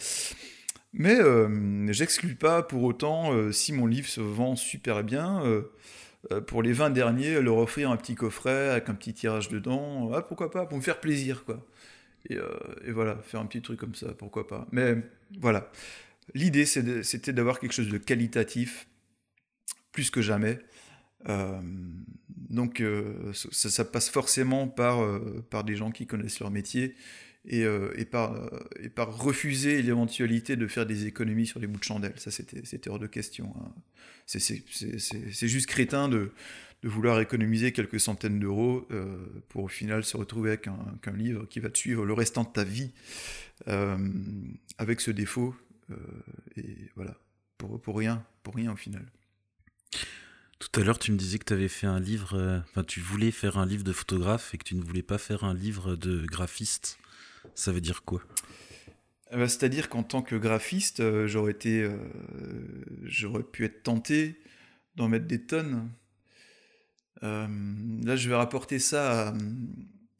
Mais 0.98 1.14
euh, 1.14 1.90
j'exclus 1.92 2.34
pas 2.34 2.62
pour 2.62 2.82
autant, 2.82 3.32
euh, 3.32 3.52
si 3.52 3.72
mon 3.72 3.86
livre 3.86 4.08
se 4.08 4.20
vend 4.20 4.56
super 4.56 5.04
bien, 5.04 5.44
euh, 5.44 6.40
pour 6.40 6.60
les 6.60 6.72
20 6.72 6.90
derniers, 6.90 7.40
leur 7.40 7.58
offrir 7.58 7.90
un 7.92 7.96
petit 7.96 8.16
coffret 8.16 8.70
avec 8.70 8.88
un 8.88 8.94
petit 8.94 9.14
tirage 9.14 9.48
dedans, 9.48 10.10
ah, 10.12 10.22
pourquoi 10.22 10.50
pas, 10.50 10.66
pour 10.66 10.76
me 10.76 10.82
faire 10.82 10.98
plaisir, 10.98 11.44
quoi. 11.44 11.64
Et, 12.28 12.36
voilà, 12.90 13.16
faire 13.22 13.40
un 13.40 13.46
petit 13.46 13.62
truc 13.62 13.78
comme 13.78 13.94
ça, 13.94 14.08
pourquoi 14.12 14.48
pas. 14.48 14.66
Mais 14.72 14.96
voilà, 15.40 15.70
l'idée 16.34 16.66
c'était 16.66 17.32
d'avoir 17.32 17.60
quelque 17.60 17.72
chose 17.72 17.88
de 17.88 17.96
qualitatif, 17.96 18.88
plus 19.92 20.10
que 20.10 20.20
jamais. 20.20 20.58
Donc 22.50 22.82
ça, 23.32 23.70
ça 23.70 23.84
passe 23.84 24.10
forcément 24.10 24.68
par, 24.68 24.98
par 25.48 25.64
des 25.64 25.76
gens 25.76 25.90
qui 25.90 26.06
connaissent 26.06 26.40
leur 26.40 26.50
métier 26.50 26.96
et, 27.48 27.64
euh, 27.64 27.90
euh, 28.14 28.60
et 28.80 28.88
par 28.90 29.18
refuser 29.18 29.82
l'éventualité 29.82 30.54
de 30.56 30.66
faire 30.66 30.86
des 30.86 31.06
économies 31.06 31.46
sur 31.46 31.58
les 31.58 31.66
bouts 31.66 31.78
de 31.78 31.84
chandelle. 31.84 32.12
Ça, 32.16 32.30
c'était 32.30 32.90
hors 32.90 32.98
de 32.98 33.06
question. 33.06 33.52
hein. 33.60 33.72
C'est- 34.26 35.48
juste 35.48 35.66
crétin 35.66 36.08
de, 36.08 36.30
vouloir 36.84 37.20
économiser 37.20 37.72
quelques 37.72 37.98
centaines 37.98 38.38
d'euros 38.38 38.86
euh, 38.92 39.16
pour 39.48 39.64
au 39.64 39.68
final 39.68 40.04
se 40.04 40.16
retrouver 40.16 40.50
avec 40.50 40.68
un, 40.68 40.78
qu'un 41.02 41.16
livre 41.16 41.44
qui 41.46 41.58
va 41.58 41.70
te 41.70 41.78
suivre 41.78 42.04
le 42.04 42.12
restant 42.12 42.44
de 42.44 42.50
ta 42.50 42.62
vie 42.62 42.92
avec 44.78 45.00
ce 45.00 45.10
défaut. 45.10 45.56
et 46.56 46.90
voilà, 46.94 47.18
pour, 47.56 47.80
pour 47.80 47.96
rien, 47.96 48.24
pour 48.44 48.54
rien 48.54 48.72
au 48.72 48.76
final. 48.76 49.04
Tout 50.58 50.80
à 50.80 50.84
l'heure, 50.84 50.98
tu 50.98 51.12
me 51.12 51.16
disais 51.16 51.38
que 51.38 51.44
tu 51.44 51.52
avais 51.52 51.68
fait 51.68 51.86
un 51.86 52.00
livre, 52.00 52.34
euh, 52.34 52.58
enfin, 52.70 52.82
tu 52.82 53.00
voulais 53.00 53.30
faire 53.30 53.58
un 53.58 53.66
livre 53.66 53.84
de 53.84 53.92
photographe 53.92 54.54
et 54.54 54.58
que 54.58 54.64
tu 54.64 54.74
ne 54.74 54.82
voulais 54.82 55.02
pas 55.02 55.18
faire 55.18 55.44
un 55.44 55.54
livre 55.54 55.94
de 55.94 56.26
graphiste. 56.26 56.98
Ça 57.54 57.70
veut 57.70 57.80
dire 57.80 58.02
quoi? 58.02 58.22
Eh 59.30 59.36
ben, 59.36 59.46
C'est-à-dire 59.46 59.88
qu'en 59.88 60.02
tant 60.02 60.20
que 60.20 60.34
graphiste, 60.34 60.98
euh, 60.98 61.28
j'aurais 61.28 61.52
été, 61.52 61.82
euh, 61.82 61.96
j'aurais 63.04 63.44
pu 63.44 63.64
être 63.64 63.84
tenté 63.84 64.40
d'en 64.96 65.08
mettre 65.08 65.26
des 65.26 65.42
tonnes. 65.42 65.90
Là, 67.22 68.14
je 68.14 68.28
vais 68.28 68.36
rapporter 68.36 68.78
ça 68.78 69.34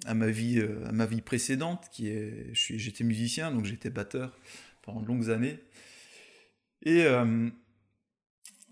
à, 0.05 0.14
ma 0.14 0.28
vie, 0.28 0.61
à 0.84 0.91
ma 0.91 1.07
vie 1.07 1.20
précédente, 1.20 1.86
qui 1.93 2.09
est, 2.09 2.51
j'étais 2.53 3.05
musicien, 3.05 3.53
donc 3.53 3.64
j'étais 3.64 3.91
batteur 3.91 4.36
pendant 4.82 5.01
de 5.01 5.07
longues 5.07 5.30
années. 5.30 5.61
Et 6.82 7.07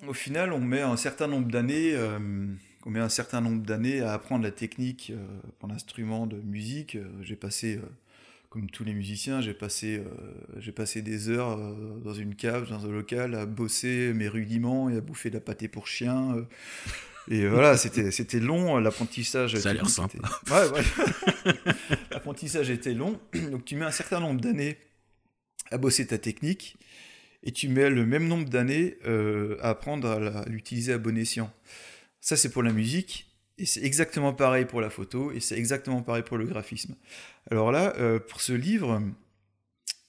au 0.07 0.12
final, 0.12 0.53
on 0.53 0.61
met 0.61 0.80
un 0.82 0.97
certain 0.97 1.26
nombre 1.26 1.49
d'années, 1.51 1.92
euh, 1.94 2.18
on 2.84 2.90
met 2.90 3.01
un 3.01 3.09
certain 3.09 3.40
nombre 3.40 3.62
d'années 3.64 4.01
à 4.01 4.12
apprendre 4.12 4.44
la 4.44 4.51
technique 4.51 5.12
euh, 5.14 5.24
pour 5.59 5.68
l'instrument 5.68 6.26
de 6.26 6.36
musique. 6.36 6.97
Euh, 6.97 7.05
J'ai 7.23 7.36
passé 7.36 7.77
euh, 7.77 7.86
comme 8.51 8.70
tous 8.70 8.85
les 8.85 8.94
musiciens, 8.94 9.40
j'ai 9.43 9.52
passé, 9.52 10.02
j'ai 10.59 10.73
passé 10.73 11.02
des 11.02 11.28
heures 11.28 11.59
dans 12.02 12.14
une 12.14 12.35
cave, 12.35 12.70
dans 12.70 12.86
un 12.86 12.90
local, 12.90 13.35
à 13.35 13.44
bosser 13.44 14.12
mes 14.14 14.28
rudiments 14.28 14.89
et 14.89 14.97
à 14.97 15.01
bouffer 15.02 15.28
de 15.28 15.35
la 15.35 15.40
pâté 15.40 15.68
pour 15.68 15.86
chien. 15.86 16.47
et 17.28 17.47
voilà, 17.48 17.77
c'était, 17.77 18.10
c'était 18.10 18.40
long, 18.40 18.78
l'apprentissage. 18.78 19.56
Ça 19.56 19.70
a 19.70 19.73
l'air 19.74 19.82
était- 19.82 20.18
Ouais, 20.51 20.70
ouais. 20.70 21.55
l'apprentissage 22.12 22.70
était 22.70 22.94
long, 22.94 23.20
donc 23.51 23.64
tu 23.66 23.77
mets 23.77 23.85
un 23.85 23.90
certain 23.90 24.20
nombre 24.20 24.40
d'années 24.40 24.78
à 25.70 25.77
bosser 25.77 26.06
ta 26.06 26.16
technique, 26.16 26.77
et 27.47 27.52
tu 27.52 27.68
mets 27.68 27.89
le 27.89 28.05
même 28.05 28.27
nombre 28.28 28.48
d'années 28.51 28.98
euh, 29.06 29.56
à 29.62 29.70
apprendre 29.70 30.09
à, 30.10 30.44
l'utiliser 30.48 30.93
à 30.93 30.98
bon 30.98 31.16
escient. 31.16 31.51
Ça, 32.20 32.36
c'est 32.36 32.51
pour 32.51 32.62
la 32.62 32.73
musique, 32.73 33.31
et 33.56 33.64
c'est 33.64 33.82
exactement 33.82 34.35
pareil 34.35 34.66
pour 34.66 34.81
la 34.82 34.90
photo, 34.90 35.32
et 35.32 35.40
c'est 35.40 35.56
exactement 35.56 36.02
pareil 36.02 36.24
pour 36.24 36.36
le 36.36 36.44
graphisme. 36.44 36.94
Alors 37.51 37.73
là, 37.73 37.94
euh, 37.98 38.18
pour 38.18 38.40
ce 38.43 38.52
livre, 38.52 39.01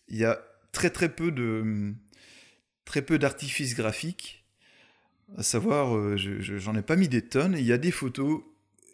il 0.09 0.17
y 0.17 0.25
a 0.25 0.41
très 0.71 0.89
très 0.89 1.09
peu 1.09 1.31
de 1.31 1.93
très 2.85 3.01
peu 3.01 3.19
d'artifices 3.19 3.75
graphiques. 3.75 4.43
À 5.37 5.43
savoir, 5.43 5.95
euh, 5.95 6.15
je- 6.17 6.41
je- 6.41 6.57
j'en 6.57 6.75
ai 6.75 6.81
pas 6.81 6.95
mis 6.95 7.09
des 7.09 7.21
tonnes. 7.21 7.55
Il 7.57 7.65
y 7.65 7.73
a 7.73 7.77
des 7.77 7.91
photos 7.91 8.41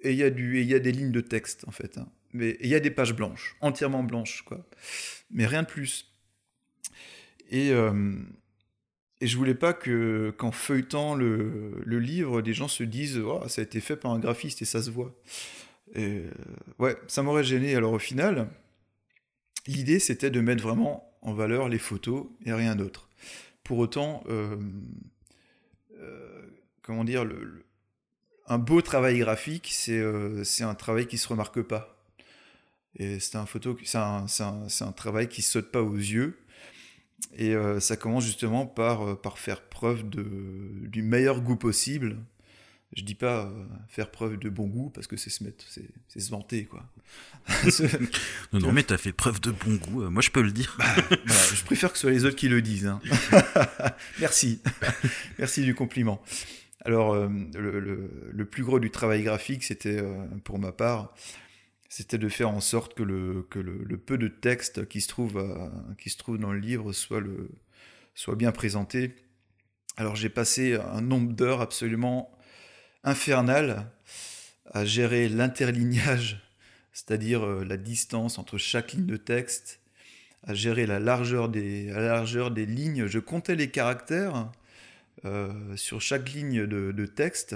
et 0.02 0.12
il 0.12 0.18
y 0.18 0.24
a 0.24 0.80
des 0.80 0.92
lignes 0.92 1.12
de 1.12 1.22
texte 1.22 1.64
en 1.68 1.72
fait. 1.72 1.98
hein. 1.98 2.08
Mais 2.34 2.58
il 2.62 2.68
y 2.68 2.74
a 2.76 2.80
des 2.80 2.90
pages 2.90 3.14
blanches, 3.14 3.56
entièrement 3.62 4.04
blanches 4.04 4.42
quoi. 4.42 4.66
Mais 5.30 5.46
rien 5.46 5.62
de 5.62 5.68
plus. 5.68 6.12
Et 7.54 7.72
euh, 7.72 8.18
et 9.24 9.28
je 9.28 9.38
voulais 9.38 9.56
pas 9.56 9.72
que 9.72 10.34
qu'en 10.38 10.52
feuilletant 10.52 11.16
le, 11.16 11.82
livre, 11.86 12.42
des 12.42 12.54
gens 12.54 12.68
se 12.68 12.84
disent 12.84 13.20
oh, 13.20 13.42
ça 13.48 13.62
a 13.62 13.64
été 13.64 13.80
fait 13.80 13.96
par 13.96 14.12
un 14.12 14.20
graphiste 14.20 14.62
et 14.62 14.66
ça 14.66 14.84
se 14.84 14.92
voit. 14.92 15.16
Et, 15.96 16.24
ouais, 16.78 16.98
ça 17.08 17.24
m'aurait 17.24 17.46
gêné. 17.46 17.74
Alors 17.74 17.94
au 17.94 18.00
final, 18.00 18.50
l'idée 19.66 20.00
c'était 20.00 20.30
de 20.30 20.42
mettre 20.42 20.62
vraiment 20.62 21.10
en 21.22 21.34
valeur 21.34 21.70
les 21.70 21.80
photos 21.80 22.26
et 22.46 22.52
rien 22.52 22.76
d'autre. 22.76 23.08
Pour 23.64 23.78
autant, 23.78 24.26
euh, 24.28 24.58
euh, 26.02 26.42
comment 26.82 27.06
dire, 27.06 27.26
un 28.48 28.58
beau 28.58 28.82
travail 28.82 29.20
graphique, 29.20 29.70
c'est 29.72 30.00
euh, 30.00 30.44
un 30.60 30.76
travail 30.76 31.08
qui 31.08 31.18
se 31.18 31.30
remarque 31.30 31.62
pas. 31.62 31.98
Et 32.98 33.22
c'est 33.22 33.38
un, 33.38 33.46
un, 33.46 34.92
travail 34.92 35.30
qui 35.30 35.42
saute 35.42 35.72
pas 35.72 35.82
aux 35.82 35.96
yeux. 35.96 36.38
Et 37.36 37.56
euh, 37.56 37.80
ça 37.80 37.96
commence 37.98 38.26
justement 38.26 38.66
par, 38.66 39.08
euh, 39.08 39.16
par 39.16 39.40
faire 39.40 39.62
preuve 39.62 40.08
de, 40.10 40.26
du 40.88 41.02
meilleur 41.02 41.42
goût 41.42 41.56
possible. 41.56 42.18
Je 42.96 43.02
dis 43.04 43.16
pas 43.16 43.46
euh, 43.46 43.66
faire 43.88 44.12
preuve 44.12 44.38
de 44.38 44.50
bon 44.50 44.68
goût 44.68 44.92
parce 44.92 45.08
que 45.08 45.18
c'est 45.18 45.32
se 45.32 45.44
mettre, 45.44 45.66
c'est 45.68 46.20
se 46.20 46.30
vanter 46.30 46.66
quoi. 46.66 46.84
non, 48.54 48.60
non, 48.60 48.72
mais 48.72 48.84
t'as 48.84 48.98
fait 48.98 49.14
preuve 49.14 49.42
de 49.42 49.50
bon 49.50 49.76
goût. 49.76 50.10
Moi, 50.10 50.22
je 50.22 50.30
peux 50.30 50.44
le 50.44 50.52
dire. 50.52 50.76
Bah, 50.78 50.86
bah, 51.10 51.34
je 51.56 51.64
préfère 51.64 51.92
que 51.92 51.98
ce 51.98 52.02
soit 52.02 52.12
les 52.12 52.26
autres 52.26 52.36
qui 52.36 52.50
le 52.50 52.62
disent. 52.62 52.86
Hein. 52.86 53.02
Merci, 54.20 54.62
merci 55.40 55.64
du 55.64 55.74
compliment. 55.74 56.22
Alors, 56.86 57.16
le, 57.16 57.80
le, 57.80 58.30
le, 58.32 58.46
plus 58.46 58.64
gros 58.64 58.80
du 58.80 58.92
travail 58.92 59.24
graphique, 59.24 59.64
c'était 59.64 60.04
pour 60.44 60.60
ma 60.60 60.72
part 60.74 61.16
c'était 61.96 62.18
de 62.18 62.28
faire 62.28 62.50
en 62.50 62.60
sorte 62.60 62.96
que 62.96 63.04
le, 63.04 63.46
que 63.52 63.60
le, 63.60 63.98
peu 64.00 64.18
de 64.18 64.28
texte 64.28 64.88
qui 64.88 65.00
se, 65.00 65.08
trouve 65.08 65.40
qui 66.00 66.10
se 66.10 66.18
trouve 66.18 66.40
dans 66.40 66.52
le 66.52 66.58
livre 66.58 66.92
soit, 66.92 67.20
le, 67.20 67.52
soit 68.16 68.36
bien 68.36 68.52
présenté. 68.52 69.14
Alors 69.98 70.16
j'ai 70.16 70.30
passé 70.30 70.74
un 70.74 71.02
nombre 71.02 71.34
d'heures 71.34 71.62
absolument 71.62 72.36
infernal 73.04 73.92
à 74.72 74.86
gérer 74.86 75.30
l'interlignage, 75.30 76.42
c'est-à-dire 76.94 77.46
euh, 77.46 77.64
la 77.64 77.78
distance 77.78 78.40
entre 78.40 78.58
chaque 78.58 78.94
ligne 78.94 79.06
de 79.06 79.18
texte, 79.18 79.80
à 80.42 80.56
gérer 80.56 80.88
la 80.88 81.00
largeur 81.00 81.48
des, 81.48 81.90
la 81.90 82.02
largeur 82.02 82.50
des 82.50 82.66
lignes. 82.66 83.06
Je 83.06 83.20
comptais 83.20 83.56
les 83.56 83.70
caractères 83.70 84.52
euh, 85.26 85.78
sur 85.78 86.02
chaque 86.02 86.32
ligne 86.32 86.66
de, 86.66 87.06
texte, 87.06 87.56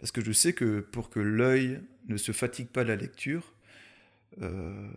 parce 0.00 0.10
que 0.10 0.24
je 0.24 0.32
sais 0.32 0.54
que 0.54 0.80
pour 0.80 1.08
que 1.08 1.20
l'œil 1.20 1.80
ne 2.08 2.16
se 2.16 2.32
fatigue 2.32 2.66
pas 2.66 2.82
la 2.82 2.96
lecture, 2.96 3.52
euh, 4.42 4.88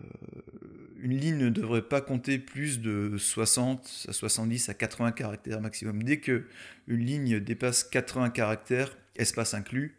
une 0.97 1.17
ligne 1.17 1.37
ne 1.37 1.49
devrait 1.49 1.87
pas 1.87 2.01
compter 2.01 2.39
plus 2.39 2.79
de 2.79 3.15
60 3.17 4.07
à 4.09 4.13
70 4.13 4.69
à 4.69 4.73
80 4.73 5.11
caractères 5.13 5.61
maximum. 5.61 6.03
Dès 6.03 6.19
que 6.19 6.45
une 6.87 7.05
ligne 7.05 7.39
dépasse 7.39 7.83
80 7.83 8.31
caractères, 8.31 8.97
espace 9.15 9.53
inclus, 9.53 9.95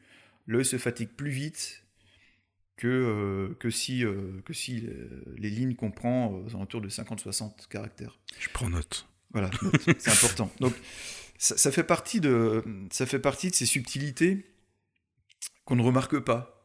l'œil 0.47 0.65
se 0.65 0.79
fatigue 0.79 1.09
plus 1.09 1.31
vite 1.31 1.85
que, 2.77 2.89
euh, 2.89 3.57
que 3.59 3.71
si, 3.71 4.05
euh, 4.05 4.41
que 4.45 4.53
si 4.53 4.87
les 5.37 5.51
lignes 5.51 5.75
comprend 5.75 6.33
aux 6.33 6.49
alentours 6.51 6.81
de 6.81 6.89
50-60 6.89 7.69
caractères. 7.69 8.19
Je 8.39 8.49
prends 8.51 8.69
note. 8.69 9.07
Voilà, 9.33 9.51
c'est 9.99 10.09
important. 10.11 10.51
Donc 10.61 10.75
ça, 11.39 11.57
ça, 11.57 11.71
fait 11.71 11.85
partie 11.85 12.21
de, 12.21 12.65
ça 12.91 13.07
fait 13.07 13.19
partie 13.19 13.51
de 13.51 13.55
ces 13.55 13.67
subtilités 13.67 14.45
qu'on 15.65 15.77
ne 15.77 15.83
remarque 15.83 16.19
pas. 16.19 16.60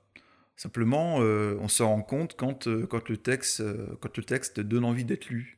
Simplement, 0.58 1.18
euh, 1.20 1.58
on 1.60 1.68
se 1.68 1.84
rend 1.84 2.02
compte 2.02 2.36
quand, 2.38 2.68
euh, 2.68 2.88
quand, 2.88 3.10
le 3.10 3.18
texte, 3.18 3.60
euh, 3.60 3.88
quand 4.00 4.16
le 4.16 4.24
texte 4.24 4.62
donne 4.62 4.86
envie 4.86 5.04
d'être 5.04 5.30
lu. 5.30 5.58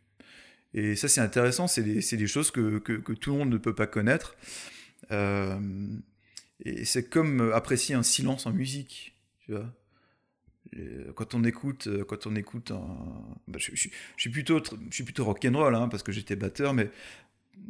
Et 0.73 0.95
ça, 0.95 1.07
c'est 1.07 1.21
intéressant, 1.21 1.67
c'est 1.67 1.83
des, 1.83 2.01
des, 2.01 2.27
choses 2.27 2.49
que, 2.49 2.79
que, 2.79 2.93
que, 2.93 3.13
tout 3.13 3.31
le 3.31 3.37
monde 3.37 3.49
ne 3.51 3.57
peut 3.57 3.75
pas 3.75 3.87
connaître. 3.87 4.35
et 5.11 6.85
c'est 6.85 7.09
comme 7.09 7.51
apprécier 7.53 7.95
un 7.95 8.03
silence 8.03 8.45
en 8.45 8.51
musique, 8.51 9.15
tu 9.45 9.51
vois. 9.51 9.71
Quand 11.15 11.33
on 11.33 11.43
écoute, 11.45 11.87
quand 12.07 12.27
on 12.27 12.35
écoute 12.35 12.71
un... 12.71 13.37
Bah, 13.47 13.57
je, 13.57 13.71
je, 13.73 13.87
je, 13.87 14.21
suis 14.21 14.29
plutôt, 14.29 14.61
je 14.89 14.93
suis 14.93 15.03
plutôt 15.05 15.23
rock'n'roll, 15.23 15.73
hein, 15.73 15.87
parce 15.87 16.03
que 16.03 16.11
j'étais 16.11 16.35
batteur, 16.35 16.73
mais, 16.73 16.91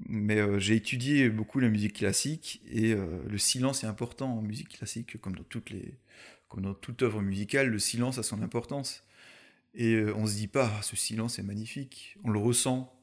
mais 0.10 0.60
j'ai 0.60 0.76
étudié 0.76 1.30
beaucoup 1.30 1.60
la 1.60 1.70
musique 1.70 1.98
classique, 1.98 2.62
et 2.72 2.96
le 2.96 3.38
silence 3.38 3.84
est 3.84 3.88
important 3.88 4.40
en 4.40 4.42
musique 4.42 4.70
classique, 4.70 5.22
comme 5.22 5.36
dans 5.36 5.44
toutes 5.44 5.70
les, 5.70 5.94
comme 6.50 6.64
dans 6.64 6.74
toute 6.74 7.02
œuvre 7.04 7.22
musicale, 7.22 7.70
le 7.70 7.80
silence 7.80 8.18
a 8.18 8.24
son 8.24 8.42
importance. 8.42 9.04
Et 9.76 9.94
euh, 9.94 10.14
on 10.16 10.26
se 10.26 10.36
dit 10.36 10.48
pas, 10.48 10.72
ah, 10.78 10.82
ce 10.82 10.96
silence 10.96 11.40
est 11.40 11.44
magnifique, 11.44 12.18
on 12.24 12.30
le 12.30 12.40
ressent. 12.40 12.94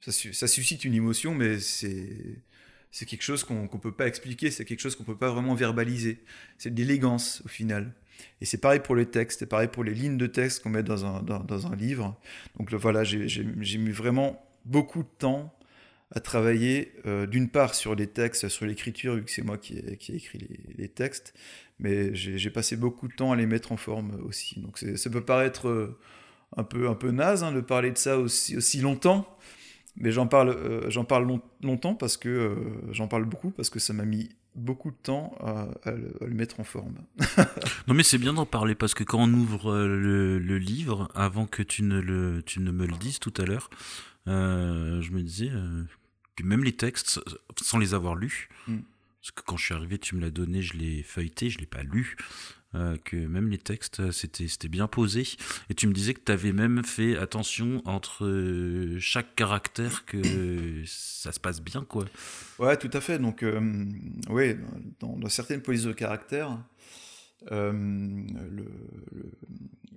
Ça, 0.00 0.46
suscite 0.46 0.84
une 0.84 0.94
émotion, 0.94 1.34
mais 1.34 1.58
c'est 1.58 3.06
quelque 3.06 3.22
chose 3.22 3.42
qu'on 3.42 3.62
ne 3.62 3.68
peut 3.68 3.92
pas 3.92 4.06
expliquer, 4.06 4.52
c'est 4.52 4.64
quelque 4.64 4.80
chose 4.80 4.94
qu'on 4.94 5.02
ne 5.02 5.08
peut 5.08 5.16
pas 5.16 5.30
vraiment 5.30 5.54
verbaliser. 5.54 6.22
C'est 6.58 6.72
de 6.72 6.78
l'élégance 6.78 7.42
au 7.44 7.48
final. 7.48 7.92
Et 8.40 8.44
c'est 8.44 8.58
pareil 8.58 8.80
pour 8.80 8.94
les 8.94 9.06
textes, 9.06 9.40
c'est 9.40 9.46
pareil 9.46 9.68
pour 9.68 9.84
les 9.84 9.94
lignes 9.94 10.16
de 10.16 10.26
texte 10.26 10.62
qu'on 10.62 10.70
met 10.70 10.82
dans 10.82 11.04
un, 11.04 11.22
dans, 11.22 11.66
un 11.66 11.74
livre. 11.74 12.18
Donc 12.56 12.72
voilà, 12.72 13.02
j'ai 13.04 13.44
mis 13.44 13.90
vraiment 13.90 14.48
beaucoup 14.64 15.02
de 15.02 15.08
temps 15.18 15.56
à 16.14 16.20
travailler 16.20 16.92
euh, 17.06 17.26
d'une 17.26 17.48
part 17.48 17.74
sur 17.74 17.94
les 17.94 18.06
textes, 18.06 18.48
sur 18.48 18.64
l'écriture, 18.66 19.16
vu 19.16 19.24
que 19.24 19.30
c'est 19.30 19.42
moi 19.42 19.58
qui 19.58 19.78
ai, 19.78 19.96
qui 19.96 20.14
écrit 20.14 20.38
les, 20.76 20.88
textes, 20.88 21.34
mais 21.78 22.14
j'ai 22.14 22.50
passé 22.50 22.76
beaucoup 22.76 23.08
de 23.08 23.14
temps 23.14 23.32
à 23.32 23.36
les 23.36 23.46
mettre 23.46 23.72
en 23.72 23.76
forme 23.76 24.18
aussi. 24.24 24.60
Donc 24.60 24.78
ça 24.78 25.10
peut 25.10 25.24
paraître 25.24 25.68
euh, 25.68 25.98
un 26.56 26.64
peu, 26.64 26.88
un 26.88 26.94
peu 26.94 27.10
naze 27.10 27.44
hein, 27.44 27.52
de 27.52 27.60
parler 27.60 27.90
de 27.90 27.98
ça 27.98 28.18
aussi, 28.18 28.56
aussi 28.56 28.80
longtemps, 28.80 29.38
mais 29.96 30.10
j'en 30.10 30.26
parle, 30.26 30.50
euh, 30.50 30.90
j'en 30.90 31.04
parle 31.04 31.26
long, 31.26 31.42
longtemps 31.62 31.94
parce 31.94 32.16
que 32.16 32.28
euh, 32.28 32.54
j'en 32.92 33.08
parle 33.08 33.24
beaucoup 33.24 33.50
parce 33.50 33.68
que 33.68 33.78
ça 33.78 33.92
m'a 33.92 34.04
mis 34.04 34.30
beaucoup 34.54 34.90
de 34.90 34.96
temps 34.96 35.36
à, 35.40 35.68
à, 35.84 35.90
le, 35.90 36.14
à, 36.22 36.24
le, 36.24 36.34
mettre 36.34 36.60
en 36.60 36.64
forme. 36.64 36.94
non 37.88 37.92
mais 37.92 38.02
c'est 38.02 38.16
bien 38.16 38.32
d'en 38.32 38.46
parler 38.46 38.74
parce 38.74 38.94
que 38.94 39.04
quand 39.04 39.18
on 39.18 39.32
ouvre 39.34 39.76
le, 39.76 40.38
le, 40.38 40.58
livre, 40.58 41.10
avant 41.14 41.46
que 41.46 41.62
tu 41.62 41.82
ne, 41.82 42.00
le, 42.00 42.42
tu 42.42 42.60
ne 42.60 42.70
me 42.70 42.86
le 42.86 42.96
dises 42.96 43.18
tout 43.18 43.34
à 43.36 43.44
l'heure, 43.44 43.68
je 44.26 45.10
me 45.10 45.20
disais 45.20 45.50
que 46.36 46.42
même 46.42 46.64
les 46.64 46.72
textes, 46.72 47.20
sans 47.60 47.76
les 47.76 47.92
avoir 47.92 48.14
lus, 48.14 48.48
mm 48.66 48.76
parce 49.26 49.42
que 49.42 49.42
quand 49.44 49.56
je 49.56 49.64
suis 49.64 49.74
arrivé, 49.74 49.98
tu 49.98 50.14
me 50.14 50.20
l'as 50.20 50.30
donné, 50.30 50.62
je 50.62 50.76
l'ai 50.76 51.02
feuilleté, 51.02 51.50
je 51.50 51.58
l'ai 51.58 51.66
pas 51.66 51.82
lu. 51.82 52.16
Euh, 52.76 52.96
que 53.04 53.16
même 53.16 53.48
les 53.48 53.58
textes, 53.58 54.12
c'était, 54.12 54.46
c'était 54.46 54.68
bien 54.68 54.86
posé. 54.86 55.26
Et 55.68 55.74
tu 55.74 55.88
me 55.88 55.92
disais 55.92 56.14
que 56.14 56.20
tu 56.24 56.30
avais 56.30 56.52
même 56.52 56.84
fait 56.84 57.16
attention 57.16 57.82
entre 57.86 58.24
euh, 58.24 58.98
chaque 59.00 59.34
caractère, 59.34 60.04
que 60.04 60.22
ça 60.86 61.32
se 61.32 61.40
passe 61.40 61.60
bien, 61.60 61.84
quoi. 61.88 62.04
Ouais, 62.60 62.76
tout 62.76 62.90
à 62.92 63.00
fait. 63.00 63.18
Donc, 63.18 63.42
euh, 63.42 63.84
oui, 64.28 64.54
dans, 65.00 65.16
dans, 65.16 65.28
certaines 65.28 65.62
polices 65.62 65.84
de 65.84 65.92
caractère, 65.92 66.58
euh, 67.50 67.72
le, 67.72 68.64
le, 69.12 69.32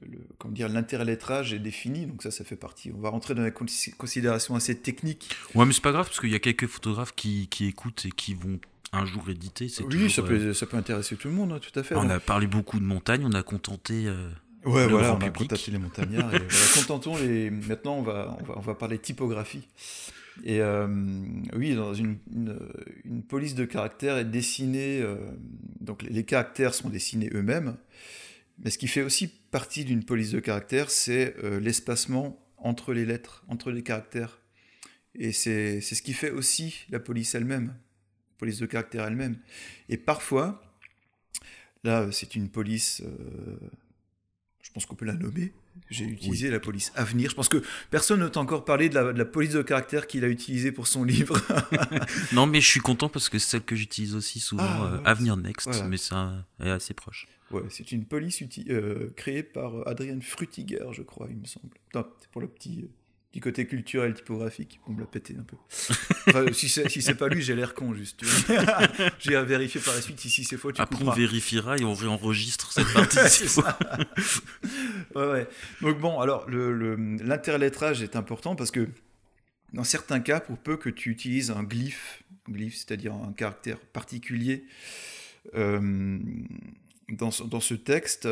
le, 0.08 0.20
comment 0.40 0.54
dire, 0.54 0.70
l'interlettrage 0.70 1.54
est 1.54 1.60
défini, 1.60 2.08
donc 2.08 2.24
ça, 2.24 2.32
ça 2.32 2.44
fait 2.44 2.56
partie. 2.56 2.92
On 2.96 3.00
va 3.00 3.10
rentrer 3.10 3.36
dans 3.36 3.44
des 3.44 3.54
considérations 3.96 4.56
assez 4.56 4.76
techniques. 4.76 5.36
Ouais, 5.54 5.68
mais 5.68 5.74
c'est 5.74 5.84
pas 5.84 5.92
grave, 5.92 6.08
parce 6.08 6.20
qu'il 6.20 6.32
y 6.32 6.36
a 6.36 6.40
quelques 6.40 6.68
photographes 6.68 7.14
qui, 7.14 7.48
qui 7.48 7.66
écoutent 7.66 8.06
et 8.06 8.12
qui 8.12 8.34
vont 8.34 8.60
un 8.92 9.06
jour 9.06 9.30
édité. 9.30 9.70
C'est 9.70 9.84
oui, 9.84 10.10
ça, 10.10 10.24
peut, 10.24 10.34
euh... 10.34 10.54
ça 10.54 10.66
peut 10.66 10.78
intéresser 10.78 11.16
tout 11.16 11.28
le 11.28 11.34
monde, 11.34 11.52
hein, 11.52 11.60
tout 11.60 11.78
à 11.78 11.84
fait. 11.84 11.96
On 11.96 12.04
donc. 12.04 12.12
a 12.12 12.20
parlé 12.20 12.48
beaucoup 12.48 12.80
de 12.80 12.86
montagnes, 12.86 13.26
on 13.26 13.34
a 13.34 13.44
contenté. 13.44 14.08
Euh, 14.08 14.30
ouais, 14.66 14.88
voilà, 14.88 15.16
on 15.16 15.20
a 15.20 15.30
contenté 15.30 15.72
les 15.72 15.78
montagnards. 15.78 16.34
et, 16.34 16.40
voilà, 16.40 16.66
contentons 16.74 17.18
les. 17.18 17.50
Maintenant, 17.50 17.96
on 17.96 18.02
va, 18.02 18.38
on 18.40 18.44
va, 18.44 18.54
on 18.58 18.62
va 18.62 18.76
parler 18.76 18.98
typographie. 18.98 19.68
Et 20.44 20.62
euh, 20.62 20.88
oui, 21.54 21.76
dans 21.76 21.94
une, 21.94 22.18
une, 22.34 22.58
une, 23.04 23.24
police 23.24 23.56
de 23.56 23.66
caractères 23.66 24.18
est 24.18 24.26
dessinée. 24.26 25.02
Euh, 25.02 25.18
donc 25.82 26.02
les, 26.02 26.10
les, 26.10 26.24
caractères 26.24 26.74
sont 26.74 26.90
dessinés 26.90 27.30
eux-mêmes. 27.34 27.76
Mais 28.64 28.70
ce 28.70 28.78
qui 28.78 28.88
fait 28.88 29.02
aussi 29.02 29.28
partie 29.28 29.86
d'une 29.86 30.04
police 30.04 30.32
de 30.32 30.40
caractères, 30.40 30.92
c'est 30.92 31.36
euh, 31.44 31.60
l'espacement 31.60 32.46
entre 32.58 32.94
les 32.94 33.06
lettres, 33.06 33.44
entre 33.48 33.72
les 33.72 33.84
caractères. 33.84 34.40
Et 35.16 35.32
c'est 35.32 35.82
ce 35.82 36.02
qui 36.02 36.14
fait 36.14 36.32
aussi 36.32 36.86
la 36.90 37.00
police 37.00 37.36
elle-même 37.36 37.74
police 38.40 38.60
de 38.60 38.66
caractère 38.66 39.06
elle-même. 39.06 39.38
Et 39.90 39.98
parfois, 39.98 40.64
là, 41.84 42.08
c'est 42.12 42.36
une 42.36 42.50
police, 42.50 43.02
euh, 43.06 43.58
je 44.64 44.72
pense 44.72 44.86
qu'on 44.88 44.96
peut 44.96 45.06
la 45.06 45.14
nommer. 45.14 45.54
J'ai 45.90 46.06
utilisé 46.06 46.48
oui. 46.48 46.54
la 46.54 46.60
police 46.60 46.92
Avenir. 46.96 47.30
Je 47.30 47.36
pense 47.36 47.48
que 47.48 47.64
personne 47.90 48.20
ne 48.20 48.28
t'a 48.28 48.40
encore 48.40 48.66
parlé 48.66 48.90
de 48.90 48.96
la, 48.96 49.14
de 49.14 49.18
la, 49.18 49.26
police 49.26 49.54
de 49.54 49.62
caractère 49.62 50.08
qu'il 50.08 50.26
a 50.26 50.28
utilisée 50.28 50.72
pour 50.72 50.88
son 50.88 51.04
livre. 51.04 51.40
non, 52.34 52.48
mais 52.48 52.60
je 52.60 52.68
suis 52.68 52.80
content 52.80 53.08
parce 53.08 53.30
que 53.30 53.40
c'est 53.40 53.52
celle 53.52 53.64
que 53.64 53.76
j'utilise 53.76 54.16
aussi 54.16 54.40
souvent, 54.40 54.64
ah, 54.66 54.94
euh, 54.94 55.02
Avenir 55.06 55.38
Next, 55.38 55.68
voilà. 55.68 55.88
mais 55.88 55.98
ça 55.98 56.46
est 56.60 56.70
assez 56.70 56.94
proche. 56.94 57.28
Ouais, 57.52 57.64
c'est 57.70 57.92
une 57.92 58.06
police 58.06 58.44
euh, 58.70 59.10
créée 59.16 59.42
par 59.42 59.88
Adrien 59.88 60.20
Frutiger, 60.22 60.86
je 60.92 61.02
crois, 61.02 61.28
il 61.30 61.38
me 61.38 61.46
semble. 61.46 61.70
C'est 61.94 62.30
pour 62.32 62.42
le 62.42 62.48
petit 62.48 62.90
du 63.34 63.42
côté 63.42 63.68
culturel 63.68 64.14
typographique. 64.14 64.80
On 64.88 64.94
me 64.94 65.02
l'a 65.02 65.06
pété 65.06 65.36
un 65.40 65.44
peu. 65.44 65.56
Enfin, 66.28 66.52
si 66.52 66.68
c'est 66.68 66.90
si 66.90 67.14
pas 67.14 67.28
lui, 67.28 67.42
j'ai 67.42 67.56
l'air 67.56 67.74
con 67.74 67.94
juste. 67.94 68.22
j'ai 69.20 69.36
à 69.36 69.44
vérifier 69.44 69.80
par 69.82 69.94
la 69.94 70.02
suite 70.02 70.20
si, 70.20 70.30
si 70.30 70.44
c'est 70.44 70.58
faux. 70.58 70.72
Tu 70.72 70.82
Après, 70.82 71.04
on 71.06 71.12
vérifiera 71.12 71.78
et 71.78 71.84
on 71.84 71.94
réenregistre 71.94 72.72
cette 72.72 72.92
partie. 72.94 73.20
ouais, 75.16 75.28
ouais. 75.28 75.48
Donc 75.82 76.00
bon, 76.00 76.20
alors 76.20 76.50
l'interlettrage 76.50 78.00
le, 78.00 78.06
est 78.06 78.16
important 78.16 78.56
parce 78.56 78.72
que 78.72 78.88
dans 79.74 79.84
certains 79.84 80.20
cas, 80.20 80.40
pour 80.40 80.58
peu 80.58 80.78
que 80.78 80.90
tu 80.90 81.12
utilises 81.12 81.52
un 81.52 81.64
glyphe 81.64 82.24
glyphe, 82.52 82.76
c'est-à-dire 82.76 83.14
un 83.14 83.34
caractère 83.34 83.80
particulier 83.80 84.66
euh, 85.56 86.20
dans, 87.10 87.30
dans 87.46 87.60
ce 87.60 87.74
texte, 87.74 88.28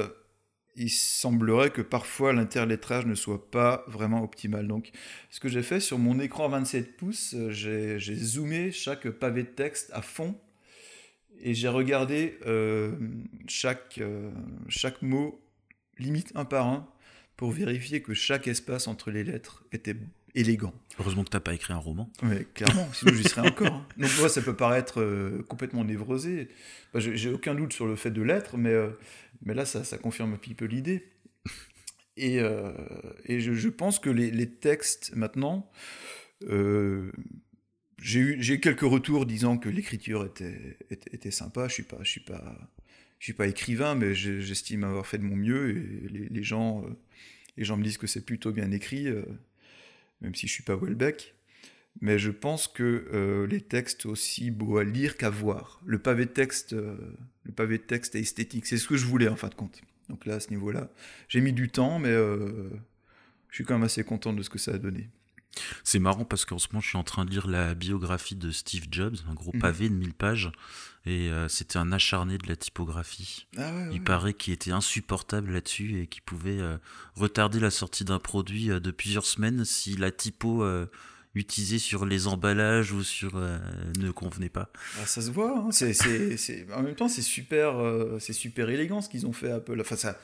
il 0.77 0.89
semblerait 0.89 1.71
que 1.71 1.81
parfois 1.81 2.33
l'interlettrage 2.33 3.05
ne 3.05 3.15
soit 3.15 3.49
pas 3.51 3.83
vraiment 3.87 4.23
optimal. 4.23 4.67
Donc, 4.67 4.91
ce 5.29 5.39
que 5.39 5.49
j'ai 5.49 5.63
fait 5.63 5.79
sur 5.79 5.97
mon 5.97 6.19
écran 6.19 6.47
27 6.49 6.95
pouces, 6.97 7.33
euh, 7.35 7.51
j'ai 7.51 8.15
zoomé 8.15 8.71
chaque 8.71 9.09
pavé 9.09 9.43
de 9.43 9.47
texte 9.49 9.89
à 9.93 10.01
fond 10.01 10.35
et 11.41 11.53
j'ai 11.53 11.67
regardé 11.67 12.37
euh, 12.45 12.91
chaque, 13.47 13.97
euh, 13.99 14.31
chaque 14.69 15.01
mot, 15.01 15.39
limite 15.99 16.31
un 16.35 16.45
par 16.45 16.67
un, 16.67 16.87
pour 17.35 17.51
vérifier 17.51 18.01
que 18.01 18.13
chaque 18.13 18.47
espace 18.47 18.87
entre 18.87 19.11
les 19.11 19.23
lettres 19.23 19.63
était 19.71 19.95
élégant. 20.35 20.73
Heureusement 20.99 21.23
que 21.23 21.29
t'as 21.29 21.39
pas 21.39 21.53
écrit 21.53 21.73
un 21.73 21.77
roman. 21.77 22.09
Ouais, 22.23 22.47
clairement, 22.53 22.87
sinon 22.93 23.13
j'y 23.13 23.23
serais 23.23 23.47
encore. 23.47 23.67
hein. 23.73 23.87
Donc 23.97 24.09
moi, 24.19 24.29
ça 24.29 24.41
peut 24.41 24.55
paraître 24.55 25.01
euh, 25.01 25.43
complètement 25.47 25.83
névrosé. 25.83 26.49
Bah, 26.93 26.99
j'ai 26.99 27.15
j'ai 27.17 27.31
aucun 27.31 27.55
doute 27.55 27.73
sur 27.73 27.85
le 27.87 27.95
fait 27.95 28.11
de 28.11 28.21
l'être, 28.21 28.57
mais, 28.57 28.69
euh, 28.71 28.89
mais 29.41 29.53
là, 29.53 29.65
ça, 29.65 29.97
confirme 29.97 30.33
un 30.33 30.37
petit 30.37 30.53
peu 30.53 30.65
l'idée. 30.65 31.05
Et, 32.17 32.39
euh, 32.39 32.71
je, 33.27 33.69
pense 33.69 33.99
que 33.99 34.09
les, 34.09 34.49
textes, 34.49 35.15
maintenant, 35.15 35.71
euh, 36.49 37.11
j'ai 37.99 38.19
eu, 38.19 38.59
quelques 38.59 38.81
retours 38.81 39.25
disant 39.25 39.57
que 39.57 39.69
l'écriture 39.69 40.25
était, 40.25 40.77
était, 40.89 41.31
sympa. 41.31 41.67
Je 41.67 41.73
suis 41.73 41.85
suis 42.03 42.21
pas, 42.21 42.71
suis 43.19 43.33
pas 43.33 43.47
écrivain, 43.47 43.95
mais 43.95 44.15
j'estime 44.15 44.83
avoir 44.83 45.05
fait 45.05 45.19
de 45.19 45.23
mon 45.23 45.35
mieux. 45.35 45.77
Et 45.77 46.29
les, 46.29 46.43
gens, 46.43 46.83
euh, 46.83 46.89
les 47.55 47.63
gens 47.63 47.77
me 47.77 47.83
disent 47.83 47.97
que 47.97 48.07
c'est 48.07 48.25
plutôt 48.25 48.51
bien 48.51 48.71
écrit, 48.71 49.07
même 50.21 50.35
si 50.35 50.47
je 50.47 50.53
suis 50.53 50.63
pas 50.63 50.75
Welbeck. 50.75 51.36
Mais 52.01 52.19
je 52.19 52.29
pense 52.31 52.67
que 52.67 53.07
euh, 53.13 53.47
les 53.47 53.61
textes 53.61 54.05
aussi 54.05 54.51
beaux 54.51 54.77
à 54.77 54.83
lire 54.83 55.17
qu'à 55.17 55.29
voir. 55.29 55.81
Le 55.85 55.97
pavé 55.99 56.25
de 56.25 56.31
texte, 56.31 56.73
euh, 56.73 56.95
le 57.43 57.51
pavé 57.51 57.77
de 57.79 57.83
texte 57.83 58.15
est 58.15 58.19
esthétique. 58.21 58.65
C'est 58.67 58.77
ce 58.77 58.87
que 58.87 58.97
je 58.97 59.05
voulais 59.05 59.27
en 59.29 59.35
fin 59.35 59.47
de 59.49 59.55
compte. 59.55 59.81
Donc 60.09 60.25
là, 60.25 60.35
à 60.35 60.39
ce 60.39 60.49
niveau-là, 60.51 60.89
j'ai 61.27 61.41
mis 61.41 61.53
du 61.53 61.69
temps, 61.69 61.99
mais 61.99 62.09
euh, 62.09 62.69
je 63.49 63.55
suis 63.55 63.63
quand 63.65 63.73
même 63.75 63.83
assez 63.83 64.03
content 64.03 64.31
de 64.33 64.41
ce 64.43 64.49
que 64.49 64.59
ça 64.59 64.71
a 64.73 64.77
donné. 64.77 65.09
C'est 65.83 65.97
marrant 65.97 66.23
parce 66.23 66.45
qu'en 66.45 66.59
ce 66.59 66.67
moment, 66.71 66.81
je 66.81 66.89
suis 66.89 66.97
en 66.99 67.03
train 67.03 67.25
de 67.25 67.31
lire 67.31 67.47
la 67.47 67.73
biographie 67.73 68.35
de 68.35 68.51
Steve 68.51 68.85
Jobs, 68.91 69.15
un 69.27 69.33
gros 69.33 69.51
Mhm. 69.55 69.59
pavé 69.61 69.89
de 69.89 69.95
1000 69.95 70.13
pages. 70.13 70.51
Et 71.07 71.31
euh, 71.31 71.47
c'était 71.47 71.77
un 71.77 71.91
acharné 71.91 72.37
de 72.37 72.47
la 72.47 72.55
typographie. 72.55 73.47
Ah 73.57 73.73
ouais, 73.73 73.89
Il 73.93 74.03
paraît 74.03 74.33
qu'il 74.33 74.53
était 74.53 74.71
insupportable 74.71 75.51
là-dessus 75.51 75.99
et 76.01 76.07
qu'il 76.07 76.21
pouvait 76.21 76.59
euh, 76.59 76.77
retarder 77.15 77.59
la 77.59 77.71
sortie 77.71 78.03
d'un 78.05 78.19
produit 78.19 78.69
euh, 78.69 78.79
de 78.79 78.91
plusieurs 78.91 79.25
semaines 79.25 79.65
si 79.65 79.95
la 79.95 80.11
typo 80.11 80.63
utilisée 81.37 81.79
sur 81.79 82.05
les 82.05 82.27
emballages 82.27 82.91
ou 82.91 83.03
sur 83.03 83.33
euh, 83.37 83.57
ne 83.99 84.11
convenait 84.11 84.49
pas. 84.49 84.69
Ah, 85.01 85.05
ça 85.05 85.21
se 85.21 85.31
voit. 85.31 85.57
hein. 85.57 85.69
C'est, 85.71 86.65
En 86.75 86.81
même 86.83 86.95
temps, 86.95 87.07
c'est 87.09 87.21
super, 87.21 87.77
euh, 87.79 88.17
c'est 88.19 88.33
super 88.33 88.69
élégant 88.69 89.01
ce 89.01 89.09
qu'ils 89.09 89.25
ont 89.25 89.33
fait 89.33 89.51
Apple. 89.51 89.79
Enfin, 89.79 89.95
ça, 89.95 90.19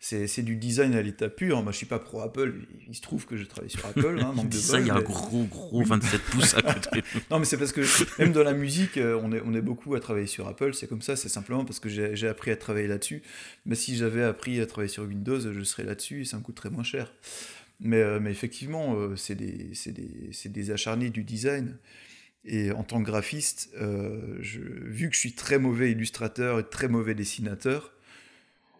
c'est, 0.00 0.42
du 0.42 0.54
design 0.54 0.94
à 0.94 1.02
l'état 1.02 1.28
pur. 1.28 1.60
Moi, 1.62 1.72
je 1.72 1.78
suis 1.78 1.86
pas 1.86 1.98
pro 1.98 2.20
Apple. 2.20 2.54
Il 2.88 2.94
se 2.94 3.00
trouve 3.00 3.26
que 3.26 3.36
je 3.36 3.44
travaille 3.44 3.70
sur 3.70 3.84
Apple. 3.84 4.20
Hein, 4.22 4.32
manque 4.36 4.48
de 4.50 4.56
ça, 4.56 4.78
il 4.78 4.86
y 4.86 4.90
a 4.90 4.94
un 4.94 4.98
mais- 4.98 5.02
gros, 5.02 5.44
gros 5.44 5.82
27 5.82 6.20
pouces 6.22 6.54
à 6.54 6.62
côté. 6.62 7.02
Non, 7.30 7.38
mais 7.40 7.44
c'est 7.44 7.56
parce 7.58 7.72
que 7.72 7.80
même 8.20 8.32
dans 8.32 8.44
la 8.44 8.52
musique, 8.54 8.96
euh, 8.96 9.18
on 9.22 9.32
est, 9.32 9.42
on 9.44 9.54
est 9.54 9.60
beaucoup 9.60 9.94
à 9.96 10.00
travailler 10.00 10.26
sur 10.28 10.46
Apple. 10.46 10.72
C'est 10.74 10.86
comme 10.88 11.02
ça, 11.02 11.16
c'est 11.16 11.28
simplement 11.28 11.64
parce 11.64 11.80
que 11.80 11.88
j'ai 11.88 12.14
j'ai 12.14 12.28
appris 12.28 12.50
à 12.52 12.56
travailler 12.56 12.86
là-dessus. 12.86 13.22
Mais 13.66 13.74
si 13.74 13.96
j'avais 13.96 14.22
appris 14.22 14.60
à 14.60 14.66
travailler 14.66 14.88
sur 14.92 15.02
Windows, 15.02 15.40
je 15.40 15.62
serais 15.64 15.82
là-dessus 15.84 16.20
et 16.22 16.24
ça 16.24 16.36
me 16.36 16.42
coûterait 16.42 16.70
moins 16.70 16.84
cher. 16.84 17.12
Mais, 17.80 18.00
euh, 18.00 18.18
mais 18.20 18.30
effectivement, 18.30 18.94
euh, 18.96 19.16
c'est 19.16 19.34
des, 19.36 20.70
acharnés 20.70 21.10
du 21.10 21.24
design. 21.24 21.78
Et 22.44 22.72
en 22.72 22.82
tant 22.84 23.00
que 23.02 23.06
graphiste, 23.06 23.70
euh, 23.80 24.38
vu 24.40 25.08
que 25.08 25.14
je 25.14 25.20
suis 25.20 25.34
très 25.34 25.58
mauvais 25.58 25.92
illustrateur 25.92 26.58
et 26.58 26.68
très 26.68 26.88
mauvais 26.88 27.14
dessinateur, 27.14 27.92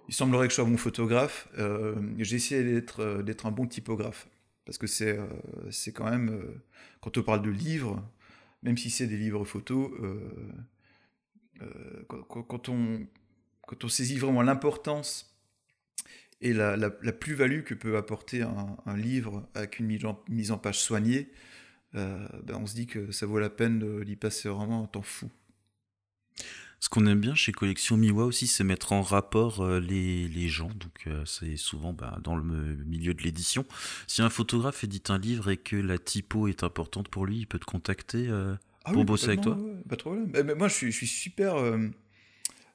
il 0.08 0.14
semblerait 0.14 0.46
que 0.46 0.52
je 0.52 0.56
sois 0.56 0.64
bon 0.64 0.76
photographe. 0.76 1.48
euh, 1.58 1.94
j'ai 2.18 2.36
essayé 2.36 2.64
d'être 2.64 3.46
un 3.46 3.50
bon 3.50 3.66
typographe. 3.66 4.28
Parce 4.64 4.78
que 4.78 4.86
c'est 4.86 5.18
quand 5.94 6.10
même, 6.10 6.42
quand 7.00 7.16
on 7.16 7.22
parle 7.22 7.42
de 7.42 7.50
livres, 7.50 8.02
même 8.62 8.76
si 8.76 8.90
c'est 8.90 9.06
des 9.06 9.16
livres 9.16 9.44
photos, 9.44 9.90
quand 12.06 12.68
on 12.68 13.88
saisit 13.88 14.18
vraiment 14.18 14.42
l'importance 14.42 15.37
et 16.40 16.52
la, 16.52 16.76
la- 16.76 16.92
la 17.02 17.12
plus-value 17.12 17.62
que 17.62 17.74
peut 17.74 17.96
apporter 17.96 18.42
un, 18.42 18.76
un 18.86 18.96
livre 18.96 19.48
avec 19.54 19.78
une 19.80 19.86
mise 19.86 20.50
en, 20.52 20.58
page 20.58 20.80
soignée, 20.80 21.30
euh, 21.96 22.28
ben 22.44 22.56
on 22.56 22.66
se 22.66 22.74
dit 22.74 22.86
que 22.86 23.12
ça 23.12 23.26
vaut 23.26 23.38
la 23.40 23.50
peine 23.50 24.04
d'y 24.04 24.16
passer 24.16 24.48
vraiment 24.50 24.84
un 24.84 24.88
temps 24.88 25.02
fou. 25.02 25.30
Ce 26.80 26.88
qu'on 26.88 27.06
aime 27.06 27.18
bien 27.20 27.34
chez 27.34 27.50
Collection 27.50 27.96
Miwa 27.96 28.24
aussi, 28.24 28.46
c'est 28.46 28.62
mettre 28.62 28.92
en 28.92 29.02
rapport 29.02 29.60
euh, 29.64 29.80
les, 29.80 30.28
les 30.28 30.48
gens. 30.48 30.68
Donc, 30.68 31.06
euh, 31.08 31.24
c'est 31.24 31.56
souvent 31.56 31.92
bah, 31.92 32.18
dans 32.22 32.36
le 32.36 32.42
milieu 32.84 33.14
de 33.14 33.22
l'édition. 33.22 33.64
Si 34.06 34.22
un 34.22 34.30
photographe 34.30 34.84
édite 34.84 35.10
un 35.10 35.18
livre 35.18 35.50
et 35.50 35.56
que 35.56 35.74
la 35.74 35.98
typo 35.98 36.46
est 36.46 36.62
importante 36.62 37.08
pour 37.08 37.26
lui, 37.26 37.38
il 37.38 37.46
peut 37.46 37.58
te 37.58 37.64
contacter. 37.64 38.28
Ah 38.84 38.92
Pour 38.92 39.02
oui, 39.02 39.06
bosser 39.06 39.30
avec 39.30 39.40
complètement, 39.40 39.56
ouais, 39.56 39.82
pas 39.88 39.96
de 39.96 40.00
problème. 40.02 40.30
Mais- 40.32 40.42
mais 40.44 40.54
moi, 40.54 40.68
je 40.68 40.74
suis, 40.74 40.92
je 40.92 40.96
suis 40.96 41.06
super, 41.06 41.56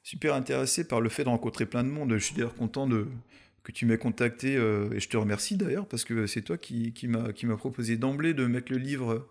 super 0.03 0.33
intéressé 0.35 0.87
par 0.87 1.01
le 1.01 1.09
fait 1.09 1.23
de 1.23 1.29
rencontrer 1.29 1.65
plein 1.65 1.83
de 1.83 1.89
monde. 1.89 2.13
Je 2.13 2.17
suis 2.23 2.35
d'ailleurs 2.35 2.55
content 2.55 2.87
de, 2.87 3.07
que 3.63 3.71
tu 3.71 3.85
m'aies 3.85 3.97
contacté, 3.97 4.57
euh, 4.57 4.89
et 4.93 4.99
je 4.99 5.09
te 5.09 5.17
remercie 5.17 5.55
d'ailleurs, 5.55 5.87
parce 5.87 6.03
que 6.03 6.27
c'est 6.27 6.41
toi 6.41 6.57
qui, 6.57 6.93
qui 6.93 7.07
m'a 7.07 7.57
proposé 7.57 7.97
d'emblée 7.97 8.33
de 8.33 8.45
mettre 8.45 8.71
le 8.71 8.77
livre 8.77 9.27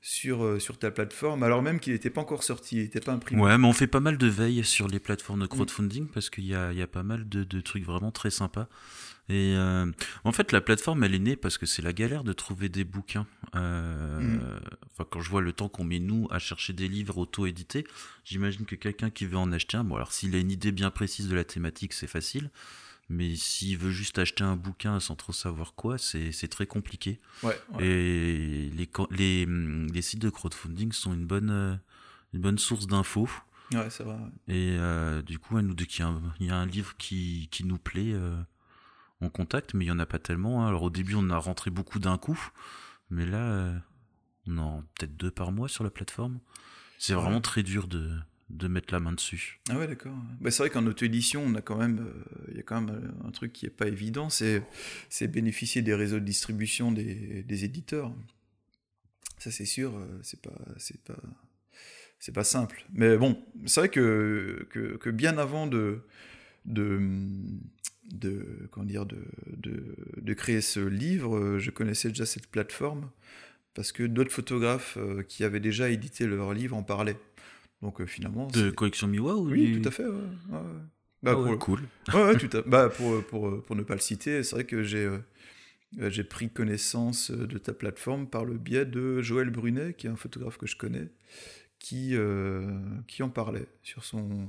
sur, 0.00 0.44
euh, 0.44 0.58
sur 0.58 0.78
ta 0.78 0.90
plateforme, 0.90 1.42
alors 1.42 1.62
même 1.62 1.80
qu'il 1.80 1.92
n'était 1.92 2.10
pas 2.10 2.20
encore 2.20 2.42
sorti, 2.42 2.76
il 2.76 2.82
n'était 2.82 3.00
pas 3.00 3.12
imprimé. 3.12 3.40
Ouais, 3.40 3.56
mais 3.56 3.66
on 3.66 3.72
fait 3.72 3.86
pas 3.86 4.00
mal 4.00 4.18
de 4.18 4.26
veille 4.26 4.64
sur 4.64 4.88
les 4.88 5.00
plateformes 5.00 5.40
de 5.40 5.46
crowdfunding 5.46 6.08
parce 6.08 6.28
qu'il 6.28 6.44
y 6.44 6.54
a, 6.54 6.72
y 6.72 6.82
a 6.82 6.86
pas 6.86 7.02
mal 7.02 7.28
de, 7.28 7.44
de 7.44 7.60
trucs 7.60 7.84
vraiment 7.84 8.10
très 8.10 8.30
sympas. 8.30 8.68
Et 9.30 9.54
euh, 9.56 9.90
en 10.24 10.32
fait, 10.32 10.52
la 10.52 10.60
plateforme, 10.60 11.04
elle 11.04 11.14
est 11.14 11.18
née 11.18 11.36
parce 11.36 11.56
que 11.56 11.64
c'est 11.64 11.80
la 11.80 11.94
galère 11.94 12.24
de 12.24 12.34
trouver 12.34 12.68
des 12.68 12.84
bouquins. 12.84 13.26
Mm. 13.54 14.40
Enfin, 14.92 15.06
quand 15.08 15.20
je 15.22 15.30
vois 15.30 15.40
le 15.40 15.54
temps 15.54 15.70
qu'on 15.70 15.84
met 15.84 16.00
nous 16.00 16.28
à 16.30 16.38
chercher 16.38 16.74
des 16.74 16.88
livres 16.88 17.16
auto-édités, 17.16 17.86
j'imagine 18.26 18.66
que 18.66 18.76
quelqu'un 18.76 19.08
qui 19.08 19.24
veut 19.24 19.38
en 19.38 19.52
acheter 19.52 19.78
un, 19.78 19.84
bon 19.84 19.96
alors 19.96 20.12
s'il 20.12 20.34
a 20.34 20.38
une 20.38 20.50
idée 20.50 20.72
bien 20.72 20.90
précise 20.90 21.28
de 21.28 21.34
la 21.34 21.44
thématique, 21.44 21.94
c'est 21.94 22.06
facile. 22.06 22.50
Mais 23.10 23.36
s'il 23.36 23.76
veut 23.76 23.90
juste 23.90 24.18
acheter 24.18 24.44
un 24.44 24.56
bouquin 24.56 24.98
sans 24.98 25.14
trop 25.14 25.32
savoir 25.32 25.74
quoi, 25.74 25.98
c'est 25.98 26.32
c'est 26.32 26.48
très 26.48 26.66
compliqué. 26.66 27.20
Ouais, 27.42 27.60
ouais. 27.74 27.86
Et 27.86 28.70
les, 29.10 29.44
hum, 29.44 29.88
les 29.92 30.02
sites 30.02 30.22
de 30.22 30.30
crowdfunding 30.30 30.92
sont 30.92 31.12
une 31.12 31.26
bonne, 31.26 31.50
euh, 31.50 31.76
une 32.32 32.40
bonne 32.40 32.58
source 32.58 32.86
d'infos. 32.86 33.28
Ouais, 33.72 33.90
c'est 33.90 34.04
vrai. 34.04 34.14
ouais. 34.14 34.54
Et 34.54 34.76
euh, 34.78 35.20
du 35.22 35.38
coup, 35.38 35.60
nous 35.60 35.74
dit 35.74 35.86
qu'il 35.86 36.04
y, 36.40 36.44
y 36.46 36.50
a 36.50 36.56
un 36.56 36.66
livre 36.66 36.96
qui, 36.96 37.48
qui 37.50 37.64
nous 37.64 37.78
plaît, 37.78 38.12
euh, 38.12 38.36
on 39.20 39.28
contacte, 39.28 39.74
mais 39.74 39.84
il 39.84 39.88
n'y 39.88 39.92
en 39.92 39.98
a 39.98 40.06
pas 40.06 40.18
tellement. 40.18 40.64
hein. 40.64 40.68
Alors 40.68 40.82
au 40.84 40.90
début, 40.90 41.14
on 41.14 41.28
a 41.30 41.36
rentré 41.36 41.70
beaucoup 41.70 41.98
d'un 41.98 42.16
coup, 42.18 42.38
mais 43.10 43.26
là, 43.26 43.38
euh, 43.52 43.78
on 44.46 44.58
en 44.58 44.78
a 44.78 44.82
peut-être 44.94 45.16
deux 45.16 45.30
par 45.30 45.52
mois 45.52 45.68
sur 45.68 45.84
la 45.84 45.90
plateforme. 45.90 46.40
C'est 46.98 47.14
vraiment 47.14 47.40
très 47.42 47.62
dur 47.62 47.86
de, 47.86 48.10
de 48.50 48.68
mettre 48.68 48.92
la 48.92 49.00
main 49.00 49.12
dessus. 49.12 49.60
Ah 49.70 49.78
ouais, 49.78 49.86
d'accord. 49.86 50.16
Bah, 50.40 50.50
c'est 50.50 50.62
vrai 50.62 50.70
qu'en 50.70 50.86
auto-édition, 50.86 51.52
quand 51.64 51.78
même, 51.78 52.00
euh, 52.00 52.44
il 52.50 52.56
y 52.56 52.60
a 52.60 52.62
quand 52.62 52.80
même 52.80 53.14
un 53.24 53.30
truc 53.30 53.52
qui 53.52 53.66
est 53.66 53.70
pas 53.70 53.88
évident, 53.88 54.28
c'est, 54.28 54.62
c'est 55.08 55.28
bénéficier 55.28 55.82
des 55.82 55.94
réseaux 55.94 56.20
de 56.20 56.24
distribution 56.24 56.92
des, 56.92 57.42
des 57.42 57.64
éditeurs. 57.64 58.14
Ça, 59.38 59.50
c'est 59.50 59.64
sûr, 59.64 59.96
euh, 59.96 60.20
c'est 60.22 60.40
pas, 60.40 60.58
c'est 60.76 61.02
pas, 61.02 61.18
c'est 62.18 62.32
pas 62.32 62.44
simple. 62.44 62.84
Mais 62.92 63.16
bon, 63.16 63.42
c'est 63.66 63.80
vrai 63.80 63.88
que, 63.88 64.68
que, 64.70 65.10
bien 65.10 65.38
avant 65.38 65.66
de, 65.66 66.04
de, 66.66 67.00
de, 68.10 68.68
comment 68.70 68.86
dire, 68.86 69.06
de, 69.06 69.24
de, 69.56 69.96
de 70.18 70.34
créer 70.34 70.60
ce 70.60 70.80
livre, 70.80 71.36
euh, 71.36 71.58
je 71.58 71.70
connaissais 71.70 72.08
déjà 72.08 72.26
cette 72.26 72.46
plateforme 72.48 73.10
parce 73.72 73.90
que 73.90 74.04
d'autres 74.04 74.30
photographes 74.30 74.98
qui 75.28 75.42
avaient 75.42 75.58
déjà 75.58 75.88
édité 75.88 76.28
leur 76.28 76.54
livre 76.54 76.76
en 76.76 76.84
parlaient. 76.84 77.18
Donc 77.84 78.00
euh, 78.00 78.06
finalement, 78.06 78.46
De 78.46 78.70
collection 78.70 79.06
Miwa 79.06 79.36
ou 79.36 79.50
oui, 79.50 79.72
du- 79.72 79.82
tout 79.82 79.88
à 79.88 79.92
fait. 79.92 80.04
ouais, 80.04 80.10
ouais, 80.10 80.56
ouais. 80.58 80.60
Bah, 81.22 81.32
pour, 81.34 81.44
ouais, 81.44 81.58
cool. 81.58 81.80
tout 82.38 82.56
à- 82.56 82.62
bah, 82.66 82.88
pour, 82.88 83.22
pour, 83.26 83.62
pour 83.62 83.76
ne 83.76 83.82
pas 83.82 83.94
le 83.94 84.00
citer, 84.00 84.42
c'est 84.42 84.56
vrai 84.56 84.64
que 84.64 84.82
j'ai 84.82 85.04
euh, 85.04 85.18
euh, 86.00 86.10
j'ai 86.10 86.24
pris 86.24 86.50
connaissance 86.50 87.30
euh, 87.30 87.46
de 87.46 87.58
ta 87.58 87.72
plateforme 87.74 88.26
par 88.26 88.44
le 88.46 88.56
biais 88.56 88.86
de 88.86 89.20
Joël 89.20 89.50
Brunet, 89.50 89.92
qui 89.92 90.06
est 90.06 90.10
un 90.10 90.16
photographe 90.16 90.56
que 90.56 90.66
je 90.66 90.76
connais, 90.76 91.08
qui, 91.78 92.16
euh, 92.16 92.66
qui 93.06 93.22
en 93.22 93.28
parlait 93.28 93.68
sur 93.82 94.02
son 94.02 94.48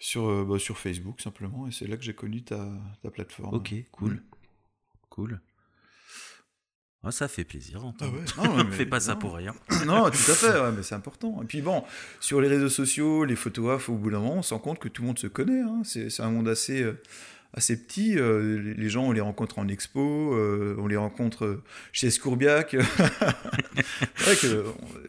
sur, 0.00 0.28
euh, 0.28 0.44
bah, 0.44 0.58
sur 0.58 0.76
Facebook 0.78 1.20
simplement, 1.20 1.68
et 1.68 1.72
c'est 1.72 1.86
là 1.86 1.96
que 1.96 2.02
j'ai 2.02 2.14
connu 2.14 2.42
ta, 2.42 2.68
ta 3.02 3.10
plateforme. 3.10 3.54
Ok, 3.54 3.72
cool. 3.92 4.14
Mm. 4.14 4.20
Cool. 5.10 5.40
Ah, 7.06 7.12
ça 7.12 7.28
fait 7.28 7.44
plaisir. 7.44 7.80
Ah 8.00 8.04
ouais, 8.06 8.20
non, 8.48 8.64
mais- 8.64 8.72
Fais 8.76 8.86
pas 8.86 8.98
ça 9.00 9.14
pour 9.16 9.34
rien. 9.36 9.54
Non, 9.86 10.04
tout 10.10 10.30
à 10.30 10.34
fait, 10.34 10.60
ouais, 10.60 10.72
mais 10.76 10.82
c'est 10.82 10.94
important. 10.96 11.40
Et 11.42 11.46
puis 11.46 11.62
bon, 11.62 11.84
sur 12.20 12.40
les 12.40 12.48
réseaux 12.48 12.68
sociaux, 12.68 13.24
les 13.24 13.36
photographes, 13.36 13.88
au 13.88 13.94
bout 13.94 14.10
d'un 14.10 14.18
moment, 14.18 14.34
on 14.38 14.42
se 14.42 14.52
rend 14.54 14.60
compte 14.60 14.78
que 14.80 14.88
tout 14.88 15.02
le 15.02 15.06
monde 15.08 15.18
se 15.18 15.28
connaît. 15.28 15.60
hein. 15.60 15.82
C'est 15.84 16.10
c'est 16.10 16.22
un 16.22 16.30
monde 16.30 16.48
assez, 16.48 16.82
euh, 16.82 17.00
assez 17.56 17.76
petits. 17.76 18.14
les 18.16 18.88
gens, 18.88 19.04
on 19.04 19.12
les 19.12 19.20
rencontre 19.20 19.58
en 19.58 19.68
expo, 19.68 20.34
on 20.78 20.86
les 20.86 20.96
rencontre 20.96 21.62
chez 21.92 22.10
Scourbiac. 22.10 22.76
c'est 24.16 24.24
vrai 24.24 24.36
que 24.36 24.64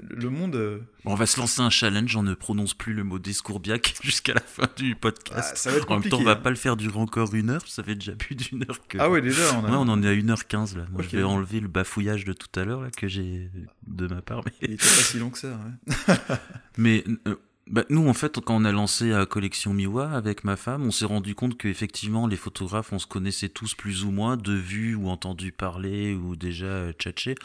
le 0.09 0.29
monde. 0.29 0.81
on 1.05 1.15
va 1.15 1.25
se 1.25 1.39
lancer 1.39 1.61
un 1.61 1.69
challenge, 1.69 2.15
on 2.15 2.23
ne 2.23 2.33
prononce 2.33 2.73
plus 2.73 2.93
le 2.93 3.03
mot 3.03 3.19
d'Escourbiac 3.19 3.95
jusqu'à 4.03 4.33
la 4.33 4.41
fin 4.41 4.67
du 4.77 4.95
podcast. 4.95 5.51
Ah, 5.53 5.55
ça 5.55 5.71
va 5.71 5.77
être 5.77 5.91
en 5.91 5.99
même 5.99 6.09
temps, 6.09 6.19
on 6.19 6.23
va 6.23 6.31
hein. 6.31 6.35
pas 6.35 6.49
le 6.49 6.55
faire 6.55 6.77
durer 6.77 6.99
encore 6.99 7.33
une 7.33 7.49
heure, 7.49 7.67
ça 7.67 7.83
fait 7.83 7.95
déjà 7.95 8.13
plus 8.13 8.35
d'une 8.35 8.63
heure 8.63 8.79
que. 8.87 8.97
Ah 8.99 9.09
ouais, 9.09 9.21
déjà, 9.21 9.43
on, 9.59 9.65
a... 9.65 9.71
on 9.71 9.87
en 9.87 10.01
est 10.03 10.07
à 10.07 10.13
1h15 10.13 10.77
là. 10.77 10.85
Moi, 10.91 11.01
okay. 11.01 11.09
je 11.11 11.17
vais 11.17 11.23
enlever 11.23 11.59
le 11.59 11.67
bafouillage 11.67 12.25
de 12.25 12.33
tout 12.33 12.59
à 12.59 12.65
l'heure 12.65 12.83
que 12.95 13.07
j'ai 13.07 13.49
de 13.87 14.07
ma 14.07 14.21
part. 14.21 14.41
Mais... 14.45 14.51
Il 14.61 14.73
était 14.73 14.83
pas 14.83 14.89
si 14.89 15.19
long 15.19 15.29
que 15.29 15.37
ça. 15.37 15.49
Ouais. 15.49 16.15
mais 16.77 17.03
euh, 17.27 17.35
bah, 17.69 17.83
nous, 17.89 18.07
en 18.07 18.13
fait, 18.13 18.39
quand 18.39 18.55
on 18.55 18.65
a 18.65 18.71
lancé 18.71 19.09
la 19.09 19.25
collection 19.25 19.73
Miwa 19.73 20.11
avec 20.11 20.43
ma 20.43 20.55
femme, 20.55 20.85
on 20.85 20.91
s'est 20.91 21.05
rendu 21.05 21.35
compte 21.35 21.57
qu'effectivement, 21.57 22.27
les 22.27 22.37
photographes, 22.37 22.93
on 22.93 22.99
se 22.99 23.07
connaissait 23.07 23.49
tous 23.49 23.75
plus 23.75 24.03
ou 24.03 24.11
moins, 24.11 24.37
de 24.37 24.53
vue 24.53 24.95
ou 24.95 25.09
entendu 25.09 25.51
parler 25.51 26.13
ou 26.13 26.35
déjà 26.35 26.65
euh, 26.65 26.93
tchatché. 26.93 27.35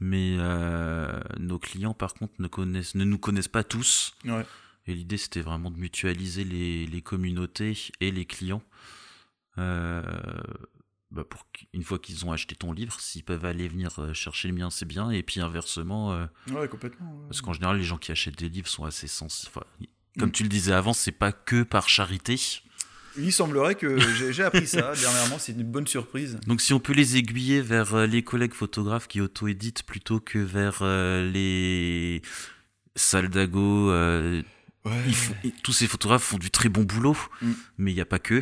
Mais 0.00 0.36
euh, 0.38 1.20
nos 1.38 1.58
clients, 1.58 1.94
par 1.94 2.14
contre, 2.14 2.34
ne, 2.38 2.48
connaissent, 2.48 2.94
ne 2.94 3.04
nous 3.04 3.18
connaissent 3.18 3.48
pas 3.48 3.64
tous. 3.64 4.14
Ouais. 4.24 4.44
Et 4.86 4.94
l'idée, 4.94 5.16
c'était 5.16 5.40
vraiment 5.40 5.70
de 5.70 5.78
mutualiser 5.78 6.44
les, 6.44 6.86
les, 6.86 7.00
communautés 7.00 7.76
et 8.00 8.10
les 8.10 8.26
clients. 8.26 8.62
Euh, 9.58 10.02
bah 11.14 11.24
pour 11.24 11.46
une 11.72 11.82
fois 11.82 11.98
qu'ils 11.98 12.26
ont 12.26 12.32
acheté 12.32 12.54
ton 12.54 12.72
livre, 12.72 13.00
s'ils 13.00 13.24
peuvent 13.24 13.44
aller 13.44 13.68
venir 13.68 13.98
euh, 13.98 14.12
chercher 14.12 14.48
le 14.48 14.54
mien, 14.54 14.70
c'est 14.70 14.84
bien. 14.84 15.10
Et 15.10 15.22
puis 15.22 15.40
inversement, 15.40 16.12
euh, 16.12 16.26
ouais, 16.50 16.68
complètement. 16.68 17.12
Ouais. 17.12 17.26
Parce 17.28 17.40
qu'en 17.40 17.52
général, 17.52 17.78
les 17.78 17.84
gens 17.84 17.98
qui 17.98 18.12
achètent 18.12 18.38
des 18.38 18.48
livres 18.48 18.68
sont 18.68 18.84
assez 18.84 19.08
sensibles. 19.08 19.52
Enfin, 19.54 19.66
comme 20.18 20.28
mm. 20.28 20.32
tu 20.32 20.42
le 20.42 20.48
disais 20.48 20.72
avant, 20.72 20.92
c'est 20.92 21.12
pas 21.12 21.32
que 21.32 21.62
par 21.62 21.88
charité. 21.88 22.38
Il 23.16 23.32
semblerait 23.32 23.74
que 23.74 23.98
j'ai 24.32 24.42
appris 24.42 24.66
ça 24.66 24.92
dernièrement, 25.00 25.38
c'est 25.38 25.52
une 25.52 25.64
bonne 25.64 25.86
surprise. 25.86 26.38
Donc 26.46 26.60
si 26.60 26.72
on 26.72 26.80
peut 26.80 26.92
les 26.92 27.16
aiguiller 27.16 27.60
vers 27.60 27.94
euh, 27.94 28.06
les 28.06 28.22
collègues 28.22 28.54
photographes 28.54 29.08
qui 29.08 29.20
auto-éditent 29.20 29.84
plutôt 29.84 30.20
que 30.20 30.38
vers 30.38 30.78
euh, 30.82 31.30
les 31.30 32.22
Saldago, 32.96 33.90
euh, 33.90 34.42
ouais. 34.84 35.12
font, 35.12 35.34
tous 35.62 35.72
ces 35.72 35.86
photographes 35.86 36.24
font 36.24 36.38
du 36.38 36.50
très 36.50 36.68
bon 36.68 36.82
boulot, 36.82 37.16
mm. 37.40 37.52
mais 37.78 37.92
il 37.92 37.94
n'y 37.94 38.00
a 38.00 38.06
pas 38.06 38.18
que. 38.18 38.40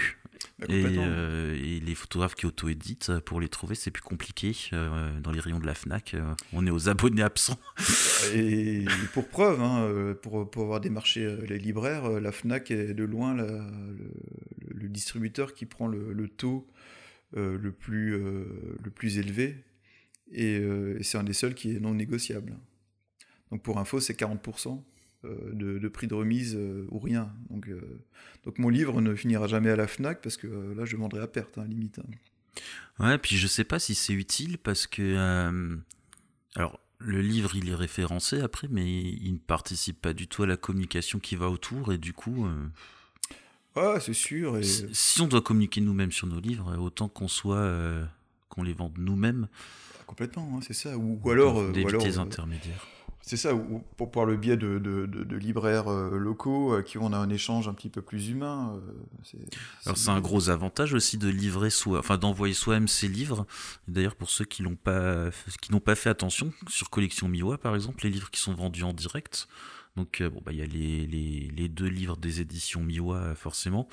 Bah, 0.68 0.74
et, 0.74 0.84
euh, 0.98 1.55
et, 1.55 1.80
les 1.80 1.94
photographes 1.94 2.34
qui 2.34 2.47
auto-éditent, 2.47 3.18
pour 3.20 3.40
les 3.40 3.48
trouver, 3.48 3.74
c'est 3.74 3.90
plus 3.90 4.02
compliqué. 4.02 4.55
Euh, 4.72 5.18
dans 5.20 5.30
les 5.30 5.40
rayons 5.40 5.59
de 5.59 5.66
la 5.66 5.74
FNAC, 5.74 6.14
euh, 6.14 6.34
on 6.52 6.66
est 6.66 6.70
aux 6.70 6.89
abonnés 6.89 7.22
absents. 7.22 7.59
Et 8.34 8.84
pour 9.12 9.28
preuve, 9.28 9.60
hein, 9.60 10.14
pour, 10.22 10.48
pour, 10.51 10.62
avoir 10.64 10.80
démarché 10.80 11.36
les 11.48 11.59
libraires, 11.59 12.09
la 12.20 12.32
FNAC 12.32 12.70
est 12.70 12.94
de 12.94 13.05
loin 13.05 13.34
la, 13.34 13.47
le, 13.47 14.10
le, 14.74 14.89
distributeur 14.89 15.55
qui 15.55 15.66
prend 15.66 15.86
le, 15.86 16.12
le 16.12 16.28
taux 16.28 16.66
le, 17.34 17.72
plus, 17.72 18.18
le 18.18 18.90
plus 18.94 19.18
élevé. 19.18 19.56
Et, 20.32 20.56
et 20.56 21.02
c'est 21.02 21.18
un 21.18 21.24
des 21.24 21.32
seuls 21.32 21.55
qui 21.55 21.74
est 21.74 21.80
non 21.80 21.94
négociable. 21.94 22.56
Donc 23.51 23.62
pour 23.62 23.78
info, 23.78 24.01
c'est 24.01 24.18
40%. 24.18 24.82
De, 25.24 25.78
de, 25.78 25.89
prix 25.89 26.09
de 26.09 26.15
remise 26.15 26.57
euh, 26.57 26.85
ou 26.90 26.99
rien. 26.99 27.32
Donc, 27.49 27.69
euh, 27.69 27.81
donc 28.44 28.59
mon 28.59 28.69
livre 28.69 29.01
ne 29.01 29.15
finira 29.15 29.47
jamais 29.47 29.70
à 29.70 29.77
la 29.77 29.86
FNAC 29.86 30.20
parce 30.20 30.36
que 30.36 30.49
euh, 30.49 30.74
là 30.74 30.85
je 30.85 30.97
vendrai 30.97 31.20
à 31.20 31.28
perte, 31.28 31.59
hein, 31.59 31.65
limite. 31.65 32.01
Hein. 32.01 32.59
Ouais, 32.99 33.19
puis 33.19 33.36
je 33.36 33.47
sais 33.47 33.62
pas 33.62 33.78
si 33.78 33.94
c'est 33.94 34.15
utile 34.15 34.59
parce 34.59 34.89
que. 34.89 35.01
euh, 35.01 35.77
alors, 36.57 36.81
le 36.99 37.20
livre 37.20 37.55
il 37.55 37.69
est 37.70 37.74
référencé 37.77 38.40
après, 38.40 38.66
mais 38.69 38.85
il 38.85 39.35
ne 39.35 39.39
participe 39.39 40.03
pas 40.03 40.12
du 40.12 40.27
tout 40.27 40.43
à 40.43 40.47
la 40.49 40.57
communication 40.57 41.20
qui 41.20 41.36
va 41.36 41.49
autour 41.51 41.93
et 41.93 41.99
du 41.99 42.12
coup. 42.12 42.49
Ouais, 43.77 44.01
c'est 44.01 44.15
sûr. 44.15 44.59
Et... 44.59 44.65
Si 44.65 45.20
on 45.20 45.28
doit 45.28 45.40
communiquer 45.40 45.81
nous-mêmes 45.81 46.11
sur 46.11 46.27
nos 46.27 46.40
livres, 46.40 46.77
autant 46.78 47.09
qu'on 47.09 47.28
soit. 47.28 47.73
qu'on 48.49 48.65
les 48.65 48.73
vende 48.73 48.99
nous-mêmes. 48.99 49.47
Complètement, 50.05 50.57
hein, 50.57 50.61
c'est 50.66 50.74
ça. 50.74 50.99
Ou, 50.99 51.20
ou 51.23 51.31
alors. 51.31 51.62
D'éviter 51.70 51.90
alors 51.90 52.05
les 52.07 52.19
intermédiaires. 52.19 52.89
C'est 53.24 53.36
ça, 53.36 53.55
ou 53.55 53.85
pour 53.97 54.11
par 54.11 54.24
le 54.24 54.36
biais 54.36 54.57
de, 54.57 55.36
libraires 55.36 55.89
euh, 55.89 56.19
locaux 56.19 56.74
euh, 56.74 56.82
qui 56.82 56.99
on 56.99 57.12
a 57.12 57.16
un 57.16 57.31
échange 57.31 57.69
un 57.69 57.73
petit 57.73 57.89
peu 57.89 58.03
plus 58.03 58.28
humain. 58.28 58.81
Euh, 59.35 59.39
Alors 59.86 59.97
c'est 59.97 60.11
un 60.11 60.20
gros 60.20 60.51
avantage 60.51 60.93
aussi 60.93 61.19
de 61.19 61.28
livrer 61.28 61.70
soi, 61.70 62.01
enfin 62.01 62.19
d'envoyer 62.19 62.53
soi-même 62.53 62.89
ses 62.89 63.07
livres. 63.07 63.47
D'ailleurs 63.86 64.16
pour 64.16 64.28
ceux 64.28 64.44
qui 64.44 64.65
n'ont 64.65 64.74
pas 64.74 65.31
fait 65.94 66.11
attention 66.11 66.53
sur 66.69 66.90
collection 66.90 67.28
Miwa 67.28 67.59
par 67.59 67.77
exemple, 67.77 68.03
les 68.03 68.11
livres 68.11 68.31
qui 68.31 68.40
sont 68.40 68.55
vendus 68.55 68.82
en 68.82 68.93
direct. 68.93 69.47
Donc 69.94 70.20
bon 70.20 70.43
bah 70.44 70.51
il 70.51 70.59
y 70.59 70.62
a 70.62 70.66
les, 70.66 71.07
les 71.07 71.69
deux 71.69 71.86
livres 71.86 72.16
des 72.16 72.40
éditions 72.40 72.82
Miwa 72.82 73.36
forcément. 73.36 73.89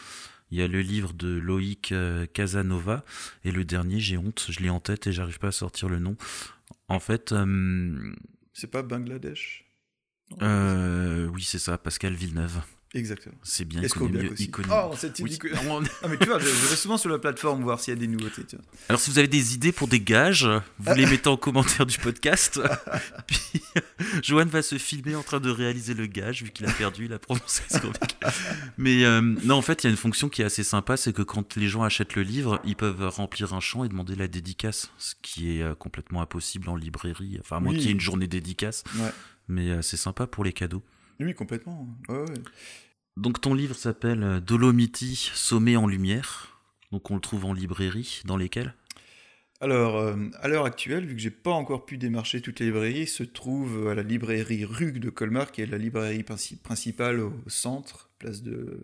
Il 0.50 0.58
y 0.58 0.64
a 0.64 0.68
le 0.68 0.82
livre 0.82 1.14
de 1.14 1.28
Loïc 1.28 1.94
Casanova 2.34 3.06
et 3.44 3.52
le 3.52 3.64
dernier 3.64 4.00
j'ai 4.00 4.18
honte, 4.18 4.48
je 4.50 4.60
l'ai 4.62 4.72
en 4.72 4.80
tête 4.80 5.06
et 5.06 5.12
j'arrive 5.12 5.38
pas 5.38 5.50
à 5.50 5.52
sortir 5.52 5.88
le 5.88 6.00
nom. 6.00 6.18
En 6.88 7.00
fait. 7.00 7.32
C'est 8.60 8.68
pas 8.68 8.82
Bangladesh? 8.84 9.64
Euh, 10.42 11.28
Oui, 11.28 11.44
c'est 11.44 11.60
ça, 11.60 11.78
Pascal 11.78 12.14
Villeneuve. 12.14 12.62
Exactement. 12.96 13.36
C'est 13.44 13.66
bien. 13.66 13.84
Aussi. 13.84 14.46
Iconique. 14.46 14.72
Oh, 14.72 14.94
c'est 14.98 15.20
oui. 15.22 15.38
ah, 15.54 16.08
mais 16.10 16.18
tu 16.18 16.28
vois, 16.28 16.40
je, 16.40 16.46
je, 16.46 16.68
vais 16.70 16.76
souvent 16.76 16.98
sur 16.98 17.10
la 17.10 17.20
plateforme 17.20 17.62
voir 17.62 17.80
s'il 17.80 17.94
y 17.94 17.98
a 17.98 18.00
des 18.00 18.08
nouveautés. 18.08 18.44
Tu 18.46 18.56
vois. 18.56 18.66
Alors, 18.90 19.00
si 19.00 19.12
vous 19.12 19.20
avez 19.20 19.28
des 19.28 19.54
idées 19.54 19.72
pour 19.72 19.88
des 19.88 20.00
gages, 20.00 20.50
vous 20.80 20.94
les 20.96 21.06
mettez 21.06 21.30
en 21.30 21.38
commentaire 21.38 21.86
du 21.86 22.00
podcast. 22.00 22.60
Puis, 23.28 23.62
Johan 24.24 24.46
va 24.46 24.64
se 24.64 24.80
filmer 24.80 25.16
en 25.16 25.22
train 25.22 25.40
de 25.40 25.52
réaliser 25.52 25.94
le 25.94 26.08
gage, 26.08 26.42
vu 26.42 26.50
qu'il 26.50 26.66
a 26.66 26.72
perdu 26.72 27.08
la 27.08 27.20
prononciation. 27.20 27.92
mais 28.80 29.06
euh, 29.06 29.22
non, 29.22 29.56
en 29.56 29.62
fait, 29.62 29.84
il 29.84 29.88
y 29.88 29.90
a 29.90 29.92
une 29.92 29.98
fonction 29.98 30.28
qui 30.28 30.42
est 30.42 30.46
assez 30.46 30.64
sympa 30.64 30.98
c'est 30.98 31.14
que 31.14 31.22
quand 31.22 31.56
les 31.58 31.68
gens 31.68 31.84
achètent 31.84 32.16
le 32.16 32.24
livre, 32.24 32.60
ils 32.66 32.76
peuvent 32.76 33.08
remplir 33.08 33.54
un 33.54 33.60
champ 33.60 33.84
et 33.84 33.90
demander 33.90 34.16
la 34.16 34.28
dédicace, 34.28 34.90
ce 34.98 35.14
qui 35.22 35.58
est 35.58 35.62
euh, 35.62 35.76
complètement 35.76 36.22
impossible 36.22 36.68
en 36.70 36.76
librairie. 36.76 37.38
Enfin, 37.40 37.58
à 37.58 37.60
moins 37.60 37.72
Oui. 37.72 37.78
qu'il 37.78 37.88
y 37.88 37.90
ait 37.90 37.94
une 37.94 38.00
journée 38.00 38.28
dédicace. 38.28 38.84
Ouais. 38.96 39.12
Mais 39.48 39.70
euh, 39.70 39.82
c'est 39.82 39.98
sympa 39.98 40.26
pour 40.28 40.44
les 40.44 40.54
cadeaux. 40.54 40.84
Oui, 41.20 41.34
complètement. 41.34 41.88
Ouais, 42.08 42.20
ouais. 42.20 42.34
Donc 43.18 43.42
ton 43.42 43.54
livre 43.54 43.76
s'appelle 43.76 44.24
euh, 44.24 44.40
Dolomiti, 44.40 45.16
Sommet 45.34 45.76
en 45.76 45.88
lumière. 45.88 46.62
Donc 46.92 47.12
on 47.12 47.16
le 47.16 47.22
trouve 47.22 47.46
en 47.46 47.54
librairie, 47.54 48.22
dans 48.26 48.38
lesquelles? 48.38 48.74
Alors, 49.62 49.98
euh, 49.98 50.16
à 50.42 50.48
l'heure 50.48 50.64
actuelle, 50.64 51.06
vu 51.06 51.16
que 51.16 51.22
j'ai 51.22 51.32
pas 51.32 51.52
encore 51.52 51.86
pu 51.86 51.98
démarcher 51.98 52.40
toutes 52.42 52.62
les 52.62 52.68
librairies, 52.68 53.08
se 53.08 53.24
trouve 53.24 53.90
à 53.90 53.96
la 53.96 54.04
librairie 54.04 54.64
Rug 54.64 55.00
de 55.00 55.10
Colmar, 55.10 55.52
qui 55.52 55.62
est 55.62 55.66
la 55.66 55.78
librairie 55.78 56.22
princi- 56.22 56.58
principale 56.58 57.20
au 57.20 57.34
centre, 57.48 58.10
place 58.20 58.42
de, 58.42 58.80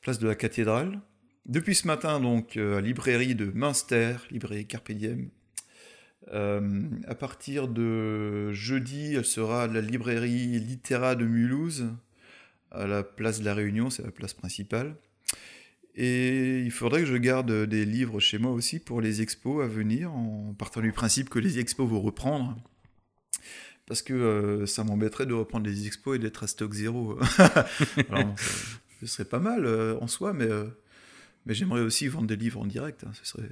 place 0.00 0.18
de 0.18 0.26
la 0.26 0.34
cathédrale. 0.34 1.02
Depuis 1.44 1.74
ce 1.74 1.86
matin, 1.86 2.18
donc, 2.18 2.56
euh, 2.56 2.78
à 2.78 2.80
la 2.80 2.86
librairie 2.86 3.34
de 3.34 3.44
Münster, 3.44 4.16
librairie 4.30 4.66
Carpe 4.66 4.92
Diem. 4.92 5.28
Euh, 6.32 6.88
à 7.06 7.14
partir 7.14 7.68
de 7.68 8.52
jeudi, 8.52 9.14
elle 9.14 9.24
sera 9.24 9.64
à 9.64 9.66
la 9.66 9.80
librairie 9.80 10.58
Littéra 10.58 11.14
de 11.14 11.26
Mulhouse, 11.26 11.86
à 12.70 12.86
la 12.86 13.02
place 13.02 13.40
de 13.40 13.44
la 13.44 13.54
Réunion, 13.54 13.90
c'est 13.90 14.02
la 14.02 14.10
place 14.10 14.34
principale. 14.34 14.96
Et 15.96 16.60
il 16.60 16.72
faudrait 16.72 17.00
que 17.00 17.06
je 17.06 17.16
garde 17.16 17.52
des 17.66 17.84
livres 17.84 18.18
chez 18.18 18.38
moi 18.38 18.50
aussi 18.50 18.80
pour 18.80 19.00
les 19.00 19.22
expos 19.22 19.62
à 19.62 19.68
venir, 19.68 20.12
en 20.12 20.54
partant 20.58 20.80
du 20.80 20.92
principe 20.92 21.28
que 21.28 21.38
les 21.38 21.58
expos 21.58 21.88
vont 21.88 22.00
reprendre. 22.00 22.56
Parce 23.86 24.02
que 24.02 24.14
euh, 24.14 24.66
ça 24.66 24.82
m'embêterait 24.82 25.26
de 25.26 25.34
reprendre 25.34 25.66
les 25.66 25.86
expos 25.86 26.16
et 26.16 26.18
d'être 26.18 26.42
à 26.42 26.46
stock 26.46 26.72
zéro. 26.72 27.18
Ce 29.00 29.06
serait 29.06 29.28
pas 29.28 29.38
mal 29.38 29.66
euh, 29.66 29.98
en 30.00 30.06
soi, 30.06 30.32
mais, 30.32 30.48
mais 31.44 31.52
j'aimerais 31.54 31.82
aussi 31.82 32.08
vendre 32.08 32.26
des 32.26 32.36
livres 32.36 32.60
en 32.60 32.66
direct. 32.66 33.04
hein, 33.04 33.10
ce 33.12 33.26
serait, 33.26 33.48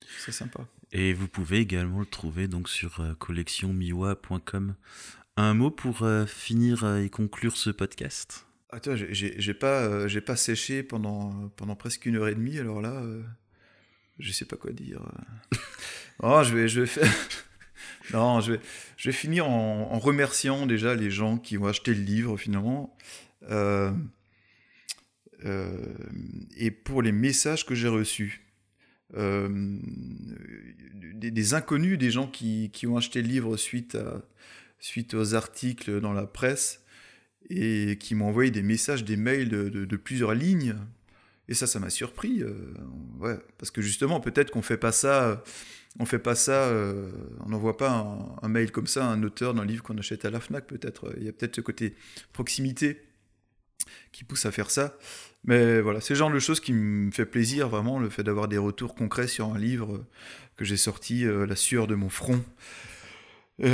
ce 0.00 0.20
serait 0.22 0.32
sympa. 0.32 0.66
Et 0.92 1.12
vous 1.12 1.28
pouvez 1.28 1.58
également 1.58 2.00
le 2.00 2.06
trouver 2.06 2.48
donc 2.48 2.68
sur 2.68 3.00
euh, 3.00 3.14
collectionmiwa.com. 3.14 4.74
Un 5.36 5.54
mot 5.54 5.70
pour 5.70 6.02
euh, 6.02 6.26
finir 6.26 6.84
euh, 6.84 7.02
et 7.02 7.10
conclure 7.10 7.56
ce 7.56 7.70
podcast? 7.70 8.46
Toi, 8.82 8.94
j'ai- 8.96 9.54
pas, 9.54 10.06
j'ai 10.08 10.20
pas 10.20 10.36
séché 10.36 10.82
pendant, 10.82 11.48
pendant 11.56 11.76
presque 11.76 12.04
une 12.06 12.16
heure 12.16 12.28
et 12.28 12.34
demie, 12.34 12.58
alors 12.58 12.82
là, 12.82 12.92
euh, 12.92 13.22
je 14.18 14.32
sais 14.32 14.44
pas 14.44 14.56
quoi 14.56 14.72
dire. 14.72 15.00
Oh, 16.22 16.40
je 16.42 16.54
vais, 16.54 16.66
je 16.66 16.80
vais 16.80 16.86
faire. 16.86 17.12
non, 18.14 18.40
je 18.40 18.52
vais, 18.52 18.60
je 18.96 19.10
vais 19.10 19.12
finir 19.14 19.46
en, 19.50 19.92
en 19.92 19.98
remerciant 19.98 20.64
déjà 20.64 20.94
les 20.94 21.10
gens 21.10 21.36
qui 21.36 21.58
ont 21.58 21.66
acheté 21.66 21.92
le 21.92 22.00
livre 22.00 22.38
finalement. 22.38 22.96
Euh, 23.50 23.92
euh, 25.44 25.76
et 26.56 26.70
pour 26.70 27.02
les 27.02 27.12
messages 27.12 27.66
que 27.66 27.74
j'ai 27.74 27.88
reçus. 27.88 28.45
Euh, 29.14 29.78
des, 31.14 31.54
inconnus, 31.54 31.98
des 31.98 32.10
gens 32.10 32.26
qui, 32.26 32.70
qui 32.72 32.86
ont 32.86 32.96
acheté 32.96 33.22
le 33.22 33.28
livre 33.28 33.56
suite, 33.56 33.96
suite 34.80 35.14
aux 35.14 35.34
articles 35.34 36.00
dans 36.00 36.12
la 36.12 36.26
presse 36.26 36.82
et 37.48 37.96
qui 38.00 38.14
m'ont 38.14 38.26
envoyé 38.28 38.50
des 38.50 38.62
messages, 38.62 39.04
des 39.04 39.16
mails 39.16 39.48
de, 39.48 39.68
de- 39.68 39.96
plusieurs 39.96 40.34
lignes. 40.34 40.74
Et 41.48 41.54
ça, 41.54 41.66
ça 41.68 41.78
m'a 41.78 41.90
surpris. 41.90 42.42
euh, 42.42 42.74
ouais, 43.20 43.38
parce 43.58 43.70
que 43.70 43.80
justement, 43.80 44.20
peut-être 44.20 44.50
qu'on 44.50 44.62
fait 44.62 44.76
pas 44.76 44.90
ça, 44.92 45.44
on 46.00 46.04
fait 46.04 46.18
pas 46.18 46.34
ça, 46.34 46.64
euh, 46.64 47.10
on 47.44 47.50
n'envoie 47.50 47.76
pas 47.76 47.90
un, 47.90 48.36
un 48.42 48.48
mail 48.48 48.72
comme 48.72 48.88
ça 48.88 49.06
à 49.06 49.12
un 49.12 49.22
auteur 49.22 49.54
d'un 49.54 49.64
livre 49.64 49.82
qu'on 49.84 49.96
achète 49.98 50.24
à 50.24 50.30
la 50.30 50.40
Fnac. 50.40 50.66
Peut-être, 50.66 51.14
il 51.18 51.22
y 51.24 51.28
a 51.28 51.32
peut-être 51.32 51.54
ce 51.56 51.60
côté 51.60 51.94
proximité 52.32 53.00
qui 54.10 54.24
pousse 54.24 54.44
à 54.46 54.50
faire 54.50 54.70
ça. 54.70 54.98
Mais 55.46 55.80
voilà, 55.80 56.00
c'est 56.00 56.14
le 56.14 56.18
genre 56.18 56.30
de 56.30 56.38
choses 56.38 56.60
qui 56.60 56.72
me 56.72 57.10
fait 57.10 57.26
plaisir, 57.26 57.68
vraiment, 57.68 57.98
le 57.98 58.10
fait 58.10 58.22
d'avoir 58.22 58.48
des 58.48 58.58
retours 58.58 58.94
concrets 58.94 59.28
sur 59.28 59.52
un 59.52 59.58
livre 59.58 60.04
que 60.56 60.64
j'ai 60.64 60.76
sorti, 60.76 61.24
La 61.24 61.56
sueur 61.56 61.86
de 61.86 61.94
mon 61.94 62.08
front, 62.08 62.44
et, 63.62 63.68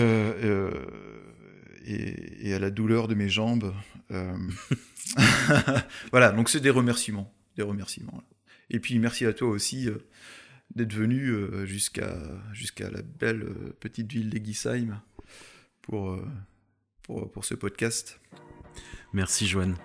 et, 1.85 2.55
à 2.55 2.59
la 2.59 2.71
douleur 2.71 3.09
de 3.09 3.15
mes 3.15 3.31
jambes. 3.31 3.75
voilà, 6.11 6.33
donc 6.33 6.51
c'est 6.51 6.61
des 6.61 6.71
remerciements. 6.71 7.33
Des 7.57 7.63
remerciements. 7.63 8.23
Et 8.69 8.79
puis 8.79 8.99
merci 8.99 9.25
à 9.25 9.33
toi 9.33 9.49
aussi 9.49 9.89
d'être 10.75 10.93
venu 10.93 11.29
euh, 11.29 11.67
jusqu'à 11.67 12.91
la 12.91 13.03
belle 13.03 13.43
euh, 13.43 13.77
petite 13.81 14.11
ville 14.11 14.31
d'Egisheim 14.31 15.01
pour, 15.83 16.11
euh, 16.11 16.27
pour, 17.03 17.31
pour 17.31 17.45
ce 17.45 17.55
podcast. 17.55 18.21
Merci 19.13 19.47
Joanne. 19.47 19.77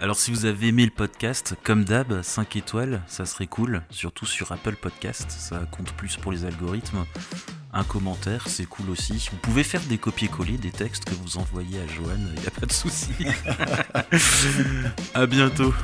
Alors 0.00 0.16
si 0.16 0.30
vous 0.30 0.46
avez 0.46 0.68
aimé 0.68 0.84
le 0.84 0.92
podcast, 0.92 1.56
comme 1.64 1.84
d'hab, 1.84 2.22
5 2.22 2.54
étoiles, 2.54 3.02
ça 3.08 3.26
serait 3.26 3.48
cool, 3.48 3.82
surtout 3.90 4.26
sur 4.26 4.52
Apple 4.52 4.76
Podcast, 4.76 5.28
ça 5.28 5.58
compte 5.72 5.92
plus 5.94 6.16
pour 6.16 6.30
les 6.30 6.44
algorithmes. 6.44 7.04
Un 7.72 7.82
commentaire, 7.82 8.46
c'est 8.46 8.66
cool 8.66 8.90
aussi. 8.90 9.28
Vous 9.32 9.38
pouvez 9.38 9.64
faire 9.64 9.80
des 9.88 9.98
copier-coller 9.98 10.56
des 10.56 10.70
textes 10.70 11.04
que 11.04 11.14
vous 11.14 11.36
envoyez 11.36 11.80
à 11.80 11.86
Joanne, 11.88 12.30
il 12.36 12.40
n'y 12.40 12.46
a 12.46 12.52
pas 12.52 12.66
de 12.66 12.72
souci. 12.72 13.10
à 15.14 15.26
bientôt. 15.26 15.74